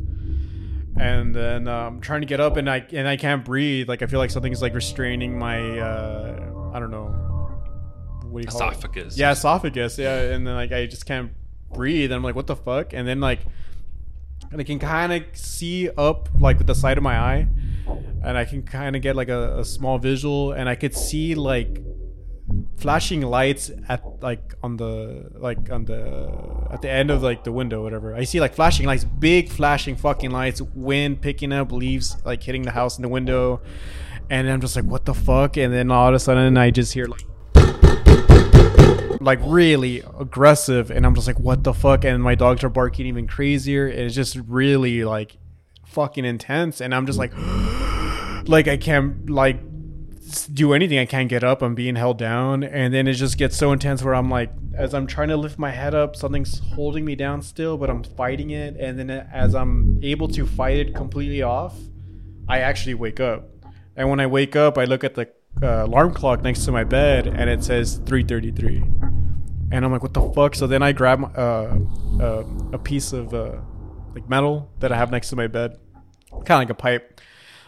and 0.99 1.33
then 1.33 1.67
uh, 1.67 1.87
I'm 1.87 2.01
trying 2.01 2.21
to 2.21 2.27
get 2.27 2.39
up 2.39 2.57
and 2.57 2.69
I 2.69 2.85
and 2.91 3.07
I 3.07 3.17
can't 3.17 3.43
breathe. 3.43 3.89
Like 3.89 4.01
I 4.01 4.05
feel 4.05 4.19
like 4.19 4.29
something's 4.29 4.61
like 4.61 4.73
restraining 4.73 5.37
my 5.37 5.79
uh 5.79 6.71
I 6.73 6.79
don't 6.79 6.91
know 6.91 7.07
what 8.29 8.41
do 8.41 8.47
you 8.47 8.51
call 8.51 8.69
it? 8.69 8.71
Esophagus. 8.71 9.17
Yeah, 9.17 9.31
esophagus. 9.31 9.97
Yeah, 9.97 10.19
and 10.33 10.45
then 10.45 10.55
like 10.55 10.71
I 10.71 10.85
just 10.85 11.05
can't 11.05 11.31
breathe. 11.73 12.11
And 12.11 12.15
I'm 12.15 12.23
like, 12.23 12.35
what 12.35 12.47
the 12.47 12.55
fuck? 12.55 12.93
And 12.93 13.07
then 13.07 13.19
like, 13.19 13.39
and 14.51 14.59
I 14.59 14.63
can 14.63 14.79
kind 14.79 15.13
of 15.13 15.23
see 15.33 15.89
up 15.97 16.29
like 16.39 16.57
with 16.57 16.67
the 16.67 16.75
side 16.75 16.97
of 16.97 17.03
my 17.03 17.17
eye, 17.17 17.47
and 17.87 18.37
I 18.37 18.45
can 18.45 18.63
kind 18.63 18.95
of 18.95 19.01
get 19.01 19.15
like 19.15 19.29
a, 19.29 19.59
a 19.59 19.65
small 19.65 19.97
visual, 19.97 20.51
and 20.51 20.69
I 20.69 20.75
could 20.75 20.95
see 20.95 21.35
like 21.35 21.81
flashing 22.77 23.21
lights 23.21 23.71
at 23.87 24.03
like 24.21 24.53
on 24.61 24.75
the 24.77 25.29
like 25.35 25.71
on 25.71 25.85
the 25.85 26.67
at 26.71 26.81
the 26.81 26.89
end 26.89 27.09
of 27.09 27.23
like 27.23 27.43
the 27.43 27.51
window 27.51 27.83
whatever. 27.83 28.15
I 28.15 28.23
see 28.23 28.39
like 28.39 28.53
flashing 28.53 28.85
lights 28.85 29.03
big 29.03 29.49
flashing 29.49 29.95
fucking 29.95 30.31
lights 30.31 30.61
wind 30.61 31.21
picking 31.21 31.53
up 31.53 31.71
leaves 31.71 32.17
like 32.25 32.43
hitting 32.43 32.63
the 32.63 32.71
house 32.71 32.97
in 32.97 33.01
the 33.01 33.09
window. 33.09 33.61
And 34.29 34.49
i'm 34.49 34.61
just 34.61 34.75
like 34.75 34.85
what 34.85 35.05
the 35.05 35.13
fuck? 35.13 35.57
And 35.57 35.73
then 35.73 35.91
all 35.91 36.09
of 36.09 36.13
a 36.13 36.19
sudden 36.19 36.57
i 36.57 36.71
just 36.71 36.93
hear 36.93 37.05
like 37.05 37.25
like 39.21 39.39
really 39.43 40.03
aggressive 40.19 40.91
and 40.91 41.05
i'm 41.05 41.15
just 41.15 41.27
like 41.27 41.39
what 41.39 41.63
the 41.63 41.73
fuck? 41.73 42.03
And 42.03 42.21
my 42.21 42.35
dogs 42.35 42.63
are 42.63 42.69
barking 42.69 43.05
even 43.05 43.27
crazier. 43.27 43.87
And 43.87 44.01
it's 44.01 44.15
just 44.15 44.35
really 44.47 45.05
like 45.05 45.37
fucking 45.93 46.25
intense. 46.25 46.81
And 46.81 46.93
i'm 46.93 47.05
just 47.05 47.19
like 47.19 47.31
like 48.47 48.67
i 48.67 48.77
can't 48.77 49.29
like 49.29 49.59
do 50.53 50.73
anything. 50.73 50.97
I 50.97 51.05
can't 51.05 51.29
get 51.29 51.43
up. 51.43 51.61
I'm 51.61 51.75
being 51.75 51.95
held 51.95 52.17
down. 52.17 52.63
And 52.63 52.91
then 52.91 53.07
it 53.07 53.13
just 53.13 53.37
gets 53.37 53.55
so 53.55 53.71
intense 53.71 54.03
where 54.03 54.15
i'm 54.15 54.29
like 54.29 54.51
as 54.75 54.93
i'm 54.93 55.05
trying 55.05 55.27
to 55.29 55.37
lift 55.37 55.59
my 55.59 55.69
head 55.69 55.93
up 55.93 56.15
something's 56.15 56.59
holding 56.73 57.05
me 57.05 57.15
down 57.15 57.41
still 57.41 57.77
but 57.77 57.89
i'm 57.89 58.03
fighting 58.03 58.49
it. 58.51 58.75
And 58.77 58.97
then 58.97 59.09
as 59.09 59.55
i'm 59.55 59.99
able 60.03 60.27
to 60.29 60.45
fight 60.45 60.77
it 60.77 60.95
completely 60.95 61.41
off 61.41 61.77
i 62.47 62.59
actually 62.59 62.95
wake 62.95 63.19
up. 63.19 63.49
And 63.95 64.09
when 64.09 64.19
i 64.19 64.27
wake 64.27 64.55
up 64.55 64.77
i 64.77 64.85
look 64.85 65.03
at 65.03 65.15
the 65.15 65.29
uh, 65.61 65.85
alarm 65.85 66.13
clock 66.13 66.41
next 66.41 66.65
to 66.65 66.71
my 66.71 66.83
bed 66.83 67.27
and 67.27 67.49
it 67.49 67.63
says 67.63 68.01
333 68.05 68.83
and 69.73 69.83
I'm 69.83 69.91
like, 69.91 70.03
what 70.03 70.13
the 70.13 70.21
fuck? 70.35 70.53
So 70.53 70.67
then 70.67 70.83
I 70.83 70.91
grab 70.91 71.35
uh, 71.35 71.75
uh, 72.21 72.43
a 72.73 72.77
piece 72.77 73.11
of 73.11 73.33
uh, 73.33 73.55
like 74.13 74.29
metal 74.29 74.71
that 74.79 74.91
I 74.91 74.97
have 74.97 75.09
next 75.09 75.29
to 75.29 75.35
my 75.35 75.47
bed, 75.47 75.79
kind 76.45 76.63
of 76.63 76.69
like 76.69 76.69
a 76.69 76.81
pipe. 76.81 77.21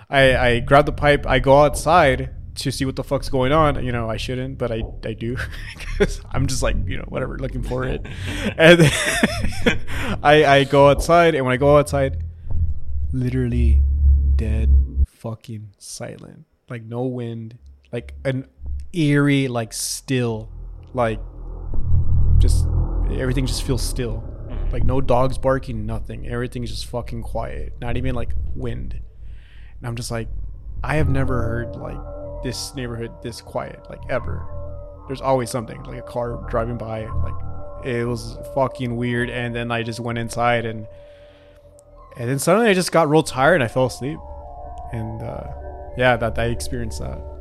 I, 0.10 0.38
I 0.38 0.60
grab 0.60 0.86
the 0.86 0.92
pipe. 0.92 1.26
I 1.26 1.40
go 1.40 1.64
outside 1.64 2.32
to 2.56 2.72
see 2.72 2.86
what 2.86 2.96
the 2.96 3.04
fuck's 3.04 3.30
going 3.30 3.52
on. 3.52 3.84
You 3.84 3.92
know, 3.92 4.10
I 4.10 4.18
shouldn't, 4.18 4.58
but 4.58 4.72
I, 4.72 4.84
I 5.04 5.14
do 5.14 5.38
because 5.78 6.22
I'm 6.32 6.48
just 6.48 6.64
like 6.64 6.76
you 6.88 6.98
know 6.98 7.06
whatever 7.08 7.38
looking 7.38 7.64
for 7.64 7.86
it. 7.86 8.06
And 8.58 8.80
then 8.80 9.80
I 10.24 10.46
I 10.46 10.64
go 10.64 10.90
outside, 10.90 11.36
and 11.36 11.46
when 11.46 11.54
I 11.54 11.58
go 11.58 11.78
outside, 11.78 12.24
literally 13.12 13.82
dead 14.36 15.06
fucking 15.08 15.70
silent, 15.78 16.46
like 16.70 16.84
no 16.84 17.04
wind, 17.04 17.58
like 17.92 18.14
an 18.24 18.48
eerie, 18.94 19.48
like 19.48 19.74
still, 19.74 20.50
like 20.94 21.20
just 22.38 22.68
everything 23.12 23.46
just 23.46 23.64
feels 23.64 23.82
still. 23.82 24.24
Like 24.72 24.84
no 24.84 25.02
dogs 25.02 25.38
barking, 25.38 25.86
nothing. 25.86 26.28
Everything 26.28 26.64
is 26.64 26.72
just 26.72 26.86
fucking 26.88 27.24
quiet. 27.24 27.74
Not 27.80 27.98
even 27.98 28.16
like 28.16 28.34
wind. 28.56 29.00
And 29.80 29.88
I'm 29.88 29.96
just 29.96 30.12
like, 30.12 30.28
I 30.84 30.96
have 30.96 31.10
never 31.10 31.42
heard 31.42 31.76
like 31.76 31.98
this 32.44 32.76
neighborhood 32.76 33.12
this 33.24 33.42
quiet, 33.42 33.90
like 33.90 34.02
ever. 34.10 34.46
There's 35.08 35.22
always 35.22 35.50
something, 35.50 35.82
like 35.84 36.00
a 36.00 36.04
car 36.04 36.46
driving 36.50 36.78
by. 36.78 37.06
Like 37.06 37.86
it 37.86 38.06
was 38.06 38.38
fucking 38.54 38.96
weird. 38.96 39.30
And 39.30 39.56
then 39.56 39.72
I 39.72 39.84
just 39.84 40.00
went 40.00 40.18
inside 40.18 40.66
and 40.66 40.88
and 42.18 42.30
then 42.30 42.40
suddenly 42.40 42.70
I 42.70 42.74
just 42.74 42.92
got 42.92 43.10
real 43.10 43.24
tired 43.24 43.56
and 43.56 43.64
I 43.64 43.68
fell 43.68 43.86
asleep. 43.86 44.20
And 44.92 45.22
uh 45.22 45.44
yeah, 45.98 46.18
that 46.18 46.38
I 46.38 46.46
experienced 46.46 47.00
that. 47.00 47.35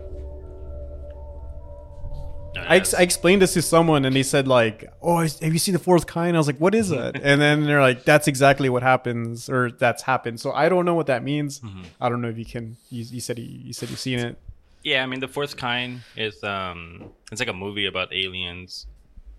I, 2.57 2.77
ex- 2.77 2.95
I 2.95 3.03
explained 3.03 3.43
this 3.43 3.53
to 3.55 3.63
someone 3.63 4.05
and 4.05 4.15
they 4.15 4.23
said 4.23 4.47
like, 4.49 4.91
"Oh, 5.03 5.19
have 5.19 5.53
you 5.53 5.59
seen 5.59 5.73
the 5.75 5.79
fourth 5.79 6.07
kind?" 6.07 6.37
I 6.37 6.39
was 6.41 6.47
like, 6.47 6.59
"What 6.59 6.75
is 6.75 6.89
that?" 6.91 7.17
and 7.23 7.41
then 7.41 7.65
they're 7.65 7.81
like, 7.81 8.05
"That's 8.05 8.27
exactly 8.29 8.69
what 8.69 8.83
happens, 8.83 9.49
or 9.49 9.71
that's 9.73 10.03
happened." 10.03 10.41
So 10.41 10.53
I 10.53 10.69
don't 10.69 10.85
know 10.85 10.95
what 10.95 11.07
that 11.07 11.23
means. 11.23 11.61
Mhm. 11.61 11.85
I 12.01 12.09
don't 12.09 12.21
know 12.23 12.29
if 12.29 12.39
you 12.39 12.45
can. 12.47 12.77
You, 12.91 13.05
you 13.05 13.21
said 13.21 13.39
you, 13.39 13.45
you 13.67 13.73
said 13.73 13.91
you've 13.91 13.99
seen 13.99 14.19
it. 14.19 14.39
Yeah, 14.83 15.03
I 15.03 15.07
mean 15.07 15.21
the 15.21 15.29
fourth 15.29 15.57
kind 15.57 16.01
is 16.17 16.43
um 16.45 17.11
it's 17.33 17.41
like 17.41 17.49
a 17.49 17.55
movie 17.55 17.87
about 17.87 18.13
aliens 18.13 18.87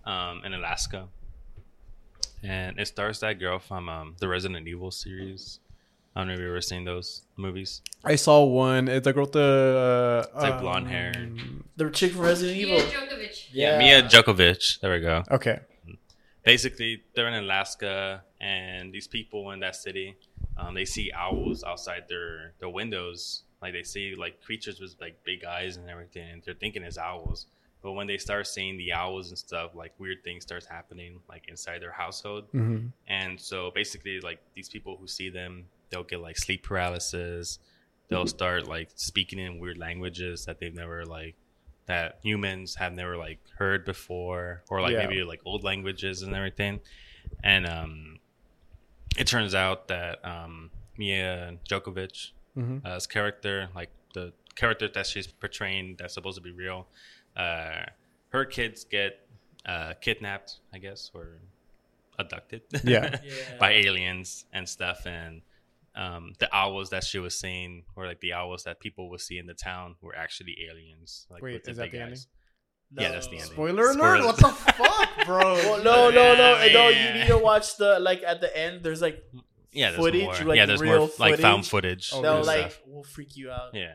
um 0.04 0.42
in 0.44 0.52
Alaska. 0.54 1.08
And 2.42 2.78
it 2.78 2.86
stars 2.86 3.20
that 3.20 3.38
girl 3.38 3.58
from 3.58 3.88
um 3.88 4.16
the 4.20 4.28
Resident 4.28 4.66
Evil 4.68 4.90
series. 4.90 5.58
I 6.16 6.20
don't 6.20 6.28
know 6.28 6.32
if 6.34 6.40
you've 6.40 6.48
ever 6.48 6.62
seen 6.62 6.84
those 6.84 7.22
movies. 7.36 7.82
I 8.02 8.16
saw 8.16 8.42
one. 8.42 8.88
It's 8.88 9.04
like 9.04 9.16
with 9.16 9.32
the. 9.32 10.24
Uh, 10.24 10.30
It's 10.34 10.42
like 10.42 10.60
blonde 10.62 10.88
hair. 10.88 11.12
um, 11.14 11.62
The 11.76 11.90
chick 11.90 12.12
from 12.12 12.22
Resident 12.22 12.56
Mia 12.56 12.66
Evil. 12.78 12.88
Jovovich. 12.88 13.48
Yeah, 13.52 13.76
Milla 13.78 14.02
Jovovich. 14.08 14.80
There 14.80 14.92
we 14.92 15.00
go. 15.00 15.22
Okay. 15.30 15.60
Basically, 16.42 17.02
they're 17.14 17.28
in 17.28 17.34
Alaska, 17.34 18.22
and 18.40 18.92
these 18.92 19.08
people 19.08 19.50
in 19.50 19.60
that 19.60 19.74
city, 19.74 20.14
um, 20.56 20.74
they 20.74 20.84
see 20.84 21.10
owls 21.12 21.64
outside 21.64 22.04
their 22.08 22.54
their 22.60 22.68
windows. 22.68 23.42
Like 23.60 23.72
they 23.72 23.82
see 23.82 24.14
like 24.14 24.40
creatures 24.42 24.80
with 24.80 24.94
like 25.00 25.22
big 25.24 25.44
eyes 25.44 25.76
and 25.76 25.90
everything, 25.90 26.30
and 26.30 26.42
they're 26.44 26.54
thinking 26.54 26.82
it's 26.82 26.98
owls. 26.98 27.46
But 27.82 27.92
when 27.92 28.06
they 28.06 28.16
start 28.18 28.46
seeing 28.46 28.76
the 28.78 28.92
owls 28.92 29.28
and 29.28 29.38
stuff, 29.38 29.74
like 29.74 29.92
weird 29.98 30.22
things 30.24 30.44
starts 30.44 30.66
happening 30.66 31.20
like 31.28 31.48
inside 31.48 31.82
their 31.82 31.92
household. 31.92 32.50
Mhm. 32.52 32.90
And 33.08 33.40
so 33.40 33.70
basically, 33.74 34.20
like 34.20 34.38
these 34.54 34.68
people 34.68 34.96
who 34.96 35.06
see 35.08 35.28
them, 35.30 35.66
they'll 35.90 36.04
get 36.04 36.20
like 36.20 36.36
sleep 36.36 36.62
paralysis. 36.64 37.58
They'll 38.08 38.26
start 38.26 38.68
like 38.68 38.90
speaking 38.94 39.38
in 39.38 39.58
weird 39.58 39.78
languages 39.78 40.44
that 40.46 40.60
they've 40.60 40.74
never 40.74 41.04
like 41.04 41.34
that 41.86 42.18
humans 42.22 42.74
have 42.76 42.92
never 42.92 43.16
like 43.16 43.38
heard 43.58 43.84
before, 43.84 44.62
or 44.68 44.80
like 44.80 44.92
Yeah. 44.92 45.06
maybe 45.06 45.22
like 45.22 45.40
old 45.44 45.62
languages 45.64 46.22
and 46.22 46.34
everything. 46.34 46.80
And 47.44 47.66
um, 47.66 48.18
it 49.16 49.26
turns 49.26 49.54
out 49.54 49.88
that 49.88 50.24
um, 50.24 50.70
Milla 50.98 51.54
Jovovich, 51.68 52.30
Mhm. 52.56 52.84
uh, 52.84 52.98
character, 53.08 53.68
like 53.74 53.90
the 54.14 54.32
character 54.54 54.88
that 54.88 55.06
she's 55.06 55.26
portraying 55.26 55.96
that's 55.98 56.14
supposed 56.14 56.36
to 56.36 56.42
be 56.42 56.50
real, 56.52 56.86
uh, 57.36 57.84
her 58.30 58.44
kids 58.44 58.84
get 58.84 59.20
uh, 59.66 59.94
kidnapped, 60.00 60.58
I 60.72 60.78
guess, 60.78 61.10
or 61.14 61.38
abducted 62.18 62.62
Yeah. 62.84 63.20
Yeah. 63.22 63.32
by 63.60 63.72
aliens 63.72 64.44
and 64.52 64.68
stuff. 64.68 65.06
And 65.06 65.42
um, 65.96 66.32
the 66.38 66.54
owls 66.54 66.90
that 66.90 67.02
she 67.04 67.18
was 67.18 67.38
seeing, 67.38 67.84
or 67.96 68.06
like 68.06 68.20
the 68.20 68.32
owls 68.34 68.64
that 68.64 68.80
people 68.80 69.08
would 69.10 69.20
see 69.20 69.38
in 69.38 69.46
the 69.46 69.54
town, 69.54 69.96
were 70.02 70.14
actually 70.14 70.56
aliens. 70.70 71.26
Like 71.30 71.42
Wait, 71.42 71.62
is 71.66 71.76
that 71.78 71.90
the 71.90 71.98
eyes. 71.98 72.02
ending? 72.02 72.18
Yeah, 73.04 73.10
that's 73.12 73.26
the 73.26 73.36
ending. 73.38 73.50
Spoiler 73.52 73.92
Spoiler. 73.92 74.14
alert! 74.16 74.26
What 74.26 74.36
the 74.38 74.48
fuck, 74.48 75.26
bro? 75.26 75.54
Well, 75.54 75.82
no, 75.82 76.10
no, 76.10 76.34
no, 76.36 76.62
Yeah, 76.64 76.72
no. 76.72 76.88
You 76.90 77.18
need 77.20 77.26
to 77.28 77.38
watch 77.38 77.76
the 77.78 77.98
like 77.98 78.22
at 78.22 78.40
the 78.40 78.56
end. 78.56 78.82
There's 78.84 79.02
like 79.02 79.24
Yeah, 79.72 79.90
there's 79.90 80.00
footage, 80.02 80.22
more. 80.22 80.34
like 80.44 80.56
yeah, 80.56 80.66
there's 80.66 80.80
real 80.80 80.98
more 80.98 81.10
like 81.18 81.40
found 81.40 81.66
footage. 81.66 82.10
footage. 82.10 82.12
Oh, 82.14 82.22
they'll 82.22 82.44
like 82.44 82.70
stuff. 82.72 82.82
will 82.86 83.02
freak 83.02 83.36
you 83.36 83.50
out. 83.50 83.70
Yeah. 83.74 83.94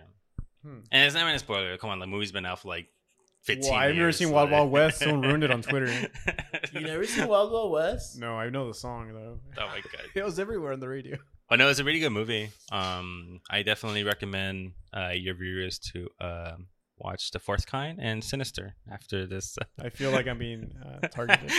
Hmm. 0.64 0.80
And 0.92 1.06
it's 1.06 1.16
not 1.16 1.22
even 1.24 1.36
a 1.36 1.40
spoiler. 1.40 1.78
Come 1.78 1.90
on, 1.90 2.00
the 2.00 2.08
movie's 2.08 2.32
been 2.32 2.46
out 2.46 2.60
for 2.60 2.68
like 2.68 2.88
15 3.44 3.72
Well, 3.72 3.80
I've 3.80 3.96
never 3.96 4.12
seen 4.12 4.32
Wild 4.32 4.52
Wild 4.52 4.72
West. 4.72 5.00
Someone 5.00 5.22
ruined 5.22 5.44
it 5.44 5.52
on 5.52 5.62
Twitter. 5.62 5.92
You 6.74 6.80
never 6.82 7.06
seen 7.06 7.28
Wild 7.28 7.52
Wild 7.52 7.72
West? 7.72 8.18
No, 8.20 8.36
I 8.36 8.50
know 8.50 8.68
the 8.68 8.74
song 8.74 9.12
though. 9.14 9.40
Oh 9.58 9.68
my 9.68 9.82
god. 9.82 10.02
It 10.16 10.24
was 10.24 10.40
everywhere 10.40 10.72
on 10.74 10.80
the 10.80 10.88
radio. 10.88 11.18
But 11.50 11.60
no, 11.60 11.68
it's 11.68 11.80
a 11.80 11.84
really 11.84 12.00
good 12.00 12.12
movie. 12.12 12.50
Um, 12.72 13.42
I 13.50 13.62
definitely 13.64 14.04
recommend 14.04 14.72
uh, 14.96 15.10
your 15.10 15.34
viewers 15.36 15.80
to 15.94 16.08
uh, 16.22 16.52
watch 16.98 17.32
The 17.32 17.40
Fourth 17.40 17.66
Kind 17.66 18.00
and 18.02 18.24
Sinister 18.24 18.76
after 18.90 19.26
this. 19.28 19.58
I 19.82 19.90
feel 19.90 20.12
like 20.12 20.28
I'm 20.28 20.38
being 20.38 20.72
uh, 20.86 21.08
targeted. 21.12 21.52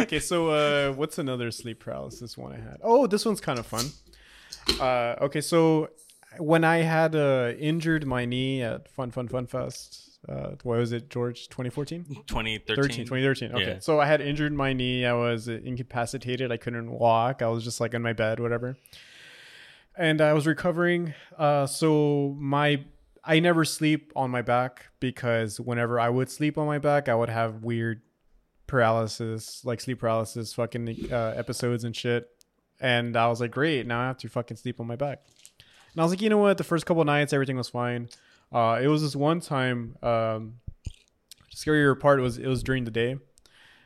okay, 0.00 0.18
so 0.20 0.50
uh, 0.50 0.92
what's 0.92 1.18
another 1.18 1.50
sleep 1.50 1.80
paralysis 1.80 2.36
one 2.36 2.52
I 2.52 2.56
had? 2.56 2.78
Oh, 2.82 3.06
this 3.06 3.24
one's 3.24 3.40
kind 3.40 3.58
of 3.58 3.66
fun. 3.66 3.86
Uh, 4.78 5.14
okay, 5.22 5.40
so 5.40 5.88
when 6.38 6.64
I 6.64 6.78
had 6.78 7.14
uh, 7.14 7.52
injured 7.58 8.06
my 8.06 8.24
knee 8.24 8.62
at 8.62 8.88
Fun 8.88 9.10
Fun 9.10 9.28
Fun 9.28 9.46
Fest, 9.46 10.03
uh, 10.28 10.50
what 10.62 10.78
was 10.78 10.92
it, 10.92 11.10
George? 11.10 11.48
2014? 11.48 12.04
2013. 12.26 12.76
13, 12.76 13.04
2013. 13.04 13.52
Okay. 13.52 13.72
Yeah. 13.74 13.78
So 13.80 14.00
I 14.00 14.06
had 14.06 14.20
injured 14.20 14.52
my 14.52 14.72
knee. 14.72 15.04
I 15.04 15.12
was 15.12 15.48
incapacitated. 15.48 16.50
I 16.50 16.56
couldn't 16.56 16.90
walk. 16.90 17.42
I 17.42 17.48
was 17.48 17.64
just 17.64 17.80
like 17.80 17.94
in 17.94 18.02
my 18.02 18.12
bed, 18.12 18.40
whatever. 18.40 18.76
And 19.96 20.20
I 20.20 20.32
was 20.32 20.46
recovering. 20.46 21.14
Uh, 21.36 21.66
so 21.66 22.34
my 22.38 22.84
I 23.24 23.40
never 23.40 23.64
sleep 23.64 24.12
on 24.14 24.30
my 24.30 24.42
back 24.42 24.88
because 25.00 25.58
whenever 25.58 25.98
I 25.98 26.10
would 26.10 26.30
sleep 26.30 26.58
on 26.58 26.66
my 26.66 26.78
back, 26.78 27.08
I 27.08 27.14
would 27.14 27.30
have 27.30 27.62
weird 27.62 28.02
paralysis, 28.66 29.64
like 29.64 29.80
sleep 29.80 30.00
paralysis, 30.00 30.52
fucking 30.52 31.08
uh, 31.10 31.34
episodes 31.36 31.84
and 31.84 31.96
shit. 31.96 32.28
And 32.80 33.16
I 33.16 33.28
was 33.28 33.40
like, 33.40 33.50
great, 33.50 33.86
now 33.86 34.00
I 34.00 34.06
have 34.08 34.18
to 34.18 34.28
fucking 34.28 34.56
sleep 34.56 34.80
on 34.80 34.86
my 34.86 34.96
back. 34.96 35.20
And 35.92 36.00
I 36.00 36.02
was 36.02 36.12
like, 36.12 36.20
you 36.20 36.28
know 36.28 36.38
what? 36.38 36.58
The 36.58 36.64
first 36.64 36.86
couple 36.86 37.04
nights, 37.04 37.32
everything 37.32 37.56
was 37.56 37.68
fine. 37.68 38.08
Uh, 38.54 38.78
it 38.80 38.86
was 38.86 39.02
this 39.02 39.16
one 39.16 39.40
time. 39.40 39.96
Um, 40.00 40.60
scarier 41.52 41.98
part 41.98 42.20
was 42.20 42.38
it 42.38 42.46
was 42.46 42.62
during 42.62 42.84
the 42.84 42.90
day. 42.92 43.16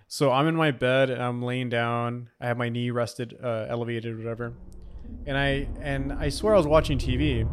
So 0.09 0.31
I'm 0.31 0.47
in 0.47 0.57
my 0.57 0.71
bed 0.71 1.09
and 1.09 1.23
I'm 1.23 1.43
laying 1.43 1.71
down. 1.71 2.29
I 2.41 2.47
have 2.47 2.59
my 2.59 2.69
knee 2.69 2.91
rested, 2.91 3.35
uh, 3.43 3.67
elevated, 3.69 4.17
whatever. 4.17 4.53
And 5.27 5.39
I 5.39 5.69
and 5.81 6.13
I 6.13 6.29
swear 6.29 6.55
I 6.55 6.59
was 6.59 6.67
watching 6.67 6.99
TV. 6.99 7.49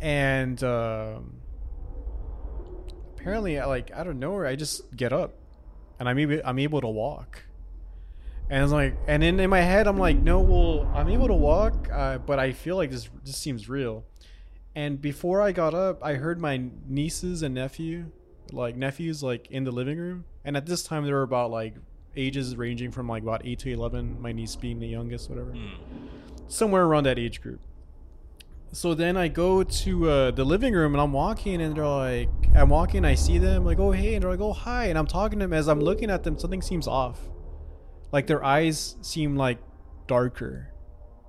And 0.00 0.62
um, 0.64 1.34
apparently, 3.14 3.60
I, 3.60 3.66
like 3.66 3.92
out 3.92 4.08
of 4.08 4.16
nowhere, 4.16 4.46
I 4.46 4.56
just 4.56 4.96
get 4.96 5.12
up, 5.12 5.34
and 6.00 6.08
I'm 6.08 6.18
able 6.18 6.40
I'm 6.44 6.58
able 6.58 6.80
to 6.80 6.88
walk. 6.88 7.44
And 8.48 8.64
it's 8.64 8.72
like, 8.72 8.96
and 9.06 9.22
then 9.22 9.38
in 9.38 9.48
my 9.48 9.60
head, 9.60 9.86
I'm 9.86 9.98
like, 9.98 10.16
no, 10.16 10.40
well, 10.40 10.90
I'm 10.92 11.08
able 11.08 11.28
to 11.28 11.34
walk, 11.34 11.88
uh, 11.92 12.18
but 12.18 12.40
I 12.40 12.50
feel 12.50 12.74
like 12.74 12.90
this 12.90 13.08
this 13.24 13.36
seems 13.36 13.68
real. 13.68 14.04
And 14.74 15.00
before 15.02 15.42
I 15.42 15.52
got 15.52 15.74
up, 15.74 16.02
I 16.02 16.14
heard 16.14 16.40
my 16.40 16.62
nieces 16.88 17.42
and 17.42 17.54
nephew, 17.54 18.06
like 18.52 18.76
nephews, 18.76 19.22
like 19.22 19.50
in 19.50 19.64
the 19.64 19.72
living 19.72 19.98
room. 19.98 20.24
And 20.44 20.56
at 20.56 20.66
this 20.66 20.82
time, 20.82 21.04
they 21.04 21.12
were 21.12 21.22
about 21.22 21.50
like 21.50 21.74
ages 22.16 22.56
ranging 22.56 22.90
from 22.92 23.08
like 23.08 23.22
about 23.22 23.44
eight 23.44 23.58
to 23.60 23.70
eleven. 23.72 24.20
My 24.20 24.32
niece 24.32 24.56
being 24.56 24.78
the 24.80 24.86
youngest, 24.88 25.28
whatever, 25.28 25.50
Mm. 25.52 25.74
somewhere 26.48 26.84
around 26.84 27.04
that 27.04 27.18
age 27.18 27.40
group. 27.40 27.60
So 28.72 28.94
then 28.94 29.16
I 29.16 29.26
go 29.26 29.64
to 29.64 30.08
uh, 30.10 30.30
the 30.30 30.44
living 30.44 30.74
room 30.74 30.94
and 30.94 31.00
I'm 31.02 31.12
walking 31.12 31.60
and 31.60 31.74
they're 31.76 31.84
like, 31.86 32.28
I'm 32.54 32.68
walking, 32.68 33.04
I 33.04 33.16
see 33.16 33.38
them, 33.38 33.64
like, 33.64 33.80
oh 33.80 33.90
hey, 33.90 34.14
and 34.14 34.22
they're 34.22 34.30
like, 34.30 34.40
oh 34.40 34.52
hi, 34.52 34.86
and 34.86 34.96
I'm 34.96 35.08
talking 35.08 35.40
to 35.40 35.44
them 35.46 35.52
as 35.52 35.68
I'm 35.68 35.80
looking 35.80 36.08
at 36.08 36.22
them, 36.22 36.38
something 36.38 36.62
seems 36.62 36.86
off. 36.86 37.18
Like 38.12 38.28
their 38.28 38.44
eyes 38.44 38.96
seem 39.02 39.34
like 39.36 39.58
darker, 40.06 40.68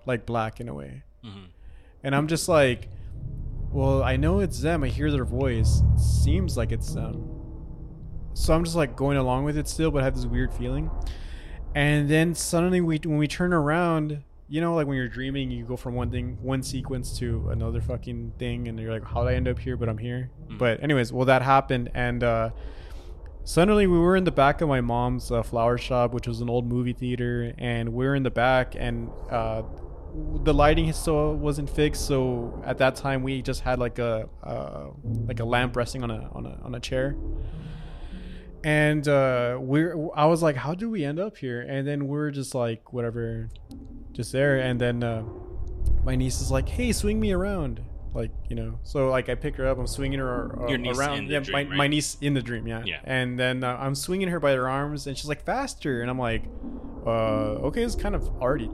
like 0.06 0.28
black 0.28 0.60
in 0.60 0.70
a 0.70 0.74
way. 0.76 1.02
Mhm. 1.26 1.46
And 2.04 2.16
I'm 2.16 2.28
just 2.28 2.48
like, 2.48 2.90
well, 3.72 4.04
I 4.04 4.18
know 4.18 4.40
it's 4.40 4.60
them. 4.60 4.84
I 4.84 4.88
hear 4.88 5.12
their 5.12 5.26
voice. 5.26 5.82
It 5.94 6.00
seems 6.00 6.58
like 6.58 6.72
it's 6.72 6.94
them. 6.94 7.28
So 8.34 8.54
I'm 8.54 8.64
just 8.64 8.76
like 8.76 8.96
going 8.96 9.18
along 9.18 9.44
with 9.46 9.58
it 9.58 9.68
still, 9.68 9.92
but 9.92 10.02
I 10.02 10.06
have 10.06 10.16
this 10.16 10.26
weird 10.26 10.54
feeling. 10.54 10.90
And 11.76 12.10
then 12.10 12.36
suddenly, 12.36 12.82
we 12.82 12.98
when 13.04 13.18
we 13.18 13.28
turn 13.28 13.54
around, 13.54 14.24
you 14.50 14.60
know, 14.62 14.76
like 14.76 14.88
when 14.88 14.98
you're 14.98 15.08
dreaming, 15.08 15.52
you 15.52 15.64
go 15.66 15.78
from 15.78 15.96
one 15.96 16.12
thing, 16.12 16.38
one 16.42 16.64
sequence 16.64 17.18
to 17.20 17.50
another 17.50 17.80
fucking 17.82 18.34
thing, 18.38 18.68
and 18.68 18.78
you're 18.80 18.92
like, 18.92 19.06
how 19.06 19.24
did 19.24 19.32
I 19.32 19.36
end 19.36 19.48
up 19.48 19.60
here? 19.60 19.78
But 19.78 19.88
I'm 19.90 19.98
here. 19.98 20.32
Mhm. 20.50 20.58
But 20.58 20.84
anyways, 20.84 21.14
well, 21.14 21.26
that 21.26 21.42
happened, 21.42 21.90
and 21.94 22.24
uh, 22.24 22.50
suddenly 23.46 23.88
we 23.88 23.98
were 23.98 24.16
in 24.18 24.26
the 24.26 24.32
back 24.32 24.60
of 24.62 24.68
my 24.68 24.82
mom's 24.82 25.32
uh, 25.32 25.44
flower 25.44 25.78
shop, 25.78 26.14
which 26.14 26.28
was 26.28 26.42
an 26.42 26.50
old 26.50 26.66
movie 26.68 26.94
theater, 26.94 27.54
and 27.58 27.94
we 27.94 28.06
are 28.06 28.16
in 28.16 28.24
the 28.24 28.32
back, 28.32 28.76
and 28.78 29.10
uh, 29.30 29.62
the 30.44 30.54
lighting 30.54 30.92
still 30.94 31.36
wasn't 31.36 31.70
fixed. 31.70 32.06
So 32.06 32.62
at 32.66 32.78
that 32.80 32.96
time, 32.96 33.24
we 33.24 33.42
just 33.42 33.62
had 33.62 33.80
like 33.80 34.00
a 34.00 34.28
uh, 34.44 34.88
like 35.04 35.40
a 35.40 35.46
lamp 35.46 35.76
resting 35.76 36.04
on 36.04 36.12
a 36.12 36.30
on 36.34 36.46
a 36.46 36.58
on 36.64 36.76
a 36.76 36.80
chair. 36.80 37.16
And 38.64 39.08
uh, 39.08 39.58
we're 39.60 39.96
I 40.16 40.26
was 40.26 40.44
like, 40.44 40.56
how 40.56 40.76
do 40.76 40.90
we 40.90 41.04
end 41.04 41.20
up 41.20 41.38
here? 41.38 41.62
And 41.62 41.88
then 41.88 42.08
we're 42.08 42.32
just 42.32 42.54
like, 42.54 42.94
whatever, 42.94 43.50
just 44.12 44.32
there. 44.32 44.60
And 44.60 44.80
then 44.80 45.04
uh, 45.04 45.24
my 46.04 46.16
niece 46.16 46.42
is 46.42 46.52
like, 46.52 46.70
hey, 46.70 46.92
swing 46.92 47.20
me 47.20 47.32
around. 47.32 47.82
Like 48.14 48.32
you 48.50 48.58
know, 48.58 48.78
so 48.84 49.10
like 49.10 49.30
I 49.30 49.36
pick 49.36 49.56
her 49.56 49.66
up, 49.66 49.80
I'm 49.80 49.88
swinging 49.88 50.20
her 50.20 50.64
uh, 50.64 50.68
Your 50.68 50.78
niece 50.78 50.98
around. 50.98 51.30
yeah, 51.30 51.40
dream, 51.40 51.54
my, 51.54 51.60
right? 51.60 51.78
my 51.78 51.88
niece 51.88 52.18
in 52.20 52.34
the 52.34 52.42
dream, 52.42 52.68
yeah. 52.68 52.84
Yeah. 52.86 53.00
And 53.06 53.40
then 53.40 53.64
uh, 53.64 53.78
I'm 53.80 53.96
swinging 53.96 54.28
her 54.28 54.40
by 54.42 54.52
her 54.52 54.68
arms, 54.68 55.08
and 55.08 55.18
she's 55.18 55.30
like 55.30 55.46
faster, 55.46 56.02
and 56.02 56.10
I'm 56.10 56.20
like, 56.20 56.44
uh, 57.06 57.70
okay, 57.70 57.84
it's 57.84 57.96
kind 57.96 58.14
of 58.14 58.28
already 58.42 58.70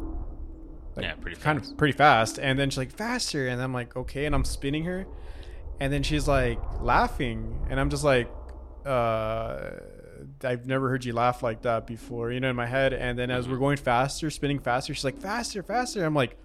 like, 0.97 1.05
Yeah, 1.05 1.13
pretty 1.15 1.37
kind 1.37 1.59
fast. 1.59 1.71
of 1.71 1.77
pretty 1.77 1.97
fast. 1.97 2.39
And 2.39 2.59
then 2.59 2.69
she's 2.69 2.77
like 2.77 2.91
faster, 2.91 3.47
and 3.47 3.61
I'm 3.61 3.73
like 3.73 3.95
okay, 3.95 4.25
and 4.25 4.35
I'm 4.35 4.43
spinning 4.45 4.83
her, 4.85 5.05
and 5.79 5.91
then 5.93 6.03
she's 6.03 6.27
like 6.27 6.59
laughing, 6.81 7.65
and 7.69 7.79
I'm 7.79 7.89
just 7.89 8.03
like, 8.03 8.29
uh, 8.85 9.71
I've 10.43 10.65
never 10.65 10.89
heard 10.89 11.05
you 11.05 11.13
laugh 11.13 11.43
like 11.43 11.61
that 11.61 11.85
before, 11.87 12.31
you 12.31 12.39
know, 12.39 12.49
in 12.49 12.55
my 12.55 12.65
head. 12.65 12.93
And 12.93 13.17
then 13.17 13.29
as 13.29 13.47
we're 13.47 13.57
going 13.57 13.77
faster, 13.77 14.29
spinning 14.29 14.59
faster, 14.59 14.93
she's 14.93 15.03
like 15.03 15.17
faster, 15.19 15.61
faster. 15.63 16.03
I'm 16.05 16.13
like, 16.15 16.37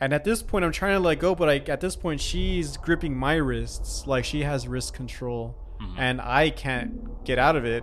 and 0.00 0.12
at 0.12 0.22
this 0.24 0.42
point, 0.42 0.64
I'm 0.64 0.72
trying 0.72 0.94
to 0.94 1.00
let 1.00 1.18
go, 1.18 1.34
but 1.34 1.48
like 1.48 1.68
at 1.68 1.80
this 1.80 1.96
point, 1.96 2.20
she's 2.20 2.76
gripping 2.76 3.16
my 3.16 3.34
wrists, 3.34 4.06
like 4.06 4.24
she 4.24 4.42
has 4.42 4.68
wrist 4.68 4.94
control, 4.94 5.56
Mhm. 5.80 5.94
and 5.98 6.20
I 6.20 6.50
can't 6.50 7.24
get 7.24 7.38
out 7.38 7.56
of 7.56 7.64
it. 7.64 7.82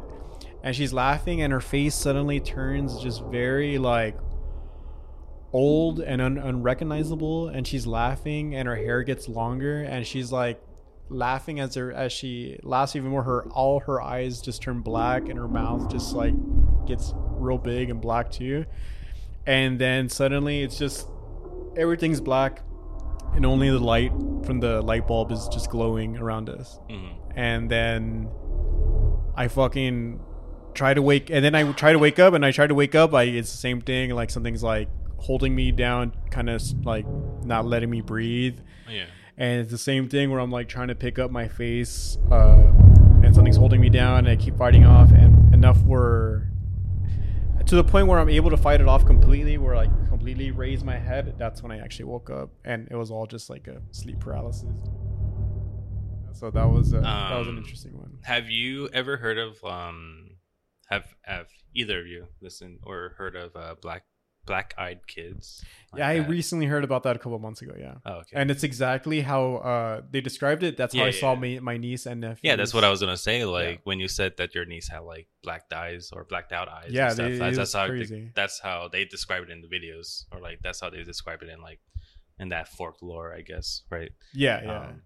And 0.64 0.76
she's 0.76 0.94
laughing, 0.94 1.42
and 1.42 1.52
her 1.54 1.60
face 1.62 1.94
suddenly 1.96 2.40
turns 2.40 2.98
just 3.00 3.24
very 3.26 3.78
like 3.78 4.18
old 5.56 6.00
and 6.00 6.22
un- 6.22 6.38
unrecognizable. 6.38 7.48
And 7.48 7.66
she's 7.68 7.88
laughing, 7.88 8.56
and 8.56 8.68
her 8.68 8.76
hair 8.76 9.04
gets 9.04 9.28
longer, 9.30 9.82
and 9.82 10.06
she's 10.06 10.32
like 10.32 10.62
laughing 11.10 11.60
as 11.60 11.76
her 11.76 11.92
as 11.94 12.12
she 12.12 12.60
laughs 12.64 12.96
even 12.96 13.10
more. 13.12 13.24
Her 13.24 13.46
all 13.52 13.80
her 13.82 14.02
eyes 14.02 14.42
just 14.42 14.62
turn 14.62 14.82
black, 14.82 15.30
and 15.30 15.38
her 15.40 15.48
mouth 15.48 15.90
just 15.92 16.14
like 16.14 16.34
gets 16.86 17.14
real 17.38 17.58
big 17.58 17.90
and 17.90 18.02
black 18.02 18.32
too. 18.32 18.66
And 19.48 19.80
then 19.80 20.10
suddenly, 20.10 20.62
it's 20.64 20.78
just 20.78 21.08
everything's 21.78 22.22
black 22.22 22.62
and 23.36 23.46
only 23.46 23.70
the 23.70 23.80
light 23.80 24.12
from 24.46 24.60
the 24.62 24.82
light 24.82 25.06
bulb 25.08 25.30
is 25.32 25.48
just 25.50 25.70
glowing 25.70 26.16
around 26.18 26.50
us 26.50 26.80
Mhm. 26.90 27.10
and 27.36 27.70
then 27.70 28.30
i 29.36 29.50
fucking 29.50 30.22
try 30.74 30.94
to 30.94 31.02
wake 31.02 31.30
and 31.30 31.44
then 31.44 31.54
i 31.54 31.70
try 31.74 31.92
to 31.92 32.00
wake 32.00 32.18
up 32.18 32.34
and 32.34 32.46
i 32.46 32.52
try 32.52 32.66
to 32.66 32.74
wake 32.74 32.96
up 32.96 33.14
i 33.14 33.24
it's 33.24 33.52
the 33.52 33.58
same 33.58 33.82
thing 33.82 34.12
like 34.12 34.30
something's 34.30 34.64
like 34.64 34.88
holding 35.26 35.56
me 35.56 35.72
down 35.72 36.14
kind 36.32 36.50
of 36.50 36.62
like 36.86 37.06
not 37.44 37.66
letting 37.66 37.90
me 37.90 38.02
breathe 38.02 38.60
Yeah. 38.90 39.06
and 39.38 39.62
it's 39.62 39.72
the 39.72 39.78
same 39.78 40.08
thing 40.10 40.30
where 40.32 40.40
i'm 40.40 40.52
like 40.52 40.68
trying 40.70 40.90
to 40.90 40.96
pick 40.96 41.18
up 41.20 41.32
my 41.32 41.48
face 41.48 42.18
uh 42.32 42.72
and 43.24 43.34
something's 43.34 43.58
holding 43.58 43.82
me 43.82 43.90
down, 43.90 44.20
and 44.20 44.28
I 44.28 44.36
keep 44.36 44.56
fighting 44.56 44.86
off, 44.86 45.10
and 45.12 45.52
enough 45.52 45.82
where 45.84 46.52
to 47.66 47.76
the 47.76 47.84
point 47.84 48.06
where 48.06 48.20
I'm 48.20 48.30
able 48.30 48.52
to 48.52 48.58
fight 48.58 48.80
it 48.82 48.88
off 48.88 49.04
completely, 49.04 49.58
where 49.58 49.74
I 49.74 49.88
completely 50.10 50.52
raise 50.52 50.84
my 50.84 51.00
head. 51.00 51.34
That's 51.40 51.64
when 51.64 51.72
I 51.72 51.80
actually 51.80 52.06
woke 52.06 52.30
up, 52.30 52.52
and 52.64 52.88
it 52.92 52.96
was 52.96 53.10
all 53.10 53.26
just 53.26 53.50
like 53.50 53.68
a 53.68 53.82
sleep 53.90 54.20
paralysis. 54.20 54.70
So 56.34 56.52
that 56.52 56.66
was 56.66 56.94
a, 56.94 57.00
that 57.00 57.38
was 57.40 57.48
an 57.48 57.54
Um, 57.54 57.58
interesting 57.64 57.98
one. 57.98 58.20
Have 58.26 58.50
you 58.52 58.90
ever 58.94 59.18
heard 59.18 59.40
of 59.40 59.64
um 59.66 60.32
have 60.90 61.06
have 61.24 61.48
either 61.74 62.00
of 62.02 62.06
you 62.08 62.28
listened 62.42 62.80
or 62.84 63.16
heard 63.18 63.36
of 63.36 63.56
uh 63.56 63.74
black 63.82 64.04
black 64.46 64.74
eyed 64.78 65.06
kids? 65.08 65.64
Like 65.92 66.00
yeah, 66.00 66.08
I 66.10 66.20
that? 66.20 66.30
recently 66.30 66.66
heard 66.66 66.84
about 66.84 67.04
that 67.04 67.16
a 67.16 67.20
couple 67.20 67.38
months 67.40 67.62
ago. 67.62 67.74
Yeah. 67.80 67.96
Oh, 68.06 68.14
okay. 68.22 68.36
And 68.36 68.52
it's 68.52 68.64
exactly 68.64 69.22
how 69.22 69.56
uh, 69.58 70.02
they 70.12 70.22
described 70.22 70.64
it. 70.64 70.78
That's 70.78 70.94
how 70.94 71.00
Yeah, 71.02 71.06
I 71.06 71.10
yeah, 71.12 71.20
saw 71.20 71.34
yeah. 71.34 71.40
my, 71.40 71.60
my 71.62 71.78
niece 71.78 72.06
and 72.06 72.22
nephew. 72.22 72.50
yeah, 72.50 72.56
that's 72.56 72.74
what 72.74 72.84
I 72.84 72.90
was 72.90 73.00
gonna 73.00 73.18
say. 73.18 73.46
Like 73.46 73.82
when 73.84 74.00
you 74.00 74.08
said 74.08 74.38
that 74.38 74.54
your 74.56 74.66
niece 74.66 74.88
had 74.88 75.00
like 75.00 75.28
blacked 75.44 75.74
eyes 75.74 76.12
or 76.14 76.24
blacked 76.26 76.52
out 76.52 76.68
eyes. 76.70 76.90
Yeah, 76.92 77.06
and 77.06 77.14
stuff, 77.16 77.28
they- 77.30 77.38
that's, 77.38 77.58
that's 77.58 77.74
how 77.74 77.88
crazy. 77.88 78.32
that's 78.36 78.60
how 78.60 78.88
they 78.92 79.06
describe 79.06 79.44
it 79.44 79.50
in 79.50 79.62
the 79.62 79.68
videos, 79.68 80.26
or 80.32 80.40
like 80.40 80.60
that's 80.64 80.80
how 80.82 80.90
they 80.90 81.04
describe 81.04 81.42
it 81.44 81.50
in 81.50 81.62
like 81.62 81.80
in 82.40 82.50
that 82.50 82.68
folklore, 82.68 83.34
I 83.34 83.42
guess, 83.42 83.84
right? 83.90 84.12
Yeah, 84.34 84.62
yeah. 84.64 84.80
Um, 84.90 85.02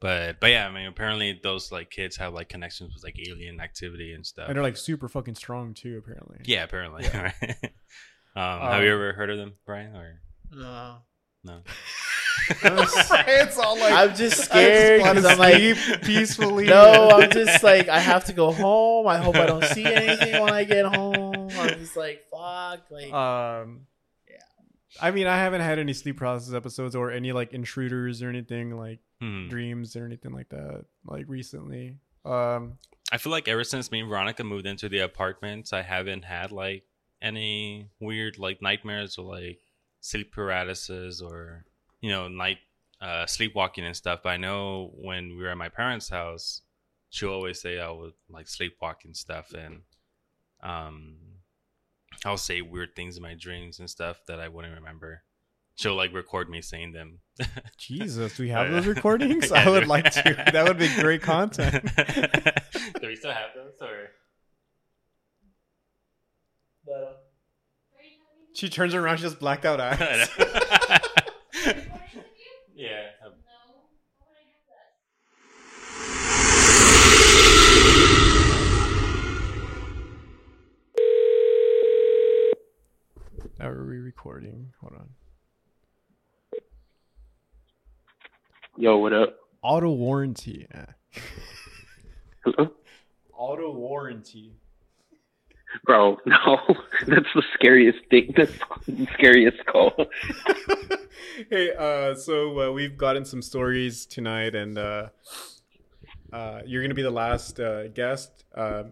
but 0.00 0.40
but 0.40 0.50
yeah, 0.50 0.66
I 0.68 0.72
mean, 0.72 0.86
apparently 0.88 1.40
those 1.42 1.72
like 1.72 1.90
kids 1.90 2.16
have 2.18 2.34
like 2.34 2.48
connections 2.50 2.92
with 2.92 3.02
like 3.02 3.16
alien 3.28 3.60
activity 3.60 4.12
and 4.12 4.26
stuff. 4.26 4.48
and 4.48 4.54
they're 4.56 4.62
like 4.62 4.76
super 4.76 5.08
fucking 5.08 5.36
strong 5.36 5.72
too, 5.72 5.96
apparently. 6.04 6.38
yeah, 6.44 6.64
apparently. 6.64 7.04
Yeah. 7.14 7.32
Right? 8.36 8.54
um, 8.54 8.60
have 8.72 8.82
you 8.82 8.90
Um, 8.90 8.94
ever 8.94 9.12
heard 9.14 9.30
of 9.30 9.38
them, 9.38 9.54
Brian? 9.66 9.94
Or 9.96 10.20
No. 10.52 10.96
no? 11.44 11.60
it's 12.62 13.58
all 13.58 13.76
like 13.78 13.92
I'm 13.92 14.14
just 14.14 14.44
scared 14.44 15.00
I 15.02 15.14
just 15.14 15.26
I'm 15.26 15.38
like- 15.38 16.02
peacefully. 16.02 16.66
No, 16.66 17.10
I'm 17.10 17.30
just 17.30 17.62
like 17.64 17.88
I 17.88 17.98
have 17.98 18.24
to 18.26 18.32
go 18.32 18.52
home. 18.52 19.06
I 19.08 19.18
hope 19.18 19.34
I 19.36 19.46
don't 19.46 19.64
see 19.64 19.84
anything 19.84 20.40
when 20.42 20.52
I 20.52 20.64
get 20.64 20.84
home. 20.86 21.48
I'm 21.50 21.68
just 21.78 21.96
like 21.96 22.22
fuck. 22.30 22.82
Like 22.90 23.12
Um, 23.12 23.86
Yeah. 24.28 24.36
I 25.00 25.10
mean, 25.10 25.26
I 25.26 25.36
haven't 25.38 25.60
had 25.62 25.78
any 25.78 25.92
sleep 25.92 26.18
paralysis 26.18 26.54
episodes 26.54 26.94
or 26.94 27.10
any 27.10 27.32
like 27.32 27.52
intruders 27.52 28.22
or 28.22 28.28
anything 28.28 28.76
like 28.76 29.00
Hmm. 29.20 29.48
dreams 29.48 29.96
or 29.96 30.04
anything 30.04 30.32
like 30.32 30.50
that 30.50 30.84
like 31.04 31.24
recently. 31.28 31.96
Um, 32.24 32.78
I 33.10 33.18
feel 33.18 33.32
like 33.32 33.48
ever 33.48 33.64
since 33.64 33.90
me 33.90 34.00
and 34.00 34.08
Veronica 34.08 34.44
moved 34.44 34.66
into 34.66 34.88
the 34.88 34.98
apartment, 34.98 35.72
I 35.72 35.82
haven't 35.82 36.24
had 36.26 36.52
like 36.52 36.84
any 37.26 37.88
weird 38.00 38.38
like 38.38 38.62
nightmares 38.62 39.18
or 39.18 39.24
like 39.34 39.58
sleep 40.00 40.32
paralysis 40.32 41.20
or 41.20 41.64
you 42.00 42.10
know 42.10 42.28
night 42.28 42.58
uh, 43.00 43.26
sleepwalking 43.26 43.84
and 43.84 43.96
stuff. 43.96 44.20
But 44.22 44.30
I 44.30 44.36
know 44.36 44.92
when 44.94 45.36
we 45.36 45.42
were 45.42 45.50
at 45.50 45.56
my 45.58 45.68
parents' 45.68 46.08
house, 46.08 46.62
she'll 47.10 47.30
always 47.30 47.60
say 47.60 47.78
I 47.80 47.90
would 47.90 48.14
like 48.30 48.46
sleepwalk 48.46 49.04
and 49.04 49.16
stuff, 49.16 49.52
and 49.52 49.82
um, 50.62 51.16
I'll 52.24 52.36
say 52.38 52.60
weird 52.62 52.94
things 52.96 53.16
in 53.16 53.22
my 53.22 53.34
dreams 53.34 53.78
and 53.80 53.90
stuff 53.90 54.18
that 54.28 54.40
I 54.40 54.48
wouldn't 54.48 54.74
remember. 54.74 55.22
She'll 55.74 55.94
like 55.94 56.14
record 56.14 56.48
me 56.48 56.62
saying 56.62 56.92
them. 56.92 57.18
Jesus, 57.76 58.36
do 58.38 58.44
we 58.44 58.48
have 58.48 58.68
Oh, 58.68 58.72
those 58.72 58.86
recordings? 58.86 59.50
Yeah, 59.52 59.66
I 59.66 59.70
would 59.70 59.86
like 59.86 60.10
to. 60.12 60.44
That 60.52 60.64
would 60.66 60.78
be 60.78 60.88
great 61.00 61.20
content. 61.34 61.84
Do 62.98 63.06
we 63.08 63.16
still 63.16 63.32
have 63.32 63.50
those 63.54 63.74
or? 63.82 64.08
She 68.54 68.68
turns 68.68 68.94
around, 68.94 69.18
she 69.18 69.22
just 69.22 69.38
blacked 69.38 69.64
out 69.64 69.80
eyes. 69.82 70.28
yeah. 72.74 73.02
Are 83.58 83.84
we 83.84 83.96
recording? 83.96 84.72
Hold 84.80 84.92
on. 85.00 85.08
Yo, 88.76 88.98
what 88.98 89.14
up? 89.14 89.36
Auto 89.62 89.90
warranty. 89.90 90.66
Hello? 92.44 92.70
Auto 93.32 93.72
warranty. 93.72 94.52
Bro, 95.84 96.18
no. 96.26 96.58
That's 97.06 97.26
the 97.34 97.42
scariest 97.54 97.98
thing. 98.10 98.32
That's 98.36 98.52
the 98.86 99.06
scariest 99.14 99.64
call. 99.66 99.92
hey, 101.50 101.72
uh, 101.76 102.14
so 102.14 102.60
uh, 102.60 102.72
we've 102.72 102.96
gotten 102.96 103.24
some 103.24 103.42
stories 103.42 104.06
tonight, 104.06 104.54
and 104.54 104.78
uh, 104.78 105.08
uh, 106.32 106.60
you're 106.64 106.82
gonna 106.82 106.94
be 106.94 107.02
the 107.02 107.10
last 107.10 107.60
uh, 107.60 107.88
guest. 107.88 108.44
Uh, 108.54 108.84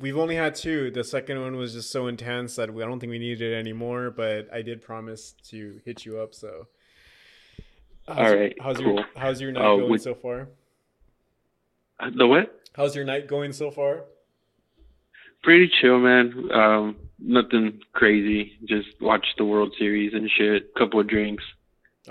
we've 0.00 0.16
only 0.16 0.36
had 0.36 0.54
two. 0.54 0.90
The 0.90 1.04
second 1.04 1.40
one 1.40 1.56
was 1.56 1.74
just 1.74 1.90
so 1.90 2.06
intense 2.06 2.56
that 2.56 2.72
we, 2.72 2.82
I 2.82 2.86
don't 2.86 2.98
think 3.00 3.10
we 3.10 3.18
needed 3.18 3.52
it 3.52 3.56
anymore. 3.56 4.10
But 4.10 4.48
I 4.52 4.62
did 4.62 4.80
promise 4.80 5.34
to 5.50 5.80
hit 5.84 6.04
you 6.06 6.18
up. 6.18 6.34
So, 6.34 6.66
how's, 8.08 8.16
All 8.18 8.36
right, 8.36 8.56
how's 8.60 8.80
your 8.80 9.04
how's 9.16 9.40
your 9.40 9.52
night 9.52 9.64
Uh, 9.64 9.76
going 9.76 9.90
would- 9.90 10.02
so 10.02 10.14
far? 10.14 10.48
The 12.16 12.26
what? 12.26 12.60
How's 12.74 12.96
your 12.96 13.04
night 13.04 13.28
going 13.28 13.52
so 13.52 13.70
far? 13.70 14.04
Pretty 15.44 15.70
chill, 15.80 15.98
man. 15.98 16.48
Um, 16.52 16.96
nothing 17.18 17.80
crazy. 17.92 18.52
Just 18.64 18.88
watch 19.00 19.26
the 19.36 19.44
World 19.44 19.74
Series 19.78 20.14
and 20.14 20.30
shit. 20.36 20.74
Couple 20.74 21.00
of 21.00 21.06
drinks. 21.08 21.44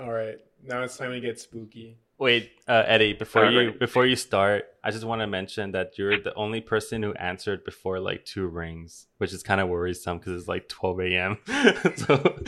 All 0.00 0.12
right, 0.12 0.36
now 0.62 0.82
it's 0.82 0.96
time 0.96 1.10
to 1.12 1.20
get 1.20 1.38
spooky. 1.40 1.98
Wait, 2.16 2.50
uh, 2.68 2.84
Eddie. 2.86 3.12
Before 3.12 3.44
you 3.50 3.58
Alright. 3.58 3.78
before 3.80 4.06
you 4.06 4.14
start, 4.14 4.66
I 4.84 4.92
just 4.92 5.04
want 5.04 5.20
to 5.20 5.26
mention 5.26 5.72
that 5.72 5.98
you're 5.98 6.20
the 6.20 6.32
only 6.34 6.60
person 6.60 7.02
who 7.02 7.12
answered 7.14 7.64
before 7.64 7.98
like 7.98 8.24
two 8.24 8.46
rings, 8.46 9.06
which 9.18 9.32
is 9.32 9.42
kind 9.42 9.60
of 9.60 9.68
worrisome 9.68 10.18
because 10.18 10.40
it's 10.40 10.48
like 10.48 10.68
12 10.68 11.00
a.m. 11.00 11.38
so, 11.96 12.38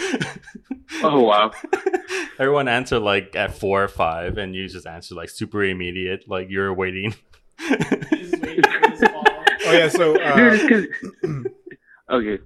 Oh, 1.02 1.22
wow. 1.22 1.50
Everyone 2.38 2.68
answered 2.68 3.00
like 3.00 3.34
at 3.34 3.58
four 3.58 3.82
or 3.82 3.88
five, 3.88 4.38
and 4.38 4.54
you 4.54 4.68
just 4.68 4.86
answered 4.86 5.16
like 5.16 5.30
super 5.30 5.64
immediate, 5.64 6.28
like 6.28 6.48
you're 6.48 6.72
waiting. 6.72 7.14
Oh 9.66 9.72
yeah, 9.72 9.88
so 9.88 10.12
Dude, 10.16 10.22
uh, 10.22 10.34
it's 10.36 10.68
'cause- 10.68 11.44
okay. 12.10 12.42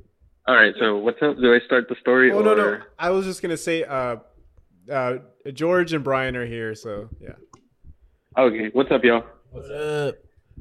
All 0.47 0.55
right. 0.57 0.75
So 0.79 0.97
what's 0.99 1.23
up? 1.23 1.37
Do 1.37 1.55
I 1.55 1.61
start 1.67 1.89
the 1.89 1.97
story? 2.01 2.33
oh 2.33 2.41
or... 2.41 2.43
no 2.43 2.55
no, 2.55 2.81
I 2.99 3.11
was 3.11 3.27
just 3.27 3.43
gonna 3.43 3.57
say 3.57 3.85
uh, 3.85 4.17
uh, 4.91 5.19
George 5.53 5.93
and 5.93 6.03
Brian 6.03 6.37
are 6.37 6.47
here, 6.47 6.75
so 6.75 7.09
yeah. 7.21 7.35
Okay. 8.39 8.71
What's 8.73 8.91
up, 8.91 9.05
y'all? 9.05 9.25
What's 9.51 9.71
up? 9.71 10.15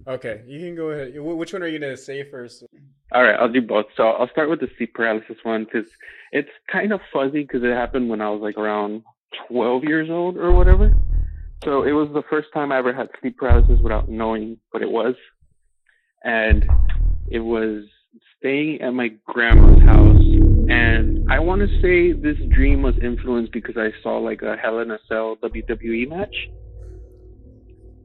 Okay, 0.07 0.41
you 0.47 0.59
can 0.59 0.75
go 0.75 0.89
ahead. 0.91 1.13
Which 1.15 1.53
one 1.53 1.63
are 1.63 1.67
you 1.67 1.79
gonna 1.79 1.97
say 1.97 2.23
first? 2.29 2.63
All 3.11 3.23
right, 3.23 3.35
I'll 3.35 3.51
do 3.51 3.61
both. 3.61 3.85
So 3.95 4.07
I'll 4.07 4.29
start 4.29 4.49
with 4.49 4.59
the 4.59 4.69
sleep 4.77 4.93
paralysis 4.93 5.37
one 5.43 5.65
because 5.65 5.89
it's 6.31 6.49
kind 6.71 6.93
of 6.93 7.01
fuzzy 7.11 7.41
because 7.41 7.63
it 7.63 7.71
happened 7.73 8.09
when 8.09 8.21
I 8.21 8.29
was 8.29 8.41
like 8.41 8.57
around 8.57 9.03
12 9.47 9.83
years 9.83 10.09
old 10.09 10.37
or 10.37 10.51
whatever. 10.51 10.93
So 11.63 11.83
it 11.83 11.91
was 11.91 12.09
the 12.13 12.23
first 12.29 12.47
time 12.53 12.71
I 12.71 12.77
ever 12.77 12.93
had 12.93 13.09
sleep 13.19 13.37
paralysis 13.37 13.79
without 13.81 14.09
knowing 14.09 14.57
what 14.71 14.81
it 14.83 14.89
was. 14.89 15.15
And 16.23 16.65
it 17.27 17.39
was 17.39 17.83
staying 18.37 18.81
at 18.81 18.91
my 18.91 19.09
grandma's 19.25 19.81
house. 19.83 20.21
And 20.69 21.31
I 21.31 21.39
want 21.39 21.61
to 21.61 21.67
say 21.81 22.11
this 22.11 22.37
dream 22.49 22.81
was 22.81 22.95
influenced 23.01 23.51
because 23.51 23.75
I 23.77 23.89
saw 24.03 24.17
like 24.17 24.41
a 24.41 24.55
Hell 24.55 24.79
in 24.79 24.91
a 24.91 24.99
Cell 25.07 25.37
WWE 25.43 26.09
match. 26.09 26.35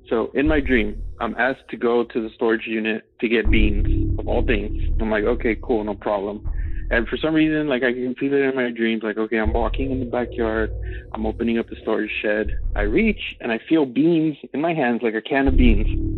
So 0.09 0.31
in 0.35 0.47
my 0.47 0.61
dream, 0.61 1.03
I'm 1.21 1.35
asked 1.39 1.69
to 1.71 1.77
go 1.77 2.05
to 2.05 2.23
the 2.23 2.29
storage 2.35 2.67
unit 2.67 3.05
to 3.21 3.29
get 3.29 3.51
beans 3.51 4.19
of 4.19 4.29
all 4.29 4.45
things. 4.45 4.83
I'm 5.01 5.11
like, 5.11 5.25
okay, 5.25 5.57
cool, 5.63 5.83
no 5.85 5.95
problem. 5.95 6.49
And 6.91 7.09
for 7.09 7.17
some 7.17 7.35
reason, 7.35 7.69
like 7.69 7.83
I 7.83 7.93
can 7.93 8.15
feel 8.15 8.35
it 8.35 8.43
in 8.43 8.55
my 8.55 8.71
dreams, 8.71 9.03
like, 9.03 9.17
okay, 9.17 9.39
I'm 9.39 9.53
walking 9.53 9.91
in 9.91 10.01
the 10.01 10.07
backyard, 10.07 10.71
I'm 11.15 11.25
opening 11.25 11.59
up 11.59 11.69
the 11.69 11.77
storage 11.83 12.11
shed. 12.21 12.49
I 12.77 12.83
reach 12.83 13.21
and 13.41 13.51
I 13.51 13.59
feel 13.69 13.87
beans 13.87 14.37
in 14.53 14.61
my 14.61 14.75
hands, 14.75 15.01
like 15.03 15.15
a 15.15 15.23
can 15.23 15.49
of 15.49 15.57
beans. 15.57 16.14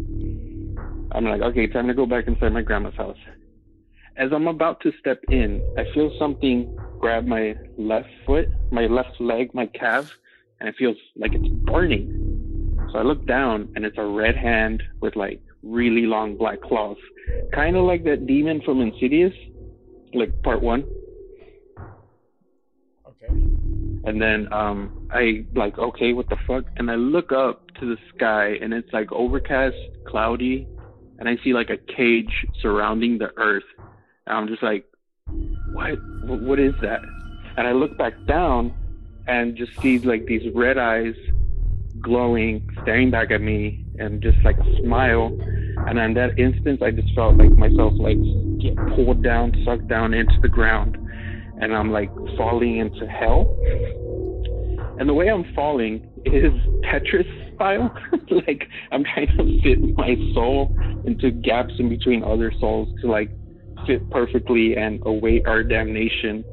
I'm 1.17 1.25
like, 1.25 1.41
okay, 1.41 1.67
time 1.67 1.89
to 1.89 1.95
go 1.95 2.05
back 2.05 2.27
inside 2.27 2.53
my 2.53 2.61
grandma's 2.61 2.95
house. 2.95 3.17
As 4.19 4.31
I'm 4.35 4.49
about 4.49 4.83
to 4.83 4.93
step 5.01 5.19
in, 5.31 5.63
I 5.79 5.85
feel 5.95 6.15
something 6.19 6.77
grab 7.01 7.25
my 7.25 7.55
left 7.79 8.11
foot, 8.27 8.49
my 8.71 8.87
left 8.87 9.19
leg, 9.19 9.55
my 9.55 9.65
calf, 9.67 10.11
and 10.61 10.69
it 10.69 10.75
feels 10.79 10.97
like 11.17 11.33
it's 11.35 11.49
burning. 11.65 12.87
So 12.93 12.99
I 12.99 13.03
look 13.03 13.27
down 13.27 13.71
and 13.75 13.87
it's 13.87 13.97
a 13.97 14.05
red 14.05 14.37
hand 14.37 14.83
with 15.01 15.17
like 15.17 15.41
really 15.63 16.03
long 16.03 16.37
black 16.37 16.61
claws. 16.61 16.99
Kind 17.55 17.77
of 17.77 17.85
like 17.85 18.05
that 18.05 18.27
demon 18.27 18.61
from 18.61 18.83
Insidious, 18.83 19.33
like 20.13 20.43
part 20.43 20.61
one. 20.61 20.85
Okay. 23.09 23.29
And 24.05 24.21
then 24.21 24.53
um 24.53 25.09
I 25.11 25.47
like, 25.55 25.79
okay, 25.79 26.13
what 26.13 26.29
the 26.29 26.37
fuck? 26.47 26.65
And 26.77 26.91
I 26.91 26.97
look 26.97 27.33
up 27.33 27.67
to 27.81 27.87
the 27.87 27.97
sky 28.15 28.59
and 28.61 28.75
it's 28.75 28.93
like 28.93 29.11
overcast, 29.13 29.77
cloudy, 30.07 30.67
and 31.19 31.29
I 31.29 31.37
see 31.43 31.53
like 31.53 31.71
a 31.71 31.77
cage 31.77 32.47
surrounding 32.61 33.19
the 33.19 33.33
earth. 33.37 33.65
And 34.27 34.37
I'm 34.37 34.49
just 34.49 34.63
like, 34.63 34.85
what? 35.73 35.99
What 36.25 36.59
is 36.59 36.75
that? 36.83 37.01
And 37.57 37.67
I 37.67 37.73
look 37.73 37.97
back 37.97 38.15
down 38.27 38.75
and 39.27 39.57
just 39.57 39.73
see 39.81 39.99
like 39.99 40.27
these 40.27 40.43
red 40.55 40.79
eyes 40.79 41.15
glowing, 42.01 42.69
staring 42.83 43.11
back 43.11 43.31
at 43.31 43.41
me, 43.41 43.85
and 43.99 44.23
just 44.23 44.39
like 44.45 44.59
a 44.59 44.83
smile. 44.83 45.37
And 45.87 45.99
in 45.99 46.15
that 46.15 46.39
instance, 46.39 46.81
I 46.83 46.91
just 46.91 47.15
felt 47.15 47.37
like 47.37 47.51
myself 47.53 47.95
like 47.97 48.19
get 48.61 48.77
pulled 48.95 49.23
down, 49.23 49.55
sucked 49.65 49.89
down 49.89 50.15
into 50.15 50.39
the 50.41 50.49
ground, 50.49 50.97
and 51.61 51.75
I'm 51.75 51.91
like 51.91 52.15
falling 52.37 52.79
into 52.79 53.07
hell. 53.07 53.57
And 54.99 55.09
the 55.09 55.15
way 55.15 55.29
I'm 55.29 55.45
falling 55.55 56.11
is 56.25 56.53
Tetris 56.85 57.46
like 58.31 58.69
I'm 58.93 59.05
trying 59.05 59.29
to 59.37 59.63
fit 59.63 59.97
my 59.97 60.17
soul 60.35 60.75
into 61.05 61.31
gaps 61.31 61.75
in 61.79 61.89
between 61.89 62.23
other 62.23 62.53
souls 62.61 62.89
to 63.01 63.11
like 63.11 63.31
fit 63.87 64.09
perfectly 64.11 64.77
and 64.77 65.01
await 65.07 65.47
our 65.47 65.63
damnation. 65.63 66.45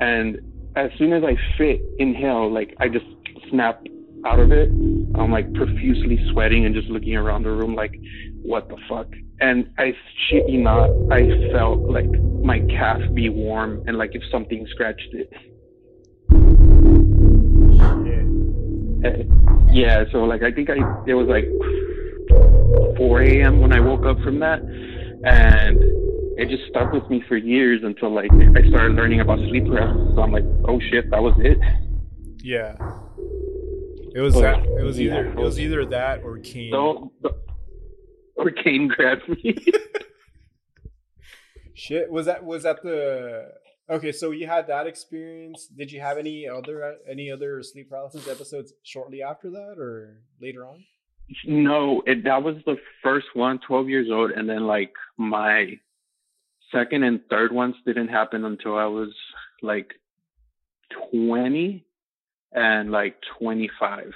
And 0.00 0.38
as 0.76 0.90
soon 0.98 1.12
as 1.12 1.22
I 1.24 1.36
fit 1.56 1.80
in 1.98 2.14
hell, 2.14 2.52
like 2.52 2.74
I 2.78 2.88
just 2.88 3.06
snap 3.50 3.82
out 4.26 4.40
of 4.40 4.52
it. 4.52 4.68
I'm 5.14 5.30
like 5.30 5.52
profusely 5.54 6.18
sweating 6.32 6.66
and 6.66 6.74
just 6.74 6.88
looking 6.88 7.16
around 7.16 7.44
the 7.44 7.50
room 7.50 7.74
like, 7.74 7.94
what 8.42 8.68
the 8.68 8.76
fuck? 8.88 9.06
And 9.40 9.70
I 9.78 9.92
shit 10.28 10.48
you 10.48 10.60
not, 10.60 10.90
I 11.12 11.50
felt 11.52 11.80
like 11.80 12.10
my 12.42 12.60
calf 12.60 13.00
be 13.14 13.28
warm 13.28 13.82
and 13.86 13.96
like 13.96 14.10
if 14.14 14.22
something 14.30 14.66
scratched 14.70 15.12
it. 15.12 15.30
Yeah, 19.72 20.04
so 20.12 20.24
like 20.24 20.42
I 20.42 20.52
think 20.52 20.70
I 20.70 20.76
it 21.06 21.14
was 21.14 21.28
like 21.28 21.46
4 22.96 23.22
a.m. 23.22 23.60
when 23.60 23.72
I 23.72 23.80
woke 23.80 24.04
up 24.04 24.20
from 24.20 24.40
that, 24.40 24.60
and 24.60 25.78
it 26.38 26.48
just 26.48 26.68
stuck 26.68 26.92
with 26.92 27.08
me 27.10 27.22
for 27.28 27.36
years 27.36 27.82
until 27.82 28.12
like 28.14 28.30
I 28.32 28.68
started 28.68 28.94
learning 28.94 29.20
about 29.20 29.38
sleep 29.38 29.66
paralysis. 29.66 30.14
So 30.14 30.22
I'm 30.22 30.32
like, 30.32 30.44
oh 30.66 30.80
shit, 30.90 31.10
that 31.10 31.22
was 31.22 31.34
it. 31.38 31.58
Yeah. 32.42 32.76
It 34.14 34.20
was 34.20 34.34
that. 34.34 34.64
It 34.64 34.84
was 34.84 34.98
yeah. 34.98 35.12
either 35.12 35.26
it 35.26 35.36
was 35.38 35.60
either 35.60 35.84
that 35.86 36.22
or 36.22 36.38
Kane. 36.38 36.74
Or 36.74 38.50
Kane 38.50 38.88
grabbed 38.88 39.28
me. 39.28 39.56
Shit, 41.74 42.10
was 42.10 42.26
that 42.26 42.44
was 42.44 42.64
that 42.64 42.82
the 42.82 43.52
okay? 43.88 44.12
So 44.12 44.30
you 44.30 44.46
had 44.46 44.66
that 44.68 44.86
experience. 44.86 45.66
Did 45.66 45.92
you 45.92 46.00
have 46.00 46.18
any 46.18 46.48
other 46.48 46.96
any 47.08 47.30
other 47.30 47.62
sleep 47.62 47.90
paralysis 47.90 48.28
episodes 48.28 48.72
shortly 48.82 49.22
after 49.22 49.50
that, 49.50 49.76
or 49.78 50.18
later 50.40 50.66
on? 50.66 50.84
no, 51.44 52.02
it, 52.06 52.24
that 52.24 52.42
was 52.42 52.56
the 52.64 52.76
first 53.02 53.26
one, 53.34 53.60
12 53.66 53.88
years 53.88 54.08
old, 54.10 54.30
and 54.30 54.48
then 54.48 54.66
like 54.66 54.92
my 55.16 55.78
second 56.72 57.02
and 57.02 57.20
third 57.30 57.52
ones 57.52 57.74
didn't 57.86 58.08
happen 58.08 58.44
until 58.44 58.76
I 58.76 58.86
was 58.86 59.14
like 59.62 59.92
20 61.10 61.84
and 62.52 62.90
like 62.90 63.16
25. 63.38 64.12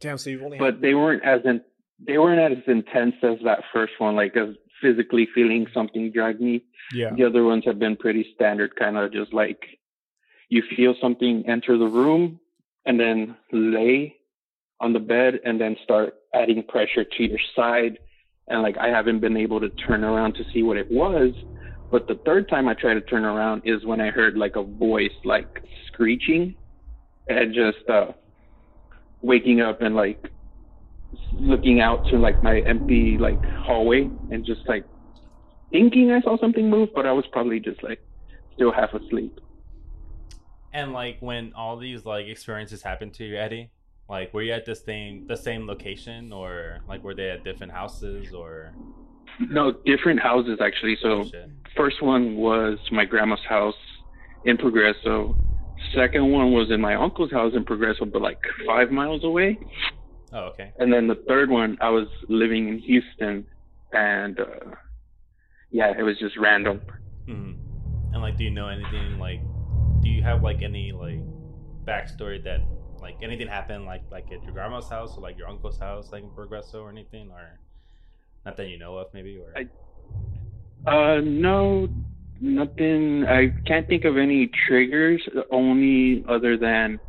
Damn, 0.00 0.18
so 0.18 0.30
you've 0.30 0.42
only 0.42 0.58
but 0.58 0.80
they 0.80 0.94
weren't 0.94 1.24
as 1.24 1.40
in, 1.44 1.62
they 2.04 2.18
weren't 2.18 2.58
as 2.58 2.62
intense 2.66 3.14
as 3.22 3.38
that 3.44 3.60
first 3.72 3.92
one. 3.98 4.16
Like 4.16 4.36
as 4.36 4.54
physically 4.80 5.28
feeling 5.34 5.66
something 5.72 6.10
drag 6.12 6.40
me. 6.40 6.62
Yeah. 6.92 7.10
The 7.16 7.24
other 7.24 7.44
ones 7.44 7.64
have 7.66 7.78
been 7.78 7.96
pretty 7.96 8.26
standard, 8.34 8.76
kind 8.76 8.96
of 8.96 9.12
just 9.12 9.32
like 9.32 9.60
you 10.48 10.62
feel 10.76 10.94
something 11.00 11.44
enter 11.46 11.78
the 11.78 11.86
room 11.86 12.38
and 12.86 13.00
then 13.00 13.36
lay 13.52 14.16
on 14.80 14.92
the 14.92 15.00
bed 15.00 15.40
and 15.44 15.60
then 15.60 15.76
start 15.82 16.14
adding 16.34 16.62
pressure 16.62 17.04
to 17.04 17.22
your 17.22 17.38
side. 17.56 17.98
And 18.48 18.62
like 18.62 18.76
I 18.76 18.88
haven't 18.88 19.20
been 19.20 19.36
able 19.36 19.60
to 19.60 19.70
turn 19.70 20.04
around 20.04 20.34
to 20.34 20.44
see 20.52 20.62
what 20.62 20.76
it 20.76 20.90
was. 20.90 21.32
But 21.90 22.08
the 22.08 22.16
third 22.26 22.48
time 22.48 22.68
I 22.68 22.74
tried 22.74 22.94
to 22.94 23.00
turn 23.00 23.24
around 23.24 23.62
is 23.64 23.84
when 23.84 24.00
I 24.00 24.10
heard 24.10 24.36
like 24.36 24.56
a 24.56 24.62
voice 24.62 25.12
like 25.24 25.62
screeching 25.86 26.54
and 27.28 27.54
just 27.54 27.88
uh 27.88 28.12
waking 29.22 29.62
up 29.62 29.80
and 29.80 29.94
like 29.94 30.30
looking 31.32 31.80
out 31.80 32.06
to 32.10 32.16
like 32.18 32.42
my 32.42 32.60
empty 32.60 33.18
like 33.18 33.40
hallway 33.64 34.08
and 34.30 34.44
just 34.44 34.60
like 34.68 34.84
thinking 35.72 36.10
I 36.12 36.20
saw 36.20 36.38
something 36.38 36.68
move, 36.70 36.90
but 36.94 37.06
I 37.06 37.12
was 37.12 37.24
probably 37.32 37.60
just 37.60 37.82
like 37.82 38.00
still 38.54 38.72
half 38.72 38.92
asleep. 38.94 39.38
And 40.72 40.92
like 40.92 41.18
when 41.20 41.52
all 41.54 41.76
these 41.76 42.04
like 42.04 42.26
experiences 42.26 42.82
happened 42.82 43.14
to 43.14 43.24
you, 43.24 43.36
Eddie, 43.36 43.70
like 44.08 44.34
were 44.34 44.42
you 44.42 44.52
at 44.52 44.66
the 44.66 44.74
same 44.74 45.26
the 45.26 45.36
same 45.36 45.66
location 45.66 46.32
or 46.32 46.80
like 46.88 47.02
were 47.04 47.14
they 47.14 47.30
at 47.30 47.44
different 47.44 47.72
houses 47.72 48.32
or 48.34 48.74
No, 49.38 49.72
different 49.84 50.20
houses 50.20 50.58
actually. 50.60 50.96
So 51.02 51.24
shit? 51.24 51.50
first 51.76 52.02
one 52.02 52.36
was 52.36 52.78
my 52.92 53.04
grandma's 53.04 53.40
house 53.48 53.74
in 54.44 54.56
Progreso. 54.56 55.36
Second 55.94 56.30
one 56.30 56.52
was 56.52 56.70
in 56.70 56.80
my 56.80 56.94
uncle's 56.94 57.30
house 57.30 57.52
in 57.54 57.64
Progreso, 57.64 58.10
but 58.10 58.22
like 58.22 58.38
five 58.66 58.90
miles 58.90 59.24
away. 59.24 59.58
Oh, 60.34 60.46
okay. 60.52 60.72
And 60.78 60.92
then 60.92 61.06
the 61.06 61.22
third 61.28 61.48
one, 61.48 61.78
I 61.80 61.90
was 61.90 62.08
living 62.28 62.68
in 62.68 62.78
Houston, 62.78 63.46
and 63.92 64.40
uh, 64.40 64.74
yeah, 65.70 65.92
it 65.96 66.02
was 66.02 66.18
just 66.18 66.36
random. 66.36 66.82
hmm 67.26 67.52
And 68.12 68.22
like, 68.22 68.36
do 68.36 68.44
you 68.44 68.50
know 68.50 68.68
anything? 68.68 69.18
Like, 69.18 69.40
do 70.02 70.08
you 70.10 70.22
have 70.22 70.42
like 70.42 70.62
any 70.62 70.92
like 70.92 71.20
backstory 71.86 72.42
that 72.44 72.60
like 73.00 73.16
anything 73.22 73.46
happened 73.46 73.84
like 73.84 74.02
like 74.10 74.26
at 74.32 74.42
your 74.44 74.52
grandma's 74.54 74.88
house 74.88 75.16
or 75.16 75.22
like 75.22 75.38
your 75.38 75.48
uncle's 75.48 75.78
house, 75.78 76.08
like 76.12 76.22
in 76.24 76.30
Progreso 76.30 76.82
or 76.82 76.90
anything, 76.90 77.30
or 77.30 77.60
not 78.44 78.56
that 78.56 78.68
you 78.68 78.78
know 78.78 78.96
of, 78.98 79.06
maybe? 79.14 79.38
Or 79.38 79.54
I- 79.56 79.68
Uh, 80.86 81.20
no, 81.24 81.88
nothing. 82.40 83.24
I 83.26 83.52
can't 83.66 83.86
think 83.88 84.04
of 84.04 84.16
any 84.16 84.50
triggers. 84.66 85.22
Only 85.50 86.24
other 86.28 86.56
than 86.56 87.00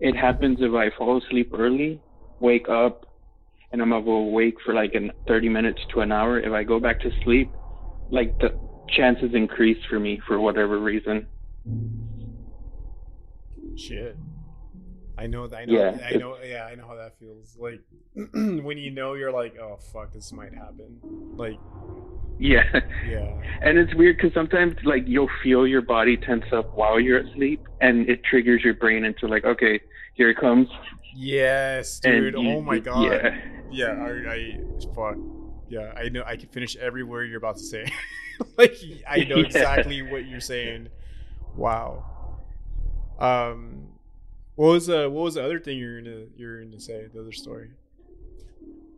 it 0.00 0.14
happens 0.16 0.58
if 0.60 0.74
I 0.74 0.90
fall 0.98 1.18
asleep 1.18 1.50
early, 1.54 2.02
wake 2.42 2.68
up, 2.68 3.06
and 3.70 3.80
I'm 3.80 3.92
awake 3.92 4.56
for 4.64 4.74
like 4.74 4.94
in 4.94 5.12
30 5.26 5.48
minutes 5.48 5.80
to 5.94 6.00
an 6.00 6.12
hour. 6.12 6.38
If 6.38 6.52
I 6.52 6.62
go 6.64 6.78
back 6.78 7.00
to 7.00 7.10
sleep, 7.24 7.50
like 8.10 8.38
the 8.40 8.58
chances 8.88 9.30
increase 9.34 9.78
for 9.88 9.98
me 9.98 10.20
for 10.26 10.38
whatever 10.38 10.78
reason. 10.78 11.26
Shit. 13.76 14.16
I 15.16 15.26
know 15.26 15.46
that. 15.46 15.56
I 15.56 15.64
know. 15.66 15.72
Yeah, 15.74 16.06
I 16.06 16.16
know. 16.16 16.36
Yeah, 16.44 16.66
I 16.70 16.74
know 16.74 16.86
how 16.86 16.96
that 16.96 17.18
feels. 17.18 17.56
Like 17.58 17.80
when 18.14 18.76
you 18.76 18.90
know 18.90 19.14
you're 19.14 19.32
like, 19.32 19.56
oh 19.58 19.78
fuck, 19.92 20.12
this 20.12 20.32
might 20.32 20.52
happen. 20.52 20.98
Like, 21.36 21.58
Yeah. 22.38 22.64
yeah, 23.08 23.40
And 23.62 23.78
it's 23.78 23.94
weird 23.94 24.16
because 24.16 24.34
sometimes 24.34 24.74
like 24.84 25.04
you'll 25.06 25.30
feel 25.42 25.66
your 25.66 25.82
body 25.82 26.16
tense 26.16 26.44
up 26.52 26.74
while 26.76 26.98
you're 26.98 27.20
asleep, 27.20 27.62
and 27.80 28.08
it 28.08 28.24
triggers 28.24 28.62
your 28.64 28.74
brain 28.74 29.04
into 29.04 29.26
like, 29.28 29.44
okay, 29.44 29.80
here 30.14 30.28
it 30.30 30.38
comes. 30.38 30.68
Yes, 31.14 32.00
dude. 32.00 32.34
you- 32.34 32.50
oh 32.50 32.62
my 32.62 32.78
god. 32.78 33.04
Yeah. 33.04 33.38
Yeah, 33.70 33.86
I, 34.04 34.32
I 34.32 34.58
fuck. 34.94 35.16
Yeah, 35.68 35.92
I 35.96 36.10
know. 36.10 36.22
I 36.26 36.36
can 36.36 36.48
finish 36.50 36.76
every 36.76 37.02
word 37.02 37.24
you're 37.30 37.38
about 37.38 37.56
to 37.56 37.62
say. 37.62 37.86
like, 38.58 38.76
I 39.08 39.24
know 39.24 39.36
Yeah. 39.38 39.46
exactly 39.46 40.02
what 40.02 40.26
you're 40.26 40.40
saying. 40.40 40.88
Wow. 41.56 42.04
Um, 43.18 43.88
what 44.56 44.66
was 44.68 44.90
uh, 44.90 45.08
what 45.08 45.22
was 45.24 45.34
the 45.34 45.44
other 45.44 45.58
thing 45.60 45.78
you're 45.78 46.02
gonna 46.02 46.24
you're 46.36 46.62
gonna 46.64 46.80
say? 46.80 47.06
The 47.12 47.20
other 47.20 47.32
story. 47.32 47.70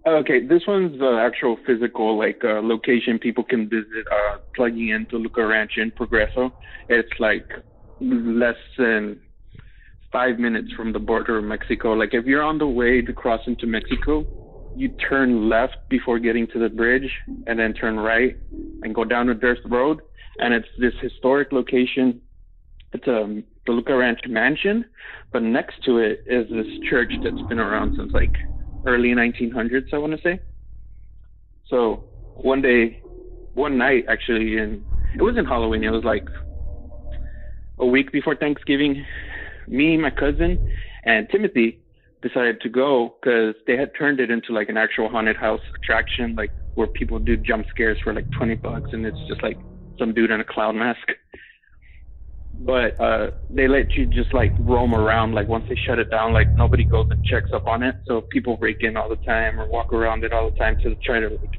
Okay, 0.06 0.44
this 0.44 0.66
one's 0.66 0.98
the 0.98 1.18
actual 1.20 1.56
physical 1.64 2.18
like 2.18 2.42
uh, 2.44 2.60
location 2.60 3.18
people 3.18 3.44
can 3.44 3.68
visit. 3.68 4.04
Uh, 4.10 4.38
plugging 4.54 4.88
in 4.88 5.06
Toluca 5.06 5.46
Ranch 5.46 5.78
in 5.78 5.90
Progreso, 5.92 6.52
it's 6.88 7.08
like 7.20 7.50
less 8.00 8.56
than 8.76 9.20
five 10.14 10.38
minutes 10.38 10.72
from 10.76 10.92
the 10.92 10.98
border 11.00 11.38
of 11.38 11.44
Mexico. 11.44 11.92
Like 11.92 12.14
if 12.14 12.24
you're 12.24 12.44
on 12.44 12.58
the 12.58 12.68
way 12.68 13.02
to 13.02 13.12
cross 13.12 13.40
into 13.48 13.66
Mexico, 13.66 14.24
you 14.76 14.88
turn 15.10 15.48
left 15.48 15.76
before 15.88 16.20
getting 16.20 16.46
to 16.52 16.58
the 16.60 16.68
bridge, 16.68 17.10
and 17.48 17.58
then 17.58 17.74
turn 17.74 17.96
right 17.96 18.36
and 18.82 18.94
go 18.94 19.04
down 19.04 19.28
a 19.28 19.34
dirt 19.34 19.58
road. 19.66 20.00
And 20.38 20.54
it's 20.54 20.68
this 20.78 20.94
historic 21.02 21.50
location. 21.50 22.20
It's 22.92 23.06
a 23.08 23.42
the 23.66 23.72
Luca 23.72 23.96
Ranch 23.96 24.20
mansion, 24.28 24.84
but 25.32 25.42
next 25.42 25.82
to 25.84 25.98
it 25.98 26.22
is 26.26 26.48
this 26.48 26.66
church 26.88 27.12
that's 27.24 27.42
been 27.48 27.58
around 27.58 27.96
since 27.96 28.12
like 28.12 28.34
early 28.86 29.08
1900s, 29.08 29.92
I 29.92 29.98
want 29.98 30.12
to 30.12 30.22
say. 30.22 30.38
So 31.68 32.04
one 32.34 32.62
day, 32.62 33.02
one 33.54 33.78
night 33.78 34.04
actually, 34.08 34.58
and 34.58 34.84
it 35.16 35.22
wasn't 35.22 35.48
Halloween. 35.48 35.82
It 35.82 35.90
was 35.90 36.04
like 36.04 36.28
a 37.78 37.86
week 37.86 38.12
before 38.12 38.36
Thanksgiving. 38.36 39.04
Me, 39.68 39.96
my 39.96 40.10
cousin, 40.10 40.58
and 41.04 41.28
Timothy 41.30 41.80
decided 42.22 42.60
to 42.62 42.68
go 42.68 43.16
because 43.20 43.54
they 43.66 43.76
had 43.76 43.90
turned 43.98 44.20
it 44.20 44.30
into 44.30 44.52
like 44.52 44.68
an 44.68 44.76
actual 44.76 45.08
haunted 45.08 45.36
house 45.36 45.60
attraction, 45.76 46.34
like 46.36 46.50
where 46.74 46.86
people 46.86 47.18
do 47.18 47.36
jump 47.36 47.66
scares 47.70 47.98
for 48.02 48.12
like 48.12 48.26
20 48.36 48.56
bucks, 48.56 48.90
and 48.92 49.06
it's 49.06 49.18
just 49.28 49.42
like 49.42 49.58
some 49.98 50.14
dude 50.14 50.30
in 50.30 50.40
a 50.40 50.44
clown 50.44 50.78
mask. 50.78 51.08
But 52.56 52.98
uh, 53.00 53.30
they 53.50 53.66
let 53.66 53.96
you 53.96 54.06
just 54.06 54.32
like 54.32 54.54
roam 54.58 54.94
around. 54.94 55.34
Like 55.34 55.48
once 55.48 55.64
they 55.68 55.76
shut 55.86 55.98
it 55.98 56.10
down, 56.10 56.32
like 56.32 56.48
nobody 56.56 56.84
goes 56.84 57.06
and 57.10 57.22
checks 57.24 57.50
up 57.52 57.66
on 57.66 57.82
it. 57.82 57.96
So 58.06 58.22
people 58.30 58.56
break 58.56 58.78
in 58.80 58.96
all 58.96 59.08
the 59.08 59.16
time 59.16 59.60
or 59.60 59.68
walk 59.68 59.92
around 59.92 60.24
it 60.24 60.32
all 60.32 60.50
the 60.50 60.56
time 60.56 60.76
to 60.82 60.94
try 61.04 61.20
to 61.20 61.28
like 61.28 61.50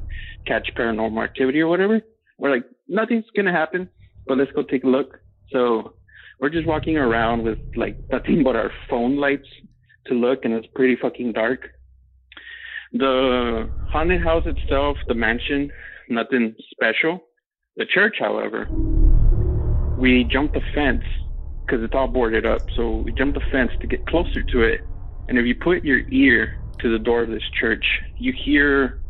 catch 0.46 0.68
paranormal 0.76 1.22
activity 1.22 1.60
or 1.60 1.68
whatever. 1.68 2.00
We're 2.38 2.50
like, 2.50 2.64
nothing's 2.88 3.26
gonna 3.36 3.52
happen, 3.52 3.90
but 4.26 4.38
let's 4.38 4.52
go 4.52 4.62
take 4.62 4.84
a 4.84 4.88
look. 4.88 5.18
So 5.52 5.95
we're 6.38 6.50
just 6.50 6.66
walking 6.66 6.96
around 6.96 7.42
with 7.42 7.58
like 7.76 7.98
nothing 8.10 8.42
but 8.44 8.56
our 8.56 8.70
phone 8.88 9.16
lights 9.16 9.48
to 10.06 10.14
look, 10.14 10.44
and 10.44 10.54
it's 10.54 10.66
pretty 10.74 10.96
fucking 10.96 11.32
dark. 11.32 11.68
The 12.92 13.68
haunted 13.88 14.22
house 14.22 14.44
itself, 14.46 14.96
the 15.08 15.14
mansion, 15.14 15.70
nothing 16.08 16.54
special. 16.70 17.24
The 17.76 17.86
church, 17.86 18.16
however, 18.18 18.68
we 19.98 20.24
jumped 20.24 20.54
the 20.54 20.62
fence 20.74 21.02
because 21.64 21.82
it's 21.82 21.94
all 21.94 22.08
boarded 22.08 22.46
up. 22.46 22.62
So 22.76 22.98
we 22.98 23.12
jumped 23.12 23.38
the 23.38 23.44
fence 23.50 23.72
to 23.80 23.86
get 23.86 24.06
closer 24.06 24.42
to 24.42 24.62
it. 24.62 24.80
And 25.28 25.38
if 25.38 25.46
you 25.46 25.54
put 25.54 25.84
your 25.84 26.00
ear 26.10 26.62
to 26.80 26.92
the 26.92 26.98
door 26.98 27.22
of 27.22 27.30
this 27.30 27.42
church, 27.58 27.84
you 28.16 28.32
hear, 28.32 29.00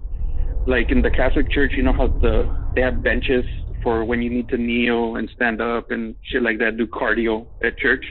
like 0.67 0.91
in 0.91 1.03
the 1.03 1.11
Catholic 1.11 1.51
Church, 1.51 1.73
you 1.77 1.83
know 1.83 1.93
how 1.93 2.07
the 2.07 2.49
they 2.75 2.81
have 2.81 3.03
benches 3.03 3.45
for 3.87 4.05
when 4.05 4.21
you 4.21 4.29
need 4.29 4.49
to 4.49 4.59
kneel 4.59 5.15
and 5.15 5.31
stand 5.37 5.61
up 5.61 5.93
and 5.93 6.17
shit 6.25 6.43
like 6.43 6.59
that, 6.59 6.77
do 6.77 6.89
cardio 6.89 7.47
at 7.63 7.79
church. 7.79 8.05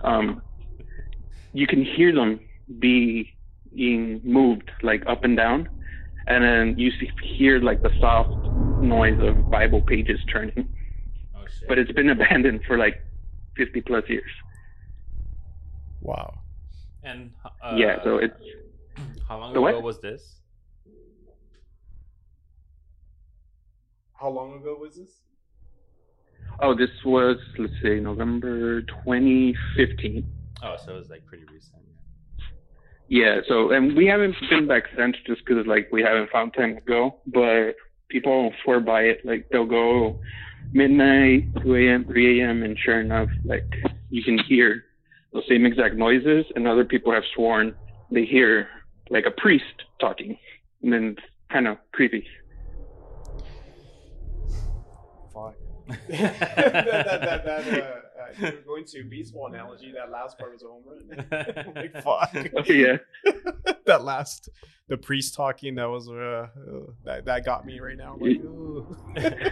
Um, 0.00 0.42
you 1.52 1.68
can 1.68 1.84
hear 1.84 2.12
them 2.12 2.40
be 2.80 3.36
being 3.72 4.20
moved 4.24 4.68
like 4.82 5.04
up 5.06 5.22
and 5.22 5.36
down, 5.36 5.68
and 6.26 6.42
then 6.42 6.74
you 6.76 6.90
see, 6.98 7.08
hear 7.22 7.60
like 7.60 7.84
the 7.84 7.90
soft 8.00 8.34
noise 8.82 9.20
of 9.20 9.48
Bible 9.48 9.80
pages 9.80 10.18
turning. 10.32 10.68
Oh 11.36 11.44
shit. 11.46 11.68
But 11.68 11.78
it's 11.78 11.92
been 11.92 12.10
abandoned 12.10 12.62
for 12.66 12.76
like 12.76 13.00
50 13.56 13.80
plus 13.82 14.02
years. 14.08 14.32
Wow. 16.00 16.34
and 17.04 17.30
uh, 17.62 17.76
yeah, 17.76 18.02
so 18.02 18.16
it's 18.18 18.34
how 19.28 19.38
long 19.38 19.52
ago 19.52 19.60
what? 19.60 19.82
was 19.84 20.00
this? 20.00 20.40
How 24.24 24.30
long 24.30 24.54
ago 24.54 24.78
was 24.80 24.96
this? 24.96 25.20
oh, 26.60 26.74
this 26.74 26.88
was 27.04 27.36
let's 27.58 27.74
say 27.82 28.00
November 28.00 28.80
2015. 28.80 30.24
Oh, 30.62 30.76
so 30.82 30.94
it 30.94 30.98
was 30.98 31.10
like 31.10 31.26
pretty 31.26 31.44
recent. 31.52 31.82
Yeah, 33.06 33.40
so 33.46 33.72
and 33.72 33.94
we 33.94 34.06
haven't 34.06 34.34
been 34.48 34.66
back 34.66 34.84
since 34.96 35.16
just 35.26 35.42
because 35.44 35.66
like 35.66 35.92
we 35.92 36.02
haven't 36.02 36.30
found 36.30 36.54
time 36.54 36.74
to 36.74 36.80
go, 36.80 37.16
but 37.26 37.72
people 38.08 38.50
swear 38.64 38.80
by 38.80 39.02
it. 39.02 39.18
Like 39.26 39.46
they'll 39.52 39.66
go 39.66 40.18
midnight, 40.72 41.52
2 41.62 41.74
a.m., 41.76 42.06
3 42.06 42.40
a.m., 42.40 42.62
and 42.62 42.78
sure 42.78 43.02
enough, 43.02 43.28
like 43.44 43.70
you 44.08 44.24
can 44.24 44.38
hear 44.38 44.84
the 45.34 45.42
same 45.50 45.66
exact 45.66 45.96
noises, 45.96 46.46
and 46.56 46.66
other 46.66 46.86
people 46.86 47.12
have 47.12 47.24
sworn 47.34 47.74
they 48.10 48.24
hear 48.24 48.68
like 49.10 49.26
a 49.26 49.40
priest 49.42 49.84
talking, 50.00 50.38
and 50.82 50.94
then 50.94 51.14
it's 51.18 51.26
kind 51.52 51.68
of 51.68 51.76
creepy. 51.92 52.26
Fuck. 55.34 55.64
That, 55.86 56.08
that, 56.08 57.20
that, 57.20 57.44
that, 57.44 57.82
uh, 57.82 58.00
uh, 58.24 58.26
you 58.38 58.44
were 58.44 58.62
going 58.66 58.84
to 58.86 59.04
baseball 59.04 59.46
analogy. 59.46 59.92
That 59.92 60.10
last 60.10 60.38
part 60.38 60.52
was 60.52 60.62
a 60.62 60.66
home 60.66 60.82
run. 60.86 61.72
like, 61.74 62.02
fuck. 62.02 62.32
yeah, 62.68 62.96
that 63.86 64.04
last, 64.04 64.48
the 64.88 64.96
priest 64.96 65.34
talking, 65.34 65.74
that 65.76 65.88
was, 65.88 66.08
uh, 66.08 66.12
uh, 66.12 66.46
that, 67.04 67.24
that 67.26 67.44
got 67.44 67.66
me 67.66 67.80
right 67.80 67.96
now. 67.96 68.16
Like, 68.18 68.36
ooh. 68.38 68.96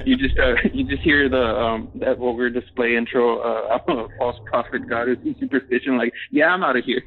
you 0.04 0.16
just 0.16 0.38
uh, 0.38 0.54
you 0.72 0.84
just 0.84 1.02
hear 1.02 1.28
the 1.28 1.42
um 1.42 1.90
that 1.96 2.18
vulgar 2.18 2.50
display 2.50 2.96
intro. 2.96 3.40
Uh, 3.40 3.78
I'm 3.88 3.98
a 3.98 4.08
false 4.18 4.36
prophet, 4.46 4.88
goddess, 4.88 5.18
and 5.24 5.36
superstition. 5.38 5.98
Like, 5.98 6.12
yeah, 6.30 6.48
I'm 6.48 6.62
out 6.62 6.76
of 6.76 6.84
here. 6.84 7.02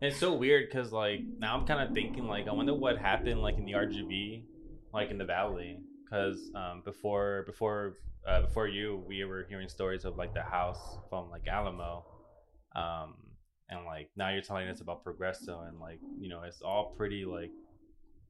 it's 0.00 0.18
so 0.18 0.34
weird 0.34 0.68
because 0.70 0.92
like 0.92 1.20
now 1.38 1.56
I'm 1.56 1.66
kind 1.66 1.86
of 1.86 1.94
thinking 1.94 2.26
like 2.26 2.46
I 2.48 2.52
wonder 2.52 2.74
what 2.74 2.98
happened 2.98 3.40
like 3.40 3.56
in 3.56 3.64
the 3.64 3.72
RGV, 3.72 4.42
like 4.92 5.10
in 5.10 5.18
the 5.18 5.24
valley. 5.24 5.80
Because 6.08 6.50
um, 6.54 6.82
before 6.84 7.42
before 7.46 7.96
uh, 8.26 8.42
before 8.42 8.68
you, 8.68 9.02
we 9.08 9.24
were 9.24 9.44
hearing 9.48 9.68
stories 9.68 10.04
of 10.04 10.16
like 10.16 10.34
the 10.34 10.42
house 10.42 10.98
from 11.10 11.30
like 11.30 11.46
Alamo, 11.48 12.04
um, 12.74 13.14
and 13.68 13.84
like 13.84 14.10
now 14.16 14.30
you're 14.30 14.40
telling 14.42 14.68
us 14.68 14.80
about 14.80 15.04
Progreso, 15.04 15.68
and 15.68 15.80
like 15.80 16.00
you 16.20 16.28
know 16.28 16.42
it's 16.42 16.62
all 16.62 16.94
pretty 16.96 17.24
like 17.24 17.50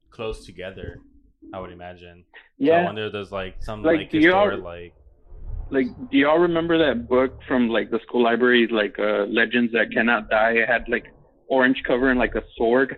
close 0.09 0.45
together. 0.45 0.99
I 1.53 1.59
would 1.59 1.71
imagine. 1.71 2.25
So 2.59 2.73
I 2.73 2.77
Yeah, 2.77 2.85
wonder 2.85 3.05
if 3.05 3.13
there's 3.13 3.31
like 3.31 3.55
some 3.61 3.83
Like, 3.83 3.99
like, 3.99 4.11
do 4.11 4.17
y'all- 4.19 4.47
historic 4.47 4.63
like 4.63 4.93
like 5.69 5.87
do 6.11 6.17
y'all 6.17 6.39
remember 6.39 6.77
that 6.77 7.07
book 7.07 7.31
from 7.47 7.69
like 7.69 7.89
the 7.91 7.99
school 7.99 8.23
library 8.23 8.67
like 8.67 8.97
uh 8.99 9.25
legends 9.25 9.71
that 9.73 9.91
cannot 9.91 10.29
die 10.29 10.51
it 10.51 10.67
had 10.67 10.83
like 10.87 11.03
orange 11.49 11.81
cover 11.85 12.09
and 12.09 12.17
like 12.19 12.35
a 12.35 12.43
sword 12.57 12.95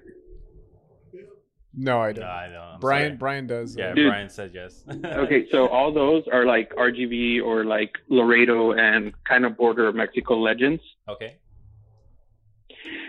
no, 1.73 2.01
I 2.01 2.11
don't. 2.13 2.23
I 2.25 2.47
don't. 2.47 2.55
I'm 2.75 2.79
Brian, 2.79 3.07
sorry. 3.09 3.17
Brian 3.17 3.47
does. 3.47 3.75
Yeah, 3.77 3.91
uh, 3.91 3.93
Dude. 3.95 4.09
Brian 4.09 4.29
said 4.29 4.51
yes. 4.53 4.83
okay 5.05 5.47
so 5.51 5.67
all 5.67 5.93
those 5.93 6.23
are 6.31 6.45
like 6.45 6.73
rgv 6.75 7.41
or 7.43 7.63
like 7.65 7.91
laredo 8.09 8.71
and 8.73 9.13
kind 9.27 9.45
of 9.45 9.55
border 9.57 9.91
mexico 9.93 10.35
legends 10.37 10.81
Okay. 11.07 11.35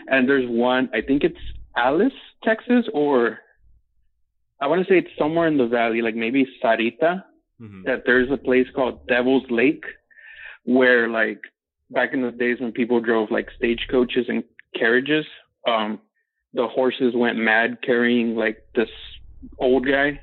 and 0.09 0.29
there's 0.29 0.49
one 0.49 0.89
i 0.93 1.01
think 1.01 1.25
it's 1.25 1.39
alice 1.77 2.13
texas 2.45 2.85
or 2.93 3.39
i 4.61 4.67
want 4.67 4.85
to 4.85 4.93
say 4.93 4.99
it's 4.99 5.09
somewhere 5.19 5.49
in 5.49 5.57
the 5.57 5.67
valley 5.67 6.03
like 6.03 6.15
maybe 6.15 6.47
sarita 6.63 7.25
hmm 7.59 7.83
that 7.85 8.03
there's 8.07 8.31
a 8.31 8.37
place 8.39 8.67
called 8.75 9.07
Devil's 9.07 9.45
Lake 9.51 9.85
where 10.65 11.09
like 11.09 11.41
back 11.91 12.15
in 12.15 12.23
the 12.23 12.31
days 12.31 12.59
when 12.61 12.73
people 12.73 13.01
drove 13.01 13.31
like 13.31 13.49
stagecoaches 13.59 14.27
and 14.29 14.43
carriages, 14.75 15.27
um, 15.67 15.99
the 16.55 16.67
horses 16.67 17.13
went 17.15 17.39
mad 17.39 17.79
carrying 17.83 18.35
like 18.37 18.65
this 18.75 18.89
old 19.59 19.87
guy 19.87 20.21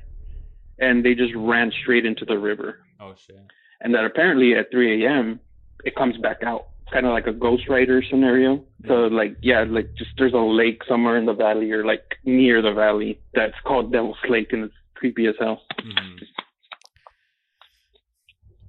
and 0.78 1.04
they 1.04 1.14
just 1.14 1.32
ran 1.34 1.72
straight 1.82 2.04
into 2.06 2.24
the 2.24 2.38
river. 2.38 2.80
Oh 3.00 3.14
shit. 3.16 3.38
And 3.80 3.94
that 3.94 4.04
apparently 4.04 4.54
at 4.54 4.70
3 4.70 5.04
a.m. 5.04 5.40
it 5.84 5.94
comes 5.96 6.16
back 6.18 6.42
out, 6.42 6.68
kind 6.92 7.06
of 7.06 7.12
like 7.12 7.26
a 7.26 7.32
Ghost 7.32 7.68
Rider 7.68 8.02
scenario. 8.08 8.64
So 8.86 9.06
like, 9.06 9.36
yeah, 9.42 9.64
like 9.68 9.94
just 9.96 10.10
there's 10.18 10.34
a 10.34 10.38
lake 10.38 10.82
somewhere 10.88 11.16
in 11.16 11.26
the 11.26 11.32
valley 11.34 11.70
or 11.72 11.84
like 11.84 12.16
near 12.24 12.60
the 12.62 12.72
valley 12.72 13.20
that's 13.34 13.54
called 13.64 13.92
Devil's 13.92 14.16
Lake 14.28 14.52
and 14.52 14.64
it's 14.64 14.74
creepy 14.94 15.26
as 15.26 15.34
hell. 15.40 15.62
hmm 15.82 16.16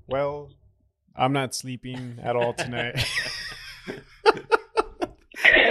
Well, 0.07 0.51
I'm 1.15 1.33
not 1.33 1.53
sleeping 1.53 2.17
at 2.23 2.35
all 2.35 2.53
tonight. 2.53 3.03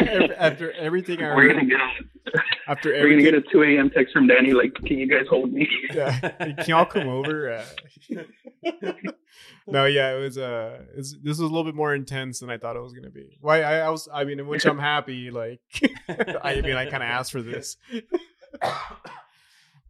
after 0.08 0.72
everything 0.72 1.22
I 1.22 1.34
We're 1.34 1.48
gonna 1.48 1.60
heard, 1.60 1.68
get 1.68 2.42
after 2.66 2.90
We're 2.92 3.10
gonna 3.10 3.22
get 3.22 3.34
a 3.34 3.40
2 3.40 3.62
a.m. 3.62 3.90
text 3.90 4.12
from 4.12 4.26
Danny 4.26 4.52
like, 4.52 4.74
"Can 4.74 4.98
you 4.98 5.06
guys 5.06 5.26
hold 5.28 5.52
me?" 5.52 5.68
yeah. 5.94 6.18
can 6.18 6.64
y'all 6.66 6.84
come 6.84 7.08
over? 7.08 7.52
Uh, 7.52 7.64
no, 9.66 9.84
yeah, 9.84 10.16
it 10.16 10.20
was. 10.20 10.38
Uh, 10.38 10.82
it's, 10.96 11.12
this 11.22 11.38
was 11.38 11.40
a 11.40 11.44
little 11.44 11.64
bit 11.64 11.74
more 11.74 11.94
intense 11.94 12.40
than 12.40 12.50
I 12.50 12.58
thought 12.58 12.76
it 12.76 12.82
was 12.82 12.92
gonna 12.92 13.10
be. 13.10 13.38
Why? 13.40 13.62
I, 13.62 13.78
I 13.78 13.90
was. 13.90 14.08
I 14.12 14.24
mean, 14.24 14.40
in 14.40 14.46
which 14.46 14.66
I'm 14.66 14.78
happy. 14.78 15.30
Like, 15.30 15.60
I 16.42 16.60
mean, 16.60 16.76
I 16.76 16.84
kind 16.90 17.02
of 17.02 17.08
asked 17.08 17.32
for 17.32 17.42
this. 17.42 17.76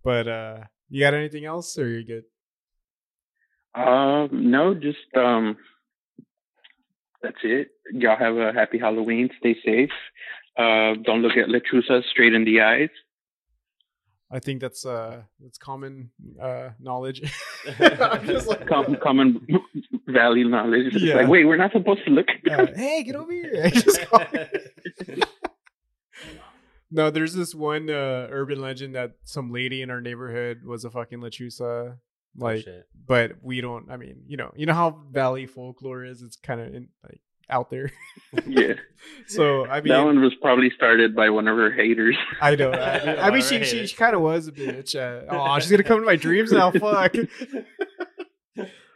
but 0.05 0.29
uh, 0.29 0.59
you 0.89 1.01
got 1.01 1.15
anything 1.15 1.45
else, 1.45 1.79
or 1.79 1.89
you're 1.89 2.03
good? 2.03 2.25
Um, 3.75 4.51
no, 4.51 4.75
just 4.75 4.99
um, 5.17 5.57
that's 7.23 7.37
it. 7.43 7.69
Y'all 7.93 8.17
have 8.17 8.37
a 8.37 8.53
happy 8.53 8.79
Halloween. 8.79 9.31
Stay 9.39 9.57
safe. 9.65 9.91
Uh, 10.57 10.95
don't 11.05 11.23
look 11.23 11.37
at 11.37 11.49
lechuza 11.49 12.03
straight 12.11 12.35
in 12.35 12.45
the 12.45 12.61
eyes. 12.61 12.91
I 14.31 14.41
think 14.41 14.61
that's 14.61 14.85
uh, 14.85 15.23
that's 15.41 15.57
common 15.57 16.11
uh 16.43 16.71
knowledge. 16.79 17.23
I'm 17.81 18.27
like, 18.27 18.67
Com- 18.69 18.97
common 19.03 19.47
valley 20.07 20.45
knowledge. 20.45 20.95
Yeah. 20.97 21.15
Like, 21.17 21.29
wait, 21.29 21.47
we're 21.47 21.57
not 21.57 21.73
supposed 21.73 22.05
to 22.07 22.11
look. 22.11 22.27
uh, 22.51 22.67
hey, 22.77 23.05
get 23.05 23.17
over 23.17 23.33
here! 23.33 23.63
I 23.65 23.71
just 23.87 24.03
call- 24.03 24.25
no, 26.91 27.11
there's 27.11 27.35
this 27.35 27.55
one 27.55 27.89
uh, 27.89 28.29
urban 28.31 28.61
legend 28.61 28.95
that 28.95 29.13
some 29.25 29.51
lady 29.51 29.81
in 29.83 29.91
our 29.91 30.01
neighborhood 30.01 30.59
was 30.65 30.85
a 30.85 30.91
fucking 30.91 31.21
lechuza. 31.21 31.97
Like, 32.39 32.65
shit. 32.65 32.87
but 33.07 33.33
we 33.43 33.61
don't. 33.61 33.91
I 33.91 33.97
mean, 33.97 34.23
you 34.27 34.37
know, 34.37 34.53
you 34.55 34.67
know 34.67 34.75
how 34.75 35.03
valley 35.11 35.47
folklore 35.47 36.05
is. 36.05 36.23
It's 36.23 36.37
kind 36.37 36.61
of 36.61 36.73
like 37.03 37.21
out 37.51 37.71
there. 37.71 37.91
yeah, 38.47 38.75
so 39.27 39.67
I 39.67 39.81
mean, 39.81 39.89
that 39.89 40.05
one 40.05 40.21
was 40.21 40.35
probably 40.41 40.71
started 40.71 41.17
by 41.17 41.31
one 41.31 41.49
of 41.49 41.57
her 41.57 41.73
haters. 41.73 42.17
I 42.41 42.55
know. 42.55 42.73
I 42.73 43.05
mean, 43.05 43.19
I 43.19 43.31
mean 43.31 43.43
she, 43.43 43.65
she 43.65 43.87
she 43.87 43.97
kind 43.97 44.15
of 44.15 44.21
was 44.21 44.49
a 44.49 44.53
bitch. 44.53 44.95
Uh, 44.95 45.27
oh, 45.29 45.59
she's 45.59 45.71
gonna 45.71 45.83
come 45.83 46.01
to 46.01 46.07
my 46.07 46.17
dreams 46.17 46.53
now. 46.53 46.71
Fuck. 46.71 47.15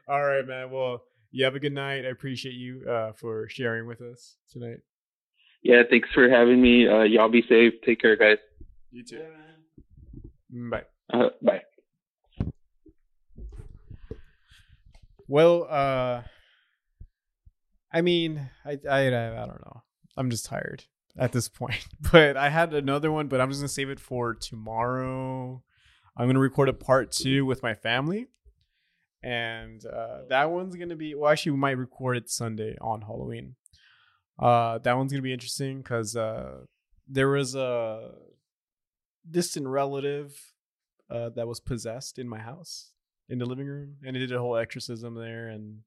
All 0.08 0.22
right, 0.22 0.46
man. 0.46 0.70
Well, 0.70 1.02
you 1.30 1.44
have 1.44 1.54
a 1.54 1.60
good 1.60 1.72
night. 1.72 2.04
I 2.04 2.08
appreciate 2.08 2.54
you 2.54 2.84
uh, 2.88 3.12
for 3.12 3.48
sharing 3.48 3.86
with 3.86 4.00
us 4.00 4.36
tonight. 4.50 4.78
Yeah, 5.62 5.82
thanks 5.88 6.08
for 6.12 6.28
having 6.28 6.60
me. 6.60 6.88
Uh, 6.88 7.02
y'all 7.02 7.28
be 7.28 7.42
safe. 7.48 7.74
Take 7.86 8.00
care, 8.00 8.16
guys. 8.16 8.38
You 8.90 9.04
too. 9.04 9.22
Bye. 10.50 10.84
Uh, 11.12 11.28
bye. 11.40 11.62
Well, 15.28 15.66
uh, 15.68 16.22
I 17.92 18.00
mean, 18.00 18.50
I, 18.64 18.78
I, 18.88 19.06
I 19.06 19.10
don't 19.10 19.64
know. 19.64 19.82
I'm 20.16 20.30
just 20.30 20.46
tired 20.46 20.84
at 21.18 21.32
this 21.32 21.48
point. 21.48 21.86
But 22.12 22.36
I 22.36 22.50
had 22.50 22.74
another 22.74 23.10
one, 23.10 23.28
but 23.28 23.40
I'm 23.40 23.48
just 23.48 23.60
gonna 23.60 23.68
save 23.68 23.90
it 23.90 24.00
for 24.00 24.34
tomorrow. 24.34 25.62
I'm 26.16 26.26
gonna 26.26 26.38
record 26.38 26.68
a 26.68 26.74
part 26.74 27.10
two 27.12 27.46
with 27.46 27.62
my 27.62 27.74
family, 27.74 28.26
and 29.22 29.84
uh, 29.86 30.22
that 30.28 30.50
one's 30.50 30.76
gonna 30.76 30.96
be. 30.96 31.14
Well, 31.14 31.30
actually, 31.30 31.52
we 31.52 31.58
might 31.58 31.78
record 31.78 32.16
it 32.16 32.28
Sunday 32.28 32.76
on 32.80 33.02
Halloween. 33.02 33.54
Uh, 34.38 34.78
that 34.78 34.96
one's 34.96 35.12
gonna 35.12 35.22
be 35.22 35.32
interesting 35.32 35.78
because 35.78 36.16
uh, 36.16 36.64
there 37.08 37.28
was 37.28 37.54
a 37.54 38.10
distant 39.30 39.68
relative 39.68 40.34
uh, 41.08 41.30
that 41.30 41.46
was 41.46 41.60
possessed 41.60 42.18
in 42.18 42.28
my 42.28 42.40
house 42.40 42.90
in 43.28 43.38
the 43.38 43.46
living 43.46 43.66
room, 43.66 43.96
and 44.04 44.16
it 44.16 44.20
did 44.20 44.32
a 44.32 44.38
whole 44.38 44.56
exorcism 44.56 45.14
there. 45.14 45.48
And 45.48 45.80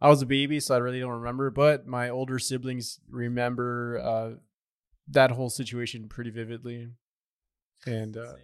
I 0.00 0.08
was 0.08 0.22
a 0.22 0.26
baby, 0.26 0.60
so 0.60 0.74
I 0.74 0.78
really 0.78 1.00
don't 1.00 1.10
remember. 1.10 1.50
But 1.50 1.86
my 1.86 2.08
older 2.08 2.38
siblings 2.38 3.00
remember 3.08 3.98
uh, 3.98 4.30
that 5.08 5.32
whole 5.32 5.50
situation 5.50 6.08
pretty 6.08 6.30
vividly, 6.30 6.88
and 7.86 8.16
uh, 8.16 8.34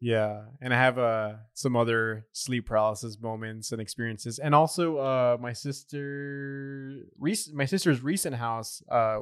yeah, 0.00 0.42
and 0.60 0.72
I 0.72 0.76
have 0.76 0.98
uh 0.98 1.32
some 1.54 1.74
other 1.76 2.26
sleep 2.32 2.66
paralysis 2.66 3.18
moments 3.20 3.72
and 3.72 3.80
experiences, 3.80 4.38
and 4.38 4.54
also 4.54 4.98
uh 4.98 5.36
my 5.40 5.52
sister, 5.52 7.04
rec- 7.18 7.52
my 7.52 7.64
sister's 7.64 8.02
recent 8.02 8.36
house, 8.36 8.82
uh 8.90 9.20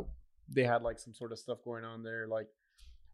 they 0.49 0.65
had 0.65 0.83
like 0.83 0.99
some 0.99 1.15
sort 1.15 1.33
of 1.33 1.39
stuff 1.39 1.59
going 1.65 1.85
on 1.85 2.03
there, 2.03 2.27
like 2.27 2.49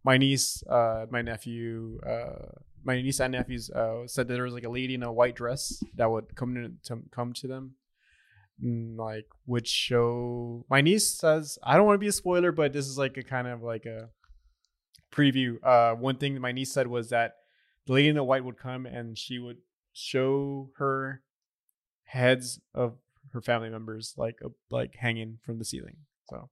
my 0.04 0.18
niece, 0.18 0.62
uh 0.68 1.06
my 1.10 1.22
nephew, 1.22 2.00
uh 2.04 2.46
my 2.84 3.00
niece 3.00 3.20
and 3.20 3.32
nephews 3.32 3.70
uh 3.70 4.06
said 4.06 4.28
that 4.28 4.34
there 4.34 4.44
was 4.44 4.54
like 4.54 4.64
a 4.64 4.68
lady 4.70 4.94
in 4.94 5.02
a 5.02 5.12
white 5.12 5.36
dress 5.36 5.82
that 5.96 6.10
would 6.10 6.34
come 6.34 6.54
to, 6.54 6.70
to 6.88 7.02
come 7.10 7.32
to 7.34 7.46
them. 7.46 7.74
mm, 8.62 8.96
Like 8.96 9.26
would 9.46 9.66
show 9.68 10.64
my 10.68 10.80
niece 10.80 11.08
says 11.08 11.58
I 11.62 11.76
don't 11.76 11.86
want 11.86 11.94
to 11.96 12.04
be 12.06 12.08
a 12.08 12.12
spoiler, 12.12 12.52
but 12.52 12.72
this 12.72 12.86
is 12.86 12.98
like 12.98 13.16
a 13.16 13.22
kind 13.22 13.46
of 13.48 13.62
like 13.62 13.86
a 13.86 14.10
preview. 15.12 15.56
Uh, 15.62 15.94
one 15.94 16.16
thing 16.16 16.34
that 16.34 16.40
my 16.40 16.52
niece 16.52 16.72
said 16.72 16.86
was 16.86 17.10
that 17.10 17.34
the 17.86 17.92
lady 17.92 18.08
in 18.08 18.14
the 18.16 18.24
white 18.24 18.44
would 18.44 18.56
come 18.58 18.86
and 18.86 19.18
she 19.18 19.38
would 19.38 19.58
show 19.92 20.70
her 20.78 21.22
heads 22.04 22.60
of 22.74 22.96
her 23.32 23.40
family 23.40 23.68
members 23.70 24.14
like 24.16 24.36
uh, 24.44 24.48
like 24.70 24.94
hanging 24.96 25.38
from 25.44 25.58
the 25.58 25.64
ceiling. 25.64 25.96
So 26.30 26.48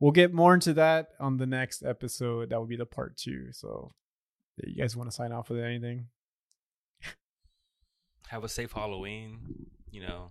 we'll 0.00 0.12
get 0.12 0.32
more 0.32 0.54
into 0.54 0.72
that 0.74 1.08
on 1.20 1.36
the 1.36 1.46
next 1.46 1.82
episode. 1.82 2.50
That 2.50 2.58
will 2.58 2.66
be 2.66 2.76
the 2.76 2.86
part 2.86 3.16
two. 3.16 3.52
So 3.52 3.92
you 4.64 4.76
guys 4.80 4.96
want 4.96 5.10
to 5.10 5.14
sign 5.14 5.32
off 5.32 5.50
with 5.50 5.60
anything? 5.60 6.06
Have 8.28 8.44
a 8.44 8.48
safe 8.48 8.72
Halloween. 8.72 9.40
You 9.90 10.02
know, 10.02 10.30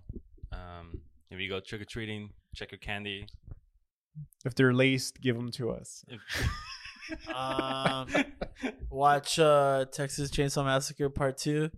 um, 0.52 1.00
if 1.30 1.38
you 1.38 1.48
go 1.48 1.60
trick 1.60 1.82
or 1.82 1.84
treating, 1.84 2.30
check 2.54 2.72
your 2.72 2.78
candy. 2.78 3.26
If 4.44 4.54
they're 4.54 4.72
laced, 4.74 5.20
give 5.20 5.36
them 5.36 5.50
to 5.52 5.70
us. 5.70 6.04
If- 6.08 6.20
Um, 7.34 8.06
watch 8.88 9.38
uh, 9.38 9.84
Texas 9.92 10.30
Chainsaw 10.30 10.64
Massacre 10.64 11.10
Part 11.10 11.36
Two, 11.36 11.70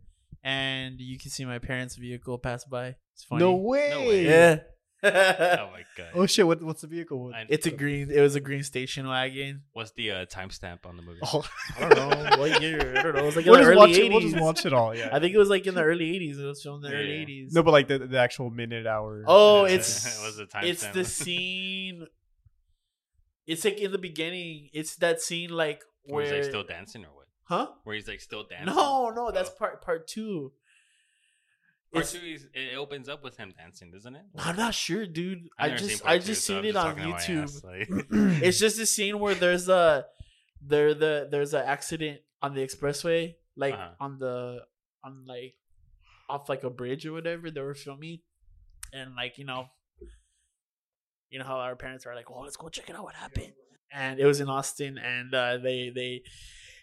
and 0.44 1.00
you 1.00 1.18
can 1.18 1.30
see 1.30 1.44
my 1.44 1.58
parents' 1.58 1.96
vehicle 1.96 2.38
pass 2.38 2.64
by. 2.64 2.94
It's 3.14 3.24
funny. 3.24 3.40
No 3.40 3.54
way. 3.56 3.88
No 3.90 4.00
way. 4.06 4.24
Yeah. 4.26 4.58
oh 5.60 5.70
my 5.72 5.82
god! 5.96 6.06
Oh 6.14 6.26
shit! 6.26 6.46
What, 6.46 6.62
what's 6.62 6.80
the 6.82 6.86
vehicle? 6.86 7.32
I- 7.34 7.46
It's 7.48 7.66
a 7.66 7.70
green. 7.70 8.10
It 8.10 8.20
was 8.20 8.34
a 8.34 8.40
green 8.40 8.62
station 8.62 9.06
wagon. 9.08 9.62
What's 9.72 9.90
the 9.92 10.10
uh, 10.10 10.26
timestamp 10.26 10.86
on 10.86 10.96
the 10.96 11.02
movie? 11.02 11.20
Oh, 11.22 11.44
I 11.78 11.88
don't 11.88 11.98
know 11.98 12.36
what 12.38 12.62
year. 12.62 12.94
I 12.98 13.02
don't 13.02 13.14
know. 13.14 13.22
It 13.22 13.26
was 13.26 13.36
like 13.36 13.46
in 13.46 13.50
we'll, 13.52 13.60
the 13.60 13.64
just 13.64 13.70
early 13.70 13.76
watch 13.76 13.90
it, 13.90 14.08
we'll 14.08 14.18
eighties. 14.18 14.32
just 14.32 14.42
watch 14.42 14.66
it 14.66 14.72
all. 14.72 14.94
Yeah. 14.94 15.10
I 15.12 15.20
think 15.20 15.34
it 15.34 15.38
was 15.38 15.48
like 15.50 15.66
in 15.66 15.74
the 15.74 15.82
early 15.82 16.14
eighties. 16.14 16.38
It 16.38 16.44
was 16.44 16.62
filmed 16.62 16.84
in 16.84 16.90
the 16.90 16.96
Yeah. 16.96 17.02
early 17.02 17.12
eighties. 17.14 17.52
no, 17.52 17.62
but 17.62 17.72
like 17.72 17.88
the, 17.88 17.98
the 17.98 18.18
actual 18.18 18.50
minute 18.50 18.86
hour. 18.86 19.24
Oh, 19.26 19.66
Yeah. 19.66 19.72
it's 19.74 20.20
What's 20.22 20.36
the 20.36 20.48
it's 20.62 20.84
timestamp? 20.84 20.92
the 20.94 21.04
scene. 21.04 22.06
It's 23.46 23.64
like 23.64 23.78
in 23.78 23.92
the 23.92 23.98
beginning. 23.98 24.70
It's 24.72 24.96
that 24.96 25.20
scene 25.20 25.50
like 25.50 25.82
Where 26.04 26.16
where 26.24 26.24
he's 26.24 26.32
like 26.44 26.44
still 26.50 26.64
dancing 26.64 27.04
or 27.04 27.08
what? 27.14 27.26
huh? 27.44 27.66
Where 27.84 27.94
he's 27.94 28.08
like 28.08 28.20
still 28.20 28.44
dancing? 28.48 28.74
No, 28.74 29.10
no, 29.10 29.30
that's 29.30 29.50
Oh. 29.50 29.58
part 29.58 29.82
part 29.82 30.08
two. 30.08 30.52
Part 31.94 32.06
two 32.06 32.18
is 32.18 32.46
it 32.52 32.76
opens 32.76 33.08
up 33.08 33.22
with 33.24 33.36
him 33.36 33.52
dancing, 33.56 33.90
doesn't 33.90 34.14
it? 34.14 34.22
I'm 34.36 34.56
not 34.56 34.74
sure, 34.74 35.06
dude. 35.06 35.48
I 35.58 35.66
I've 35.66 35.70
never 35.72 35.78
seen 35.82 35.88
just 35.90 36.06
I 36.06 36.18
two, 36.18 36.26
just 36.26 36.44
so 36.46 36.54
seen 36.54 36.64
it 36.64 36.72
just 36.72 36.84
on 36.84 36.96
talking 36.96 37.04
out 37.04 37.10
my 37.10 37.18
YouTube. 37.20 37.42
ass, 37.42 37.64
like- 37.64 37.88
it's 38.44 38.58
just 38.58 38.78
a 38.78 38.86
scene 38.86 39.18
where 39.18 39.34
there's 39.34 39.68
a 39.68 40.04
there 40.60 40.94
the 40.94 41.28
there's 41.30 41.54
an 41.54 41.64
accident 41.64 42.20
on 42.42 42.54
the 42.54 42.60
expressway, 42.66 43.34
like 43.56 43.74
Uh-huh. 43.74 43.90
on 44.00 44.18
the 44.18 44.60
on 45.04 45.24
like 45.26 45.54
off 46.28 46.48
like 46.48 46.64
a 46.64 46.70
bridge 46.70 47.06
or 47.06 47.12
whatever. 47.12 47.50
They 47.50 47.60
were 47.60 47.74
filming, 47.74 48.18
and 48.92 49.14
like 49.14 49.38
you 49.38 49.44
know, 49.44 49.66
you 51.30 51.38
know 51.38 51.44
how 51.44 51.56
our 51.58 51.76
parents 51.76 52.06
are 52.06 52.14
like, 52.14 52.30
"Well, 52.30 52.42
let's 52.42 52.56
go 52.56 52.68
check 52.68 52.88
it 52.90 52.96
out. 52.96 53.04
What 53.04 53.14
happened?" 53.14 53.52
And 53.92 54.18
it 54.18 54.24
was 54.26 54.40
in 54.40 54.48
Austin, 54.48 54.98
and 54.98 55.32
uh, 55.34 55.58
they 55.58 55.90
they 55.94 56.22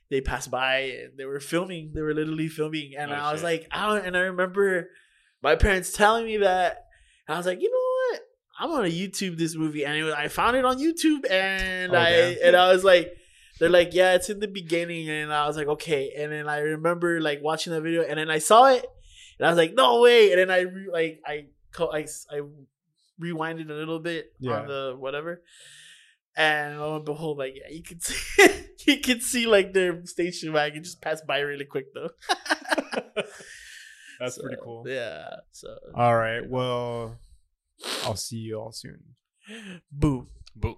they 0.09 0.21
passed 0.21 0.51
by. 0.51 0.77
And 0.79 1.17
they 1.17 1.25
were 1.25 1.39
filming. 1.39 1.91
They 1.93 2.01
were 2.01 2.13
literally 2.13 2.47
filming, 2.49 2.93
and 2.97 3.11
Oh, 3.11 3.15
I 3.15 3.31
was 3.31 3.41
shit. 3.41 3.45
like, 3.45 3.67
I 3.71 3.87
don't, 3.87 4.05
and 4.05 4.15
I 4.17 4.21
remember 4.21 4.89
my 5.43 5.55
parents 5.55 5.91
telling 5.93 6.25
me 6.25 6.37
that. 6.37 6.85
And 7.27 7.35
I 7.35 7.37
was 7.37 7.45
like, 7.45 7.61
you 7.61 7.69
know 7.69 7.77
what? 8.17 8.21
I'm 8.59 8.69
gonna 8.69 8.89
YouTube 8.89 9.37
this 9.37 9.55
movie, 9.55 9.83
and 9.85 10.11
I 10.13 10.27
found 10.27 10.55
it 10.57 10.65
on 10.65 10.77
YouTube, 10.77 11.29
and 11.29 11.93
Oh, 11.93 11.97
I 11.97 12.09
damn. 12.11 12.37
and 12.43 12.55
I 12.55 12.71
was 12.71 12.83
like, 12.83 13.11
they're 13.59 13.69
like, 13.69 13.93
yeah, 13.93 14.13
it's 14.13 14.29
in 14.29 14.39
the 14.39 14.47
beginning, 14.47 15.09
and 15.09 15.33
I 15.33 15.47
was 15.47 15.57
like, 15.57 15.67
okay, 15.67 16.13
and 16.17 16.31
then 16.31 16.47
I 16.47 16.59
remember 16.59 17.19
like 17.21 17.39
watching 17.41 17.73
the 17.73 17.81
video, 17.81 18.03
and 18.03 18.19
then 18.19 18.29
I 18.29 18.37
saw 18.39 18.65
it, 18.65 18.85
and 19.39 19.47
I 19.47 19.49
was 19.49 19.57
like, 19.57 19.73
no 19.73 20.01
way, 20.01 20.31
and 20.31 20.39
then 20.39 20.51
I 20.51 20.59
re- 20.61 20.89
like 20.91 21.21
I 21.25 21.45
I 21.79 22.05
I 22.29 22.41
rewinded 23.21 23.69
a 23.69 23.73
little 23.73 23.99
bit 23.99 24.31
Yeah. 24.39 24.61
on 24.61 24.67
the 24.67 24.95
whatever, 24.97 25.41
and 26.35 26.79
lo 26.79 26.97
and 26.97 27.05
behold, 27.05 27.37
like 27.39 27.53
yeah, 27.55 27.73
you 27.75 27.81
could 27.83 28.03
see 28.03 28.47
you 28.85 28.99
could 28.99 29.23
see 29.23 29.47
like 29.47 29.73
their 29.73 30.05
station 30.05 30.53
wagon 30.53 30.83
just 30.83 31.01
pass 31.01 31.21
by 31.21 31.39
really 31.39 31.65
quick 31.65 31.85
though. 31.95 32.09
That's 34.21 34.35
So, 34.35 34.43
pretty 34.43 34.57
cool. 34.61 34.83
Yeah. 34.87 35.27
So 35.51 35.75
All 35.95 36.15
right. 36.15 36.47
Well, 36.47 37.17
I'll 38.03 38.15
see 38.15 38.37
you 38.37 38.55
all 38.59 38.71
soon. 38.71 39.01
boo. 39.91 40.27
Boo. 40.55 40.77